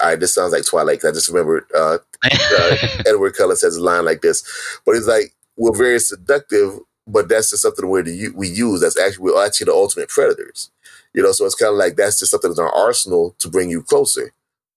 Right, 0.00 0.18
this 0.18 0.34
sounds 0.34 0.52
like 0.52 0.64
Twilight. 0.64 1.04
I 1.04 1.12
just 1.12 1.28
remember 1.28 1.66
uh, 1.74 1.98
uh, 2.24 2.76
Edward 3.06 3.34
Cullen 3.36 3.56
says 3.56 3.76
a 3.76 3.82
line 3.82 4.04
like 4.04 4.22
this, 4.22 4.42
but 4.84 4.96
it's 4.96 5.06
like 5.06 5.34
we're 5.56 5.76
very 5.76 5.98
seductive, 5.98 6.78
but 7.06 7.28
that's 7.28 7.50
just 7.50 7.62
something 7.62 7.88
where 7.88 8.02
the, 8.02 8.30
we 8.34 8.48
use. 8.48 8.80
That's 8.80 8.98
actually 8.98 9.24
we're 9.24 9.44
actually 9.44 9.66
the 9.66 9.74
ultimate 9.74 10.08
predators, 10.08 10.70
you 11.14 11.22
know. 11.22 11.32
So 11.32 11.44
it's 11.44 11.54
kind 11.54 11.72
of 11.72 11.78
like 11.78 11.96
that's 11.96 12.18
just 12.18 12.30
something 12.30 12.52
in 12.52 12.58
our 12.58 12.74
arsenal 12.74 13.34
to 13.38 13.48
bring 13.48 13.70
you 13.70 13.82
closer. 13.82 14.32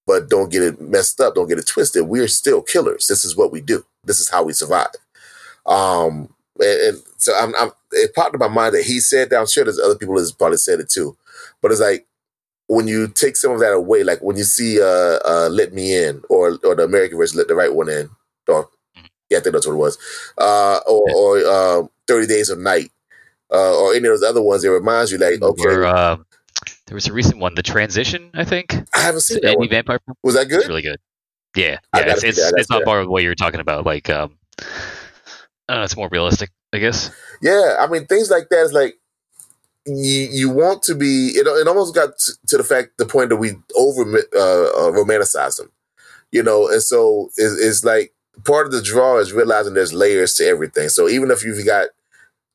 But 0.06 0.30
don't 0.30 0.52
get 0.52 0.64
it 0.64 0.82
messed 0.82 1.22
up. 1.22 1.36
Don't 1.36 1.48
get 1.48 1.60
it 1.60 1.68
twisted. 1.68 2.08
We're 2.08 2.28
still 2.28 2.62
killers. 2.62 3.08
This 3.08 3.24
is 3.24 3.38
what 3.38 3.52
we 3.52 3.62
do. 3.62 3.86
This 4.04 4.20
is 4.20 4.30
how 4.30 4.44
we 4.44 4.54
survive. 4.54 4.88
Um, 5.68 6.34
and, 6.60 6.82
and 6.82 7.04
so 7.18 7.34
I'm, 7.36 7.54
I'm, 7.60 7.72
it 7.92 8.16
popped 8.16 8.34
in 8.34 8.40
my 8.40 8.48
mind 8.48 8.74
that 8.74 8.86
he 8.86 9.00
said 9.00 9.30
that. 9.30 9.40
I'm 9.40 9.46
sure 9.46 9.64
there's 9.64 9.80
other 9.80 9.96
people 9.96 10.16
that's 10.16 10.32
probably 10.32 10.58
said 10.58 10.80
it 10.80 10.90
too. 10.90 11.16
But 11.62 11.72
it's 11.72 11.82
like 11.82 12.08
when 12.70 12.88
you 12.88 13.08
take 13.08 13.36
some 13.36 13.52
of 13.52 13.60
that 13.60 13.74
away, 13.74 14.04
like 14.04 14.20
when 14.20 14.38
you 14.38 14.44
see 14.44 14.80
uh, 14.80 15.18
uh, 15.26 15.50
"Let 15.52 15.74
Me 15.74 16.06
In" 16.06 16.22
or 16.30 16.58
or 16.64 16.76
the 16.76 16.84
American 16.84 17.18
version 17.18 17.40
"Let 17.40 17.48
the 17.48 17.56
Right 17.56 17.74
One 17.74 17.90
In," 17.90 18.10
or 18.48 18.70
yeah, 19.30 19.40
I 19.40 19.42
think 19.42 19.54
that's 19.54 19.66
what 19.68 19.74
it 19.74 19.78
was, 19.78 19.98
uh, 20.38 20.80
or, 20.88 21.04
or 21.16 21.46
um, 21.48 21.90
"30 22.08 22.28
Days 22.28 22.50
of 22.50 22.60
Night," 22.60 22.92
uh, 23.52 23.76
or 23.80 23.90
any 23.94 24.08
of 24.08 24.14
those 24.20 24.24
other 24.24 24.42
ones. 24.42 24.64
It 24.64 24.70
reminds 24.70 25.12
you, 25.12 25.18
like, 25.18 25.42
okay, 25.42 25.64
Or, 25.64 25.84
uh, 25.84 26.18
there 26.86 26.96
was 26.96 27.08
a 27.08 27.14
recent 27.14 27.40
one, 27.40 27.56
The 27.56 27.64
Transition, 27.64 28.30
I 28.36 28.46
think. 28.46 28.74
I 28.94 29.02
haven't 29.02 29.22
seen 29.22 29.38
It's 29.38 29.46
that 29.46 29.54
an 29.54 29.60
one. 29.60 29.70
vampire. 29.70 30.00
Was 30.24 30.36
that 30.36 30.46
It's 30.48 30.56
good? 30.56 30.68
really 30.68 30.82
good. 30.84 31.00
Yeah, 31.56 31.78
I 31.94 32.02
yeah, 32.02 32.14
it's 32.14 32.24
it's, 32.24 32.38
that, 32.38 32.54
it's 32.58 32.70
not 32.70 32.84
part 32.86 33.02
of 33.02 33.10
what 33.10 33.24
you're 33.24 33.36
talking 33.36 33.60
about. 33.60 33.84
Like, 33.86 34.10
um, 34.12 34.38
uh, 35.68 35.82
it's 35.84 35.98
more 35.98 36.10
realistic, 36.12 36.52
I 36.72 36.78
guess. 36.78 37.10
Yeah, 37.42 37.78
I 37.80 37.88
mean 37.88 38.06
things 38.06 38.30
like 38.30 38.50
that 38.50 38.62
is 38.62 38.74
like 38.74 38.96
you 39.98 40.30
you 40.32 40.50
want 40.50 40.84
to 40.84 40.96
be. 40.96 41.30
It, 41.30 41.48
it 41.48 41.68
almost 41.68 41.96
got 41.96 42.18
to, 42.18 42.32
to 42.48 42.58
the 42.58 42.64
fact 42.64 42.98
the 42.98 43.06
point 43.06 43.30
that 43.30 43.38
we 43.38 43.52
over 43.76 44.02
uh, 44.02 44.40
uh, 44.40 44.92
romanticize 44.92 45.58
them, 45.58 45.72
you 46.32 46.44
know, 46.44 46.68
and 46.70 46.82
so 46.82 47.30
it's, 47.38 47.60
it's 47.60 47.84
like 47.84 48.14
part 48.46 48.66
of 48.66 48.72
the 48.72 48.82
draw 48.82 49.18
is 49.18 49.34
realizing 49.34 49.74
there's 49.74 49.94
layers 49.94 50.36
to 50.36 50.46
everything. 50.46 50.90
So 50.90 51.10
even 51.10 51.32
if 51.32 51.44
you've 51.44 51.66
got 51.66 51.90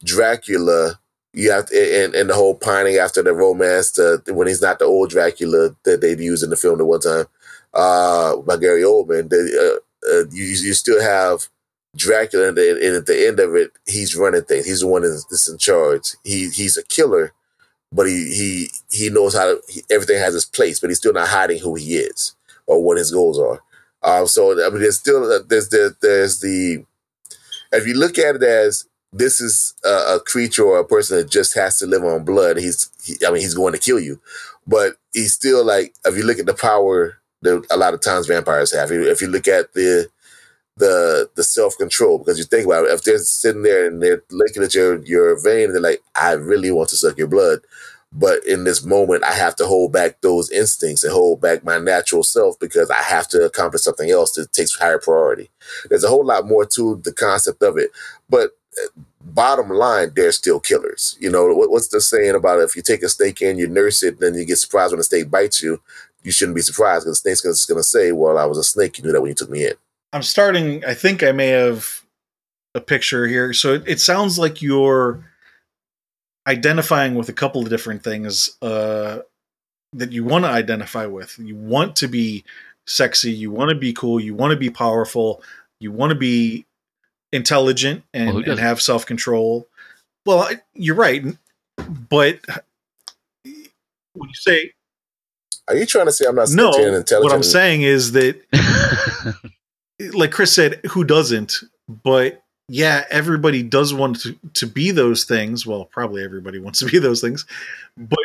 Dracula, 0.05 0.99
you 1.32 1.51
have 1.51 1.66
to, 1.66 2.05
and, 2.05 2.14
and 2.14 2.30
the 2.30 2.35
whole 2.35 2.55
pining 2.55 2.97
after 2.97 3.22
the 3.22 3.35
romance 3.35 3.91
to 3.93 4.22
when 4.28 4.47
he's 4.47 4.62
not 4.62 4.78
the 4.78 4.85
old 4.85 5.11
Dracula 5.11 5.76
that 5.85 6.01
they'd 6.01 6.20
used 6.20 6.45
in 6.45 6.51
the 6.51 6.57
film 6.57 6.78
the 6.78 6.85
one 6.85 7.01
time 7.01 7.26
uh, 7.74 8.37
by 8.37 8.57
Gary 8.57 8.82
Oldman. 8.82 9.32
Uh, 9.32 9.78
uh, 10.11 10.24
you 10.30 10.45
you 10.45 10.74
still 10.74 11.01
have 11.01 11.49
Dracula, 11.97 12.49
and, 12.49 12.59
and 12.59 12.97
at 12.97 13.07
the 13.07 13.26
end 13.26 13.40
of 13.40 13.55
it, 13.55 13.72
he's 13.86 14.16
running 14.16 14.42
things. 14.42 14.66
He's 14.66 14.80
the 14.80 14.86
one 14.86 15.03
that's, 15.03 15.49
in 15.49 15.59
charge. 15.59 16.14
He 16.24 16.51
he's 16.51 16.76
a 16.76 16.82
killer, 16.82 17.32
but 17.92 18.07
he 18.07 18.34
he 18.34 18.68
he 18.90 19.11
knows 19.11 19.34
how 19.34 19.47
to. 19.47 19.61
He, 19.68 19.82
everything 19.90 20.18
has 20.18 20.34
its 20.34 20.45
place, 20.45 20.80
but 20.80 20.90
he's 20.90 20.99
still 20.99 21.12
not 21.12 21.28
hiding 21.28 21.61
who 21.61 21.74
he 21.74 21.97
is 21.97 22.34
or 22.66 22.82
what 22.82 22.99
his 22.99 23.11
goals 23.11 23.38
are. 23.38 23.62
Um, 24.03 24.26
so 24.26 24.53
I 24.64 24.70
mean, 24.70 24.80
there's 24.80 24.99
still 24.99 25.42
there's 25.45 25.68
there, 25.68 25.90
there's 26.01 26.40
the 26.40 26.84
if 27.72 27.86
you 27.86 27.95
look 27.95 28.18
at 28.18 28.36
it 28.36 28.42
as 28.42 28.86
this 29.12 29.40
is 29.40 29.74
a, 29.84 30.16
a 30.16 30.20
creature 30.20 30.64
or 30.64 30.78
a 30.78 30.84
person 30.84 31.16
that 31.18 31.30
just 31.30 31.55
has 31.55 31.78
to 31.78 31.86
live 31.86 32.05
on 32.05 32.24
blood. 32.24 32.59
He's 32.59 32.90
he, 33.05 33.14
I 33.26 33.30
mean 33.30 33.40
he's 33.40 33.55
going 33.55 33.72
to 33.72 33.78
kill 33.78 34.01
you, 34.01 34.20
but 34.66 34.97
he's 35.12 35.32
still 35.32 35.64
like 35.64 35.95
if 36.05 36.16
you 36.16 36.24
look 36.24 36.38
at 36.38 36.47
the 36.47 36.55
power 36.55 37.18
that 37.42 37.64
a 37.70 37.76
lot 37.76 37.95
of 37.95 38.01
times 38.01 38.26
vampires 38.26 38.74
have. 38.74 38.90
If 38.90 39.20
you 39.20 39.28
look 39.28 39.47
at 39.47 39.72
the 39.74 40.09
the 40.76 41.30
the 41.36 41.44
self 41.44 41.76
control 41.78 42.18
because 42.18 42.38
you 42.38 42.44
think 42.44 42.66
about 42.66 42.86
it, 42.86 42.92
if 42.92 43.02
they're 43.04 43.18
sitting 43.18 43.62
there 43.62 43.86
and 43.86 44.02
they're 44.02 44.22
looking 44.30 44.62
at 44.62 44.74
your 44.74 45.02
your 45.04 45.40
vein, 45.42 45.72
they're 45.72 45.80
like, 45.80 46.02
I 46.14 46.32
really 46.32 46.70
want 46.70 46.88
to 46.90 46.96
suck 46.96 47.16
your 47.16 47.28
blood, 47.28 47.60
but 48.12 48.44
in 48.46 48.64
this 48.64 48.84
moment, 48.84 49.24
I 49.24 49.32
have 49.32 49.56
to 49.56 49.66
hold 49.66 49.92
back 49.92 50.20
those 50.20 50.50
instincts 50.50 51.04
and 51.04 51.12
hold 51.12 51.40
back 51.40 51.64
my 51.64 51.78
natural 51.78 52.22
self 52.22 52.58
because 52.60 52.90
I 52.90 53.02
have 53.02 53.28
to 53.28 53.44
accomplish 53.44 53.82
something 53.82 54.10
else 54.10 54.32
that 54.32 54.52
takes 54.52 54.76
higher 54.76 54.98
priority. 54.98 55.50
There's 55.88 56.04
a 56.04 56.08
whole 56.08 56.24
lot 56.24 56.46
more 56.46 56.64
to 56.66 57.00
the 57.04 57.12
concept 57.12 57.62
of 57.62 57.76
it, 57.78 57.90
but 58.28 58.50
uh, 58.76 59.00
bottom 59.20 59.68
line, 59.70 60.12
they're 60.14 60.32
still 60.32 60.60
killers. 60.60 61.16
You 61.20 61.30
know 61.30 61.46
what, 61.54 61.70
what's 61.70 61.88
the 61.88 62.00
saying 62.00 62.34
about 62.34 62.60
if 62.60 62.76
you 62.76 62.82
take 62.82 63.02
a 63.02 63.08
snake 63.08 63.42
in, 63.42 63.58
you 63.58 63.68
nurse 63.68 64.02
it, 64.02 64.20
then 64.20 64.34
you 64.34 64.44
get 64.44 64.58
surprised 64.58 64.92
when 64.92 64.98
the 64.98 65.04
snake 65.04 65.30
bites 65.30 65.62
you. 65.62 65.80
You 66.22 66.32
shouldn't 66.32 66.56
be 66.56 66.62
surprised 66.62 67.04
because 67.04 67.20
the 67.22 67.36
snake's 67.36 67.66
going 67.66 67.78
to 67.78 67.84
say, 67.84 68.12
"Well, 68.12 68.38
I 68.38 68.46
was 68.46 68.58
a 68.58 68.64
snake. 68.64 68.96
You 68.96 69.04
knew 69.04 69.12
that 69.12 69.20
when 69.20 69.28
you 69.30 69.34
took 69.34 69.50
me 69.50 69.66
in." 69.66 69.74
I'm 70.14 70.22
starting. 70.22 70.84
I 70.84 70.94
think 70.94 71.24
I 71.24 71.32
may 71.32 71.48
have 71.48 72.02
a 72.76 72.80
picture 72.80 73.26
here. 73.26 73.52
So 73.52 73.74
it, 73.74 73.82
it 73.86 74.00
sounds 74.00 74.38
like 74.38 74.62
you're 74.62 75.24
identifying 76.46 77.16
with 77.16 77.28
a 77.28 77.32
couple 77.32 77.62
of 77.62 77.68
different 77.68 78.04
things 78.04 78.56
uh, 78.62 79.18
that 79.92 80.12
you 80.12 80.22
want 80.22 80.44
to 80.44 80.50
identify 80.50 81.06
with. 81.06 81.36
You 81.40 81.56
want 81.56 81.96
to 81.96 82.06
be 82.06 82.44
sexy. 82.86 83.32
You 83.32 83.50
want 83.50 83.70
to 83.70 83.74
be 83.74 83.92
cool. 83.92 84.20
You 84.20 84.34
want 84.36 84.52
to 84.52 84.56
be 84.56 84.70
powerful. 84.70 85.42
You 85.80 85.90
want 85.90 86.10
to 86.10 86.16
be 86.16 86.64
intelligent 87.32 88.04
and, 88.14 88.36
Well, 88.36 88.50
and 88.50 88.60
have 88.60 88.80
self 88.80 89.04
control. 89.04 89.66
Well, 90.24 90.38
I- 90.40 90.62
you're 90.74 90.94
right, 90.94 91.24
but 92.08 92.38
when 93.42 94.28
you 94.28 94.34
say 94.34 94.70
Are 95.66 95.74
you 95.74 95.86
trying 95.86 96.06
to 96.06 96.12
say 96.12 96.26
I'm 96.26 96.36
not 96.36 96.50
no, 96.50 96.70
sexy 96.70 96.86
and 96.86 96.96
intelligent? 96.96 97.32
what 97.32 97.36
I'm 97.36 97.42
saying 97.42 97.82
is 97.82 98.12
that 98.12 98.40
like 100.12 100.32
Chris 100.32 100.53
said, 100.53 100.80
who 100.90 101.05
doesn't? 101.05 101.55
But 101.88 102.42
yeah, 102.68 103.05
everybody 103.11 103.62
does 103.62 103.92
want 103.92 104.20
to, 104.22 104.38
to 104.55 104.66
be 104.66 104.90
those 104.90 105.24
things. 105.24 105.66
Well, 105.66 105.84
probably 105.84 106.24
everybody 106.24 106.59
wants 106.61 106.78
to 106.80 106.86
be 106.86 106.99
those 106.99 107.20
things. 107.20 107.47
But 107.97 108.18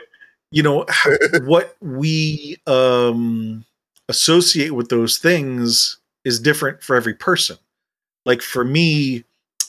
you 0.51 0.63
know 0.63 0.85
what 1.43 1.75
we 1.81 2.57
um, 2.67 3.65
associate 4.07 4.71
with 4.71 4.89
those 4.89 5.17
things 5.17 5.97
is 6.25 6.39
different 6.39 6.83
for 6.83 6.95
every 6.95 7.13
person. 7.13 7.57
Like 8.25 8.41
for 8.41 8.63
me, 8.65 9.23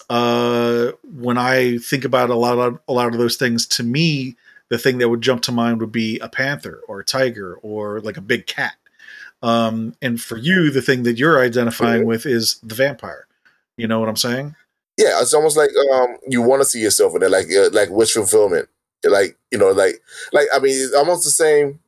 uh, 0.09 0.93
when 1.05 1.39
I 1.39 1.79
think 1.79 2.05
about 2.05 2.31
a 2.31 2.35
lot 2.35 2.59
of 2.59 2.81
a 2.89 2.93
lot 2.93 3.09
of 3.09 3.19
those 3.19 3.37
things, 3.37 3.67
to 3.69 3.83
me, 3.83 4.37
the 4.69 4.79
thing 4.79 4.99
that 4.99 5.09
would 5.09 5.21
jump 5.21 5.43
to 5.43 5.53
mind 5.53 5.81
would 5.81 5.93
be 5.93 6.19
a 6.19 6.29
panther 6.29 6.81
or 6.89 7.01
a 7.01 7.05
tiger 7.05 7.57
or 7.63 8.01
like 8.01 8.17
a 8.17 8.23
big 8.23 8.47
cat. 8.47 8.75
Um, 9.43 9.95
and 10.03 10.21
for 10.21 10.37
you, 10.37 10.71
the 10.71 10.83
thing 10.83 11.03
that 11.05 11.19
you're 11.19 11.41
identifying 11.41 12.03
Mhm. 12.03 12.07
with 12.07 12.27
is 12.27 12.59
the 12.63 12.75
vampire. 12.75 13.27
You 13.77 13.87
know 13.89 13.99
what 14.01 14.09
I'm 14.09 14.17
saying? 14.17 14.55
Yeah, 14.99 15.21
it's 15.23 15.33
almost 15.33 15.57
like 15.57 15.71
um, 15.95 16.17
you 16.29 16.43
want 16.43 16.61
to 16.61 16.67
see 16.69 16.81
yourself 16.81 17.15
in 17.17 17.23
it, 17.23 17.31
like 17.31 17.47
uh, 17.55 17.71
like 17.73 17.89
wish 17.91 18.13
fulfillment. 18.13 18.69
Like 19.03 19.39
you 19.51 19.57
know, 19.59 19.71
like 19.71 20.03
like 20.33 20.47
I 20.55 20.59
mean, 20.59 20.75
it's 20.75 20.95
almost 20.95 21.25
the 21.25 21.31
same. 21.31 21.81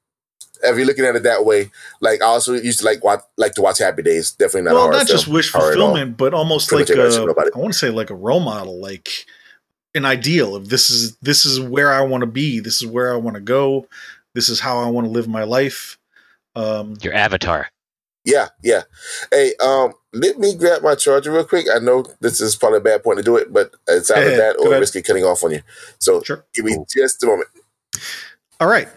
If 0.65 0.77
you're 0.77 0.87
looking 0.87 1.05
at 1.05 1.17
it 1.17 1.25
that 1.25 1.45
way, 1.45 1.71
like 2.01 2.23
I 2.23 2.27
also 2.27 2.55
used 2.55 2.79
to 2.79 2.85
like 2.87 3.05
watch 3.05 3.21
like 3.37 3.53
to 3.55 3.63
watch 3.63 3.79
Happy 3.81 4.03
Days. 4.03 4.31
Definitely 4.31 4.71
not 4.71 4.75
well, 4.75 4.91
not 4.93 5.07
just 5.07 5.27
wish 5.29 5.53
horror 5.53 5.73
at 5.73 5.79
all. 5.79 5.89
fulfillment, 5.89 6.17
but 6.17 6.33
almost 6.33 6.69
Pretty 6.69 6.85
like 6.85 6.89
much 6.89 6.99
everybody 6.99 7.13
should 7.15 7.23
a, 7.23 7.27
know 7.27 7.33
about 7.33 7.47
it. 7.49 7.53
I 7.55 7.59
want 7.59 7.73
to 7.75 7.79
say 7.79 7.91
like 7.91 8.09
a 8.11 8.15
role 8.15 8.41
model, 8.41 8.81
like 8.81 9.27
an 9.95 10.05
ideal 10.07 10.55
of 10.57 10.71
this 10.71 10.89
is 10.89 11.17
this 11.17 11.45
is 11.45 11.61
where 11.61 11.93
I 11.93 12.01
want 12.03 12.23
to 12.23 12.27
be, 12.27 12.61
this 12.61 12.81
is 12.81 12.87
where 12.87 13.13
I 13.13 13.17
want 13.17 13.35
to 13.35 13.43
go, 13.43 13.87
this 14.35 14.49
is 14.49 14.61
how 14.61 14.79
I 14.79 14.87
want 14.89 15.07
to 15.07 15.11
live 15.11 15.29
my 15.29 15.43
life. 15.43 15.99
Um, 16.55 16.97
Your 17.03 17.15
avatar. 17.15 17.69
Yeah, 18.25 18.49
yeah. 18.63 18.83
Hey, 19.33 19.53
um, 19.65 19.95
let 20.13 20.39
me 20.39 20.55
grab 20.55 20.83
my 20.83 20.95
charger 20.95 21.33
real 21.33 21.45
quick. 21.45 21.67
I 21.75 21.79
know 21.81 22.05
this 22.21 22.41
is 22.41 22.55
probably 22.55 22.79
a 22.79 22.83
bad 22.83 23.03
point 23.03 23.19
to 23.19 23.25
do 23.25 23.37
it, 23.37 23.53
but 23.53 23.75
it's 23.89 24.11
either 24.13 24.31
Yeah, 24.31 24.37
that 24.37 24.57
go 24.59 24.65
or 24.65 24.69
ahead. 24.69 24.81
risky 24.81 25.03
cutting 25.03 25.25
off 25.25 25.43
on 25.43 25.51
you. 25.51 25.63
So 25.99 26.23
sure. 26.23 26.45
give 26.55 26.65
me 26.65 26.77
just 26.95 27.23
a 27.25 27.27
moment. 27.27 27.49
All 28.61 28.69
right. 28.69 28.89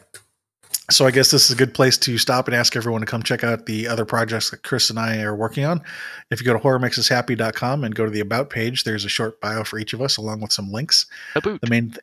So 0.91 1.07
I 1.07 1.11
guess 1.11 1.31
this 1.31 1.45
is 1.45 1.51
a 1.51 1.55
good 1.55 1.73
place 1.73 1.97
to 1.97 2.19
stop 2.19 2.47
and 2.47 2.55
ask 2.55 2.75
everyone 2.75 3.01
to 3.01 3.07
come 3.07 3.23
check 3.23 3.43
out 3.43 3.65
the 3.65 3.87
other 3.87 4.05
projects 4.05 4.51
that 4.51 4.61
Chris 4.61 4.91
and 4.91 4.99
I 4.99 5.17
are 5.21 5.35
working 5.35 5.65
on. 5.65 5.81
If 6.29 6.39
you 6.39 6.45
go 6.45 6.53
to 6.53 6.59
horrormakesushappy.com 6.59 7.83
and 7.83 7.95
go 7.95 8.05
to 8.05 8.11
the 8.11 8.19
about 8.19 8.51
page, 8.51 8.83
there's 8.83 9.05
a 9.05 9.09
short 9.09 9.41
bio 9.41 9.63
for 9.63 9.79
each 9.79 9.93
of 9.93 10.01
us 10.03 10.17
along 10.17 10.41
with 10.41 10.51
some 10.51 10.71
links. 10.71 11.07
A 11.33 11.41
boot. 11.41 11.61
The 11.61 11.69
main 11.71 11.95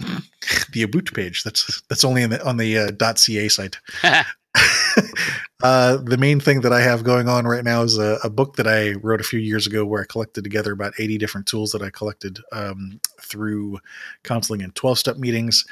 th- 0.00 0.22
the 0.72 0.82
about 0.82 1.12
page 1.12 1.42
that's 1.44 1.82
that's 1.90 2.04
only 2.04 2.22
in 2.22 2.30
the, 2.30 2.42
on 2.46 2.56
the 2.56 2.78
uh, 2.78 3.14
.ca 3.14 3.48
site. 3.50 3.76
uh, 5.62 5.96
the 5.98 6.16
main 6.18 6.40
thing 6.40 6.60
that 6.62 6.72
I 6.72 6.80
have 6.80 7.04
going 7.04 7.28
on 7.28 7.46
right 7.46 7.64
now 7.64 7.82
is 7.82 7.98
a, 7.98 8.18
a 8.22 8.30
book 8.30 8.56
that 8.56 8.66
I 8.66 8.92
wrote 9.02 9.20
a 9.20 9.24
few 9.24 9.40
years 9.40 9.66
ago 9.66 9.84
where 9.84 10.02
I 10.02 10.06
collected 10.06 10.44
together 10.44 10.72
about 10.72 10.94
80 10.98 11.18
different 11.18 11.46
tools 11.46 11.72
that 11.72 11.82
I 11.82 11.90
collected 11.90 12.38
um, 12.52 13.00
through 13.20 13.78
counseling 14.22 14.62
and 14.62 14.74
12 14.74 14.98
step 14.98 15.16
meetings. 15.16 15.64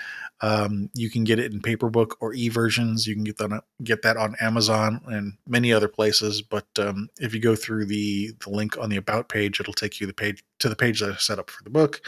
Um, 0.42 0.90
you 0.94 1.08
can 1.08 1.22
get 1.24 1.38
it 1.38 1.52
in 1.52 1.60
paper 1.60 1.88
book 1.88 2.16
or 2.20 2.34
e 2.34 2.48
versions. 2.48 3.06
You 3.06 3.14
can 3.14 3.24
get 3.24 3.38
that 3.38 3.62
get 3.84 4.02
that 4.02 4.16
on 4.16 4.34
Amazon 4.40 5.00
and 5.06 5.34
many 5.46 5.72
other 5.72 5.88
places. 5.88 6.42
But 6.42 6.66
um, 6.78 7.08
if 7.20 7.32
you 7.32 7.40
go 7.40 7.54
through 7.54 7.86
the 7.86 8.32
the 8.44 8.50
link 8.50 8.76
on 8.76 8.90
the 8.90 8.96
about 8.96 9.28
page, 9.28 9.60
it'll 9.60 9.72
take 9.72 10.00
you 10.00 10.06
the 10.06 10.12
page 10.12 10.44
to 10.58 10.68
the 10.68 10.76
page 10.76 11.00
that 11.00 11.10
I 11.10 11.16
set 11.16 11.38
up 11.38 11.48
for 11.48 11.62
the 11.62 11.70
book. 11.70 12.00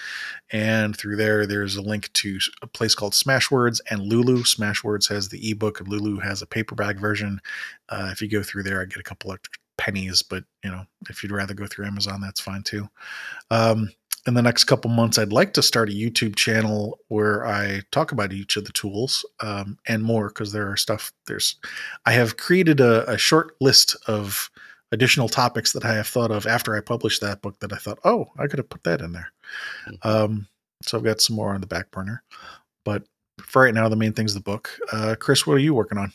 And 0.50 0.96
through 0.96 1.16
there, 1.16 1.46
there's 1.46 1.76
a 1.76 1.82
link 1.82 2.12
to 2.14 2.38
a 2.60 2.66
place 2.66 2.94
called 2.94 3.12
Smashwords 3.12 3.80
and 3.90 4.02
Lulu. 4.02 4.42
Smashwords 4.42 5.08
has 5.08 5.28
the 5.28 5.50
ebook, 5.50 5.80
and 5.80 5.88
Lulu 5.88 6.18
has 6.18 6.42
a 6.42 6.46
paperback 6.46 6.98
version. 6.98 7.40
Uh, 7.88 8.08
if 8.12 8.20
you 8.20 8.28
go 8.28 8.42
through 8.42 8.64
there, 8.64 8.82
I 8.82 8.84
get 8.84 8.98
a 8.98 9.04
couple 9.04 9.30
of 9.30 9.38
pennies, 9.76 10.22
but 10.22 10.44
you 10.62 10.70
know, 10.70 10.84
if 11.08 11.22
you'd 11.22 11.32
rather 11.32 11.54
go 11.54 11.66
through 11.66 11.86
Amazon, 11.86 12.20
that's 12.20 12.40
fine 12.40 12.62
too. 12.62 12.88
Um, 13.50 13.90
in 14.26 14.34
the 14.34 14.42
next 14.42 14.64
couple 14.64 14.90
months, 14.90 15.18
I'd 15.18 15.32
like 15.32 15.52
to 15.54 15.62
start 15.62 15.90
a 15.90 15.92
YouTube 15.92 16.36
channel 16.36 16.98
where 17.08 17.46
I 17.46 17.82
talk 17.90 18.10
about 18.10 18.32
each 18.32 18.56
of 18.56 18.64
the 18.64 18.72
tools 18.72 19.24
um, 19.40 19.78
and 19.86 20.02
more 20.02 20.28
because 20.28 20.52
there 20.52 20.70
are 20.70 20.76
stuff. 20.76 21.12
There's, 21.26 21.56
I 22.06 22.12
have 22.12 22.36
created 22.36 22.80
a, 22.80 23.08
a, 23.10 23.18
short 23.18 23.54
list 23.60 23.96
of 24.06 24.50
additional 24.92 25.28
topics 25.28 25.72
that 25.72 25.84
I 25.84 25.94
have 25.94 26.06
thought 26.06 26.30
of 26.30 26.46
after 26.46 26.74
I 26.74 26.80
published 26.80 27.20
that 27.20 27.42
book 27.42 27.58
that 27.60 27.72
I 27.72 27.76
thought, 27.76 27.98
oh, 28.04 28.26
I 28.38 28.46
could 28.46 28.58
have 28.58 28.70
put 28.70 28.84
that 28.84 29.00
in 29.00 29.12
there. 29.12 29.32
Mm-hmm. 29.88 30.08
Um, 30.08 30.48
so 30.82 30.96
I've 30.96 31.04
got 31.04 31.20
some 31.20 31.36
more 31.36 31.54
on 31.54 31.60
the 31.60 31.66
back 31.66 31.90
burner, 31.90 32.22
but 32.84 33.04
for 33.42 33.62
right 33.62 33.74
now, 33.74 33.88
the 33.88 33.96
main 33.96 34.12
thing's 34.12 34.34
the 34.34 34.40
book. 34.40 34.78
Uh, 34.92 35.16
Chris, 35.18 35.46
what 35.46 35.54
are 35.54 35.60
you 35.60 35.74
working 35.74 35.98
on? 35.98 36.12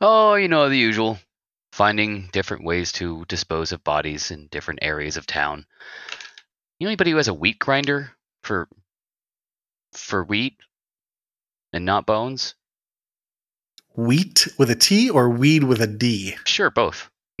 Oh, 0.00 0.34
you 0.34 0.48
know 0.48 0.68
the 0.68 0.78
usual 0.78 1.18
finding 1.72 2.28
different 2.32 2.64
ways 2.64 2.90
to 2.92 3.24
dispose 3.28 3.72
of 3.72 3.84
bodies 3.84 4.30
in 4.30 4.48
different 4.50 4.80
areas 4.82 5.16
of 5.16 5.26
town. 5.26 5.66
You 6.78 6.86
know 6.86 6.90
anybody 6.90 7.10
who 7.10 7.16
has 7.16 7.28
a 7.28 7.34
wheat 7.34 7.58
grinder 7.58 8.12
for 8.42 8.68
for 9.92 10.22
wheat 10.22 10.56
and 11.72 11.84
not 11.84 12.06
bones? 12.06 12.54
Wheat 13.96 14.46
with 14.58 14.70
a 14.70 14.76
T 14.76 15.10
or 15.10 15.28
weed 15.28 15.64
with 15.64 15.82
a 15.82 15.88
D? 15.88 16.36
Sure, 16.46 16.70
both. 16.70 17.10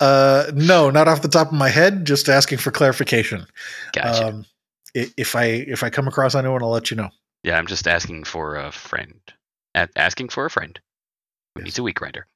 uh, 0.00 0.50
no, 0.54 0.90
not 0.90 1.06
off 1.06 1.22
the 1.22 1.28
top 1.30 1.48
of 1.48 1.54
my 1.54 1.68
head. 1.68 2.04
Just 2.04 2.28
asking 2.28 2.58
for 2.58 2.72
clarification. 2.72 3.46
Gotcha. 3.92 4.26
Um, 4.26 4.44
if 4.94 5.36
I 5.36 5.44
if 5.44 5.84
I 5.84 5.90
come 5.90 6.08
across 6.08 6.34
anyone, 6.34 6.62
I'll 6.64 6.70
let 6.70 6.90
you 6.90 6.96
know. 6.96 7.10
Yeah, 7.44 7.58
I'm 7.58 7.66
just 7.68 7.86
asking 7.86 8.24
for 8.24 8.56
a 8.56 8.72
friend. 8.72 9.20
asking 9.74 10.30
for 10.30 10.46
a 10.46 10.50
friend 10.50 10.80
who 11.54 11.60
yes. 11.60 11.64
needs 11.66 11.78
a 11.78 11.82
wheat 11.84 11.94
grinder. 11.94 12.26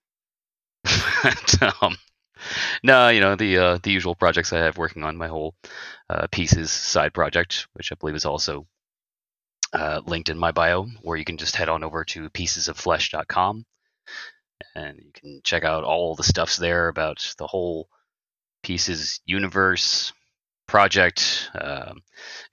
um, 1.80 1.96
no, 2.82 3.08
you 3.08 3.20
know 3.20 3.36
the 3.36 3.58
uh, 3.58 3.78
the 3.82 3.90
usual 3.90 4.14
projects 4.14 4.52
I 4.52 4.58
have 4.58 4.78
working 4.78 5.04
on 5.04 5.16
my 5.16 5.28
whole 5.28 5.54
uh, 6.10 6.26
pieces 6.30 6.70
side 6.70 7.14
project, 7.14 7.66
which 7.74 7.92
I 7.92 7.96
believe 7.96 8.16
is 8.16 8.24
also 8.24 8.66
uh, 9.72 10.00
linked 10.06 10.28
in 10.28 10.38
my 10.38 10.52
bio, 10.52 10.86
where 11.02 11.16
you 11.16 11.24
can 11.24 11.38
just 11.38 11.56
head 11.56 11.68
on 11.68 11.84
over 11.84 12.04
to 12.04 12.28
piecesofflesh.com 12.30 13.64
and 14.74 14.98
you 14.98 15.12
can 15.12 15.40
check 15.44 15.64
out 15.64 15.84
all 15.84 16.14
the 16.14 16.22
stuffs 16.22 16.56
there 16.56 16.88
about 16.88 17.34
the 17.38 17.46
whole 17.46 17.88
pieces 18.62 19.20
universe 19.24 20.12
project. 20.66 21.50
Um, 21.54 22.02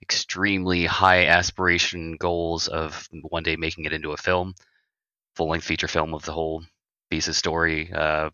extremely 0.02 0.84
high 0.86 1.26
aspiration 1.26 2.16
goals 2.16 2.68
of 2.68 3.08
one 3.22 3.42
day 3.42 3.56
making 3.56 3.84
it 3.84 3.92
into 3.92 4.12
a 4.12 4.16
film, 4.16 4.54
full 5.36 5.48
length 5.48 5.64
feature 5.64 5.88
film 5.88 6.14
of 6.14 6.24
the 6.24 6.32
whole 6.32 6.62
pieces 7.10 7.36
story. 7.36 7.92
Uh, 7.92 8.30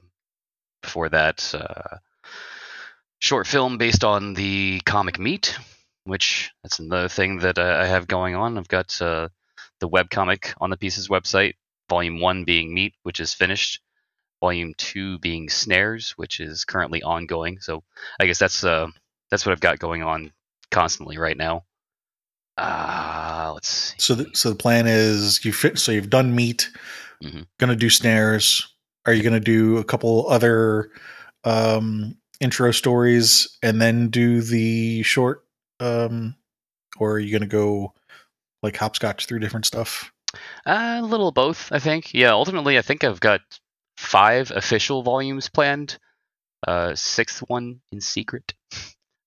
before 0.87 1.09
that, 1.09 1.53
uh, 1.53 1.99
short 3.19 3.47
film 3.47 3.77
based 3.77 4.05
on 4.05 4.35
the 4.35 4.81
comic 4.87 5.19
Meat, 5.19 5.59
which 6.05 6.53
that's 6.63 6.79
another 6.79 7.09
thing 7.09 7.41
that 7.41 7.59
uh, 7.59 7.77
I 7.81 7.87
have 7.87 8.07
going 8.07 8.37
on. 8.37 8.57
I've 8.57 8.69
got 8.69 9.03
uh, 9.03 9.29
the 9.81 9.89
web 9.89 10.11
comic 10.11 10.55
on 10.59 10.71
the 10.71 10.77
Pieces 10.77 11.09
website, 11.09 11.55
volume 11.89 12.21
one 12.21 12.45
being 12.45 12.73
Meat, 12.73 12.95
which 13.03 13.19
is 13.19 13.35
finished, 13.35 13.81
volume 14.41 14.75
two 14.79 15.19
being 15.19 15.49
Snares, 15.49 16.13
which 16.13 16.39
is 16.39 16.65
currently 16.65 17.03
ongoing. 17.03 17.59
So 17.59 17.83
I 18.21 18.27
guess 18.27 18.39
that's 18.39 18.63
uh, 18.63 18.87
that's 19.31 19.45
what 19.45 19.53
I've 19.53 19.61
got 19.61 19.81
going 19.81 20.05
on 20.05 20.33
constantly 20.71 21.19
right 21.19 21.37
now. 21.37 21.65
Uh, 22.57 23.51
let's 23.55 23.69
see. 23.69 23.97
So 23.99 24.15
the, 24.15 24.31
so 24.35 24.51
the 24.51 24.57
plan 24.57 24.87
is 24.87 25.45
you 25.45 25.53
fit. 25.53 25.79
So 25.79 25.91
you've 25.91 26.11
done 26.11 26.35
Meat. 26.35 26.71
Mm-hmm. 27.25 27.43
Going 27.59 27.71
to 27.71 27.77
do 27.77 27.91
Snares 27.91 28.69
are 29.07 29.13
you 29.13 29.23
going 29.23 29.33
to 29.33 29.41
do 29.41 29.79
a 29.79 29.85
couple 29.85 30.29
other 30.29 30.91
um, 31.45 32.17
intro 32.41 32.73
stories 32.73 33.57
and 33.63 33.81
then 33.81 34.09
do 34.09 34.43
the 34.43 35.03
short, 35.03 35.45
um, 35.81 36.35
or 36.99 37.13
are 37.13 37.19
you 37.19 37.31
going 37.31 37.43
to 37.43 37.47
go 37.47 37.95
like 38.63 38.77
hopscotch 38.77 39.27
through 39.27 39.39
different 39.39 39.67
stuff? 39.67 40.13
Uh, 40.67 40.99
a 41.01 41.07
little 41.07 41.33
both, 41.33 41.71
I 41.73 41.79
think. 41.79 42.13
Yeah, 42.13 42.33
ultimately, 42.33 42.79
I 42.79 42.83
think 42.83 43.05
I've 43.05 43.21
got 43.21 43.41
five 43.97 44.51
official 44.51 45.03
volumes 45.03 45.49
planned. 45.49 45.99
Uh, 46.67 46.95
sixth 46.95 47.41
one 47.47 47.81
in 47.93 48.01
secret. 48.01 48.55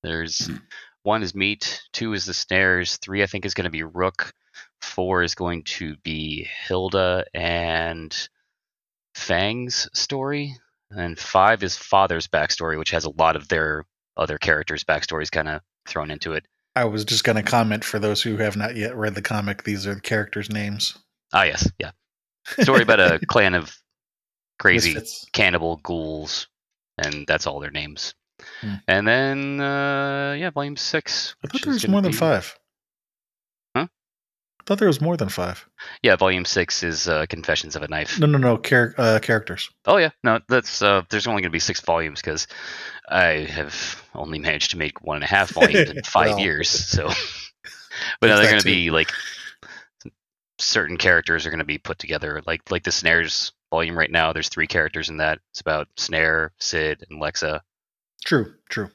There's 0.03 0.47
hmm. 0.47 0.57
one 1.03 1.23
is 1.23 1.33
meat, 1.33 1.81
two 1.93 2.13
is 2.13 2.25
the 2.25 2.33
snares, 2.33 2.97
three 2.97 3.23
I 3.23 3.27
think 3.27 3.45
is 3.45 3.53
going 3.53 3.65
to 3.65 3.69
be 3.69 3.83
rook, 3.83 4.33
four 4.81 5.23
is 5.23 5.35
going 5.35 5.63
to 5.63 5.95
be 6.03 6.47
Hilda, 6.67 7.25
and 7.33 8.15
Fang's 9.19 9.89
story, 9.93 10.55
and 10.89 11.19
five 11.19 11.61
is 11.63 11.75
Father's 11.75 12.27
backstory, 12.27 12.77
which 12.77 12.91
has 12.91 13.05
a 13.05 13.11
lot 13.11 13.35
of 13.35 13.47
their 13.47 13.85
other 14.17 14.37
characters' 14.37 14.83
backstories 14.83 15.31
kind 15.31 15.47
of 15.47 15.61
thrown 15.87 16.09
into 16.11 16.33
it. 16.33 16.45
I 16.75 16.85
was 16.85 17.05
just 17.05 17.23
going 17.23 17.35
to 17.35 17.43
comment 17.43 17.83
for 17.83 17.99
those 17.99 18.21
who 18.21 18.37
have 18.37 18.55
not 18.55 18.75
yet 18.75 18.95
read 18.95 19.15
the 19.15 19.21
comic. 19.21 19.63
These 19.63 19.85
are 19.87 19.95
the 19.95 20.01
characters' 20.01 20.49
names. 20.49 20.97
Ah, 21.33 21.43
yes, 21.43 21.69
yeah. 21.77 21.91
Story 22.61 22.81
about 22.81 22.99
a 22.99 23.19
clan 23.27 23.53
of 23.53 23.75
crazy 24.57 24.93
Misfits. 24.93 25.25
cannibal 25.33 25.77
ghouls, 25.83 26.47
and 26.97 27.25
that's 27.27 27.47
all 27.47 27.59
their 27.59 27.71
names. 27.71 28.13
Hmm. 28.61 28.73
And 28.87 29.07
then, 29.07 29.61
uh, 29.61 30.35
yeah, 30.39 30.49
volume 30.49 30.77
six. 30.77 31.35
I 31.43 31.47
thought 31.47 31.61
there 31.61 31.73
was 31.73 31.87
more 31.87 32.01
than 32.01 32.13
five 32.13 32.58
thought 34.69 34.77
there 34.77 34.87
was 34.87 35.01
more 35.01 35.17
than 35.17 35.29
five. 35.29 35.67
Yeah, 36.03 36.15
volume 36.15 36.45
six 36.45 36.83
is 36.83 37.07
uh, 37.07 37.25
Confessions 37.27 37.75
of 37.75 37.81
a 37.81 37.87
Knife. 37.87 38.19
No, 38.19 38.27
no, 38.27 38.37
no, 38.37 38.57
char- 38.59 38.93
uh, 38.99 39.17
characters. 39.19 39.67
Oh 39.87 39.97
yeah, 39.97 40.11
no, 40.23 40.39
that's 40.47 40.83
uh, 40.83 41.01
there's 41.09 41.25
only 41.25 41.41
going 41.41 41.49
to 41.49 41.55
be 41.55 41.59
six 41.59 41.81
volumes 41.81 42.21
because 42.21 42.45
I 43.09 43.47
have 43.49 44.03
only 44.13 44.37
managed 44.37 44.69
to 44.71 44.77
make 44.77 45.01
one 45.01 45.15
and 45.15 45.23
a 45.23 45.27
half 45.27 45.49
volumes 45.49 45.89
in 45.89 46.03
five 46.05 46.33
well, 46.33 46.39
years. 46.39 46.69
So, 46.69 47.07
but 48.21 48.27
now 48.27 48.37
they're 48.37 48.51
going 48.51 48.59
to 48.59 48.63
be 48.63 48.91
like 48.91 49.11
certain 50.59 50.97
characters 50.97 51.47
are 51.47 51.49
going 51.49 51.57
to 51.57 51.65
be 51.65 51.79
put 51.79 51.97
together. 51.97 52.39
Like 52.45 52.69
like 52.69 52.83
the 52.83 52.91
snares 52.91 53.51
volume 53.71 53.97
right 53.97 54.11
now. 54.11 54.33
There's 54.33 54.49
three 54.49 54.67
characters 54.67 55.09
in 55.09 55.17
that. 55.17 55.39
It's 55.49 55.61
about 55.61 55.87
Snare, 55.97 56.51
Sid, 56.59 57.05
and 57.09 57.19
Lexa. 57.19 57.61
True. 58.23 58.53
True. 58.69 58.91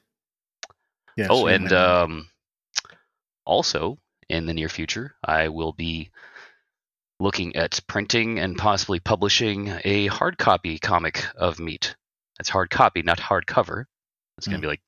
Yeah. 1.16 1.26
Oh, 1.30 1.46
and 1.46 1.72
um, 1.72 2.28
also 3.44 3.98
in 4.28 4.46
the 4.46 4.54
near 4.54 4.68
future. 4.68 5.14
I 5.24 5.48
will 5.48 5.72
be 5.72 6.10
looking 7.20 7.56
at 7.56 7.80
printing 7.86 8.38
and 8.38 8.56
possibly 8.56 9.00
publishing 9.00 9.72
a 9.84 10.06
hard 10.08 10.38
copy 10.38 10.78
comic 10.78 11.24
of 11.36 11.58
Meat. 11.58 11.94
That's 12.38 12.48
hard 12.48 12.70
copy, 12.70 13.02
not 13.02 13.18
hardcover. 13.18 13.84
It's 14.38 14.46
going 14.46 14.56
to 14.56 14.58
mm. 14.58 14.62
be 14.62 14.68
like 14.68 14.82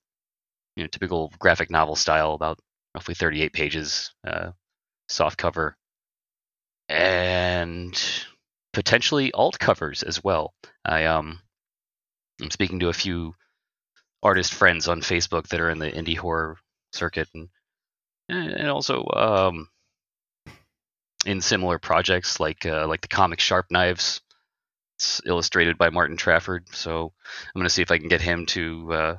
you 0.76 0.84
know 0.84 0.88
typical 0.88 1.32
graphic 1.38 1.70
novel 1.70 1.96
style, 1.96 2.34
about 2.34 2.58
roughly 2.94 3.14
38 3.14 3.52
pages, 3.52 4.12
uh, 4.26 4.50
soft 5.08 5.38
cover, 5.38 5.76
and 6.88 8.00
potentially 8.72 9.32
alt 9.32 9.58
covers 9.58 10.02
as 10.02 10.22
well. 10.22 10.52
I 10.84 11.06
um 11.06 11.40
I'm 12.40 12.50
speaking 12.50 12.80
to 12.80 12.88
a 12.88 12.92
few 12.92 13.34
artist 14.22 14.52
friends 14.52 14.88
on 14.88 15.00
Facebook 15.00 15.48
that 15.48 15.60
are 15.60 15.70
in 15.70 15.78
the 15.78 15.90
indie 15.90 16.16
horror 16.16 16.58
circuit, 16.92 17.28
and 17.34 17.48
and 18.28 18.68
also 18.68 19.06
um, 19.14 19.68
in 21.24 21.40
similar 21.40 21.78
projects 21.78 22.40
like 22.40 22.64
uh, 22.66 22.86
like 22.86 23.00
the 23.00 23.08
comic 23.08 23.40
Sharp 23.40 23.66
Knives. 23.70 24.20
It's 24.96 25.20
illustrated 25.26 25.76
by 25.76 25.90
Martin 25.90 26.16
Trafford, 26.16 26.74
so 26.74 27.12
I'm 27.26 27.60
going 27.60 27.66
to 27.66 27.70
see 27.70 27.82
if 27.82 27.90
I 27.90 27.98
can 27.98 28.08
get 28.08 28.22
him 28.22 28.46
to. 28.46 28.92
Uh, 28.92 29.16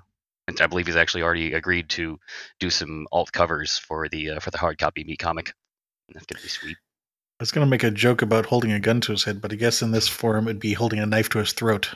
and 0.48 0.60
I 0.62 0.68
believe 0.68 0.88
he's 0.88 0.96
actually 0.96 1.24
already 1.24 1.54
agreed 1.54 1.90
to 1.90 2.20
do 2.60 2.70
some 2.70 3.06
alt 3.12 3.32
covers 3.32 3.78
for 3.78 4.08
the 4.10 4.32
uh, 4.32 4.40
for 4.40 4.50
the 4.50 4.58
hard 4.58 4.80
copy 4.80 5.04
Meat 5.04 5.20
comic. 5.20 5.54
That's 6.14 6.26
going 6.26 6.38
to 6.38 6.44
be 6.44 6.50
sweet. 6.50 6.78
I 7.40 7.44
was 7.44 7.52
going 7.52 7.66
to 7.66 7.70
make 7.70 7.84
a 7.84 7.92
joke 7.92 8.24
about 8.24 8.48
holding 8.48 8.72
a 8.72 8.80
gun 8.80 9.02
to 9.02 9.12
his 9.12 9.24
head, 9.24 9.42
but 9.42 9.52
I 9.52 9.56
guess 9.56 9.84
in 9.84 9.92
this 9.92 10.08
form 10.08 10.48
it'd 10.48 10.60
be 10.60 10.74
holding 10.74 11.00
a 11.00 11.06
knife 11.06 11.30
to 11.30 11.40
his 11.40 11.54
throat. 11.54 11.94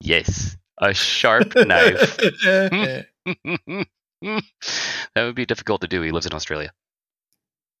Yes, 0.00 0.56
a 0.78 0.92
sharp 0.92 1.54
knife. 1.54 2.18
that 4.22 4.42
would 5.16 5.34
be 5.34 5.46
difficult 5.46 5.80
to 5.82 5.88
do. 5.88 6.02
He 6.02 6.10
lives 6.10 6.26
in 6.26 6.34
Australia. 6.34 6.72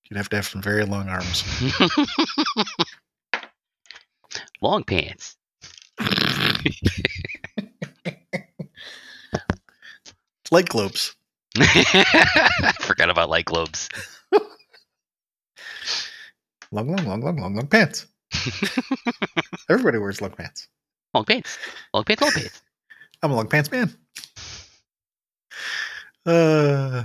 You'd 0.08 0.16
have 0.16 0.28
to 0.30 0.36
have 0.36 0.46
some 0.46 0.62
very 0.62 0.84
long 0.84 1.08
arms. 1.08 1.44
long 4.60 4.84
pants. 4.84 5.36
light 10.50 10.68
globes. 10.68 11.14
Forgot 12.80 13.10
about 13.10 13.28
light 13.28 13.44
globes. 13.44 13.88
long, 16.70 16.88
long, 16.88 17.04
long, 17.04 17.20
long, 17.20 17.36
long, 17.36 17.54
long 17.56 17.66
pants. 17.66 18.06
Everybody 19.68 19.98
wears 19.98 20.22
long 20.22 20.32
pants. 20.32 20.68
Long 21.12 21.24
pants. 21.24 21.58
Long 21.92 22.04
pants, 22.04 22.22
long 22.22 22.32
pants. 22.32 22.62
I'm 23.22 23.32
a 23.32 23.36
long 23.36 23.48
pants 23.48 23.70
man. 23.70 23.92
Uh, 26.28 27.04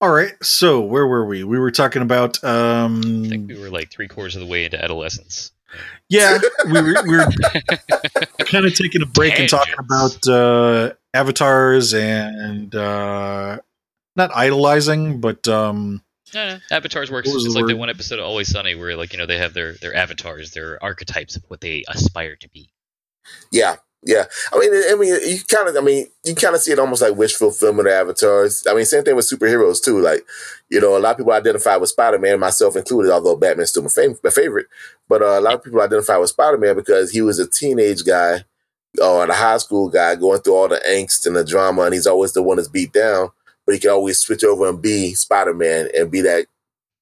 all 0.00 0.10
right. 0.10 0.34
So 0.42 0.80
where 0.80 1.06
were 1.06 1.26
we? 1.26 1.42
We 1.44 1.58
were 1.58 1.70
talking 1.70 2.02
about. 2.02 2.42
Um, 2.44 3.00
I 3.24 3.28
think 3.28 3.48
we 3.48 3.58
were 3.58 3.70
like 3.70 3.90
three 3.90 4.08
quarters 4.08 4.36
of 4.36 4.40
the 4.40 4.46
way 4.46 4.64
into 4.64 4.82
adolescence. 4.82 5.52
Yeah, 6.08 6.38
we 6.66 6.80
were, 6.80 6.94
we 7.06 7.16
were 7.16 7.26
kind 8.46 8.64
of 8.64 8.74
taking 8.74 9.02
a 9.02 9.06
break 9.06 9.34
Tangents. 9.34 9.52
and 9.52 9.60
talking 9.60 9.74
about 9.78 10.26
uh, 10.26 10.94
avatars 11.12 11.92
and 11.92 12.74
uh, 12.74 13.58
not 14.16 14.30
idolizing, 14.34 15.20
but 15.20 15.46
um, 15.48 16.02
Yeah, 16.32 16.60
avatars 16.70 17.10
works. 17.10 17.28
What 17.28 17.36
It's 17.36 17.52
the 17.52 17.60
like 17.60 17.66
the 17.66 17.76
one 17.76 17.90
episode 17.90 18.18
of 18.18 18.24
Always 18.24 18.48
Sunny 18.48 18.74
where 18.76 18.96
like 18.96 19.12
you 19.12 19.18
know 19.18 19.26
they 19.26 19.38
have 19.38 19.52
their 19.52 19.74
their 19.74 19.94
avatars, 19.94 20.52
their 20.52 20.82
archetypes 20.82 21.36
of 21.36 21.42
what 21.48 21.60
they 21.60 21.84
aspire 21.88 22.36
to 22.36 22.48
be. 22.48 22.70
Yeah, 23.52 23.76
yeah. 24.04 24.24
I 24.52 24.58
mean, 24.58 24.70
I 24.72 24.94
mean, 24.94 25.18
you 25.28 25.38
kind 25.48 25.68
of, 25.68 25.76
I 25.76 25.80
mean, 25.80 26.06
you 26.24 26.34
kind 26.34 26.54
of 26.54 26.60
see 26.60 26.72
it 26.72 26.78
almost 26.78 27.02
like 27.02 27.16
wish 27.16 27.34
fulfillment 27.34 27.88
avatars. 27.88 28.64
I 28.68 28.74
mean, 28.74 28.84
same 28.84 29.02
thing 29.02 29.16
with 29.16 29.28
superheroes 29.28 29.82
too. 29.82 30.00
Like, 30.00 30.24
you 30.70 30.80
know, 30.80 30.96
a 30.96 31.00
lot 31.00 31.12
of 31.12 31.16
people 31.18 31.32
identify 31.32 31.76
with 31.76 31.90
Spider 31.90 32.18
Man, 32.18 32.38
myself 32.38 32.76
included. 32.76 33.12
Although 33.12 33.36
Batman's 33.36 33.70
still 33.70 33.82
my, 33.82 34.14
my 34.22 34.30
favorite, 34.30 34.66
but 35.08 35.22
uh, 35.22 35.38
a 35.38 35.40
lot 35.40 35.54
of 35.54 35.64
people 35.64 35.80
identify 35.80 36.16
with 36.16 36.30
Spider 36.30 36.58
Man 36.58 36.76
because 36.76 37.10
he 37.10 37.22
was 37.22 37.38
a 37.38 37.48
teenage 37.48 38.04
guy 38.04 38.44
or 39.02 39.24
a 39.24 39.34
high 39.34 39.58
school 39.58 39.88
guy 39.88 40.14
going 40.14 40.40
through 40.40 40.54
all 40.54 40.68
the 40.68 40.80
angst 40.88 41.26
and 41.26 41.36
the 41.36 41.44
drama, 41.44 41.82
and 41.82 41.94
he's 41.94 42.06
always 42.06 42.32
the 42.32 42.42
one 42.42 42.56
that's 42.56 42.68
beat 42.68 42.92
down. 42.92 43.30
But 43.66 43.74
he 43.74 43.80
can 43.80 43.90
always 43.90 44.18
switch 44.18 44.44
over 44.44 44.68
and 44.68 44.80
be 44.80 45.14
Spider 45.14 45.54
Man 45.54 45.88
and 45.96 46.10
be 46.10 46.20
that 46.22 46.46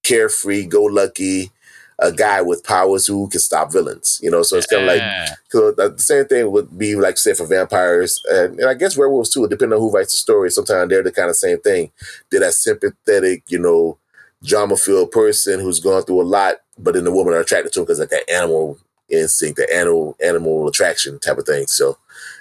carefree, 0.02 0.66
go 0.66 0.85
lucky. 0.85 1.51
A 1.98 2.12
guy 2.12 2.43
with 2.43 2.62
powers 2.62 3.06
who 3.06 3.27
can 3.28 3.40
stop 3.40 3.73
villains, 3.73 4.20
you 4.23 4.31
know. 4.31 4.43
So 4.43 4.56
it's 4.56 4.66
kind 4.66 4.82
of 4.82 4.89
like 4.89 5.02
so 5.48 5.73
the 5.73 5.89
the 5.90 6.02
same 6.02 6.27
thing 6.27 6.51
would 6.51 6.77
be 6.77 6.94
like 6.94 7.16
say 7.16 7.32
for 7.32 7.47
vampires 7.47 8.23
and, 8.31 8.60
and 8.60 8.68
I 8.68 8.74
guess 8.74 8.98
werewolves 8.98 9.31
too, 9.31 9.48
depending 9.48 9.77
on 9.77 9.81
who 9.81 9.90
writes 9.90 10.12
the 10.12 10.18
story. 10.18 10.51
Sometimes 10.51 10.90
they're 10.90 11.02
the 11.02 11.10
kind 11.10 11.31
of 11.31 11.36
same 11.36 11.59
thing. 11.60 11.90
They're 12.31 12.40
that 12.40 12.52
sympathetic, 12.52 13.44
you 13.48 13.59
know, 13.59 13.98
drama 14.44 14.77
filled 14.77 15.10
person 15.10 15.59
who's 15.60 15.81
gone 15.81 16.02
through 16.02 16.20
a 16.20 16.24
lot, 16.24 16.56
but 16.78 16.94
then 16.94 17.05
the 17.05 17.12
women 17.12 17.32
are 17.32 17.40
attracted 17.40 17.73
to 17.73 17.81
him 17.81 17.85
because 17.86 18.01
like 18.01 18.10
that 18.10 18.31
animal 18.31 18.78
instinct, 19.09 19.56
the 19.56 19.74
animal 19.74 20.16
animal 20.23 20.68
attraction 20.68 21.18
type 21.18 21.39
of 21.39 21.47
thing. 21.47 21.66
So 21.66 21.97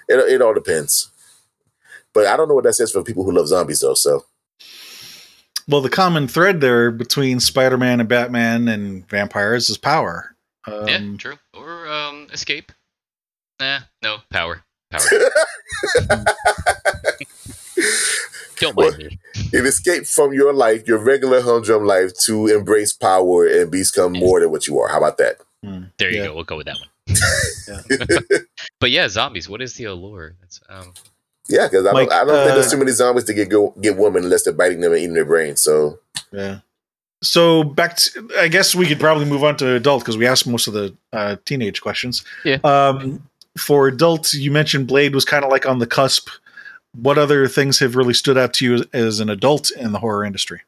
it 0.09 0.15
it 0.15 0.41
all 0.41 0.53
depends. 0.53 1.11
But 2.13 2.27
I 2.27 2.37
don't 2.37 2.47
know 2.47 2.55
what 2.55 2.63
that 2.65 2.73
says 2.73 2.91
for 2.91 3.03
people 3.03 3.23
who 3.23 3.31
love 3.31 3.47
zombies 3.47 3.79
though. 3.79 3.93
So 3.93 4.25
well, 5.67 5.81
the 5.81 5.89
common 5.89 6.27
thread 6.27 6.61
there 6.61 6.91
between 6.91 7.39
Spider-Man 7.39 7.99
and 7.99 8.09
Batman 8.09 8.67
and 8.67 9.07
vampires 9.09 9.69
is 9.69 9.77
power. 9.77 10.35
Um, 10.67 10.87
yeah, 10.87 10.99
true. 11.17 11.37
Or 11.53 11.87
um, 11.87 12.27
escape. 12.33 12.71
Nah, 13.59 13.79
no 14.01 14.17
power. 14.31 14.63
Power. 14.91 15.01
Don't 18.57 18.75
mind 18.77 18.97
me. 18.97 19.19
it 19.51 19.65
escaped 19.65 20.07
from 20.07 20.33
your 20.33 20.53
life, 20.53 20.87
your 20.87 20.97
regular 20.97 21.41
humdrum 21.41 21.85
life, 21.85 22.11
to 22.25 22.47
embrace 22.47 22.93
power 22.93 23.45
and 23.45 23.69
become 23.69 24.13
more 24.13 24.39
than 24.39 24.49
what 24.49 24.65
you 24.65 24.79
are. 24.79 24.87
How 24.87 24.97
about 24.99 25.17
that? 25.17 25.35
hmm, 25.63 25.83
There 25.97 26.09
you 26.09 26.19
Yeah. 26.19 26.25
go. 26.27 26.35
We'll 26.35 26.43
go 26.45 26.57
with 26.57 26.67
that 26.67 26.77
one. 26.79 26.89
Yeah. 27.67 27.81
But 28.79 28.91
yeah, 28.91 29.07
zombies. 29.09 29.49
What 29.49 29.61
is 29.61 29.73
the 29.75 29.85
allure? 29.85 30.35
That's 30.39 30.59
um. 30.69 30.93
Yeah, 31.47 31.67
because 31.67 31.85
I 31.85 31.91
Like, 31.91 32.09
don't, 32.09 32.17
I 32.17 32.25
don't 32.25 32.35
think 32.35 32.51
uh, 32.51 32.55
there's 32.55 32.71
too 32.71 32.77
many 32.77 32.91
zombies 32.91 33.23
to 33.25 33.33
get 33.33 33.49
go, 33.49 33.73
get 33.81 33.97
women 33.97 34.23
unless 34.23 34.43
they're 34.43 34.53
biting 34.53 34.81
them 34.81 34.91
and 34.93 34.99
eating 35.01 35.13
their 35.13 35.25
brains. 35.25 35.61
So 35.61 35.99
Yeah. 36.31 36.59
So 37.21 37.63
back 37.63 37.95
to, 37.97 38.29
I 38.37 38.47
guess 38.47 38.75
we 38.75 38.85
could 38.85 38.99
probably 38.99 39.25
move 39.25 39.43
on 39.43 39.55
to 39.57 39.75
adult 39.75 40.03
because 40.03 40.17
we 40.17 40.27
asked 40.27 40.45
most 40.47 40.67
of 40.67 40.73
the 40.73 40.95
uh, 41.13 41.37
teenage 41.45 41.81
questions. 41.81 42.23
Yeah. 42.43 42.57
Um, 42.63 43.27
for 43.57 43.87
adults, 43.87 44.33
you 44.33 44.51
mentioned 44.51 44.87
Blade 44.87 45.15
was 45.15 45.25
kind 45.25 45.43
of 45.45 45.51
like 45.51 45.65
on 45.65 45.79
the 45.79 45.87
cusp. 45.87 46.29
What 46.93 47.17
other 47.17 47.47
things 47.47 47.79
have 47.79 47.95
really 47.95 48.13
stood 48.13 48.37
out 48.37 48.53
to 48.55 48.65
you 48.65 48.75
as, 48.75 48.81
as 48.93 49.19
an 49.19 49.29
adult 49.29 49.71
in 49.71 49.91
the 49.91 49.99
horror 49.99 50.23
industry? 50.23 50.61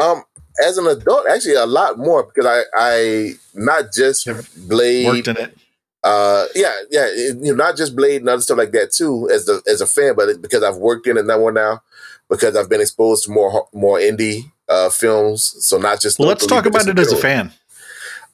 Um, 0.00 0.22
as 0.64 0.76
an 0.78 0.86
adult, 0.86 1.26
actually, 1.28 1.54
a 1.54 1.66
lot 1.66 1.98
more 1.98 2.24
because 2.24 2.46
I, 2.46 2.62
I 2.76 3.32
not 3.54 3.92
just 3.92 4.28
Blade. 4.68 5.06
Worked 5.06 5.28
in 5.28 5.36
it. 5.36 5.58
Uh, 6.04 6.46
yeah, 6.54 6.72
yeah, 6.90 7.06
it- 7.08 7.36
you 7.40 7.54
know, 7.54 7.64
not 7.64 7.76
just 7.76 7.94
Blade 7.94 8.20
and 8.22 8.28
other 8.28 8.42
stuff 8.42 8.58
like 8.58 8.72
that 8.72 8.92
too. 8.92 9.28
As 9.30 9.44
the 9.46 9.62
as 9.68 9.80
a 9.80 9.86
fan, 9.86 10.14
but 10.16 10.40
because 10.42 10.62
I've 10.62 10.76
worked 10.76 11.06
in 11.06 11.16
it 11.16 11.26
now 11.26 11.38
more 11.38 11.52
now, 11.52 11.82
because 12.28 12.56
I've 12.56 12.68
been 12.68 12.80
exposed 12.80 13.24
to 13.24 13.30
more 13.30 13.68
more 13.72 13.98
indie 13.98 14.50
uh 14.68 14.90
films. 14.90 15.54
So 15.60 15.78
not 15.78 16.00
just. 16.00 16.18
Well, 16.18 16.28
let's 16.28 16.46
talk 16.46 16.66
about 16.66 16.88
it 16.88 16.98
as 16.98 17.12
a 17.12 17.16
fan. 17.22 17.52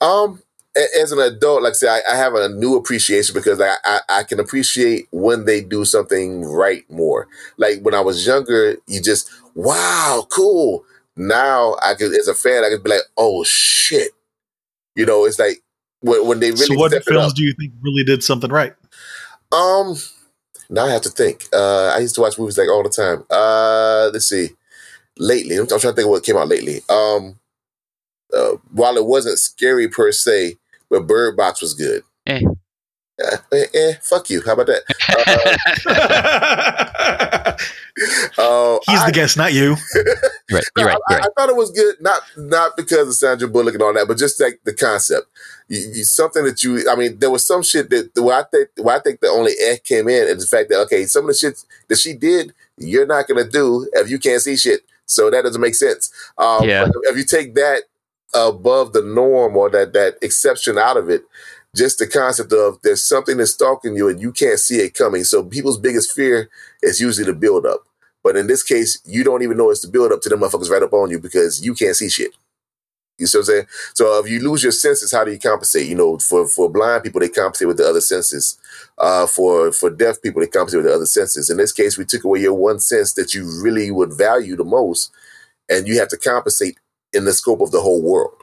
Um, 0.00 0.42
as 1.00 1.10
an 1.12 1.18
adult, 1.18 1.62
like 1.62 1.72
I 1.72 1.74
said, 1.74 2.02
I, 2.08 2.12
I 2.14 2.16
have 2.16 2.34
a 2.34 2.48
new 2.48 2.76
appreciation 2.76 3.34
because 3.34 3.60
I, 3.60 3.74
I 3.84 4.00
I 4.08 4.22
can 4.22 4.38
appreciate 4.38 5.08
when 5.10 5.44
they 5.44 5.60
do 5.60 5.84
something 5.84 6.44
right 6.44 6.88
more. 6.90 7.26
Like 7.56 7.80
when 7.82 7.94
I 7.94 8.00
was 8.00 8.24
younger, 8.26 8.76
you 8.86 9.02
just 9.02 9.28
wow, 9.54 10.26
cool. 10.30 10.84
Now 11.16 11.74
I 11.82 11.94
could, 11.94 12.12
as 12.16 12.28
a 12.28 12.34
fan, 12.34 12.64
I 12.64 12.68
could 12.68 12.84
be 12.84 12.90
like, 12.90 13.02
oh 13.16 13.42
shit, 13.42 14.12
you 14.94 15.04
know, 15.04 15.24
it's 15.24 15.38
like 15.40 15.62
when, 16.00 16.26
when 16.26 16.40
they 16.40 16.50
really 16.50 16.66
so, 16.66 16.74
what 16.76 17.04
films 17.04 17.32
do 17.32 17.42
you 17.42 17.52
think 17.54 17.72
really 17.80 18.04
did 18.04 18.22
something 18.22 18.50
right? 18.50 18.74
Um, 19.52 19.96
now 20.70 20.86
I 20.86 20.90
have 20.92 21.02
to 21.02 21.10
think. 21.10 21.46
Uh, 21.52 21.92
I 21.94 21.98
used 21.98 22.14
to 22.16 22.20
watch 22.20 22.38
movies 22.38 22.58
like 22.58 22.68
all 22.68 22.82
the 22.82 22.88
time. 22.88 23.24
Uh, 23.30 24.10
let's 24.12 24.28
see. 24.28 24.50
Lately, 25.18 25.56
I'm, 25.56 25.62
I'm 25.62 25.68
trying 25.68 25.80
to 25.80 25.92
think 25.92 26.06
of 26.06 26.10
what 26.10 26.24
came 26.24 26.36
out 26.36 26.48
lately. 26.48 26.82
Um, 26.88 27.38
uh, 28.32 28.56
while 28.72 28.96
it 28.96 29.06
wasn't 29.06 29.38
scary 29.38 29.88
per 29.88 30.12
se, 30.12 30.56
but 30.90 31.06
Bird 31.06 31.36
Box 31.36 31.60
was 31.60 31.74
good. 31.74 32.02
Eh. 32.26 32.40
Eh, 33.20 33.36
eh, 33.52 33.64
eh, 33.74 33.94
fuck 34.00 34.30
you. 34.30 34.42
How 34.44 34.52
about 34.52 34.66
that? 34.66 34.82
Uh, 35.86 37.42
He's 37.96 39.00
I, 39.00 39.06
the 39.06 39.12
guest, 39.12 39.36
not 39.36 39.52
you. 39.52 39.76
right. 40.50 40.64
no, 40.76 40.82
You're 40.82 40.86
right. 40.86 40.98
I, 41.08 41.12
You're 41.12 41.18
I 41.20 41.22
right. 41.22 41.30
thought 41.36 41.48
it 41.48 41.56
was 41.56 41.70
good, 41.70 41.96
not 42.00 42.20
not 42.36 42.76
because 42.76 43.08
of 43.08 43.14
Sandra 43.14 43.48
Bullock 43.48 43.74
and 43.74 43.82
all 43.82 43.94
that, 43.94 44.06
but 44.08 44.18
just 44.18 44.40
like 44.40 44.60
the 44.64 44.72
concept. 44.74 45.26
You, 45.68 45.78
you, 45.94 46.04
something 46.04 46.44
that 46.44 46.62
you, 46.62 46.88
I 46.90 46.96
mean, 46.96 47.18
there 47.18 47.30
was 47.30 47.46
some 47.46 47.62
shit 47.62 47.90
that 47.90 48.10
where 48.22 48.38
I 48.38 48.44
think 48.44 48.68
where 48.76 48.96
I 48.96 49.00
think 49.00 49.20
the 49.20 49.28
only 49.28 49.52
eh 49.60 49.76
came 49.84 50.08
in 50.08 50.28
is 50.28 50.48
the 50.48 50.56
fact 50.56 50.70
that 50.70 50.80
okay, 50.82 51.04
some 51.06 51.24
of 51.24 51.28
the 51.28 51.34
shit 51.34 51.64
that 51.88 51.98
she 51.98 52.14
did, 52.14 52.52
you're 52.76 53.06
not 53.06 53.26
gonna 53.28 53.48
do 53.48 53.88
if 53.94 54.08
you 54.08 54.18
can't 54.18 54.40
see 54.42 54.56
shit. 54.56 54.80
So 55.06 55.30
that 55.30 55.42
doesn't 55.42 55.60
make 55.60 55.74
sense. 55.74 56.12
Um, 56.36 56.68
Yeah. 56.68 56.84
but 56.84 56.92
if 57.04 57.16
you 57.16 57.24
take 57.24 57.54
that 57.54 57.84
above 58.34 58.92
the 58.92 59.02
norm 59.02 59.56
or 59.56 59.70
that 59.70 59.92
that 59.94 60.16
exception 60.22 60.76
out 60.78 60.96
of 60.98 61.08
it, 61.08 61.22
just 61.78 61.98
the 61.98 62.06
concept 62.06 62.52
of 62.52 62.78
there's 62.82 63.02
something 63.02 63.38
that's 63.38 63.52
stalking 63.52 63.96
you 63.96 64.08
and 64.08 64.20
you 64.20 64.32
can't 64.32 64.58
see 64.58 64.76
it 64.76 64.94
coming. 64.94 65.24
So 65.24 65.44
people's 65.44 65.78
biggest 65.78 66.12
fear 66.12 66.50
is 66.82 67.00
usually 67.00 67.26
the 67.26 67.32
build 67.32 67.66
up. 67.66 67.80
But 68.22 68.36
in 68.36 68.46
this 68.48 68.62
case, 68.62 69.00
you 69.06 69.24
don't 69.24 69.42
even 69.42 69.56
know 69.56 69.70
it's 69.70 69.82
the 69.82 69.88
build 69.88 70.12
up 70.12 70.20
to 70.22 70.28
them 70.28 70.40
motherfuckers 70.40 70.70
right 70.70 70.82
up 70.82 70.92
on 70.92 71.10
you 71.10 71.18
because 71.20 71.64
you 71.64 71.74
can't 71.74 71.96
see 71.96 72.10
shit. 72.10 72.32
You 73.18 73.26
see 73.26 73.38
what 73.38 73.42
I'm 73.42 73.46
saying? 73.46 73.66
So 73.94 74.24
if 74.24 74.30
you 74.30 74.40
lose 74.40 74.62
your 74.62 74.72
senses, 74.72 75.12
how 75.12 75.24
do 75.24 75.32
you 75.32 75.38
compensate? 75.38 75.88
You 75.88 75.96
know, 75.96 76.18
for, 76.18 76.46
for 76.46 76.70
blind 76.70 77.02
people, 77.02 77.20
they 77.20 77.28
compensate 77.28 77.66
with 77.66 77.78
the 77.78 77.88
other 77.88 78.00
senses. 78.00 78.58
Uh, 78.96 79.26
for 79.26 79.72
for 79.72 79.90
deaf 79.90 80.22
people, 80.22 80.40
they 80.40 80.46
compensate 80.46 80.78
with 80.78 80.86
the 80.86 80.94
other 80.94 81.06
senses. 81.06 81.50
In 81.50 81.56
this 81.56 81.72
case, 81.72 81.98
we 81.98 82.04
took 82.04 82.24
away 82.24 82.40
your 82.40 82.54
one 82.54 82.78
sense 82.78 83.14
that 83.14 83.34
you 83.34 83.60
really 83.62 83.90
would 83.90 84.12
value 84.12 84.56
the 84.56 84.64
most, 84.64 85.10
and 85.68 85.88
you 85.88 85.98
have 85.98 86.08
to 86.08 86.16
compensate 86.16 86.78
in 87.12 87.24
the 87.24 87.32
scope 87.32 87.60
of 87.60 87.72
the 87.72 87.80
whole 87.80 88.02
world. 88.02 88.34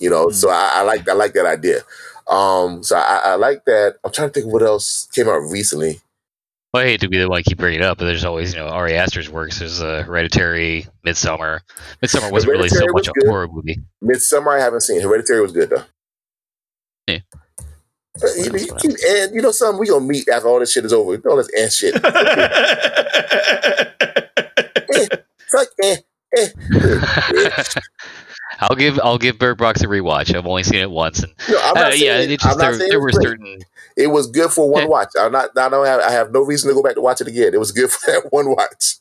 You 0.00 0.10
know, 0.10 0.30
so 0.30 0.50
I, 0.50 0.72
I 0.76 0.82
like 0.82 1.08
I 1.08 1.12
like 1.12 1.34
that 1.34 1.46
idea. 1.46 1.82
Um, 2.26 2.82
so 2.82 2.96
I, 2.96 3.20
I 3.24 3.34
like 3.36 3.64
that. 3.66 3.96
I'm 4.04 4.12
trying 4.12 4.28
to 4.28 4.32
think 4.32 4.46
of 4.46 4.52
what 4.52 4.62
else 4.62 5.06
came 5.12 5.28
out 5.28 5.40
recently. 5.50 6.00
Well, 6.72 6.82
I 6.82 6.86
hate 6.86 7.00
to 7.02 7.08
be 7.08 7.18
the 7.18 7.28
one 7.28 7.42
to 7.42 7.48
keep 7.48 7.58
bringing 7.58 7.80
it 7.80 7.84
up, 7.84 7.98
but 7.98 8.06
there's 8.06 8.24
always, 8.24 8.52
you 8.52 8.58
know, 8.58 8.66
Ari 8.66 8.96
Aster's 8.96 9.30
works. 9.30 9.60
There's 9.60 9.80
uh, 9.80 10.02
Hereditary, 10.02 10.88
Midsommar. 11.06 11.60
Midsommar 12.02 12.32
wasn't 12.32 12.52
really 12.52 12.68
so 12.68 12.80
Hereditary 12.80 12.92
much 12.92 13.08
was 13.14 13.24
a 13.24 13.30
horror 13.30 13.46
movie. 13.48 13.80
Midsommar, 14.02 14.58
I 14.58 14.62
haven't 14.62 14.80
seen. 14.80 15.00
Hereditary 15.00 15.40
was 15.40 15.52
good 15.52 15.70
though. 15.70 15.84
Yeah. 17.06 17.20
Uh, 18.22 18.26
you, 18.36 18.44
you, 18.58 18.74
keep, 18.78 18.92
and 19.08 19.34
you 19.34 19.42
know 19.42 19.52
something, 19.52 19.78
we 19.78 19.86
gonna 19.86 20.04
meet 20.04 20.28
after 20.28 20.48
all 20.48 20.58
this 20.58 20.72
shit 20.72 20.84
is 20.84 20.92
over. 20.92 21.16
All 21.28 21.36
this 21.36 21.48
ant 21.56 21.72
shit. 21.72 21.94
Fuck 25.50 25.68
eh, 25.82 25.96
eh. 26.36 26.48
I'll 28.60 28.76
give 28.76 28.98
I'll 29.02 29.18
give 29.18 29.38
Bird 29.38 29.58
Box 29.58 29.82
a 29.82 29.86
rewatch. 29.86 30.34
I've 30.34 30.46
only 30.46 30.62
seen 30.62 30.80
it 30.80 30.90
once, 30.90 31.22
and 31.22 31.32
No, 31.48 31.56
uh, 31.58 31.90
yeah, 31.94 32.18
it 32.18 32.40
just 32.40 32.58
there, 32.58 32.76
there 32.76 33.00
were 33.00 33.10
great. 33.10 33.24
certain 33.24 33.58
It 33.96 34.08
was 34.08 34.26
good 34.28 34.50
for 34.50 34.68
one 34.68 34.88
watch. 34.88 35.08
I'm 35.18 35.32
not. 35.32 35.50
I 35.56 35.68
don't 35.68 35.86
have. 35.86 36.00
I 36.00 36.10
have 36.10 36.32
no 36.32 36.40
reason 36.42 36.68
to 36.68 36.74
go 36.74 36.82
back 36.82 36.94
to 36.94 37.00
watch 37.00 37.20
it 37.20 37.28
again. 37.28 37.54
It 37.54 37.58
was 37.58 37.72
good 37.72 37.90
for 37.92 38.10
that 38.10 38.32
one 38.32 38.50
watch. 38.50 38.96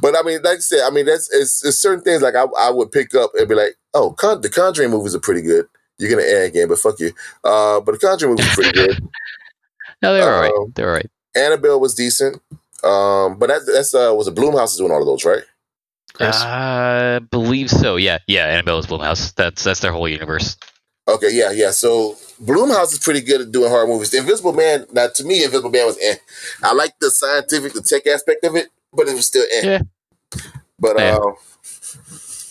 But 0.00 0.16
I 0.16 0.22
mean, 0.22 0.40
like 0.42 0.56
I 0.56 0.60
said, 0.60 0.80
I 0.86 0.90
mean, 0.90 1.06
that's 1.06 1.32
it's, 1.32 1.64
it's 1.64 1.78
certain 1.78 2.02
things 2.02 2.22
like 2.22 2.34
I, 2.34 2.44
I 2.58 2.70
would 2.70 2.92
pick 2.92 3.14
up 3.14 3.32
and 3.38 3.48
be 3.48 3.54
like, 3.54 3.76
oh, 3.94 4.12
Con- 4.12 4.40
the 4.40 4.48
Conjuring 4.48 4.90
movies 4.90 5.14
are 5.14 5.20
pretty 5.20 5.42
good. 5.42 5.66
You're 5.98 6.10
gonna 6.10 6.22
air 6.26 6.44
again, 6.44 6.68
but 6.68 6.78
fuck 6.78 6.98
you. 7.00 7.12
Uh, 7.44 7.80
but 7.80 7.92
the 7.92 7.98
Conjuring 7.98 8.32
movies 8.32 8.46
are 8.46 8.54
pretty 8.54 8.72
good. 8.72 9.08
No, 10.02 10.14
they're 10.14 10.32
all 10.34 10.40
right. 10.40 10.50
Um, 10.50 10.72
They're 10.74 10.88
all 10.88 10.94
right. 10.94 11.10
Annabelle 11.36 11.78
was 11.78 11.94
decent. 11.94 12.36
Um, 12.82 13.38
but 13.38 13.48
that, 13.48 13.70
that's 13.70 13.94
uh, 13.94 14.14
was 14.16 14.26
a 14.28 14.32
Blumhouse 14.32 14.68
is 14.72 14.76
doing 14.78 14.90
all 14.90 15.00
of 15.00 15.06
those, 15.06 15.26
right? 15.26 15.42
Chris? 16.20 16.36
I 16.42 17.18
believe 17.30 17.70
so. 17.70 17.96
Yeah, 17.96 18.18
yeah. 18.26 18.46
Annabelle's 18.46 18.86
Blumhouse. 18.86 19.34
That's 19.34 19.64
that's 19.64 19.80
their 19.80 19.92
whole 19.92 20.08
universe. 20.08 20.56
Okay, 21.08 21.30
yeah, 21.32 21.50
yeah. 21.50 21.70
So 21.70 22.14
Blumhouse 22.42 22.92
is 22.92 22.98
pretty 22.98 23.20
good 23.20 23.40
at 23.40 23.50
doing 23.52 23.70
horror 23.70 23.86
movies. 23.86 24.10
The 24.10 24.18
Invisible 24.18 24.52
Man, 24.52 24.86
now 24.92 25.08
to 25.14 25.24
me, 25.24 25.42
Invisible 25.44 25.70
Man 25.70 25.86
was 25.86 25.98
eh. 26.00 26.16
I 26.62 26.72
like 26.74 26.92
the 27.00 27.10
scientific, 27.10 27.72
the 27.72 27.82
tech 27.82 28.06
aspect 28.06 28.44
of 28.44 28.54
it, 28.54 28.68
but 28.92 29.08
it 29.08 29.14
was 29.14 29.26
still 29.26 29.44
eh. 29.50 29.62
Yeah. 29.64 29.82
But 30.78 30.98
Yeah. 30.98 31.16
uh, 31.16 31.32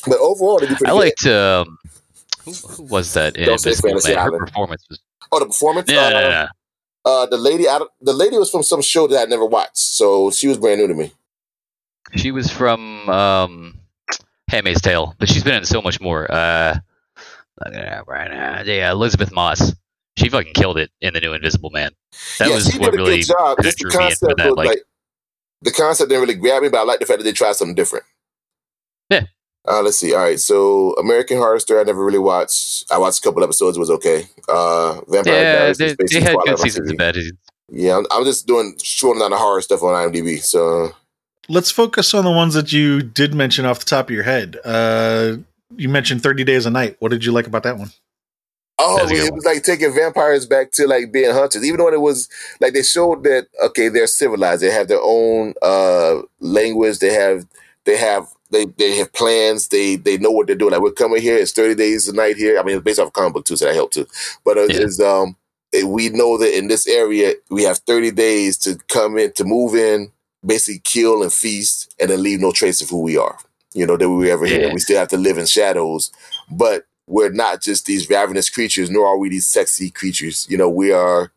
but 0.08 0.18
overall, 0.20 0.60
they 0.60 0.68
do 0.68 0.76
pretty 0.76 0.92
I 0.92 0.94
liked 0.94 1.26
um, 1.28 1.78
who, 2.44 2.52
who 2.52 2.84
was 2.84 3.14
that 3.14 3.38
in 3.38 3.50
Invisible 3.50 4.00
Man? 4.04 4.18
Her 4.18 4.38
performance 4.40 4.86
was 4.90 5.00
Oh, 5.32 5.40
the 5.40 5.46
performance. 5.46 5.88
no, 5.90 6.00
uh, 6.04 6.10
no, 6.10 6.22
no, 6.22 6.30
no. 6.30 6.48
Uh, 7.06 7.26
the 7.28 7.38
lady, 7.38 7.68
I, 7.68 7.80
the 8.02 8.14
lady 8.14 8.38
was 8.38 8.50
from 8.50 8.64
some 8.64 8.82
show 8.82 9.08
that 9.08 9.22
I 9.22 9.26
never 9.26 9.46
watched, 9.46 9.78
so 9.78 10.32
she 10.32 10.48
was 10.48 10.58
brand 10.58 10.82
new 10.82 10.88
to 10.88 10.94
me. 10.96 11.14
She 12.16 12.32
was 12.32 12.52
from 12.52 13.10
um, 13.10 13.78
Handmaid's 14.50 14.82
Tale, 14.82 15.16
but 15.20 15.30
she's 15.30 15.44
been 15.44 15.56
in 15.56 15.66
so 15.66 15.82
much 15.82 16.02
more. 16.02 16.30
Uh, 16.32 16.78
look 17.64 17.74
at 17.74 17.86
that 17.86 18.08
right 18.08 18.30
now. 18.32 18.62
Yeah, 18.64 18.92
Elisabeth 18.92 19.32
Moss. 19.32 19.74
She 20.18 20.28
fucking 20.30 20.54
killed 20.54 20.78
it 20.78 20.92
in 21.02 21.14
the 21.14 21.22
new 21.22 21.34
Invisible 21.34 21.70
Man. 21.70 21.92
That 22.40 22.50
yeah, 22.50 22.56
was 22.56 22.68
she 22.68 22.78
what 22.80 22.92
did 22.92 23.00
a 23.00 23.04
really 23.04 23.18
good 23.18 23.28
job. 23.28 23.58
Just 23.62 23.78
the 23.78 23.90
drew 23.90 24.00
me 24.00 24.06
in 24.08 24.12
for 24.12 24.28
concept 24.28 24.38
that, 24.38 24.46
was 24.48 24.58
like- 24.58 24.68
like, 24.68 24.80
the 25.62 25.72
concept 25.72 26.10
didn't 26.10 26.22
really 26.22 26.36
grab 26.36 26.64
me, 26.64 26.70
but 26.70 26.80
I 26.80 26.84
like 26.84 27.00
the 27.00 27.06
fact 27.06 27.20
that 27.20 27.24
they 27.24 27.32
tried 27.32 27.56
something 27.56 27.76
different. 27.76 28.06
Yeah. 29.10 29.24
Uh, 29.68 29.82
let's 29.82 29.98
see. 29.98 30.14
All 30.14 30.22
right, 30.22 30.40
so 30.40 30.94
American 30.94 31.38
Horror 31.38 31.60
Story, 31.60 31.82
I 31.82 31.84
never 31.84 32.04
really 32.04 32.18
watched. 32.20 32.90
I 32.92 32.98
watched 32.98 33.20
a 33.20 33.22
couple 33.22 33.44
episodes. 33.44 33.76
It 33.76 33.80
was 33.80 33.90
okay. 33.92 34.28
Uh, 34.48 35.02
Vampire 35.10 35.34
yeah, 35.34 35.54
Diaries 35.60 35.78
they, 35.78 35.96
they 35.96 36.22
had 36.22 36.38
good 36.46 36.60
seasons 36.60 36.90
of 36.92 36.98
bad. 36.98 37.16
seasons. 37.16 37.38
Yeah, 37.72 37.98
I'm, 37.98 38.06
I'm 38.10 38.24
just 38.24 38.48
doing 38.48 38.76
shorting 38.82 39.20
down 39.20 39.32
the 39.32 39.38
horror 39.38 39.62
stuff 39.62 39.84
on 39.84 39.94
IMDb. 39.94 40.42
So 40.42 40.92
Let's 41.50 41.72
focus 41.72 42.14
on 42.14 42.24
the 42.24 42.32
ones 42.32 42.54
that 42.54 42.72
you 42.72 43.02
did 43.02 43.34
mention 43.34 43.66
off 43.66 43.80
the 43.80 43.86
top 43.86 44.10
of 44.10 44.12
your 44.16 44.24
head. 44.24 44.58
Uh, 44.64 45.38
you 45.76 45.90
mentioned 45.90 46.22
30 46.24 46.44
Days 46.44 46.66
a 46.66 46.70
Night. 46.70 46.96
What 47.00 47.10
did 47.10 47.26
you 47.26 47.32
like 47.32 47.48
about 47.48 47.64
that 47.64 47.78
one? 47.78 47.90
Oh, 48.82 48.98
That's 48.98 49.12
a 49.12 49.26
it 49.28 49.34
was 49.34 49.46
like 49.46 49.64
taking 49.64 49.94
vampires 49.94 50.46
back 50.46 50.72
to 50.74 50.88
like 50.88 51.12
being 51.12 51.34
hunters. 51.34 51.66
Even 51.66 51.80
though 51.80 51.92
it 51.92 52.00
was 52.00 52.30
like 52.62 52.74
they 52.74 52.82
showed 52.84 53.24
that 53.24 53.48
okay, 53.66 53.90
they're 53.90 54.08
civilized. 54.08 54.62
They 54.62 54.72
have 54.72 54.88
their 54.88 55.02
own 55.02 55.54
uh 55.62 56.22
language. 56.40 57.00
They 57.00 57.12
have 57.14 57.46
they 57.84 57.98
have 57.98 58.28
they 58.52 58.66
they 58.66 58.96
have 58.98 59.12
plans. 59.12 59.68
They 59.68 59.98
they 59.98 60.18
know 60.18 60.32
what 60.32 60.48
they're 60.48 60.56
doing. 60.56 60.72
Like 60.72 60.82
we're 60.82 60.92
coming 60.92 61.22
here. 61.22 61.36
It's 61.38 61.52
thirty 61.52 61.76
days 61.76 62.08
a 62.08 62.14
night 62.16 62.38
here. 62.38 62.58
I 62.58 62.64
mean, 62.64 62.78
it's 62.78 62.84
based 62.86 63.00
off 63.00 63.10
a 63.10 63.12
comic 63.12 63.34
book 63.34 63.46
too, 63.46 63.58
so 63.58 63.66
that 63.66 63.76
helped 63.76 63.96
too. 63.96 64.08
But 64.46 64.58
uh, 64.58 64.62
Yeah. 64.70 64.78
it's 64.84 65.02
um 65.02 65.36
eh, 65.74 65.84
we 65.84 66.08
know 66.10 66.38
that 66.38 66.58
in 66.58 66.70
this 66.70 66.88
area 66.88 67.34
we 67.50 67.64
have 67.64 67.80
thirty 67.80 68.12
days 68.12 68.58
to 68.60 68.78
come 68.88 69.18
in 69.18 69.34
to 69.34 69.44
move 69.44 69.76
in, 69.76 70.10
basically 70.46 70.82
kill 70.84 71.24
and 71.24 71.34
feast, 71.34 71.94
and 72.00 72.10
then 72.10 72.24
leave 72.24 72.40
no 72.40 72.52
trace 72.52 72.82
of 72.82 72.90
who 72.90 73.02
we 73.02 73.18
are. 73.18 73.38
You 73.74 73.86
know 73.86 73.98
that 73.98 74.10
we 74.10 74.16
were 74.16 74.32
ever 74.32 74.46
here. 74.46 74.68
Yeah. 74.68 74.74
We 74.74 74.80
still 74.80 74.98
have 74.98 75.10
to 75.10 75.18
live 75.18 75.38
in 75.38 75.46
shadows, 75.46 76.12
but 76.50 76.86
we're 77.08 77.30
not 77.32 77.62
just 77.62 77.86
these 77.86 78.10
ravenous 78.10 78.50
creatures, 78.50 78.90
nor 78.90 79.08
are 79.08 79.18
we 79.18 79.30
these 79.30 79.48
sexy 79.48 79.90
creatures. 79.90 80.48
You 80.50 80.58
know, 80.58 80.70
we 80.70 80.92
are, 80.92 81.32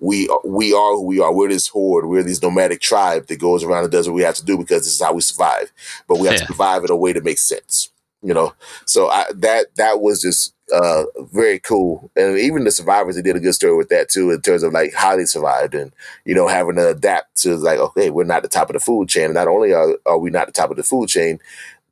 we 0.00 0.28
we 0.44 0.72
are 0.72 0.92
who 0.92 1.02
we 1.06 1.20
are. 1.20 1.32
We're 1.32 1.48
this 1.48 1.68
horde. 1.68 2.06
We're 2.06 2.22
this 2.22 2.42
nomadic 2.42 2.80
tribe 2.80 3.26
that 3.28 3.40
goes 3.40 3.64
around 3.64 3.84
and 3.84 3.92
does 3.92 4.08
what 4.08 4.14
we 4.14 4.22
have 4.22 4.34
to 4.36 4.44
do 4.44 4.56
because 4.58 4.84
this 4.84 4.94
is 4.94 5.02
how 5.02 5.12
we 5.12 5.20
survive. 5.22 5.72
But 6.08 6.18
we 6.18 6.26
have 6.28 6.34
Yeah. 6.34 6.40
to 6.40 6.46
survive 6.46 6.84
in 6.84 6.90
a 6.90 6.96
way 6.96 7.12
that 7.12 7.24
makes 7.24 7.42
sense. 7.42 7.90
You 8.24 8.34
know, 8.34 8.54
so 8.86 9.08
I, 9.08 9.24
that 9.34 9.74
that 9.76 10.00
was 10.00 10.22
just 10.22 10.54
uh, 10.72 11.04
very 11.32 11.58
cool, 11.58 12.10
and 12.16 12.38
even 12.38 12.64
the 12.64 12.70
survivors 12.70 13.16
they 13.16 13.22
did 13.22 13.36
a 13.36 13.40
good 13.40 13.54
story 13.54 13.76
with 13.76 13.88
that 13.90 14.08
too, 14.08 14.30
in 14.30 14.40
terms 14.40 14.62
of 14.62 14.72
like 14.72 14.94
how 14.94 15.16
they 15.16 15.24
survived 15.24 15.74
and 15.74 15.92
you 16.24 16.34
know 16.34 16.48
having 16.48 16.76
to 16.76 16.88
adapt 16.88 17.36
to 17.42 17.56
like 17.56 17.78
okay, 17.78 18.10
we're 18.10 18.24
not 18.24 18.42
the 18.42 18.48
top 18.48 18.70
of 18.70 18.74
the 18.74 18.80
food 18.80 19.08
chain. 19.08 19.26
And 19.26 19.34
not 19.34 19.48
only 19.48 19.72
are, 19.72 19.96
are 20.06 20.18
we 20.18 20.30
not 20.30 20.46
the 20.46 20.52
top 20.52 20.70
of 20.70 20.76
the 20.76 20.82
food 20.82 21.08
chain, 21.08 21.38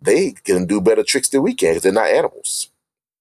they 0.00 0.32
can 0.32 0.66
do 0.66 0.80
better 0.80 1.02
tricks 1.02 1.28
than 1.28 1.42
we 1.42 1.54
can 1.54 1.70
because 1.70 1.82
they're 1.82 1.92
not 1.92 2.08
animals 2.08 2.70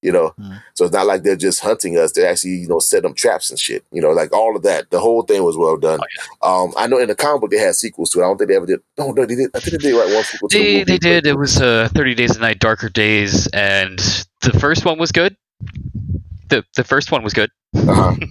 you 0.02 0.12
know. 0.12 0.34
Mm. 0.40 0.62
So 0.76 0.86
it's 0.86 0.94
not 0.94 1.08
like 1.08 1.24
they're 1.24 1.36
just 1.36 1.62
hunting 1.62 1.98
us; 1.98 2.12
they're 2.12 2.30
actually, 2.30 2.56
you 2.56 2.68
know, 2.68 2.80
setting 2.80 3.10
up 3.10 3.18
traps 3.18 3.50
and 3.50 3.60
shit. 3.60 3.84
You 3.92 4.02
know, 4.02 4.12
like 4.12 4.32
all 4.34 4.56
of 4.56 4.64
that. 4.64 4.90
The 4.92 5.00
whole 5.00 5.24
thing 5.24 5.44
was 5.44 5.58
well 5.58 5.78
done. 5.78 6.00
Um, 6.42 6.74
I 6.78 6.88
know 6.88 6.98
in 7.00 7.08
the 7.08 7.16
comic 7.16 7.42
book 7.42 7.52
they 7.52 7.58
had 7.58 7.76
sequels 7.76 8.10
to 8.12 8.20
it. 8.20 8.24
I 8.24 8.28
don't 8.28 8.38
think 8.38 8.50
they 8.50 8.56
ever 8.56 8.66
did. 8.66 8.82
No, 8.98 9.12
no, 9.12 9.26
they 9.26 9.36
did. 9.36 9.52
I 9.56 9.60
think 9.60 9.82
they 9.82 9.90
did 9.90 9.98
write 9.98 10.14
one 10.14 10.24
sequel 10.24 10.50
to 10.50 10.58
the 10.58 10.64
They, 10.64 10.74
movie. 10.80 10.84
they 10.92 10.98
did. 10.98 11.28
It 11.28 11.38
was 11.38 11.62
uh, 11.62 11.90
30 11.94 12.16
Days 12.16 12.36
a 12.36 12.40
Night, 12.40 12.60
Darker 12.60 12.90
Days, 12.90 13.48
and 13.48 13.98
the 14.42 14.58
first 14.60 14.86
one 14.86 14.98
was 14.98 15.12
good. 15.12 15.36
The 16.50 16.64
the 16.76 16.84
first 16.84 17.12
one 17.12 17.24
was 17.24 17.34
good. 17.34 17.52
Uh-huh. 17.76 18.16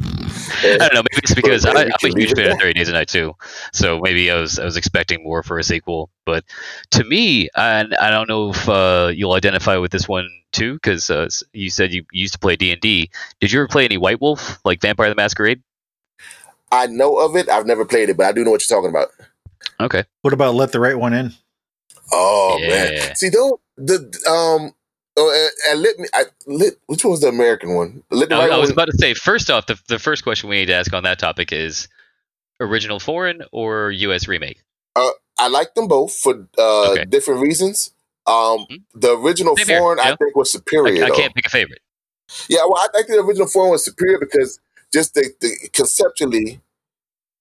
I 0.64 0.78
don't 0.78 0.94
know. 0.94 1.02
Maybe 1.12 1.20
it's 1.22 1.34
because 1.34 1.64
I, 1.64 1.84
I'm 1.84 1.86
a 1.86 2.08
huge 2.08 2.32
fan 2.34 2.50
of 2.50 2.58
there. 2.58 2.58
30 2.58 2.72
Days 2.72 2.88
a 2.88 2.92
Night 2.92 3.08
too. 3.08 3.34
So 3.72 4.00
maybe 4.00 4.30
I 4.30 4.40
was 4.40 4.58
I 4.58 4.64
was 4.64 4.76
expecting 4.76 5.22
more 5.22 5.42
for 5.42 5.58
a 5.58 5.62
sequel. 5.62 6.10
But 6.26 6.44
to 6.92 7.04
me, 7.04 7.48
and 7.54 7.94
I 7.94 8.10
don't 8.10 8.28
know 8.28 8.50
if 8.50 8.68
uh, 8.68 9.12
you'll 9.14 9.34
identify 9.34 9.76
with 9.76 9.92
this 9.92 10.08
one 10.08 10.28
too, 10.50 10.74
because 10.74 11.10
uh, 11.10 11.28
you 11.52 11.70
said 11.70 11.92
you 11.92 12.04
used 12.12 12.32
to 12.32 12.38
play 12.40 12.56
D 12.56 12.72
and 12.72 12.80
D. 12.80 13.10
Did 13.40 13.52
you 13.52 13.60
ever 13.60 13.68
play 13.68 13.84
any 13.84 13.98
White 13.98 14.20
Wolf, 14.20 14.58
like 14.64 14.80
Vampire 14.80 15.08
the 15.08 15.14
Masquerade? 15.14 15.62
I 16.72 16.86
know 16.86 17.18
of 17.18 17.36
it. 17.36 17.48
I've 17.48 17.66
never 17.66 17.84
played 17.84 18.08
it, 18.10 18.16
but 18.16 18.26
I 18.26 18.32
do 18.32 18.44
know 18.44 18.50
what 18.50 18.68
you're 18.68 18.76
talking 18.76 18.90
about. 18.90 19.08
Okay. 19.80 20.04
What 20.22 20.32
about 20.32 20.54
Let 20.54 20.72
the 20.72 20.80
Right 20.80 20.98
One 20.98 21.14
In? 21.14 21.32
Oh 22.12 22.58
Yeah. 22.60 22.68
man, 22.68 23.16
see, 23.16 23.30
don't 23.30 23.60
the 23.76 23.98
um. 24.28 24.74
Oh, 25.20 25.48
and, 25.70 25.82
me. 25.98 26.06
I 26.14 26.24
lit. 26.46 26.78
Which 26.86 27.04
one 27.04 27.10
was 27.12 27.20
the 27.20 27.28
American 27.28 27.74
one? 27.74 28.02
The 28.10 28.28
I, 28.30 28.38
right 28.38 28.52
I 28.52 28.58
was 28.58 28.68
one- 28.68 28.74
about 28.74 28.86
to 28.86 28.96
say. 28.98 29.14
First 29.14 29.50
off, 29.50 29.66
the 29.66 29.78
the 29.88 29.98
first 29.98 30.22
question 30.22 30.48
we 30.48 30.56
need 30.56 30.66
to 30.66 30.74
ask 30.74 30.92
on 30.92 31.02
that 31.02 31.18
topic 31.18 31.52
is 31.52 31.88
original 32.60 33.00
foreign 33.00 33.42
or 33.52 33.90
U.S. 33.90 34.28
remake. 34.28 34.62
I 35.40 35.46
like 35.46 35.74
them 35.74 35.86
both 35.86 36.14
for 36.16 36.48
uh, 36.58 36.90
Okay. 36.92 37.04
different 37.04 37.40
reasons. 37.40 37.92
Um, 38.26 38.66
Mhm. 38.70 38.82
the 38.94 39.16
original 39.16 39.56
Same 39.56 39.78
foreign, 39.78 40.00
I 40.00 40.16
think, 40.16 40.34
was 40.36 40.50
superior. 40.50 41.04
I 41.04 41.08
though. 41.08 41.14
can't 41.14 41.34
pick 41.34 41.46
a 41.46 41.50
favorite. 41.50 41.80
Yeah, 42.48 42.60
well, 42.68 42.76
I 42.82 42.88
think 42.92 43.06
the 43.06 43.20
original 43.20 43.46
foreign 43.46 43.70
was 43.70 43.84
superior 43.84 44.18
because 44.18 44.58
just 44.92 45.14
the, 45.14 45.32
the 45.40 45.68
conceptually, 45.72 46.60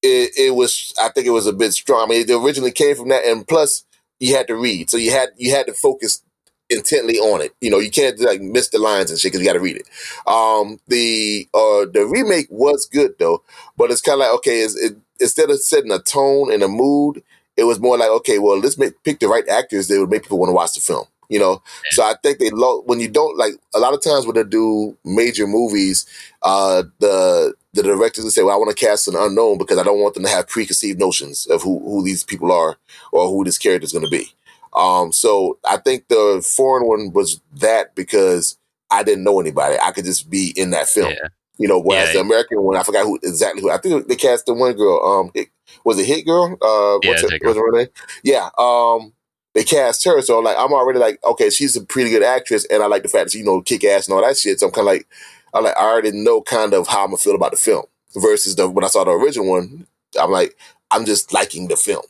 it, 0.01 0.31
it 0.37 0.55
was. 0.55 0.93
I 1.01 1.09
think 1.09 1.25
it 1.27 1.31
was 1.31 1.47
a 1.47 1.53
bit 1.53 1.73
strong. 1.73 2.05
I 2.05 2.07
mean, 2.09 2.29
it 2.29 2.31
originally 2.31 2.71
came 2.71 2.95
from 2.95 3.09
that, 3.09 3.25
and 3.25 3.45
plus, 3.47 3.83
you 4.19 4.35
had 4.35 4.47
to 4.47 4.55
read, 4.55 4.89
so 4.89 4.97
you 4.97 5.11
had 5.11 5.29
you 5.35 5.51
had 5.51 5.65
to 5.67 5.73
focus 5.73 6.21
intently 6.69 7.17
on 7.17 7.41
it. 7.41 7.53
You 7.61 7.69
know, 7.69 7.79
you 7.79 7.91
can't 7.91 8.19
like 8.19 8.41
miss 8.41 8.69
the 8.69 8.79
lines 8.79 9.09
and 9.09 9.19
shit 9.19 9.31
because 9.31 9.41
you 9.41 9.47
got 9.47 9.53
to 9.53 9.59
read 9.59 9.77
it. 9.77 9.87
Um, 10.27 10.79
the 10.87 11.47
uh 11.53 11.85
the 11.91 12.07
remake 12.09 12.47
was 12.49 12.85
good 12.85 13.13
though, 13.19 13.43
but 13.77 13.91
it's 13.91 14.01
kind 14.01 14.15
of 14.15 14.19
like 14.19 14.35
okay, 14.37 14.59
is 14.59 14.75
it 14.75 14.97
instead 15.19 15.49
of 15.49 15.59
setting 15.59 15.91
a 15.91 15.99
tone 15.99 16.51
and 16.51 16.63
a 16.63 16.67
mood, 16.67 17.23
it 17.55 17.63
was 17.63 17.79
more 17.79 17.97
like 17.97 18.09
okay, 18.09 18.39
well, 18.39 18.59
let's 18.59 18.77
make, 18.77 19.01
pick 19.03 19.19
the 19.19 19.27
right 19.27 19.47
actors 19.47 19.87
that 19.87 19.99
would 19.99 20.09
make 20.09 20.23
people 20.23 20.39
want 20.39 20.49
to 20.49 20.55
watch 20.55 20.73
the 20.73 20.81
film. 20.81 21.05
You 21.29 21.39
know, 21.39 21.61
so 21.91 22.03
I 22.03 22.15
think 22.23 22.39
they 22.39 22.49
lo- 22.51 22.83
when 22.85 23.01
you 23.01 23.09
don't 23.09 23.37
like 23.37 23.55
a 23.75 23.79
lot 23.79 23.93
of 23.93 24.01
times 24.01 24.25
when 24.25 24.35
they 24.35 24.45
do 24.45 24.97
major 25.03 25.45
movies, 25.45 26.05
uh, 26.41 26.83
the 26.99 27.53
the 27.73 27.83
directors 27.83 28.23
will 28.23 28.31
say, 28.31 28.43
"Well, 28.43 28.55
I 28.55 28.57
want 28.57 28.75
to 28.75 28.85
cast 28.85 29.09
an 29.09 29.15
unknown 29.17 29.57
because 29.57 29.77
I 29.77 29.83
don't 29.83 29.99
want 29.99 30.13
them 30.13 30.23
to 30.23 30.29
have 30.29 30.47
preconceived 30.47 30.99
notions 30.99 31.45
of 31.47 31.63
who 31.63 31.79
who 31.79 32.01
these 32.01 32.23
people 32.23 32.53
are 32.53 32.77
or 33.11 33.27
who 33.27 33.43
this 33.43 33.57
character 33.57 33.83
is 33.83 33.91
going 33.91 34.05
to 34.05 34.09
be." 34.09 34.31
Um, 34.73 35.11
so 35.11 35.57
I 35.65 35.77
think 35.77 36.07
the 36.07 36.45
foreign 36.55 36.87
one 36.87 37.11
was 37.13 37.41
that 37.55 37.95
because 37.95 38.57
I 38.91 39.03
didn't 39.03 39.23
know 39.23 39.39
anybody. 39.39 39.77
I 39.81 39.91
could 39.91 40.05
just 40.05 40.29
be 40.29 40.53
in 40.55 40.69
that 40.71 40.87
film. 40.87 41.11
Yeah. 41.11 41.27
You 41.57 41.67
know, 41.67 41.79
whereas 41.79 42.09
Yeah. 42.09 42.13
the 42.15 42.19
American 42.21 42.61
one, 42.61 42.77
I 42.77 42.83
forgot 42.83 43.05
who 43.05 43.19
exactly 43.23 43.61
who. 43.61 43.71
I 43.71 43.77
think 43.77 44.07
they 44.07 44.15
cast 44.15 44.45
the 44.45 44.53
one 44.53 44.73
girl. 44.73 45.03
Um, 45.03 45.31
Hit- 45.33 45.49
was 45.83 45.97
it 45.99 46.05
Hit 46.05 46.25
Girl? 46.25 46.55
Uh, 46.61 46.99
Yeah, 47.03 47.13
her, 47.43 47.53
her 47.55 47.71
name? 47.71 47.87
Yeah. 48.23 48.49
Um, 48.57 49.13
they 49.53 49.63
cast 49.63 50.03
her, 50.05 50.21
so 50.21 50.39
like 50.39 50.55
I'm 50.59 50.71
already 50.71 50.99
like, 50.99 51.19
okay, 51.23 51.49
she's 51.49 51.75
a 51.75 51.81
pretty 51.83 52.11
good 52.11 52.21
actress, 52.21 52.65
and 52.65 52.83
I 52.83 52.85
like 52.85 53.01
the 53.01 53.09
fact 53.09 53.25
that 53.25 53.31
she 53.31 53.39
you 53.39 53.43
know 53.45 53.61
kick 53.61 53.83
ass 53.83 54.07
and 54.07 54.13
all 54.15 54.21
that 54.21 54.37
shit. 54.37 54.59
So 54.59 54.67
I'm 54.67 54.71
kind 54.71 54.87
of 54.87 54.93
like, 54.93 55.07
I 55.53 55.59
like 55.59 55.75
I 55.75 55.83
already 55.83 56.11
know 56.11 56.41
kind 56.41 56.73
of 56.75 56.87
how 56.87 57.01
I'm 57.03 57.07
gonna 57.07 57.17
feel 57.17 57.33
about 57.35 57.51
the 57.51 57.57
film. 57.57 57.85
Versus 58.15 58.55
the 58.55 58.69
when 58.69 58.85
I 58.85 58.87
saw 58.87 59.03
the 59.03 59.11
original 59.11 59.49
one, 59.49 59.87
I'm 60.19 60.29
like, 60.31 60.55
I'm 60.91 61.05
just 61.05 61.33
liking 61.33 61.67
the 61.69 61.75
film. 61.75 62.03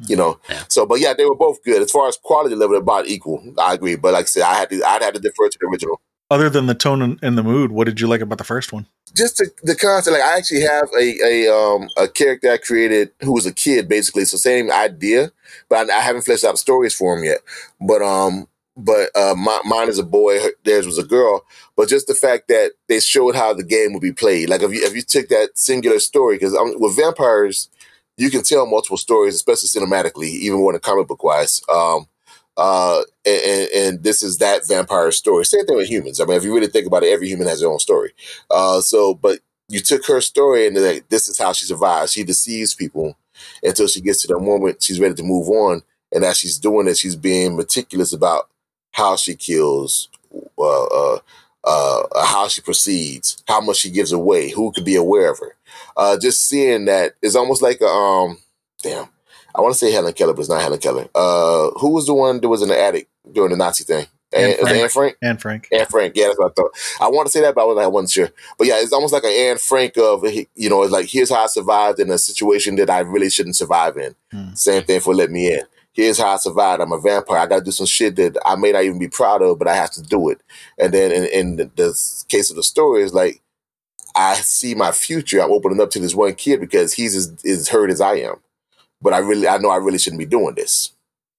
You 0.00 0.14
know, 0.16 0.38
Yeah. 0.50 0.64
so 0.68 0.84
but 0.84 1.00
yeah, 1.00 1.14
they 1.14 1.24
were 1.24 1.34
both 1.34 1.62
good 1.64 1.80
as 1.80 1.90
far 1.90 2.06
as 2.08 2.18
quality 2.18 2.54
level. 2.54 2.74
They're 2.74 2.80
about 2.82 3.06
equal. 3.06 3.42
I 3.58 3.72
agree, 3.74 3.96
but 3.96 4.12
like 4.12 4.24
I 4.24 4.26
said, 4.26 4.42
I 4.42 4.54
had 4.54 4.68
to, 4.70 4.82
I'd 4.86 5.02
had 5.02 5.14
to 5.14 5.20
defer 5.20 5.48
to 5.48 5.58
the 5.58 5.66
original. 5.66 6.00
Other 6.30 6.50
than 6.50 6.66
the 6.66 6.74
tone 6.74 7.00
and, 7.02 7.18
and 7.22 7.38
the 7.38 7.42
mood, 7.44 7.70
what 7.70 7.84
did 7.86 8.00
you 8.00 8.06
like 8.08 8.20
about 8.20 8.38
the 8.38 8.44
first 8.44 8.72
one? 8.72 8.86
just 9.14 9.38
the, 9.38 9.48
the 9.62 9.74
concept. 9.74 10.12
Like 10.12 10.22
I 10.22 10.36
actually 10.36 10.60
have 10.62 10.88
a 11.00 11.16
a 11.24 11.48
um 11.56 11.88
a 11.96 12.06
character 12.08 12.50
I 12.52 12.58
created 12.58 13.10
who 13.22 13.32
was 13.32 13.46
a 13.46 13.54
kid, 13.54 13.88
basically. 13.88 14.26
So 14.26 14.36
same 14.36 14.70
idea, 14.70 15.30
but 15.70 15.88
I, 15.88 15.96
I 15.96 16.00
haven't 16.00 16.22
fleshed 16.22 16.44
out 16.44 16.58
stories 16.58 16.92
for 16.94 17.16
him 17.16 17.24
yet. 17.24 17.38
But 17.80 18.02
um, 18.02 18.48
but 18.76 19.08
uh, 19.16 19.34
my, 19.34 19.58
mine 19.64 19.88
is 19.88 19.98
a 19.98 20.02
boy. 20.04 20.40
her- 20.40 20.54
Theirs 20.64 20.84
was 20.84 20.98
a 20.98 21.04
girl. 21.04 21.46
But 21.76 21.88
just 21.88 22.08
the 22.08 22.14
fact 22.14 22.48
that 22.48 22.72
they 22.88 23.00
showed 23.00 23.34
how 23.36 23.54
the 23.54 23.62
game 23.64 23.94
would 23.94 24.02
be 24.02 24.12
played. 24.12 24.50
Like 24.50 24.62
if 24.62 24.72
you 24.72 24.84
if 24.84 24.94
you 24.94 25.02
took 25.02 25.28
that 25.28 25.50
singular 25.56 26.00
story, 26.00 26.36
because 26.36 26.54
with 26.78 26.96
vampires, 26.96 27.70
you 28.16 28.30
can 28.30 28.42
tell 28.42 28.66
multiple 28.66 28.96
stories, 28.96 29.34
especially 29.34 29.68
cinematically, 29.68 30.28
even 30.28 30.58
more 30.58 30.72
than 30.72 30.80
comic 30.80 31.06
book 31.06 31.22
wise. 31.22 31.60
Um, 31.72 32.06
uh, 32.56 33.02
and, 33.26 33.68
and, 33.74 34.02
this 34.02 34.22
is 34.22 34.38
that 34.38 34.66
vampire 34.66 35.12
story. 35.12 35.44
Same 35.44 35.66
thing 35.66 35.76
with 35.76 35.90
humans. 35.90 36.20
I 36.20 36.24
mean, 36.24 36.38
if 36.38 36.44
you 36.44 36.54
really 36.54 36.68
think 36.68 36.86
about 36.86 37.02
it, 37.02 37.12
every 37.12 37.28
human 37.28 37.46
has 37.46 37.60
their 37.60 37.68
own 37.68 37.78
story. 37.78 38.12
Uh, 38.50 38.80
so, 38.80 39.14
but 39.14 39.40
you 39.68 39.80
took 39.80 40.06
her 40.06 40.22
story 40.22 40.66
and 40.66 40.76
like, 40.76 41.08
this 41.10 41.28
is 41.28 41.36
how 41.36 41.52
she 41.52 41.66
survives. 41.66 42.12
She 42.12 42.24
deceives 42.24 42.74
people 42.74 43.18
until 43.62 43.88
she 43.88 44.00
gets 44.00 44.22
to 44.22 44.28
the 44.28 44.38
moment 44.38 44.82
she's 44.82 45.00
ready 45.00 45.14
to 45.14 45.22
move 45.22 45.48
on. 45.48 45.82
And 46.12 46.24
as 46.24 46.38
she's 46.38 46.58
doing 46.58 46.86
it, 46.88 46.96
she's 46.96 47.16
being 47.16 47.56
meticulous 47.56 48.14
about 48.14 48.48
how 48.92 49.16
she 49.16 49.34
kills, 49.34 50.08
uh, 50.56 50.84
uh, 50.84 51.18
uh, 51.64 52.24
how 52.24 52.48
she 52.48 52.62
proceeds, 52.62 53.42
how 53.46 53.60
much 53.60 53.78
she 53.78 53.90
gives 53.90 54.12
away, 54.12 54.50
who 54.50 54.72
could 54.72 54.84
be 54.84 54.96
aware 54.96 55.30
of 55.30 55.40
her. 55.40 55.55
Uh, 55.96 56.18
just 56.18 56.46
seeing 56.48 56.84
that 56.86 57.14
is 57.22 57.36
almost 57.36 57.62
like 57.62 57.80
a 57.80 57.86
um, 57.86 58.38
damn. 58.82 59.08
I 59.54 59.62
want 59.62 59.72
to 59.72 59.78
say 59.78 59.90
Helen 59.90 60.12
Keller, 60.12 60.34
but 60.34 60.40
it's 60.40 60.50
not 60.50 60.60
Helen 60.60 60.78
Keller. 60.78 61.08
Uh, 61.14 61.70
who 61.78 61.90
was 61.90 62.06
the 62.06 62.14
one 62.14 62.40
that 62.40 62.48
was 62.48 62.60
in 62.60 62.68
the 62.68 62.78
attic 62.78 63.08
during 63.32 63.50
the 63.50 63.56
Nazi 63.56 63.84
thing? 63.84 64.06
And, 64.32 64.52
Anne 64.52 64.56
Frank. 64.58 64.82
Anne 64.82 64.88
Frank. 64.88 65.16
And 65.22 65.40
Frank. 65.40 65.68
Anne 65.72 65.86
Frank. 65.86 66.12
Yeah, 66.16 66.26
that's 66.26 66.38
what 66.38 66.50
I 66.50 66.54
thought. 66.54 66.70
I 67.00 67.08
want 67.08 67.26
to 67.26 67.32
say 67.32 67.40
that, 67.40 67.54
but 67.54 67.62
I 67.62 67.64
wasn't, 67.64 67.84
I 67.84 67.88
wasn't 67.88 68.10
sure. 68.10 68.30
But 68.58 68.66
yeah, 68.66 68.74
it's 68.78 68.92
almost 68.92 69.14
like 69.14 69.24
an 69.24 69.30
Anne 69.30 69.58
Frank 69.58 69.96
of 69.96 70.24
you 70.24 70.68
know, 70.68 70.82
it's 70.82 70.92
like 70.92 71.06
here's 71.06 71.30
how 71.30 71.44
I 71.44 71.46
survived 71.46 72.00
in 72.00 72.10
a 72.10 72.18
situation 72.18 72.76
that 72.76 72.90
I 72.90 73.00
really 73.00 73.30
shouldn't 73.30 73.56
survive 73.56 73.96
in. 73.96 74.14
Hmm. 74.32 74.54
Same 74.54 74.82
thing 74.82 75.00
for 75.00 75.14
let 75.14 75.30
me 75.30 75.54
in. 75.54 75.62
Here's 75.92 76.18
how 76.18 76.34
I 76.34 76.36
survived. 76.36 76.82
I'm 76.82 76.92
a 76.92 77.00
vampire. 77.00 77.38
I 77.38 77.46
got 77.46 77.60
to 77.60 77.64
do 77.64 77.70
some 77.70 77.86
shit 77.86 78.16
that 78.16 78.36
I 78.44 78.56
may 78.56 78.72
not 78.72 78.84
even 78.84 78.98
be 78.98 79.08
proud 79.08 79.40
of, 79.40 79.58
but 79.58 79.68
I 79.68 79.74
have 79.74 79.92
to 79.92 80.02
do 80.02 80.28
it. 80.28 80.42
And 80.78 80.92
then 80.92 81.10
in, 81.10 81.24
in 81.24 81.56
the, 81.56 81.70
the 81.74 82.24
case 82.28 82.50
of 82.50 82.56
the 82.56 82.62
story, 82.62 83.02
is 83.02 83.14
like 83.14 83.40
I 84.16 84.34
see 84.34 84.74
my 84.74 84.92
future. 84.92 85.40
I'm 85.40 85.52
opening 85.52 85.80
up 85.80 85.90
to 85.90 85.98
this 86.00 86.14
one 86.14 86.34
kid 86.34 86.60
because 86.60 86.94
he's 86.94 87.14
as, 87.14 87.44
as 87.44 87.68
hurt 87.68 87.90
as 87.90 88.00
I 88.00 88.14
am. 88.14 88.36
But 89.02 89.12
I 89.12 89.18
really, 89.18 89.46
I 89.46 89.58
know 89.58 89.68
I 89.70 89.76
really 89.76 89.98
shouldn't 89.98 90.20
be 90.20 90.26
doing 90.26 90.54
this. 90.54 90.92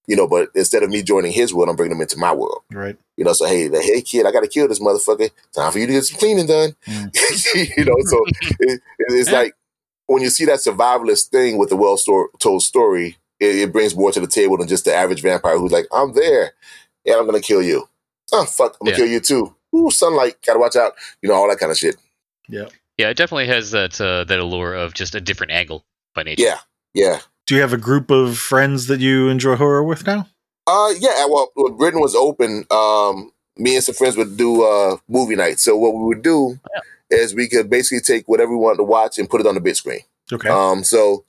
You 0.05 0.15
know, 0.15 0.27
but 0.27 0.49
instead 0.55 0.83
of 0.83 0.89
me 0.89 1.03
joining 1.03 1.33
his 1.33 1.53
world, 1.53 1.67
I'm 1.69 1.75
bringing 1.75 1.97
him 1.97 2.01
into 2.01 2.17
my 2.17 2.33
world. 2.33 2.61
Right. 2.71 2.95
You 3.17 3.25
know, 3.25 3.33
so 3.33 3.45
hey, 3.45 3.67
the, 3.67 3.81
hey 3.81 4.01
kid, 4.01 4.25
I 4.25 4.31
got 4.31 4.39
to 4.41 4.47
kill 4.47 4.67
this 4.67 4.79
motherfucker. 4.79 5.29
Time 5.53 5.71
for 5.71 5.79
you 5.79 5.87
to 5.87 5.91
get 5.93 6.05
some 6.05 6.17
cleaning 6.19 6.45
done. 6.47 6.75
Mm. 6.85 7.75
you 7.77 7.83
know, 7.83 7.95
so 8.05 8.23
it, 8.61 8.81
it's 8.99 9.31
like 9.31 9.53
when 10.05 10.21
you 10.21 10.29
see 10.29 10.45
that 10.45 10.59
survivalist 10.59 11.27
thing 11.29 11.57
with 11.57 11.69
the 11.69 11.75
well 11.75 11.97
sto- 11.97 12.29
told 12.39 12.63
story, 12.63 13.17
it, 13.41 13.55
it 13.55 13.73
brings 13.73 13.95
more 13.95 14.11
to 14.13 14.19
the 14.21 14.27
table 14.27 14.55
than 14.57 14.67
just 14.69 14.85
the 14.85 14.93
average 14.95 15.21
vampire 15.21 15.57
who's 15.59 15.73
like, 15.73 15.87
I'm 15.91 16.13
there 16.13 16.53
and 17.05 17.15
I'm 17.15 17.25
gonna 17.25 17.41
kill 17.41 17.61
you. 17.61 17.89
Oh 18.31 18.45
fuck, 18.45 18.77
I'm 18.79 18.85
gonna 18.85 18.91
Yeah. 18.91 19.03
kill 19.03 19.11
you 19.11 19.19
too. 19.19 19.55
Ooh, 19.75 19.91
sunlight, 19.91 20.37
gotta 20.45 20.59
watch 20.59 20.77
out. 20.77 20.93
You 21.21 21.27
know, 21.27 21.35
all 21.35 21.49
that 21.49 21.59
kind 21.59 21.71
of 21.71 21.77
shit. 21.77 21.97
Yeah. 22.49 22.69
Yeah, 22.97 23.09
it 23.09 23.17
definitely 23.17 23.47
has 23.47 23.71
that 23.71 23.99
uh, 24.01 24.23
that 24.23 24.39
allure 24.39 24.73
of 24.73 24.93
just 24.93 25.13
a 25.13 25.21
different 25.21 25.51
angle 25.51 25.85
by 26.15 26.23
nature. 26.23 26.43
Yeah, 26.43 26.59
yeah. 26.93 27.19
Do 27.45 27.55
you 27.55 27.61
have 27.61 27.73
a 27.73 27.77
group 27.77 28.09
of 28.09 28.37
friends 28.37 28.87
that 28.87 28.99
you 28.99 29.29
enjoy 29.29 29.55
horror 29.55 29.83
with 29.83 30.05
now? 30.07 30.27
Uh, 30.65 30.93
yeah. 30.99 31.25
Well, 31.27 31.51
when 31.55 31.77
Britain 31.77 32.01
was 32.01 32.15
open, 32.15 32.65
um, 32.71 33.31
me 33.55 33.75
and 33.75 33.83
some 33.83 33.95
friends 33.95 34.17
would 34.17 34.35
do 34.35 34.63
uh 34.63 34.97
movie 35.07 35.35
night. 35.35 35.59
So 35.59 35.77
what 35.77 35.93
we 35.93 36.05
would 36.05 36.23
do 36.23 36.59
is 37.09 37.35
we 37.35 37.47
could 37.47 37.69
basically 37.69 38.01
take 38.01 38.27
whatever 38.27 38.51
we 38.51 38.57
wanted 38.57 38.77
to 38.77 38.83
watch 38.83 39.17
and 39.17 39.29
put 39.29 39.41
it 39.41 39.47
on 39.47 39.55
the 39.55 39.61
big 39.61 39.75
screen. 39.75 40.01
Okay. 40.31 40.49
Um, 40.49 40.83
so 40.83 41.23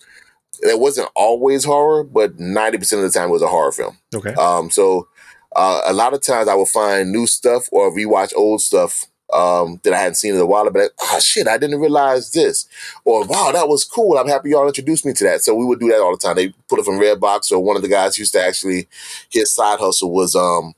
it 0.61 0.81
wasn't 0.81 1.11
always 1.15 1.65
horror, 1.65 2.03
but 2.03 2.39
ninety 2.39 2.79
percent 2.79 3.05
of 3.05 3.13
the 3.13 3.19
time 3.19 3.29
it 3.29 3.33
was 3.33 3.43
a 3.43 3.49
horror 3.49 3.73
film. 3.73 3.99
okay. 4.15 4.33
Um, 4.35 4.71
so 4.71 5.09
uh, 5.55 5.83
a 5.85 5.93
lot 5.93 6.15
of 6.15 6.23
times 6.23 6.49
I 6.49 6.55
will 6.55 6.67
find 6.67 7.13
new 7.13 7.27
stuff 7.27 7.69
or 7.73 7.91
rewatch 7.95 8.33
old 8.35 8.61
stuff 8.63 9.07
um, 9.33 9.81
that 9.85 9.93
I 9.93 9.99
hadn't 9.99 10.15
seen 10.15 10.35
in 10.35 10.41
a 10.41 10.47
while. 10.47 10.67
I'd 10.67 10.75
like, 10.75 10.91
oh 11.01 11.21
shit, 11.21 11.49
I 11.49 11.59
didn't 11.59 11.81
realize 11.81 12.33
this, 12.33 12.67
or 13.05 13.25
wow, 13.27 13.51
that 13.53 13.69
was 13.69 13.85
cool. 13.85 14.19
I'm 14.19 14.29
happy 14.29 14.51
y'all 14.51 14.67
introduced 14.67 15.05
me 15.05 15.13
to 15.15 15.25
that. 15.25 15.43
So 15.43 15.55
we 15.55 15.65
would 15.65 15.81
do 15.81 15.89
that 15.89 16.01
all 16.01 16.13
the 16.13 16.19
time. 16.19 16.37
They 16.37 16.51
put 16.69 16.79
it 16.79 16.85
from 16.85 16.99
Redbox, 16.99 17.53
or 17.53 17.61
one 17.61 17.77
of 17.77 17.83
the 17.83 17.89
guys 17.89 18.19
used 18.19 18.33
to 18.33 18.43
actually 18.43 18.89
his 19.31 19.53
side 19.53 19.79
hustle 19.79 20.13
was 20.13 20.35
um 20.35 20.75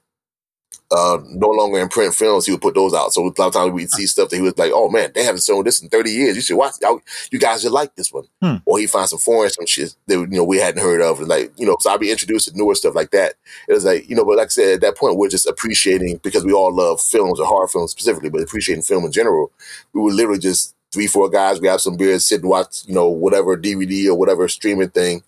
uh, 0.91 1.19
no 1.25 1.49
longer 1.49 1.79
in 1.79 1.89
print 1.89 2.15
films, 2.15 2.47
he 2.47 2.53
would 2.53 2.61
put 2.61 2.75
those 2.75 2.93
out. 2.93 3.13
So 3.13 3.23
a 3.23 3.31
lot 3.39 3.49
of 3.49 3.53
times 3.53 3.73
we'd 3.73 3.91
see 3.91 4.07
stuff 4.07 4.29
that 4.29 4.37
he 4.37 4.43
was 4.43 4.59
like, 4.59 4.73
"Oh 4.75 4.89
man, 4.89 5.13
they 5.15 5.25
haven't 5.25 5.43
shown 5.43 5.65
this 5.65 5.81
in 5.81 5.89
thirty 5.89 6.11
years. 6.11 6.35
You 6.35 6.43
should 6.43 6.57
watch. 6.57 6.75
Y'all, 6.83 7.01
you 7.31 7.39
guys 7.39 7.63
should 7.63 7.73
like 7.73 7.95
this 7.95 8.13
one." 8.13 8.25
Hmm. 8.43 8.57
Or 8.65 8.79
he 8.79 8.87
finds 8.87 9.11
some 9.11 9.21
foreign 9.21 9.51
some 9.51 9.67
shit 9.67 9.95
that 10.07 10.15
you 10.15 10.27
know 10.27 10.45
we 10.45 10.59
hadn't 10.59 10.83
heard 10.83 11.01
of, 11.01 11.21
and 11.21 11.29
like 11.29 11.53
you 11.57 11.67
know, 11.67 11.77
so 11.81 11.91
I'd 11.91 12.01
be 12.01 12.11
introduced 12.11 12.49
to 12.49 12.57
newer 12.57 12.75
stuff 12.75 12.95
like 12.95 13.13
that. 13.13 13.35
It 13.69 13.73
was 13.73 13.85
like 13.85 14.09
you 14.09 14.17
know, 14.17 14.25
but 14.25 14.37
like 14.37 14.47
I 14.47 14.49
said, 14.49 14.75
at 14.75 14.81
that 14.81 14.97
point, 14.97 15.17
we're 15.17 15.29
just 15.29 15.47
appreciating 15.47 16.21
because 16.23 16.45
we 16.45 16.53
all 16.53 16.75
love 16.75 17.01
films 17.01 17.39
or 17.39 17.47
horror 17.47 17.69
films 17.69 17.93
specifically, 17.93 18.31
but 18.31 18.43
appreciating 18.43 18.83
film 18.83 19.05
in 19.05 19.13
general. 19.13 19.53
We 19.93 20.03
would 20.03 20.15
literally 20.15 20.41
just 20.41 20.75
three, 20.93 21.07
four 21.07 21.31
guys, 21.31 21.61
we 21.61 21.69
have 21.69 21.81
some 21.81 21.97
beers, 21.97 22.27
sit 22.27 22.41
and 22.41 22.51
watch, 22.51 22.83
you 22.87 22.95
know, 22.95 23.09
whatever 23.09 23.57
DVD 23.57 24.09
or 24.09 24.17
whatever 24.17 24.49
streaming 24.49 24.91
thing, 24.91 25.23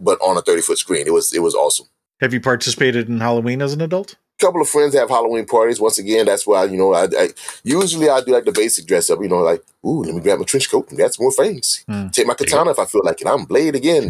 but 0.00 0.18
on 0.22 0.38
a 0.38 0.42
thirty 0.42 0.62
foot 0.62 0.78
screen. 0.78 1.06
It 1.06 1.12
was 1.12 1.34
it 1.34 1.40
was 1.40 1.54
awesome 1.54 1.86
Have 2.20 2.32
you 2.32 2.40
participated 2.40 3.10
in 3.10 3.20
Halloween 3.20 3.60
as 3.60 3.74
an 3.74 3.82
adult? 3.82 4.16
Couple 4.42 4.60
of 4.60 4.68
friends 4.68 4.94
have 4.94 5.08
Halloween 5.08 5.46
parties. 5.46 5.80
Once 5.80 5.98
again, 5.98 6.26
that's 6.26 6.46
why 6.46 6.64
you 6.64 6.76
know 6.76 6.92
I, 6.92 7.04
I 7.16 7.28
usually 7.64 8.08
I 8.10 8.20
do 8.20 8.32
like 8.32 8.44
the 8.44 8.52
basic 8.52 8.86
dress 8.86 9.08
up. 9.08 9.20
You 9.22 9.28
know, 9.28 9.38
like 9.38 9.62
ooh, 9.86 10.02
let 10.02 10.14
me 10.14 10.20
grab 10.20 10.38
my 10.38 10.44
trench 10.44 10.70
coat 10.70 10.88
and 10.90 10.98
get 10.98 11.14
some 11.14 11.24
more 11.24 11.32
fangs. 11.32 11.84
Hmm. 11.88 12.08
Take 12.08 12.26
my 12.26 12.34
katana 12.34 12.70
if 12.72 12.78
I 12.78 12.84
feel 12.84 13.02
like 13.04 13.20
it. 13.20 13.26
I'm 13.26 13.44
Blade 13.44 13.74
again. 13.76 14.08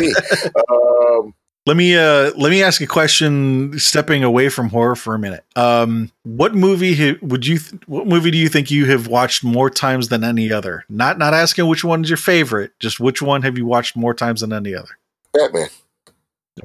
Me. 0.00 0.14
Um, 0.70 1.34
Let 1.66 1.76
me 1.76 1.96
uh 1.96 2.32
let 2.36 2.50
me 2.50 2.60
ask 2.62 2.80
a 2.80 2.86
question 2.86 3.78
stepping 3.78 4.24
away 4.24 4.48
from 4.48 4.68
horror 4.68 4.96
for 4.96 5.14
a 5.14 5.18
minute. 5.18 5.44
Um 5.54 6.10
what 6.24 6.54
movie 6.54 6.94
ha- 6.94 7.18
would 7.22 7.46
you 7.46 7.58
th- 7.58 7.82
what 7.86 8.06
movie 8.06 8.30
do 8.32 8.38
you 8.38 8.48
think 8.48 8.70
you 8.70 8.86
have 8.86 9.06
watched 9.06 9.44
more 9.44 9.70
times 9.70 10.08
than 10.08 10.24
any 10.24 10.50
other? 10.52 10.84
Not 10.88 11.18
not 11.18 11.34
asking 11.34 11.66
which 11.68 11.84
one 11.84 12.02
is 12.02 12.10
your 12.10 12.16
favorite, 12.16 12.72
just 12.80 12.98
which 12.98 13.22
one 13.22 13.42
have 13.42 13.56
you 13.58 13.64
watched 13.66 13.94
more 13.96 14.14
times 14.14 14.40
than 14.40 14.52
any 14.52 14.74
other? 14.74 14.98
Batman, 15.32 15.68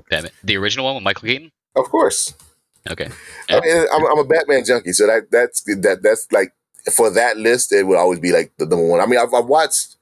Damn 0.09 0.25
it. 0.25 0.33
The 0.43 0.57
original 0.57 0.85
one 0.85 0.95
with 0.95 1.03
Michael 1.03 1.27
Keaton? 1.27 1.51
of 1.75 1.85
course. 1.89 2.33
Okay. 2.91 3.09
I 3.49 3.59
mean, 3.59 3.85
I'm, 3.93 4.05
I'm 4.05 4.19
a 4.19 4.25
Batman 4.25 4.63
junkie, 4.65 4.93
so 4.93 5.07
that 5.07 5.31
that's 5.31 5.63
that 5.63 5.99
that's 6.01 6.31
like 6.31 6.53
for 6.91 7.09
that 7.11 7.37
list, 7.37 7.73
it 7.73 7.85
would 7.85 7.97
always 7.97 8.19
be 8.19 8.31
like 8.31 8.51
the 8.57 8.65
number 8.65 8.87
one. 8.87 9.01
I 9.01 9.05
mean, 9.05 9.19
I've, 9.19 9.33
I've 9.33 9.45
watched 9.45 9.97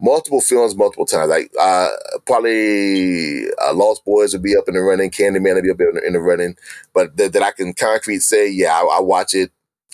multiple 0.00 0.40
films 0.40 0.76
multiple 0.76 1.06
times. 1.06 1.30
Like 1.30 1.50
uh, 1.60 1.88
probably 2.26 3.46
uh, 3.62 3.74
Lost 3.74 4.04
Boys 4.04 4.32
would 4.32 4.42
be 4.42 4.56
up 4.56 4.64
in 4.68 4.74
the 4.74 4.80
running, 4.80 5.10
Candyman 5.10 5.54
would 5.54 5.64
be 5.64 5.70
up 5.70 5.80
in 5.80 5.94
the, 5.94 6.06
in 6.06 6.12
the 6.14 6.20
running, 6.20 6.56
but 6.92 7.16
that, 7.16 7.32
that 7.32 7.42
I 7.42 7.52
can 7.52 7.74
concrete 7.74 8.20
say, 8.20 8.50
yeah, 8.50 8.74
I, 8.74 8.98
I 8.98 9.00
watch 9.00 9.34
it. 9.34 9.50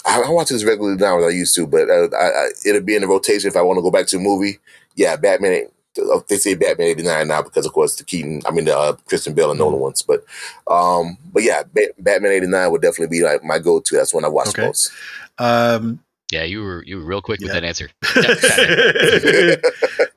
I, 0.07 0.23
I 0.23 0.31
watch 0.31 0.51
it 0.51 0.55
as 0.55 0.65
regularly 0.65 0.97
now 0.97 1.19
as 1.19 1.25
I 1.25 1.29
used 1.29 1.55
to, 1.57 1.67
but 1.67 1.91
uh, 1.91 2.09
I, 2.17 2.27
I, 2.27 2.49
it'll 2.65 2.81
be 2.81 2.97
in 2.97 3.03
the 3.03 3.09
rotation 3.09 3.49
if 3.49 3.57
I 3.57 3.63
want 3.63 3.77
to 3.79 3.83
go 3.83 3.91
back 3.91 4.07
to 4.09 4.17
a 4.17 4.21
movie. 4.21 4.59
Yeah, 4.97 5.17
Batman. 5.17 5.67
Ain't- 5.99 6.29
They 6.29 6.37
say 6.39 6.55
Batman 6.55 6.89
'89 6.89 7.29
now 7.29 7.43
because, 7.43 7.67
of 7.67 7.73
course, 7.73 7.97
the 7.97 8.05
Keaton, 8.05 8.43
I 8.47 8.51
mean, 8.51 8.65
the 8.67 8.77
uh, 8.79 8.93
Christian 9.07 9.35
Bale 9.35 9.51
and 9.51 9.59
Nolan 9.59 9.81
ones. 9.81 10.03
But, 10.03 10.25
um, 10.67 11.17
but 11.33 11.43
yeah, 11.43 11.63
ba- 11.75 11.93
Batman 11.99 12.33
'89 12.33 12.71
would 12.71 12.83
definitely 12.83 13.19
be 13.19 13.25
like 13.25 13.43
my 13.45 13.59
go-to. 13.59 13.97
That's 13.97 14.15
when 14.15 14.25
I 14.25 14.29
watch 14.29 14.49
Okay. 14.49 14.67
most. 14.67 14.91
Um 15.39 16.01
Yeah, 16.33 16.45
you 16.45 16.63
were 16.63 16.85
you 16.85 16.99
were 16.99 17.05
real 17.05 17.21
quick 17.23 17.41
with 17.41 17.53
that 17.53 17.65
answer. 17.65 17.91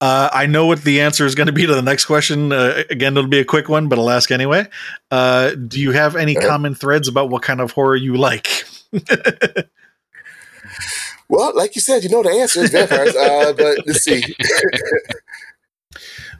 Uh, 0.00 0.28
I 0.32 0.46
know 0.46 0.66
what 0.66 0.82
the 0.82 1.00
answer 1.00 1.24
is 1.26 1.36
going 1.36 1.46
to 1.46 1.52
be 1.52 1.64
to 1.64 1.72
the 1.76 1.80
next 1.80 2.06
question. 2.06 2.50
Uh, 2.52 2.82
again, 2.90 3.16
it'll 3.16 3.30
be 3.30 3.38
a 3.38 3.44
quick 3.44 3.68
one, 3.68 3.86
but 3.88 4.00
I'll 4.00 4.10
ask 4.10 4.32
anyway. 4.32 4.66
Uh, 5.12 5.50
do 5.54 5.78
you 5.78 5.92
have 5.92 6.16
any 6.16 6.36
Uh-huh. 6.36 6.48
common 6.48 6.74
threads 6.74 7.06
about 7.06 7.30
what 7.30 7.42
kind 7.42 7.60
of 7.60 7.70
horror 7.70 7.94
you 7.94 8.16
like? 8.16 8.64
Well, 11.32 11.56
like 11.56 11.74
you 11.74 11.80
said, 11.80 12.04
you 12.04 12.10
know 12.10 12.22
the 12.22 12.28
answer 12.28 12.60
is 12.60 12.70
vampires. 12.70 13.16
uh, 13.16 13.52
but 13.56 13.78
let's 13.86 14.04
see. 14.04 14.22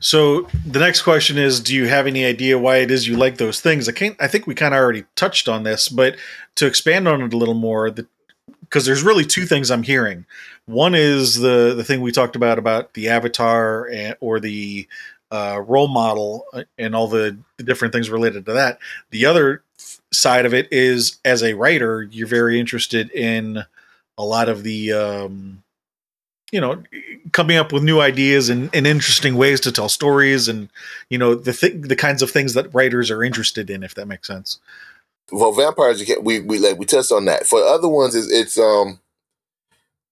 So 0.05 0.49
the 0.67 0.81
next 0.81 1.03
question 1.03 1.39
is: 1.39 1.61
Do 1.61 1.77
you 1.77 1.87
have 1.87 2.09
any 2.09 2.25
idea 2.25 2.59
why 2.59 2.79
it 2.79 2.91
is 2.91 3.07
you 3.07 3.17
like 3.17 3.37
those 3.37 3.61
things? 3.61 3.89
I 3.89 3.93
can't. 3.93 4.17
I 4.19 4.27
think 4.27 4.49
we 4.49 4.55
kind 4.57 4.75
of 4.75 4.81
already 4.81 5.05
touched 5.15 5.49
on 5.49 5.63
this, 5.63 5.89
but 5.89 6.17
to 6.57 6.67
expand 6.67 7.07
on 7.07 7.23
it 7.23 7.33
a 7.33 7.37
little 7.37 7.55
more, 7.55 7.89
because 8.63 8.85
there's 8.85 9.05
really 9.05 9.25
two 9.25 9.47
things 9.47 9.71
I'm 9.71 9.85
hearing. 9.85 10.27
One 10.67 10.97
is 10.97 11.37
the 11.37 11.75
the 11.77 11.85
thing 11.85 12.01
we 12.01 12.11
talked 12.11 12.35
about 12.35 12.59
about 12.59 12.95
the 12.95 13.11
avatar 13.11 13.89
and, 13.93 14.17
or 14.19 14.41
the 14.41 14.89
uh, 15.31 15.63
role 15.65 15.87
model 15.87 16.47
uh, 16.53 16.65
and 16.79 16.97
all 16.97 17.07
the, 17.07 17.39
the 17.59 17.63
different 17.63 17.95
things 17.95 18.11
related 18.11 18.45
to 18.47 18.55
that. 18.55 18.81
The 19.11 19.27
other 19.27 19.63
side 20.13 20.47
of 20.47 20.53
it 20.53 20.67
is, 20.73 21.21
as 21.25 21.45
a 21.45 21.55
writer, 21.55 22.03
you're 22.03 22.27
very 22.27 22.59
interested 22.59 23.09
in 23.13 23.65
a 24.19 24.25
lot 24.25 24.49
of 24.49 24.63
the 24.63 24.93
um, 24.93 25.63
you 26.51 26.61
know 26.61 26.83
coming 27.33 27.57
up 27.57 27.73
with 27.73 27.83
new 27.83 28.01
ideas 28.01 28.49
and, 28.49 28.71
and 28.75 28.87
interesting 28.87 29.37
ways 29.37 29.61
to 29.61 29.73
tell 29.73 29.89
stories 29.89 30.49
and 30.49 30.69
you 31.11 31.19
know 31.19 31.35
the 31.35 31.53
th- 31.53 31.83
the 31.83 31.97
kinds 31.97 32.23
of 32.23 32.31
things 32.31 32.55
that 32.55 32.73
writers 32.75 33.11
are 33.11 33.25
interested 33.25 33.71
in 33.71 33.83
if 33.83 33.95
that 33.95 34.07
makes 34.07 34.27
sense 34.29 34.59
well, 35.33 35.53
vampires, 35.53 36.03
we 36.21 36.41
we 36.41 36.59
like 36.59 36.79
we 36.79 36.85
touched 36.85 37.11
on 37.11 37.25
that. 37.25 37.47
For 37.47 37.59
the 37.61 37.67
other 37.67 37.89
ones, 37.89 38.15
it's, 38.15 38.31
it's 38.31 38.59
um. 38.59 39.01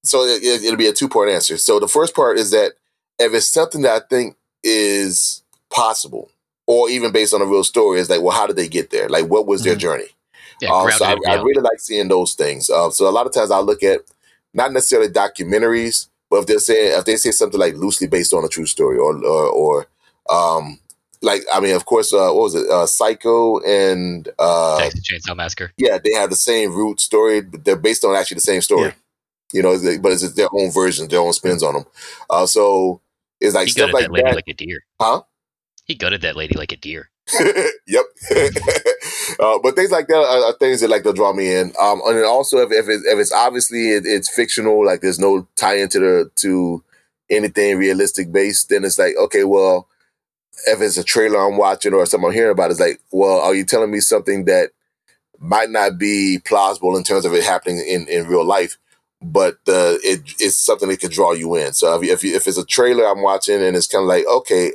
So 0.03 0.23
it, 0.23 0.43
it, 0.43 0.65
it'll 0.65 0.79
be 0.79 0.87
a 0.87 0.95
two 0.95 1.09
part 1.09 1.29
answer. 1.29 1.59
So 1.59 1.79
the 1.79 1.89
first 1.89 2.15
part 2.15 2.39
is 2.39 2.51
that 2.53 2.73
if 3.19 3.35
it's 3.35 3.49
something 3.51 3.83
that 3.83 4.03
I 4.03 4.07
think 4.07 4.37
is 4.65 5.43
possible, 5.69 6.31
or 6.67 6.89
even 6.89 7.13
based 7.13 7.35
on 7.35 7.43
a 7.43 7.47
real 7.47 7.65
story, 7.65 8.01
is 8.01 8.09
like, 8.09 8.23
well, 8.23 8.35
how 8.37 8.47
did 8.47 8.57
they 8.57 8.69
get 8.69 8.91
there? 8.91 9.11
Like, 9.11 9.27
what 9.27 9.47
was 9.47 9.63
their 9.63 9.77
Mhm. 9.77 9.81
journey? 9.81 10.09
Yeah, 10.61 10.73
Uh, 10.73 10.91
so 10.91 11.05
I, 11.05 11.17
I 11.27 11.43
really 11.43 11.63
like 11.63 11.81
seeing 11.81 12.09
those 12.09 12.35
things. 12.35 12.69
Uh, 12.69 12.91
so 12.91 13.09
a 13.09 13.11
lot 13.11 13.27
of 13.27 13.33
times 13.33 13.51
I 13.51 13.61
look 13.61 13.83
at 13.83 14.01
not 14.53 14.73
necessarily 14.73 15.09
documentaries, 15.09 16.09
but 16.29 16.41
if 16.41 16.47
they're 16.47 16.59
saying 16.59 16.99
if 16.99 17.05
they 17.05 17.17
say 17.17 17.31
something 17.31 17.59
like 17.59 17.75
loosely 17.75 18.07
based 18.07 18.35
on 18.35 18.45
a 18.45 18.49
true 18.49 18.67
story, 18.67 18.99
or 18.99 19.17
or, 19.25 19.47
or 19.49 19.87
um, 20.31 20.79
like 21.23 21.43
I 21.53 21.61
mean, 21.61 21.75
of 21.75 21.85
course, 21.85 22.13
uh, 22.13 22.31
what 22.31 22.43
was 22.43 22.55
it, 22.55 22.69
uh, 22.69 22.87
Psycho 22.87 23.61
and 23.61 24.29
uh, 24.39 24.79
Texas 24.81 25.09
Chainsaw 25.09 25.37
Massacre. 25.37 25.73
yeah, 25.77 25.99
they 26.03 26.13
have 26.13 26.31
the 26.31 26.37
same 26.37 26.73
root 26.73 27.01
story, 27.01 27.41
but 27.41 27.65
they're 27.65 27.77
based 27.77 28.05
on 28.05 28.17
actually 28.17 28.37
the 28.37 28.41
same 28.43 28.61
story. 28.61 28.89
Yeah. 28.89 28.95
You 29.53 29.63
know, 29.63 29.99
but 30.01 30.13
it's 30.13 30.33
their 30.35 30.49
own 30.53 30.71
versions, 30.71 31.09
their 31.09 31.21
own 31.21 31.33
spins 31.33 31.63
on 31.65 31.75
them. 31.75 31.85
Uh, 32.29 32.47
so 32.47 33.01
it's 33.41 33.55
like 33.55 33.67
He 33.67 33.73
stuff 33.73 33.93
like 33.93 34.05
that 34.05 34.13
lady 34.13 34.25
that. 34.25 34.37
like 34.37 34.49
a 34.49 34.55
deer. 34.55 34.85
Huh? 35.01 35.23
He 35.85 35.97
gutted 35.97 36.23
that 36.23 36.37
lady 36.37 36.57
like 36.57 36.71
a 36.71 36.77
deer. 36.77 37.11
yep. 37.87 38.05
uh, 39.39 39.59
but 39.63 39.77
things 39.77 39.91
like 39.91 40.09
that 40.09 40.17
are, 40.17 40.45
are 40.45 40.59
things 40.59 40.81
that 40.81 40.91
like 40.91 41.03
they'll 41.03 41.13
draw 41.13 41.33
me 41.33 41.55
in. 41.55 41.73
Um, 41.81 42.01
and 42.07 42.17
then 42.17 42.25
also 42.25 42.59
if 42.59 42.73
if, 42.73 42.89
it, 42.89 43.03
if 43.05 43.19
it's 43.19 43.33
obviously 43.33 43.91
it, 43.91 44.05
it's 44.07 44.35
fictional, 44.35 44.85
like 44.85 45.01
there's 45.01 45.19
no 45.19 45.47
tie 45.57 45.77
into 45.77 45.99
the 46.01 46.31
to 46.37 46.83
anything 47.31 47.79
realistic 47.79 48.33
based, 48.33 48.71
then 48.71 48.85
it's 48.85 48.99
like 48.99 49.15
okay, 49.17 49.45
well, 49.45 49.89
if 50.67 50.81
it's 50.81 50.99
a 50.99 51.05
trailer 51.05 51.41
I'm 51.41 51.57
watching 51.57 51.95
or 51.95 52.05
something 52.07 52.29
I'm 52.29 52.35
hearing 52.35 52.53
about, 52.53 52.71
it's 52.71 52.81
like, 52.81 53.01
well, 53.13 53.41
are 53.41 53.55
you 53.55 53.65
telling 53.65 53.91
me 53.91 54.01
something 54.01 54.45
that 54.47 54.71
might 55.39 55.71
not 55.71 55.99
be 55.99 56.39
plausible 56.45 56.97
in 56.97 57.03
terms 57.03 57.25
of 57.25 57.33
it 57.33 57.43
happening 57.43 57.79
in, 57.79 58.07
in 58.09 58.27
real 58.27 58.45
life, 58.45 58.77
but 59.23 59.55
uh, 59.67 59.97
it, 60.05 60.21
it's 60.39 60.57
something 60.57 60.89
that 60.89 61.01
can 61.01 61.11
draw 61.11 61.33
you 61.33 61.55
in. 61.57 61.73
So 61.73 62.01
if, 62.03 62.23
if, 62.23 62.25
if 62.25 62.47
it's 62.47 62.59
a 62.59 62.65
trailer 62.65 63.07
I'm 63.07 63.23
watching 63.23 63.63
and 63.63 63.75
it's 63.77 63.87
kind 63.87 64.03
of 64.03 64.09
like, 64.09 64.27
okay, 64.27 64.73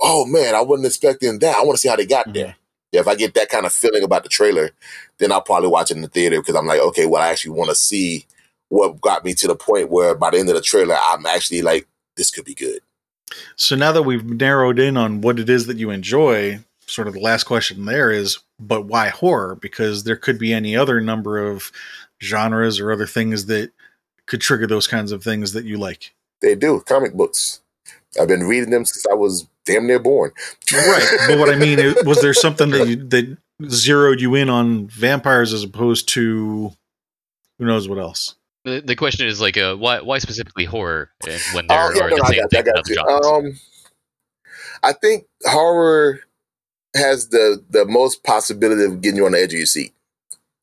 oh 0.00 0.26
man, 0.26 0.54
I 0.54 0.62
wasn't 0.62 0.86
expecting 0.86 1.38
that. 1.38 1.56
I 1.56 1.62
want 1.62 1.76
to 1.76 1.80
see 1.80 1.88
how 1.88 1.96
they 1.96 2.06
got 2.06 2.32
there. 2.32 2.56
Yeah, 2.92 3.00
if 3.00 3.08
I 3.08 3.14
get 3.14 3.34
that 3.34 3.48
kind 3.48 3.66
of 3.66 3.72
feeling 3.72 4.02
about 4.02 4.24
the 4.24 4.28
trailer, 4.28 4.70
then 5.18 5.30
I'll 5.30 5.40
probably 5.40 5.68
watch 5.68 5.90
it 5.90 5.96
in 5.96 6.02
the 6.02 6.08
theater 6.08 6.40
because 6.40 6.56
I'm 6.56 6.66
like, 6.66 6.80
okay, 6.80 7.06
well, 7.06 7.22
I 7.22 7.28
actually 7.28 7.52
want 7.52 7.70
to 7.70 7.76
see 7.76 8.26
what 8.68 9.00
got 9.00 9.24
me 9.24 9.34
to 9.34 9.46
the 9.46 9.54
point 9.54 9.90
where 9.90 10.14
by 10.14 10.30
the 10.30 10.38
end 10.38 10.48
of 10.48 10.54
the 10.54 10.60
trailer, 10.60 10.96
I'm 11.08 11.26
actually 11.26 11.62
like, 11.62 11.86
this 12.16 12.30
could 12.30 12.44
be 12.44 12.54
good. 12.54 12.80
So 13.56 13.76
now 13.76 13.92
that 13.92 14.02
we've 14.02 14.24
narrowed 14.24 14.78
in 14.78 14.96
on 14.96 15.20
what 15.20 15.38
it 15.38 15.48
is 15.48 15.66
that 15.66 15.76
you 15.76 15.90
enjoy, 15.90 16.60
sort 16.86 17.06
of 17.06 17.14
the 17.14 17.20
last 17.20 17.44
question 17.44 17.84
there 17.84 18.10
is, 18.10 18.38
but 18.58 18.86
why 18.86 19.08
horror? 19.08 19.54
Because 19.54 20.04
there 20.04 20.16
could 20.16 20.38
be 20.38 20.52
any 20.52 20.76
other 20.76 21.00
number 21.00 21.38
of 21.38 21.70
genres 22.20 22.80
or 22.80 22.90
other 22.92 23.06
things 23.06 23.46
that 23.46 23.70
could 24.26 24.40
trigger 24.40 24.66
those 24.66 24.86
kinds 24.86 25.12
of 25.12 25.22
things 25.22 25.52
that 25.52 25.64
you 25.64 25.76
like. 25.76 26.12
They 26.42 26.54
do 26.54 26.80
comic 26.80 27.14
books. 27.14 27.60
I've 28.20 28.28
been 28.28 28.44
reading 28.44 28.70
them 28.70 28.84
since 28.84 29.06
I 29.10 29.14
was 29.14 29.46
damn 29.66 29.86
near 29.86 29.98
born. 29.98 30.32
right, 30.72 31.18
but 31.28 31.38
what 31.38 31.50
I 31.50 31.56
mean 31.56 31.78
is, 31.78 32.02
was 32.04 32.20
there 32.20 32.34
something 32.34 32.70
that 32.70 32.88
you, 32.88 32.96
that 33.08 33.36
zeroed 33.68 34.20
you 34.20 34.34
in 34.34 34.48
on 34.48 34.88
vampires 34.88 35.52
as 35.52 35.62
opposed 35.62 36.08
to 36.10 36.72
who 37.58 37.64
knows 37.64 37.88
what 37.88 37.98
else? 37.98 38.34
The, 38.64 38.80
the 38.80 38.96
question 38.96 39.26
is 39.26 39.40
like, 39.40 39.56
uh, 39.56 39.76
why 39.76 40.00
why 40.00 40.18
specifically 40.18 40.64
horror 40.64 41.10
when 41.54 41.66
there 41.66 41.78
uh, 41.78 41.94
yeah, 41.94 42.02
are 42.02 42.10
no, 42.10 42.16
the 42.16 42.26
same 42.26 42.48
thing 42.48 42.66
in 42.66 42.76
other 42.76 42.94
genres? 42.94 43.26
Um, 43.26 43.60
I 44.82 44.92
think 44.92 45.26
horror 45.44 46.20
has 46.94 47.28
the 47.28 47.64
the 47.70 47.86
most 47.86 48.22
possibility 48.24 48.84
of 48.84 49.00
getting 49.00 49.16
you 49.16 49.26
on 49.26 49.32
the 49.32 49.40
edge 49.40 49.52
of 49.52 49.58
your 49.58 49.66
seat. 49.66 49.94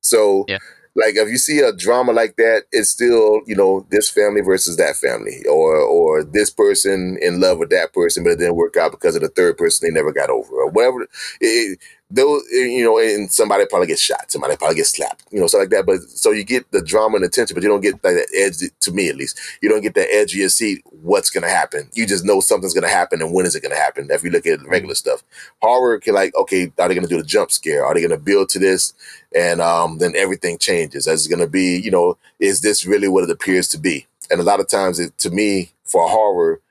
So 0.01 0.45
yeah 0.47 0.59
like 0.97 1.15
if 1.15 1.29
you 1.29 1.37
see 1.37 1.59
a 1.59 1.73
drama 1.73 2.11
like 2.13 2.37
that, 2.37 2.63
it's 2.73 2.89
still 2.89 3.41
you 3.47 3.55
know 3.55 3.85
this 3.91 4.09
family 4.09 4.41
versus 4.41 4.77
that 4.77 4.97
family, 4.97 5.43
or 5.49 5.77
or 5.77 6.23
this 6.23 6.49
person 6.51 7.17
in 7.21 7.39
love 7.41 7.59
with 7.59 7.69
that 7.71 7.93
person, 7.93 8.23
but 8.23 8.31
it 8.33 8.39
didn't 8.39 8.55
work 8.57 8.77
out 8.77 8.91
because 8.91 9.15
of 9.15 9.21
the 9.23 9.29
third 9.29 9.57
person 9.57 9.87
they 9.87 9.93
never 9.93 10.13
got 10.13 10.29
over, 10.31 10.53
or 10.55 10.69
whatever. 10.71 11.07
It, 11.41 11.79
those 12.09 12.43
you 12.51 12.85
know, 12.85 12.99
and 12.99 13.31
somebody 13.31 13.65
probably 13.65 13.87
gets 13.87 14.01
shot, 14.01 14.31
somebody 14.31 14.55
probably 14.55 14.77
gets 14.77 14.91
slapped, 14.91 15.25
you 15.29 15.41
know, 15.41 15.47
stuff 15.47 15.59
like 15.59 15.69
that. 15.71 15.85
But 15.85 16.01
so 16.03 16.31
you 16.31 16.45
get 16.45 16.69
the 16.71 16.81
drama 16.81 17.15
and 17.15 17.25
the 17.25 17.29
tension, 17.29 17.53
but 17.53 17.63
you 17.63 17.69
don't 17.69 17.81
get 17.81 17.95
like 17.95 18.15
that 18.15 18.27
edge. 18.33 18.57
To 18.79 18.91
me, 18.91 19.09
at 19.09 19.17
least, 19.17 19.39
you 19.61 19.67
don't 19.67 19.81
get 19.81 19.93
that 19.95 20.07
edge 20.13 20.31
of 20.33 20.39
your 20.39 20.49
seat. 20.49 20.83
What's 21.01 21.29
gonna 21.29 21.49
happen? 21.49 21.89
You 21.93 22.05
just 22.05 22.23
know 22.23 22.39
something's 22.39 22.73
gonna 22.73 22.87
happen, 22.87 23.21
and 23.21 23.33
when 23.33 23.45
is 23.45 23.55
it 23.55 23.63
gonna 23.63 23.75
happen? 23.75 24.07
If 24.09 24.23
you 24.23 24.29
look 24.29 24.47
at 24.47 24.65
regular 24.65 24.95
stuff, 24.95 25.21
horror 25.61 25.99
can 25.99 26.13
like, 26.13 26.33
okay, 26.35 26.71
are 26.79 26.87
they 26.87 26.95
gonna 26.95 27.07
do 27.07 27.17
the 27.17 27.23
jump 27.23 27.51
scare? 27.51 27.85
Are 27.85 27.93
they 27.93 28.01
gonna 28.01 28.17
build 28.17 28.49
to 28.49 28.59
this? 28.59 28.93
And 29.35 29.59
um, 29.59 29.97
then 29.97 30.15
everything 30.15 30.57
changes. 30.57 31.07
As 31.07 31.25
it's 31.25 31.33
gonna 31.33 31.47
be, 31.47 31.77
you 31.77 31.91
know, 31.91 32.17
is 32.39 32.61
this 32.61 32.85
really 32.85 33.09
what 33.09 33.25
it 33.25 33.29
appears 33.29 33.67
to 33.69 33.77
be? 33.77 34.07
And 34.31 34.39
a 34.39 34.43
lot 34.43 34.61
of 34.61 34.69
times, 34.69 34.99
it, 34.99 35.17
to 35.19 35.29
me, 35.29 35.71
for 35.83 36.07
horror, 36.07 36.61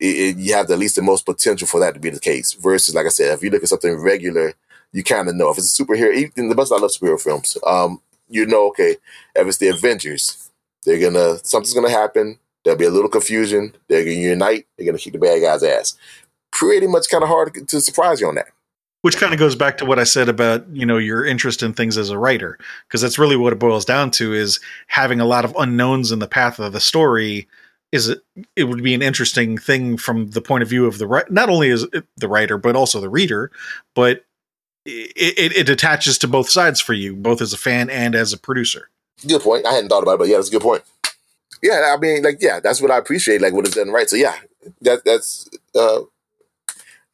it, 0.00 0.06
it, 0.06 0.36
you 0.38 0.54
have 0.54 0.68
the, 0.68 0.74
at 0.74 0.78
least 0.78 0.96
the 0.96 1.02
most 1.02 1.26
potential 1.26 1.66
for 1.66 1.80
that 1.80 1.94
to 1.94 2.00
be 2.00 2.10
the 2.10 2.20
case. 2.20 2.54
Versus, 2.54 2.94
like 2.94 3.06
I 3.06 3.10
said, 3.10 3.34
if 3.34 3.42
you 3.42 3.50
look 3.50 3.62
at 3.62 3.68
something 3.68 3.94
regular 3.94 4.54
you 4.96 5.04
kind 5.04 5.28
of 5.28 5.34
know 5.34 5.50
if 5.50 5.58
it's 5.58 5.78
a 5.78 5.84
superhero. 5.84 6.14
Even 6.14 6.48
the 6.48 6.54
best 6.54 6.72
I 6.72 6.76
love 6.76 6.90
superhero 6.90 7.20
films. 7.20 7.58
Um, 7.66 8.00
you 8.30 8.46
know, 8.46 8.68
okay, 8.68 8.96
if 9.34 9.46
it's 9.46 9.58
the 9.58 9.68
Avengers, 9.68 10.50
they're 10.84 10.98
gonna 10.98 11.38
something's 11.44 11.74
gonna 11.74 11.90
happen. 11.90 12.38
There'll 12.64 12.78
be 12.78 12.86
a 12.86 12.90
little 12.90 13.10
confusion. 13.10 13.74
They're 13.88 14.04
gonna 14.04 14.16
unite. 14.16 14.66
They're 14.76 14.86
gonna 14.86 14.98
kick 14.98 15.12
the 15.12 15.18
bad 15.18 15.42
guy's 15.42 15.62
ass. 15.62 15.98
Pretty 16.50 16.86
much, 16.86 17.10
kind 17.10 17.22
of 17.22 17.28
hard 17.28 17.68
to, 17.68 17.80
surprise 17.80 18.22
you 18.22 18.28
on 18.28 18.36
that. 18.36 18.46
Which 19.02 19.18
kind 19.18 19.34
of 19.34 19.38
goes 19.38 19.54
back 19.54 19.76
to 19.78 19.84
what 19.84 19.98
I 19.98 20.04
said 20.04 20.30
about 20.30 20.66
you 20.72 20.86
know 20.86 20.96
your 20.96 21.26
interest 21.26 21.62
in 21.62 21.74
things 21.74 21.98
as 21.98 22.08
a 22.08 22.18
writer, 22.18 22.58
because 22.88 23.02
that's 23.02 23.18
really 23.18 23.36
what 23.36 23.52
it 23.52 23.58
boils 23.58 23.84
down 23.84 24.10
to: 24.12 24.32
is 24.32 24.60
having 24.86 25.20
a 25.20 25.26
lot 25.26 25.44
of 25.44 25.54
unknowns 25.58 26.10
in 26.10 26.20
the 26.20 26.26
path 26.26 26.58
of 26.58 26.72
the 26.72 26.80
story 26.80 27.46
is 27.92 28.08
it, 28.08 28.22
it 28.56 28.64
would 28.64 28.82
be 28.82 28.94
an 28.94 29.02
interesting 29.02 29.58
thing 29.58 29.98
from 29.98 30.30
the 30.30 30.40
point 30.40 30.62
of 30.62 30.68
view 30.68 30.86
of 30.86 30.98
the 30.98 31.24
not 31.28 31.50
only 31.50 31.70
as 31.70 31.86
the 32.16 32.28
writer 32.28 32.58
but 32.58 32.74
also 32.74 33.00
the 33.00 33.08
reader 33.08 33.52
but 33.94 34.24
it, 34.86 35.56
it, 35.56 35.68
attaches 35.68 36.18
to 36.18 36.28
both 36.28 36.48
sides 36.48 36.80
for 36.80 36.92
you, 36.92 37.14
both 37.14 37.40
as 37.40 37.52
a 37.52 37.58
fan 37.58 37.90
and 37.90 38.14
as 38.14 38.32
a 38.32 38.38
producer. 38.38 38.88
Good 39.26 39.42
point. 39.42 39.66
I 39.66 39.74
hadn't 39.74 39.88
thought 39.88 40.02
about 40.02 40.14
it, 40.14 40.18
but 40.18 40.28
yeah, 40.28 40.36
that's 40.36 40.48
a 40.48 40.52
good 40.52 40.62
point. 40.62 40.82
Yeah, 41.62 41.94
I 41.94 41.98
mean, 41.98 42.22
like, 42.22 42.38
yeah, 42.40 42.60
that's 42.60 42.80
what 42.82 42.90
I 42.90 42.98
appreciate, 42.98 43.40
like, 43.40 43.52
what 43.52 43.66
it's 43.66 43.76
done 43.76 43.90
right. 43.90 44.08
So, 44.08 44.16
yeah, 44.16 44.36
that 44.82 45.04
that's 45.04 45.48
uh, 45.74 46.00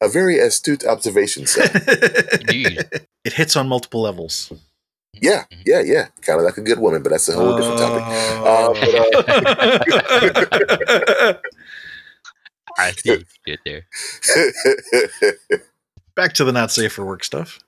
a 0.01 0.09
very 0.09 0.37
astute 0.37 0.85
observation. 0.85 1.47
So. 1.47 1.61
it 1.65 3.33
hits 3.33 3.55
on 3.55 3.67
multiple 3.69 4.01
levels. 4.01 4.51
Yeah, 5.13 5.45
yeah, 5.65 5.81
yeah. 5.81 6.07
Kind 6.21 6.39
of 6.39 6.45
like 6.45 6.57
a 6.57 6.61
good 6.61 6.79
woman, 6.79 7.03
but 7.03 7.11
that's 7.11 7.29
a 7.29 7.33
whole 7.33 7.53
uh, 7.53 7.57
different 7.57 7.79
topic. 7.79 8.03
Uh, 8.45 8.73
but, 9.95 10.11
uh, 11.21 11.33
I 12.77 12.91
think 12.91 13.27
get 13.45 13.59
there. 13.65 13.85
Back 16.15 16.33
to 16.33 16.43
the 16.43 16.51
not 16.51 16.71
safe 16.71 16.93
for 16.93 17.05
work 17.05 17.23
stuff. 17.23 17.59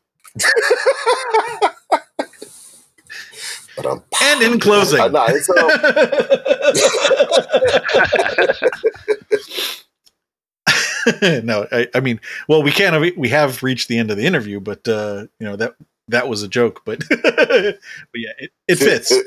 and 4.22 4.42
in 4.42 4.60
closing, 4.60 5.00
uh, 5.00 5.08
no, 5.08 5.26
no 11.44 11.68
I, 11.72 11.88
I, 11.94 12.00
mean, 12.00 12.20
well, 12.48 12.64
we 12.64 12.72
can 12.72 12.94
not 12.94 13.18
we 13.18 13.30
have 13.30 13.64
reached 13.64 13.88
the 13.88 13.98
end 13.98 14.12
of 14.12 14.18
the 14.18 14.26
interview, 14.26 14.60
but 14.60 14.88
uh, 14.88 15.28
you 15.40 15.48
know 15.48 15.56
that 15.56 15.76
that 16.08 16.28
was 16.28 16.44
a 16.44 16.48
joke, 16.48 16.82
but 16.86 17.04
but 17.10 17.80
yeah, 18.14 18.34
it, 18.40 18.52
it 18.68 18.76
fits. 18.76 19.14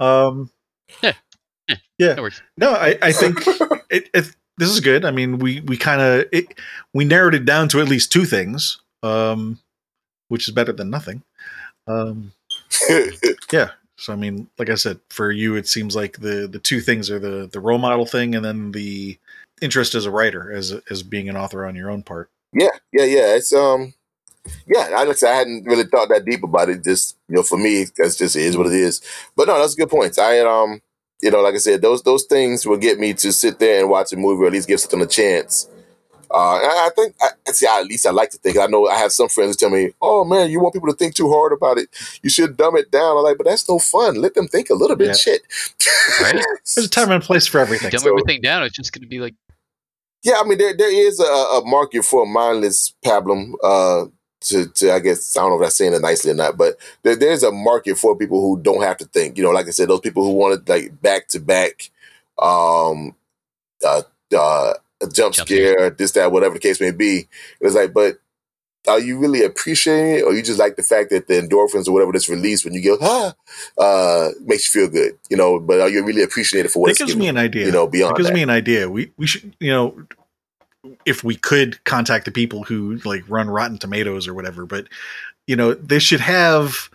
Um, 0.00 0.50
yeah, 1.02 1.12
yeah, 1.98 2.28
no, 2.56 2.72
I, 2.72 2.96
I 3.02 3.12
think 3.12 3.46
it, 3.90 4.08
it, 4.14 4.34
this 4.60 4.68
is 4.68 4.80
good. 4.80 5.06
I 5.06 5.10
mean, 5.10 5.38
we 5.38 5.60
we 5.62 5.76
kind 5.76 6.00
of 6.02 6.26
we 6.92 7.04
narrowed 7.04 7.34
it 7.34 7.46
down 7.46 7.68
to 7.70 7.80
at 7.80 7.88
least 7.88 8.12
two 8.12 8.26
things, 8.26 8.78
um, 9.02 9.58
which 10.28 10.46
is 10.46 10.54
better 10.54 10.72
than 10.72 10.90
nothing. 10.90 11.22
Um, 11.86 12.32
yeah. 13.52 13.70
So 13.96 14.12
I 14.12 14.16
mean, 14.16 14.48
like 14.58 14.68
I 14.68 14.74
said, 14.74 15.00
for 15.08 15.32
you, 15.32 15.56
it 15.56 15.66
seems 15.66 15.96
like 15.96 16.18
the 16.18 16.46
the 16.46 16.58
two 16.58 16.80
things 16.80 17.10
are 17.10 17.18
the 17.18 17.48
the 17.50 17.58
role 17.58 17.78
model 17.78 18.04
thing, 18.04 18.34
and 18.34 18.44
then 18.44 18.72
the 18.72 19.18
interest 19.62 19.94
as 19.94 20.04
a 20.04 20.10
writer, 20.10 20.52
as 20.52 20.74
as 20.90 21.02
being 21.02 21.30
an 21.30 21.36
author 21.36 21.64
on 21.66 21.74
your 21.74 21.90
own 21.90 22.02
part. 22.02 22.30
Yeah, 22.52 22.68
yeah, 22.92 23.04
yeah. 23.04 23.34
It's 23.36 23.54
um, 23.54 23.94
yeah. 24.66 24.90
I, 24.94 25.02
I 25.02 25.34
hadn't 25.34 25.64
really 25.64 25.84
thought 25.84 26.10
that 26.10 26.26
deep 26.26 26.44
about 26.44 26.68
it. 26.68 26.84
Just 26.84 27.16
you 27.28 27.36
know, 27.36 27.42
for 27.42 27.56
me, 27.56 27.86
that's 27.96 28.16
just 28.16 28.36
is 28.36 28.58
what 28.58 28.66
it 28.66 28.74
is. 28.74 29.00
But 29.36 29.48
no, 29.48 29.58
that's 29.58 29.72
a 29.72 29.78
good 29.78 29.90
point. 29.90 30.18
I 30.18 30.32
had 30.32 30.46
um 30.46 30.82
you 31.22 31.30
know, 31.30 31.40
like 31.40 31.54
I 31.54 31.58
said, 31.58 31.82
those 31.82 32.02
those 32.02 32.24
things 32.24 32.66
will 32.66 32.76
get 32.76 32.98
me 32.98 33.14
to 33.14 33.32
sit 33.32 33.58
there 33.58 33.80
and 33.80 33.90
watch 33.90 34.12
a 34.12 34.16
movie 34.16 34.44
or 34.44 34.46
at 34.46 34.52
least 34.52 34.68
give 34.68 34.80
something 34.80 35.02
a 35.02 35.06
chance. 35.06 35.68
Uh, 36.32 36.58
I 36.58 36.90
think, 36.94 37.16
I, 37.20 37.50
see, 37.50 37.66
I, 37.66 37.80
at 37.80 37.86
least 37.86 38.06
I 38.06 38.10
like 38.10 38.30
to 38.30 38.38
think. 38.38 38.56
I 38.56 38.66
know 38.66 38.86
I 38.86 38.96
have 38.96 39.10
some 39.10 39.28
friends 39.28 39.50
who 39.50 39.54
tell 39.54 39.76
me, 39.76 39.92
"Oh 40.00 40.24
man, 40.24 40.48
you 40.48 40.60
want 40.60 40.74
people 40.74 40.88
to 40.88 40.94
think 40.94 41.14
too 41.16 41.28
hard 41.28 41.52
about 41.52 41.76
it. 41.76 41.88
You 42.22 42.30
should 42.30 42.56
dumb 42.56 42.76
it 42.76 42.92
down." 42.92 43.16
I'm 43.16 43.24
like, 43.24 43.36
but 43.36 43.46
that's 43.46 43.68
no 43.68 43.80
fun. 43.80 44.14
Let 44.14 44.34
them 44.34 44.46
think 44.46 44.70
a 44.70 44.74
little 44.74 44.94
bit. 44.94 45.08
Yeah. 45.08 45.14
Shit. 45.14 45.42
Right? 46.20 46.34
There's 46.76 46.86
a 46.86 46.88
time 46.88 47.10
and 47.10 47.22
place 47.22 47.48
for 47.48 47.58
everything. 47.58 47.90
Dumb 47.90 48.00
so, 48.00 48.10
everything 48.10 48.42
down. 48.42 48.62
It's 48.62 48.76
just 48.76 48.92
going 48.92 49.02
to 49.02 49.08
be 49.08 49.18
like. 49.18 49.34
Yeah, 50.22 50.34
I 50.38 50.44
mean, 50.44 50.58
there 50.58 50.76
there 50.76 50.94
is 50.94 51.18
a, 51.18 51.24
a 51.24 51.62
market 51.64 52.04
for 52.04 52.22
a 52.22 52.26
mindless 52.26 52.94
pablum. 53.04 53.54
Uh, 53.62 54.06
to, 54.40 54.66
to 54.66 54.92
I 54.92 55.00
guess 55.00 55.36
I 55.36 55.40
don't 55.40 55.50
know 55.50 55.60
if 55.60 55.64
I'm 55.64 55.70
saying 55.70 55.94
it 55.94 56.02
nicely 56.02 56.30
or 56.30 56.34
not, 56.34 56.56
but 56.56 56.76
there, 57.02 57.16
there's 57.16 57.42
a 57.42 57.52
market 57.52 57.98
for 57.98 58.16
people 58.16 58.40
who 58.40 58.60
don't 58.60 58.82
have 58.82 58.96
to 58.98 59.04
think. 59.04 59.36
You 59.36 59.44
know, 59.44 59.50
like 59.50 59.66
I 59.66 59.70
said, 59.70 59.88
those 59.88 60.00
people 60.00 60.24
who 60.24 60.32
want 60.32 60.66
to 60.66 60.72
like 60.72 61.00
back 61.00 61.28
to 61.28 61.40
back, 61.40 61.90
um, 62.38 63.14
uh, 63.84 64.02
uh, 64.36 64.74
a 65.02 65.06
jump, 65.06 65.34
jump 65.34 65.48
scare, 65.48 65.72
scare, 65.72 65.90
this, 65.90 66.12
that, 66.12 66.32
whatever 66.32 66.54
the 66.54 66.60
case 66.60 66.80
may 66.80 66.90
be. 66.90 67.28
It's 67.60 67.74
like, 67.74 67.92
but 67.92 68.18
are 68.88 68.98
you 68.98 69.18
really 69.18 69.44
appreciating 69.44 70.18
it, 70.18 70.22
or 70.22 70.32
you 70.32 70.42
just 70.42 70.58
like 70.58 70.76
the 70.76 70.82
fact 70.82 71.10
that 71.10 71.28
the 71.28 71.34
endorphins 71.34 71.86
or 71.86 71.92
whatever 71.92 72.12
that's 72.12 72.28
released 72.28 72.64
when 72.64 72.72
you 72.72 72.82
go 72.82 72.96
ah 73.02 73.34
uh, 73.78 74.30
makes 74.42 74.66
you 74.66 74.80
feel 74.80 74.90
good, 74.90 75.18
you 75.28 75.36
know? 75.36 75.60
But 75.60 75.80
are 75.80 75.88
you 75.88 76.04
really 76.04 76.22
appreciating 76.22 76.66
it 76.66 76.72
for 76.72 76.82
what 76.82 76.90
it 76.92 76.98
gives 76.98 77.16
me 77.16 77.28
an 77.28 77.36
idea? 77.36 77.66
You 77.66 77.72
know, 77.72 77.86
beyond 77.86 78.12
it 78.12 78.16
gives 78.16 78.28
that. 78.28 78.34
me 78.34 78.42
an 78.42 78.50
idea. 78.50 78.88
We 78.88 79.12
we 79.18 79.26
should, 79.26 79.54
you 79.60 79.70
know, 79.70 80.06
if 81.04 81.22
we 81.24 81.36
could 81.36 81.82
contact 81.84 82.24
the 82.24 82.30
people 82.30 82.62
who 82.64 82.96
like 83.04 83.22
run 83.28 83.50
Rotten 83.50 83.78
Tomatoes 83.78 84.26
or 84.26 84.34
whatever, 84.34 84.66
but 84.66 84.86
you 85.46 85.56
know, 85.56 85.74
they 85.74 85.98
should 85.98 86.20
have 86.20 86.90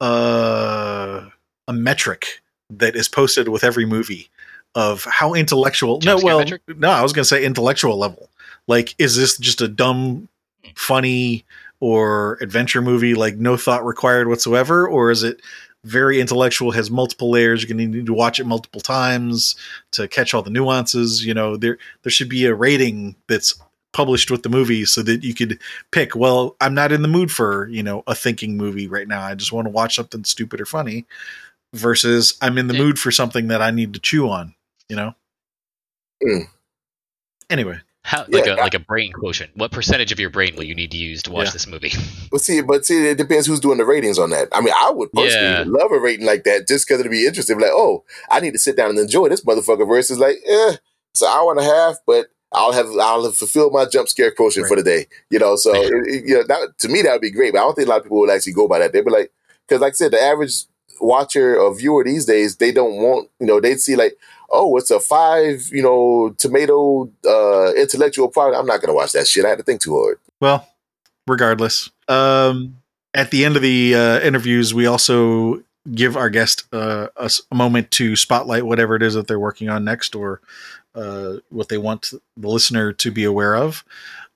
uh, 0.00 1.26
a 1.68 1.72
metric 1.72 2.42
that 2.70 2.96
is 2.96 3.08
posted 3.08 3.48
with 3.48 3.64
every 3.64 3.86
movie 3.86 4.28
of 4.74 5.04
how 5.04 5.34
intellectual. 5.34 6.00
no, 6.02 6.18
well, 6.22 6.38
metric? 6.38 6.62
no, 6.68 6.90
I 6.90 7.02
was 7.02 7.12
going 7.12 7.24
to 7.24 7.28
say 7.28 7.44
intellectual 7.44 7.96
level. 7.96 8.28
Like, 8.66 8.94
is 8.98 9.16
this 9.16 9.36
just 9.36 9.60
a 9.60 9.68
dumb, 9.68 10.28
funny, 10.76 11.44
or 11.80 12.38
adventure 12.40 12.82
movie? 12.82 13.14
Like, 13.14 13.36
no 13.36 13.56
thought 13.56 13.84
required 13.84 14.28
whatsoever, 14.28 14.88
or 14.88 15.10
is 15.10 15.22
it 15.22 15.40
very 15.84 16.20
intellectual, 16.20 16.70
has 16.72 16.90
multiple 16.90 17.30
layers. 17.30 17.62
You're 17.62 17.74
going 17.76 17.90
to 17.92 17.98
need 17.98 18.06
to 18.06 18.12
watch 18.14 18.38
it 18.38 18.44
multiple 18.46 18.80
times 18.80 19.56
to 19.92 20.06
catch 20.08 20.34
all 20.34 20.42
the 20.42 20.50
nuances. 20.50 21.24
You 21.24 21.34
know, 21.34 21.56
there 21.56 21.78
there 22.02 22.10
should 22.10 22.28
be 22.28 22.44
a 22.46 22.54
rating 22.54 23.16
that's 23.28 23.60
published 23.92 24.30
with 24.30 24.42
the 24.44 24.48
movie 24.48 24.84
so 24.84 25.02
that 25.02 25.24
you 25.24 25.34
could 25.34 25.58
pick 25.90 26.14
well 26.14 26.54
i'm 26.60 26.74
not 26.74 26.92
in 26.92 27.02
the 27.02 27.08
mood 27.08 27.28
for 27.28 27.66
you 27.70 27.82
know 27.82 28.04
a 28.06 28.14
thinking 28.14 28.56
movie 28.56 28.86
right 28.86 29.08
now 29.08 29.20
i 29.20 29.34
just 29.34 29.52
want 29.52 29.66
to 29.66 29.70
watch 29.70 29.96
something 29.96 30.22
stupid 30.22 30.60
or 30.60 30.64
funny 30.64 31.04
versus 31.74 32.34
i'm 32.40 32.56
in 32.56 32.68
the 32.68 32.74
Yeah. 32.74 32.82
mood 32.84 33.00
for 33.00 33.10
something 33.10 33.48
that 33.48 33.60
i 33.60 33.72
need 33.72 33.92
to 33.94 33.98
chew 33.98 34.28
on 34.28 34.54
you 34.88 34.94
know 34.94 35.12
Mm. 36.22 36.44
anyway 37.50 37.80
How 38.02 38.24
Yeah, 38.28 38.38
like 38.38 38.46
a 38.46 38.52
I- 38.52 38.62
like 38.62 38.74
a 38.74 38.78
brain 38.78 39.12
quotient? 39.12 39.50
What 39.56 39.72
percentage 39.72 40.10
of 40.10 40.18
your 40.18 40.30
brain 40.30 40.56
will 40.56 40.64
you 40.64 40.74
need 40.74 40.90
to 40.92 40.96
use 40.96 41.22
to 41.24 41.30
watch 41.30 41.46
Yeah. 41.46 41.52
this 41.52 41.66
movie? 41.66 41.92
But 42.30 42.40
see, 42.40 42.60
but 42.62 42.84
see, 42.86 43.08
it 43.08 43.18
depends 43.18 43.46
who's 43.46 43.60
doing 43.60 43.78
the 43.78 43.84
ratings 43.84 44.18
on 44.18 44.30
that. 44.30 44.48
I 44.52 44.60
mean, 44.60 44.72
I 44.76 44.90
would 44.90 45.12
personally 45.12 45.46
Yeah. 45.48 45.64
love 45.66 45.90
a 45.92 45.98
rating 45.98 46.24
like 46.26 46.44
that 46.44 46.66
just 46.68 46.86
because 46.86 47.00
it'd 47.00 47.10
be 47.12 47.26
interesting. 47.26 47.58
Like, 47.60 47.72
oh, 47.72 48.04
I 48.30 48.40
need 48.40 48.52
to 48.52 48.58
sit 48.58 48.76
down 48.76 48.90
and 48.90 48.98
enjoy 48.98 49.28
this 49.28 49.44
motherfucker. 49.44 49.86
Versus 49.86 50.18
like, 50.18 50.36
eh, 50.46 50.76
it's 51.12 51.22
an 51.22 51.28
hour 51.28 51.50
and 51.52 51.60
a 51.60 51.64
half, 51.64 51.96
but 52.06 52.28
I'll 52.52 52.72
have 52.72 52.86
I'll 53.00 53.24
have 53.24 53.36
fulfilled 53.36 53.72
my 53.72 53.84
jump 53.84 54.08
scare 54.08 54.30
quotient 54.30 54.66
for 54.68 54.76
the 54.76 54.82
day. 54.82 55.06
You 55.30 55.38
know, 55.40 55.56
so 55.56 55.74
Yeah. 55.74 55.88
it, 55.88 56.06
it- 56.06 56.24
you 56.28 56.34
know, 56.36 56.44
that, 56.44 56.78
to 56.78 56.88
me 56.88 57.02
that 57.02 57.12
would 57.12 57.20
be 57.20 57.30
great. 57.30 57.52
But 57.52 57.58
I 57.58 57.62
don't 57.62 57.74
think 57.74 57.86
a 57.88 57.90
lot 57.90 57.98
of 57.98 58.04
people 58.04 58.20
would 58.20 58.30
actually 58.30 58.52
go 58.54 58.66
by 58.68 58.78
that. 58.78 58.92
They'd 58.92 59.04
be 59.04 59.10
like, 59.10 59.30
because 59.68 59.80
like 59.82 59.92
I 59.92 59.94
said, 59.94 60.12
the 60.12 60.20
average 60.22 60.64
watcher 61.00 61.58
or 61.58 61.74
viewer 61.74 62.04
these 62.04 62.26
days, 62.26 62.56
they 62.56 62.72
don't 62.72 62.96
want 62.96 63.28
you 63.40 63.46
know 63.46 63.60
they'd 63.60 63.80
see 63.80 63.96
like. 63.96 64.16
Oh, 64.50 64.76
it's 64.76 64.90
a 64.90 64.98
five, 65.00 65.68
you 65.72 65.82
know, 65.82 66.34
tomato 66.38 67.10
uh 67.26 67.72
intellectual 67.74 68.28
product. 68.28 68.58
I'm 68.58 68.66
not 68.66 68.80
gonna 68.80 68.94
watch 68.94 69.12
that 69.12 69.26
shit. 69.26 69.44
I 69.44 69.50
had 69.50 69.58
to 69.58 69.64
think 69.64 69.80
too 69.80 69.94
hard. 69.98 70.18
well 70.40 70.66
regardless 71.26 71.90
um 72.08 72.76
at 73.14 73.30
the 73.30 73.44
end 73.44 73.54
of 73.56 73.62
the 73.62 73.94
uh, 73.94 74.20
interviews 74.20 74.72
we 74.74 74.86
also 74.86 75.62
give 75.94 76.16
our 76.16 76.30
guest 76.30 76.64
uh, 76.72 77.06
a, 77.16 77.30
a 77.50 77.54
moment 77.54 77.90
to 77.92 78.16
spotlight 78.16 78.64
whatever 78.66 78.94
it 78.96 79.02
is 79.02 79.14
that 79.14 79.26
they're 79.26 79.38
working 79.38 79.68
on 79.68 79.84
next 79.84 80.14
or 80.14 80.40
uh, 80.94 81.34
what 81.50 81.68
they 81.68 81.78
want 81.78 82.12
the 82.36 82.48
listener 82.48 82.92
to 82.92 83.10
be 83.10 83.24
aware 83.24 83.54
of 83.54 83.84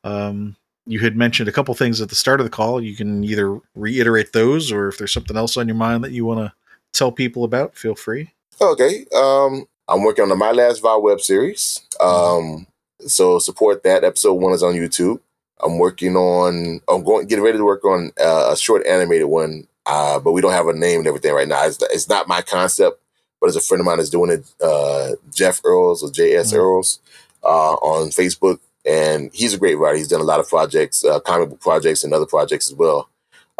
um, 0.04 0.56
you 0.86 1.00
had 1.00 1.16
mentioned 1.16 1.48
a 1.48 1.52
couple 1.52 1.74
things 1.74 2.00
at 2.00 2.08
the 2.10 2.14
start 2.14 2.38
of 2.40 2.44
the 2.46 2.50
call 2.50 2.80
you 2.80 2.94
can 2.94 3.24
either 3.24 3.58
reiterate 3.74 4.32
those 4.32 4.70
or 4.70 4.88
if 4.88 4.98
there's 4.98 5.12
something 5.12 5.36
else 5.36 5.56
on 5.56 5.66
your 5.66 5.76
mind 5.76 6.04
that 6.04 6.12
you 6.12 6.24
want 6.24 6.40
to 6.40 6.52
tell 6.92 7.10
people 7.10 7.42
about 7.44 7.74
feel 7.76 7.94
free 7.94 8.30
Okay. 8.60 9.04
Um, 9.12 9.66
I'm 9.88 10.02
working 10.02 10.22
on 10.22 10.28
the 10.28 10.36
My 10.36 10.52
Last 10.52 10.80
Vow 10.80 10.98
web 10.98 11.20
series. 11.20 11.80
Um, 12.00 12.66
so 13.00 13.38
support 13.38 13.82
that. 13.82 14.04
Episode 14.04 14.34
one 14.34 14.52
is 14.52 14.62
on 14.62 14.74
YouTube. 14.74 15.20
I'm 15.62 15.78
working 15.78 16.16
on. 16.16 16.80
I'm 16.88 17.04
going 17.04 17.26
getting 17.26 17.44
ready 17.44 17.58
to 17.58 17.64
work 17.64 17.84
on 17.84 18.10
uh, 18.20 18.50
a 18.52 18.56
short 18.56 18.86
animated 18.86 19.26
one. 19.26 19.66
Uh, 19.86 20.18
but 20.18 20.32
we 20.32 20.40
don't 20.40 20.52
have 20.52 20.68
a 20.68 20.72
name 20.72 21.00
and 21.00 21.06
everything 21.06 21.34
right 21.34 21.46
now. 21.48 21.64
It's, 21.66 21.78
it's 21.90 22.08
not 22.08 22.26
my 22.26 22.40
concept, 22.40 23.00
but 23.40 23.48
it's 23.48 23.56
a 23.56 23.60
friend 23.60 23.80
of 23.80 23.84
mine 23.84 23.98
that's 23.98 24.08
doing 24.08 24.30
it. 24.30 24.46
Uh, 24.62 25.12
Jeff 25.30 25.60
Earls 25.64 26.02
or 26.02 26.08
JS 26.10 26.52
Mhm. 26.52 26.56
Earls 26.56 27.00
uh, 27.42 27.74
on 27.74 28.08
Facebook, 28.08 28.60
and 28.86 29.30
he's 29.34 29.52
a 29.52 29.58
great 29.58 29.74
writer. 29.76 29.98
He's 29.98 30.08
done 30.08 30.22
a 30.22 30.24
lot 30.24 30.40
of 30.40 30.48
projects, 30.48 31.04
uh, 31.04 31.20
comic 31.20 31.50
book 31.50 31.60
projects, 31.60 32.02
and 32.02 32.14
other 32.14 32.24
projects 32.24 32.70
as 32.70 32.74
well. 32.74 33.10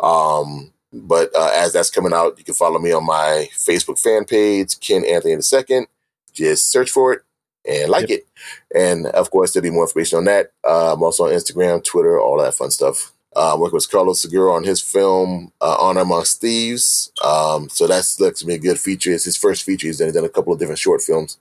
Um, 0.02 0.72
but 0.94 1.30
uh, 1.36 1.50
as 1.52 1.74
that's 1.74 1.90
coming 1.90 2.14
out, 2.14 2.38
you 2.38 2.44
can 2.44 2.54
follow 2.54 2.78
me 2.78 2.92
on 2.92 3.04
my 3.04 3.50
Facebook 3.54 3.98
fan 4.00 4.24
page, 4.24 4.80
Ken 4.80 5.04
Anthony 5.04 5.34
II. 5.34 5.86
Just 6.34 6.70
search 6.70 6.90
for 6.90 7.12
it 7.12 7.22
and 7.66 7.90
like 7.90 8.10
it. 8.10 8.26
And 8.74 9.06
of 9.06 9.30
course, 9.30 9.52
there'll 9.52 9.64
be 9.64 9.70
more 9.70 9.84
information 9.84 10.18
on 10.18 10.24
that. 10.26 10.50
Uh, 10.66 10.92
I'm 10.92 11.02
also 11.02 11.26
on 11.26 11.32
Instagram, 11.32 11.82
Twitter, 11.82 12.20
all 12.20 12.38
that 12.42 12.54
fun 12.54 12.70
stuff. 12.70 13.12
Uh, 13.36 13.54
I'm 13.54 13.60
working 13.60 13.74
with 13.74 13.90
Carlos 13.90 14.22
Segura 14.22 14.52
on 14.52 14.62
his 14.62 14.80
film 14.80 15.52
uh, 15.60 15.76
Honor 15.80 16.02
Amongst 16.02 16.40
Thieves. 16.40 17.10
Um, 17.24 17.68
so 17.68 17.86
that's 17.86 18.20
looks 18.20 18.40
to 18.40 18.46
be 18.46 18.54
a 18.54 18.58
good 18.58 18.78
feature. 18.78 19.12
It's 19.12 19.24
his 19.24 19.36
first 19.36 19.64
feature. 19.64 19.88
He's 19.88 19.98
done, 19.98 20.12
done 20.12 20.24
a 20.24 20.28
couple 20.28 20.52
of 20.52 20.58
different 20.58 20.78
short 20.78 21.02
films. 21.02 21.38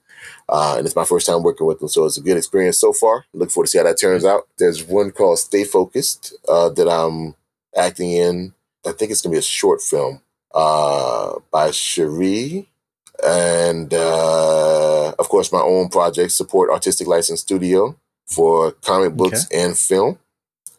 Uh, 0.49 0.75
and 0.77 0.85
it's 0.85 0.95
my 0.95 1.03
first 1.03 1.27
time 1.27 1.43
working 1.43 1.67
with 1.67 1.81
him, 1.81 1.87
so 1.87 2.05
it's 2.05 2.17
a 2.17 2.21
good 2.21 2.37
experience 2.37 2.79
so 2.79 2.93
far. 2.93 3.25
Look 3.33 3.51
forward 3.51 3.65
to 3.65 3.71
see 3.71 3.77
how 3.77 3.83
that 3.83 3.99
turns 3.99 4.25
out. 4.25 4.47
There's 4.57 4.83
one 4.83 5.11
called 5.11 5.39
Stay 5.39 5.65
Focused 5.65 6.33
uh, 6.47 6.69
that 6.69 6.89
I'm 6.89 7.35
acting 7.75 8.11
in. 8.11 8.53
I 8.85 8.91
think 8.91 9.11
it's 9.11 9.21
gonna 9.21 9.33
be 9.33 9.39
a 9.39 9.41
short 9.41 9.81
film 9.81 10.21
uh, 10.53 11.39
by 11.51 11.71
Cherie, 11.71 12.69
and 13.21 13.93
uh, 13.93 15.13
of 15.19 15.29
course 15.29 15.51
my 15.51 15.61
own 15.61 15.89
project, 15.89 16.31
Support 16.31 16.69
Artistic 16.69 17.07
License 17.07 17.41
Studio 17.41 17.95
for 18.25 18.71
comic 18.71 19.13
books 19.13 19.47
and 19.53 19.77
film. 19.77 20.17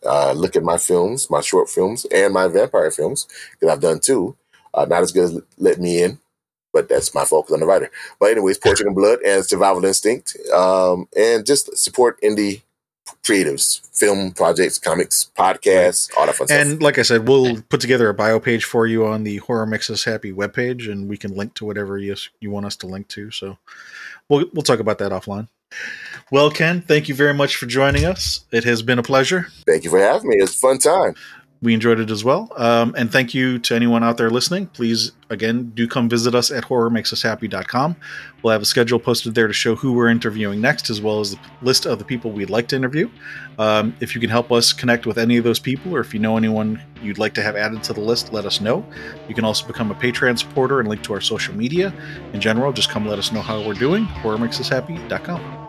Uh, 0.04 0.32
look 0.32 0.54
at 0.56 0.62
my 0.62 0.76
films, 0.76 1.30
my 1.30 1.40
short 1.40 1.68
films, 1.70 2.04
and 2.06 2.34
my 2.34 2.46
vampire 2.46 2.90
films 2.90 3.26
that 3.60 3.70
I've 3.70 3.80
done 3.80 4.00
too. 4.00 4.36
Uh, 4.74 4.84
not 4.84 5.02
as 5.02 5.12
good 5.12 5.24
as 5.24 5.40
Let 5.58 5.80
Me 5.80 6.02
In, 6.02 6.18
but 6.72 6.88
that's 6.88 7.14
my 7.14 7.24
focus 7.24 7.52
on 7.52 7.60
the 7.60 7.66
writer. 7.66 7.90
But 8.18 8.32
anyways, 8.32 8.58
Portrait 8.58 8.86
and 8.86 8.96
Blood 8.96 9.20
and 9.24 9.44
Survival 9.44 9.84
Instinct, 9.84 10.36
um, 10.52 11.08
and 11.16 11.46
just 11.46 11.76
support 11.78 12.20
indie 12.22 12.62
creatives, 13.22 13.80
film 13.96 14.32
projects, 14.32 14.78
comics, 14.78 15.30
podcasts, 15.36 16.10
all 16.16 16.26
that 16.26 16.34
fun 16.34 16.46
stuff. 16.48 16.58
And 16.58 16.82
like 16.82 16.98
I 16.98 17.02
said, 17.02 17.28
we'll 17.28 17.62
put 17.62 17.80
together 17.80 18.08
a 18.08 18.14
bio 18.14 18.40
page 18.40 18.64
for 18.64 18.86
you 18.86 19.06
on 19.06 19.24
the 19.24 19.38
Horror 19.38 19.66
Makes 19.66 19.90
Us 19.90 20.04
Happy 20.04 20.32
webpage, 20.32 20.90
and 20.90 21.08
we 21.08 21.16
can 21.16 21.34
link 21.34 21.54
to 21.54 21.64
whatever 21.64 21.98
you, 21.98 22.16
you 22.40 22.50
want 22.50 22.66
us 22.66 22.76
to 22.76 22.86
link 22.86 23.08
to. 23.08 23.30
So 23.30 23.58
we'll 24.28 24.46
we'll 24.52 24.62
talk 24.62 24.80
about 24.80 24.98
that 24.98 25.12
offline. 25.12 25.48
Well, 26.30 26.50
Ken, 26.50 26.82
thank 26.82 27.08
you 27.08 27.14
very 27.14 27.34
much 27.34 27.56
for 27.56 27.66
joining 27.66 28.04
us. 28.04 28.44
It 28.50 28.64
has 28.64 28.82
been 28.82 28.98
a 28.98 29.02
pleasure. 29.02 29.48
Thank 29.66 29.84
you 29.84 29.90
for 29.90 29.98
having 29.98 30.28
me. 30.28 30.36
It's 30.36 30.54
a 30.54 30.58
fun 30.58 30.78
time. 30.78 31.14
We 31.64 31.72
enjoyed 31.72 31.98
it 31.98 32.10
as 32.10 32.22
well. 32.22 32.52
Um, 32.58 32.94
and 32.94 33.10
thank 33.10 33.32
you 33.32 33.58
to 33.60 33.74
anyone 33.74 34.04
out 34.04 34.18
there 34.18 34.28
listening. 34.28 34.66
Please, 34.66 35.12
again, 35.30 35.72
do 35.74 35.88
come 35.88 36.10
visit 36.10 36.34
us 36.34 36.50
at 36.50 36.64
horrormakesushappy.com. 36.64 37.96
We'll 38.42 38.52
have 38.52 38.60
a 38.60 38.66
schedule 38.66 38.98
posted 38.98 39.34
there 39.34 39.46
to 39.46 39.54
show 39.54 39.74
who 39.74 39.94
we're 39.94 40.10
interviewing 40.10 40.60
next, 40.60 40.90
as 40.90 41.00
well 41.00 41.20
as 41.20 41.30
the 41.30 41.38
list 41.62 41.86
of 41.86 41.98
the 41.98 42.04
people 42.04 42.32
we'd 42.32 42.50
like 42.50 42.68
to 42.68 42.76
interview. 42.76 43.08
Um, 43.58 43.96
if 44.00 44.14
you 44.14 44.20
can 44.20 44.28
help 44.28 44.52
us 44.52 44.74
connect 44.74 45.06
with 45.06 45.16
any 45.16 45.38
of 45.38 45.44
those 45.44 45.58
people, 45.58 45.96
or 45.96 46.00
if 46.00 46.12
you 46.12 46.20
know 46.20 46.36
anyone 46.36 46.82
you'd 47.02 47.16
like 47.16 47.32
to 47.34 47.42
have 47.42 47.56
added 47.56 47.82
to 47.84 47.94
the 47.94 48.02
list, 48.02 48.30
let 48.30 48.44
us 48.44 48.60
know. 48.60 48.84
You 49.26 49.34
can 49.34 49.46
also 49.46 49.66
become 49.66 49.90
a 49.90 49.94
Patreon 49.94 50.38
supporter 50.38 50.80
and 50.80 50.88
link 50.90 51.02
to 51.04 51.14
our 51.14 51.22
social 51.22 51.54
media. 51.54 51.94
In 52.34 52.42
general, 52.42 52.74
just 52.74 52.90
come 52.90 53.08
let 53.08 53.18
us 53.18 53.32
know 53.32 53.40
how 53.40 53.66
we're 53.66 53.72
doing. 53.72 54.04
HorrorMakesUsHappy.com. 54.04 55.63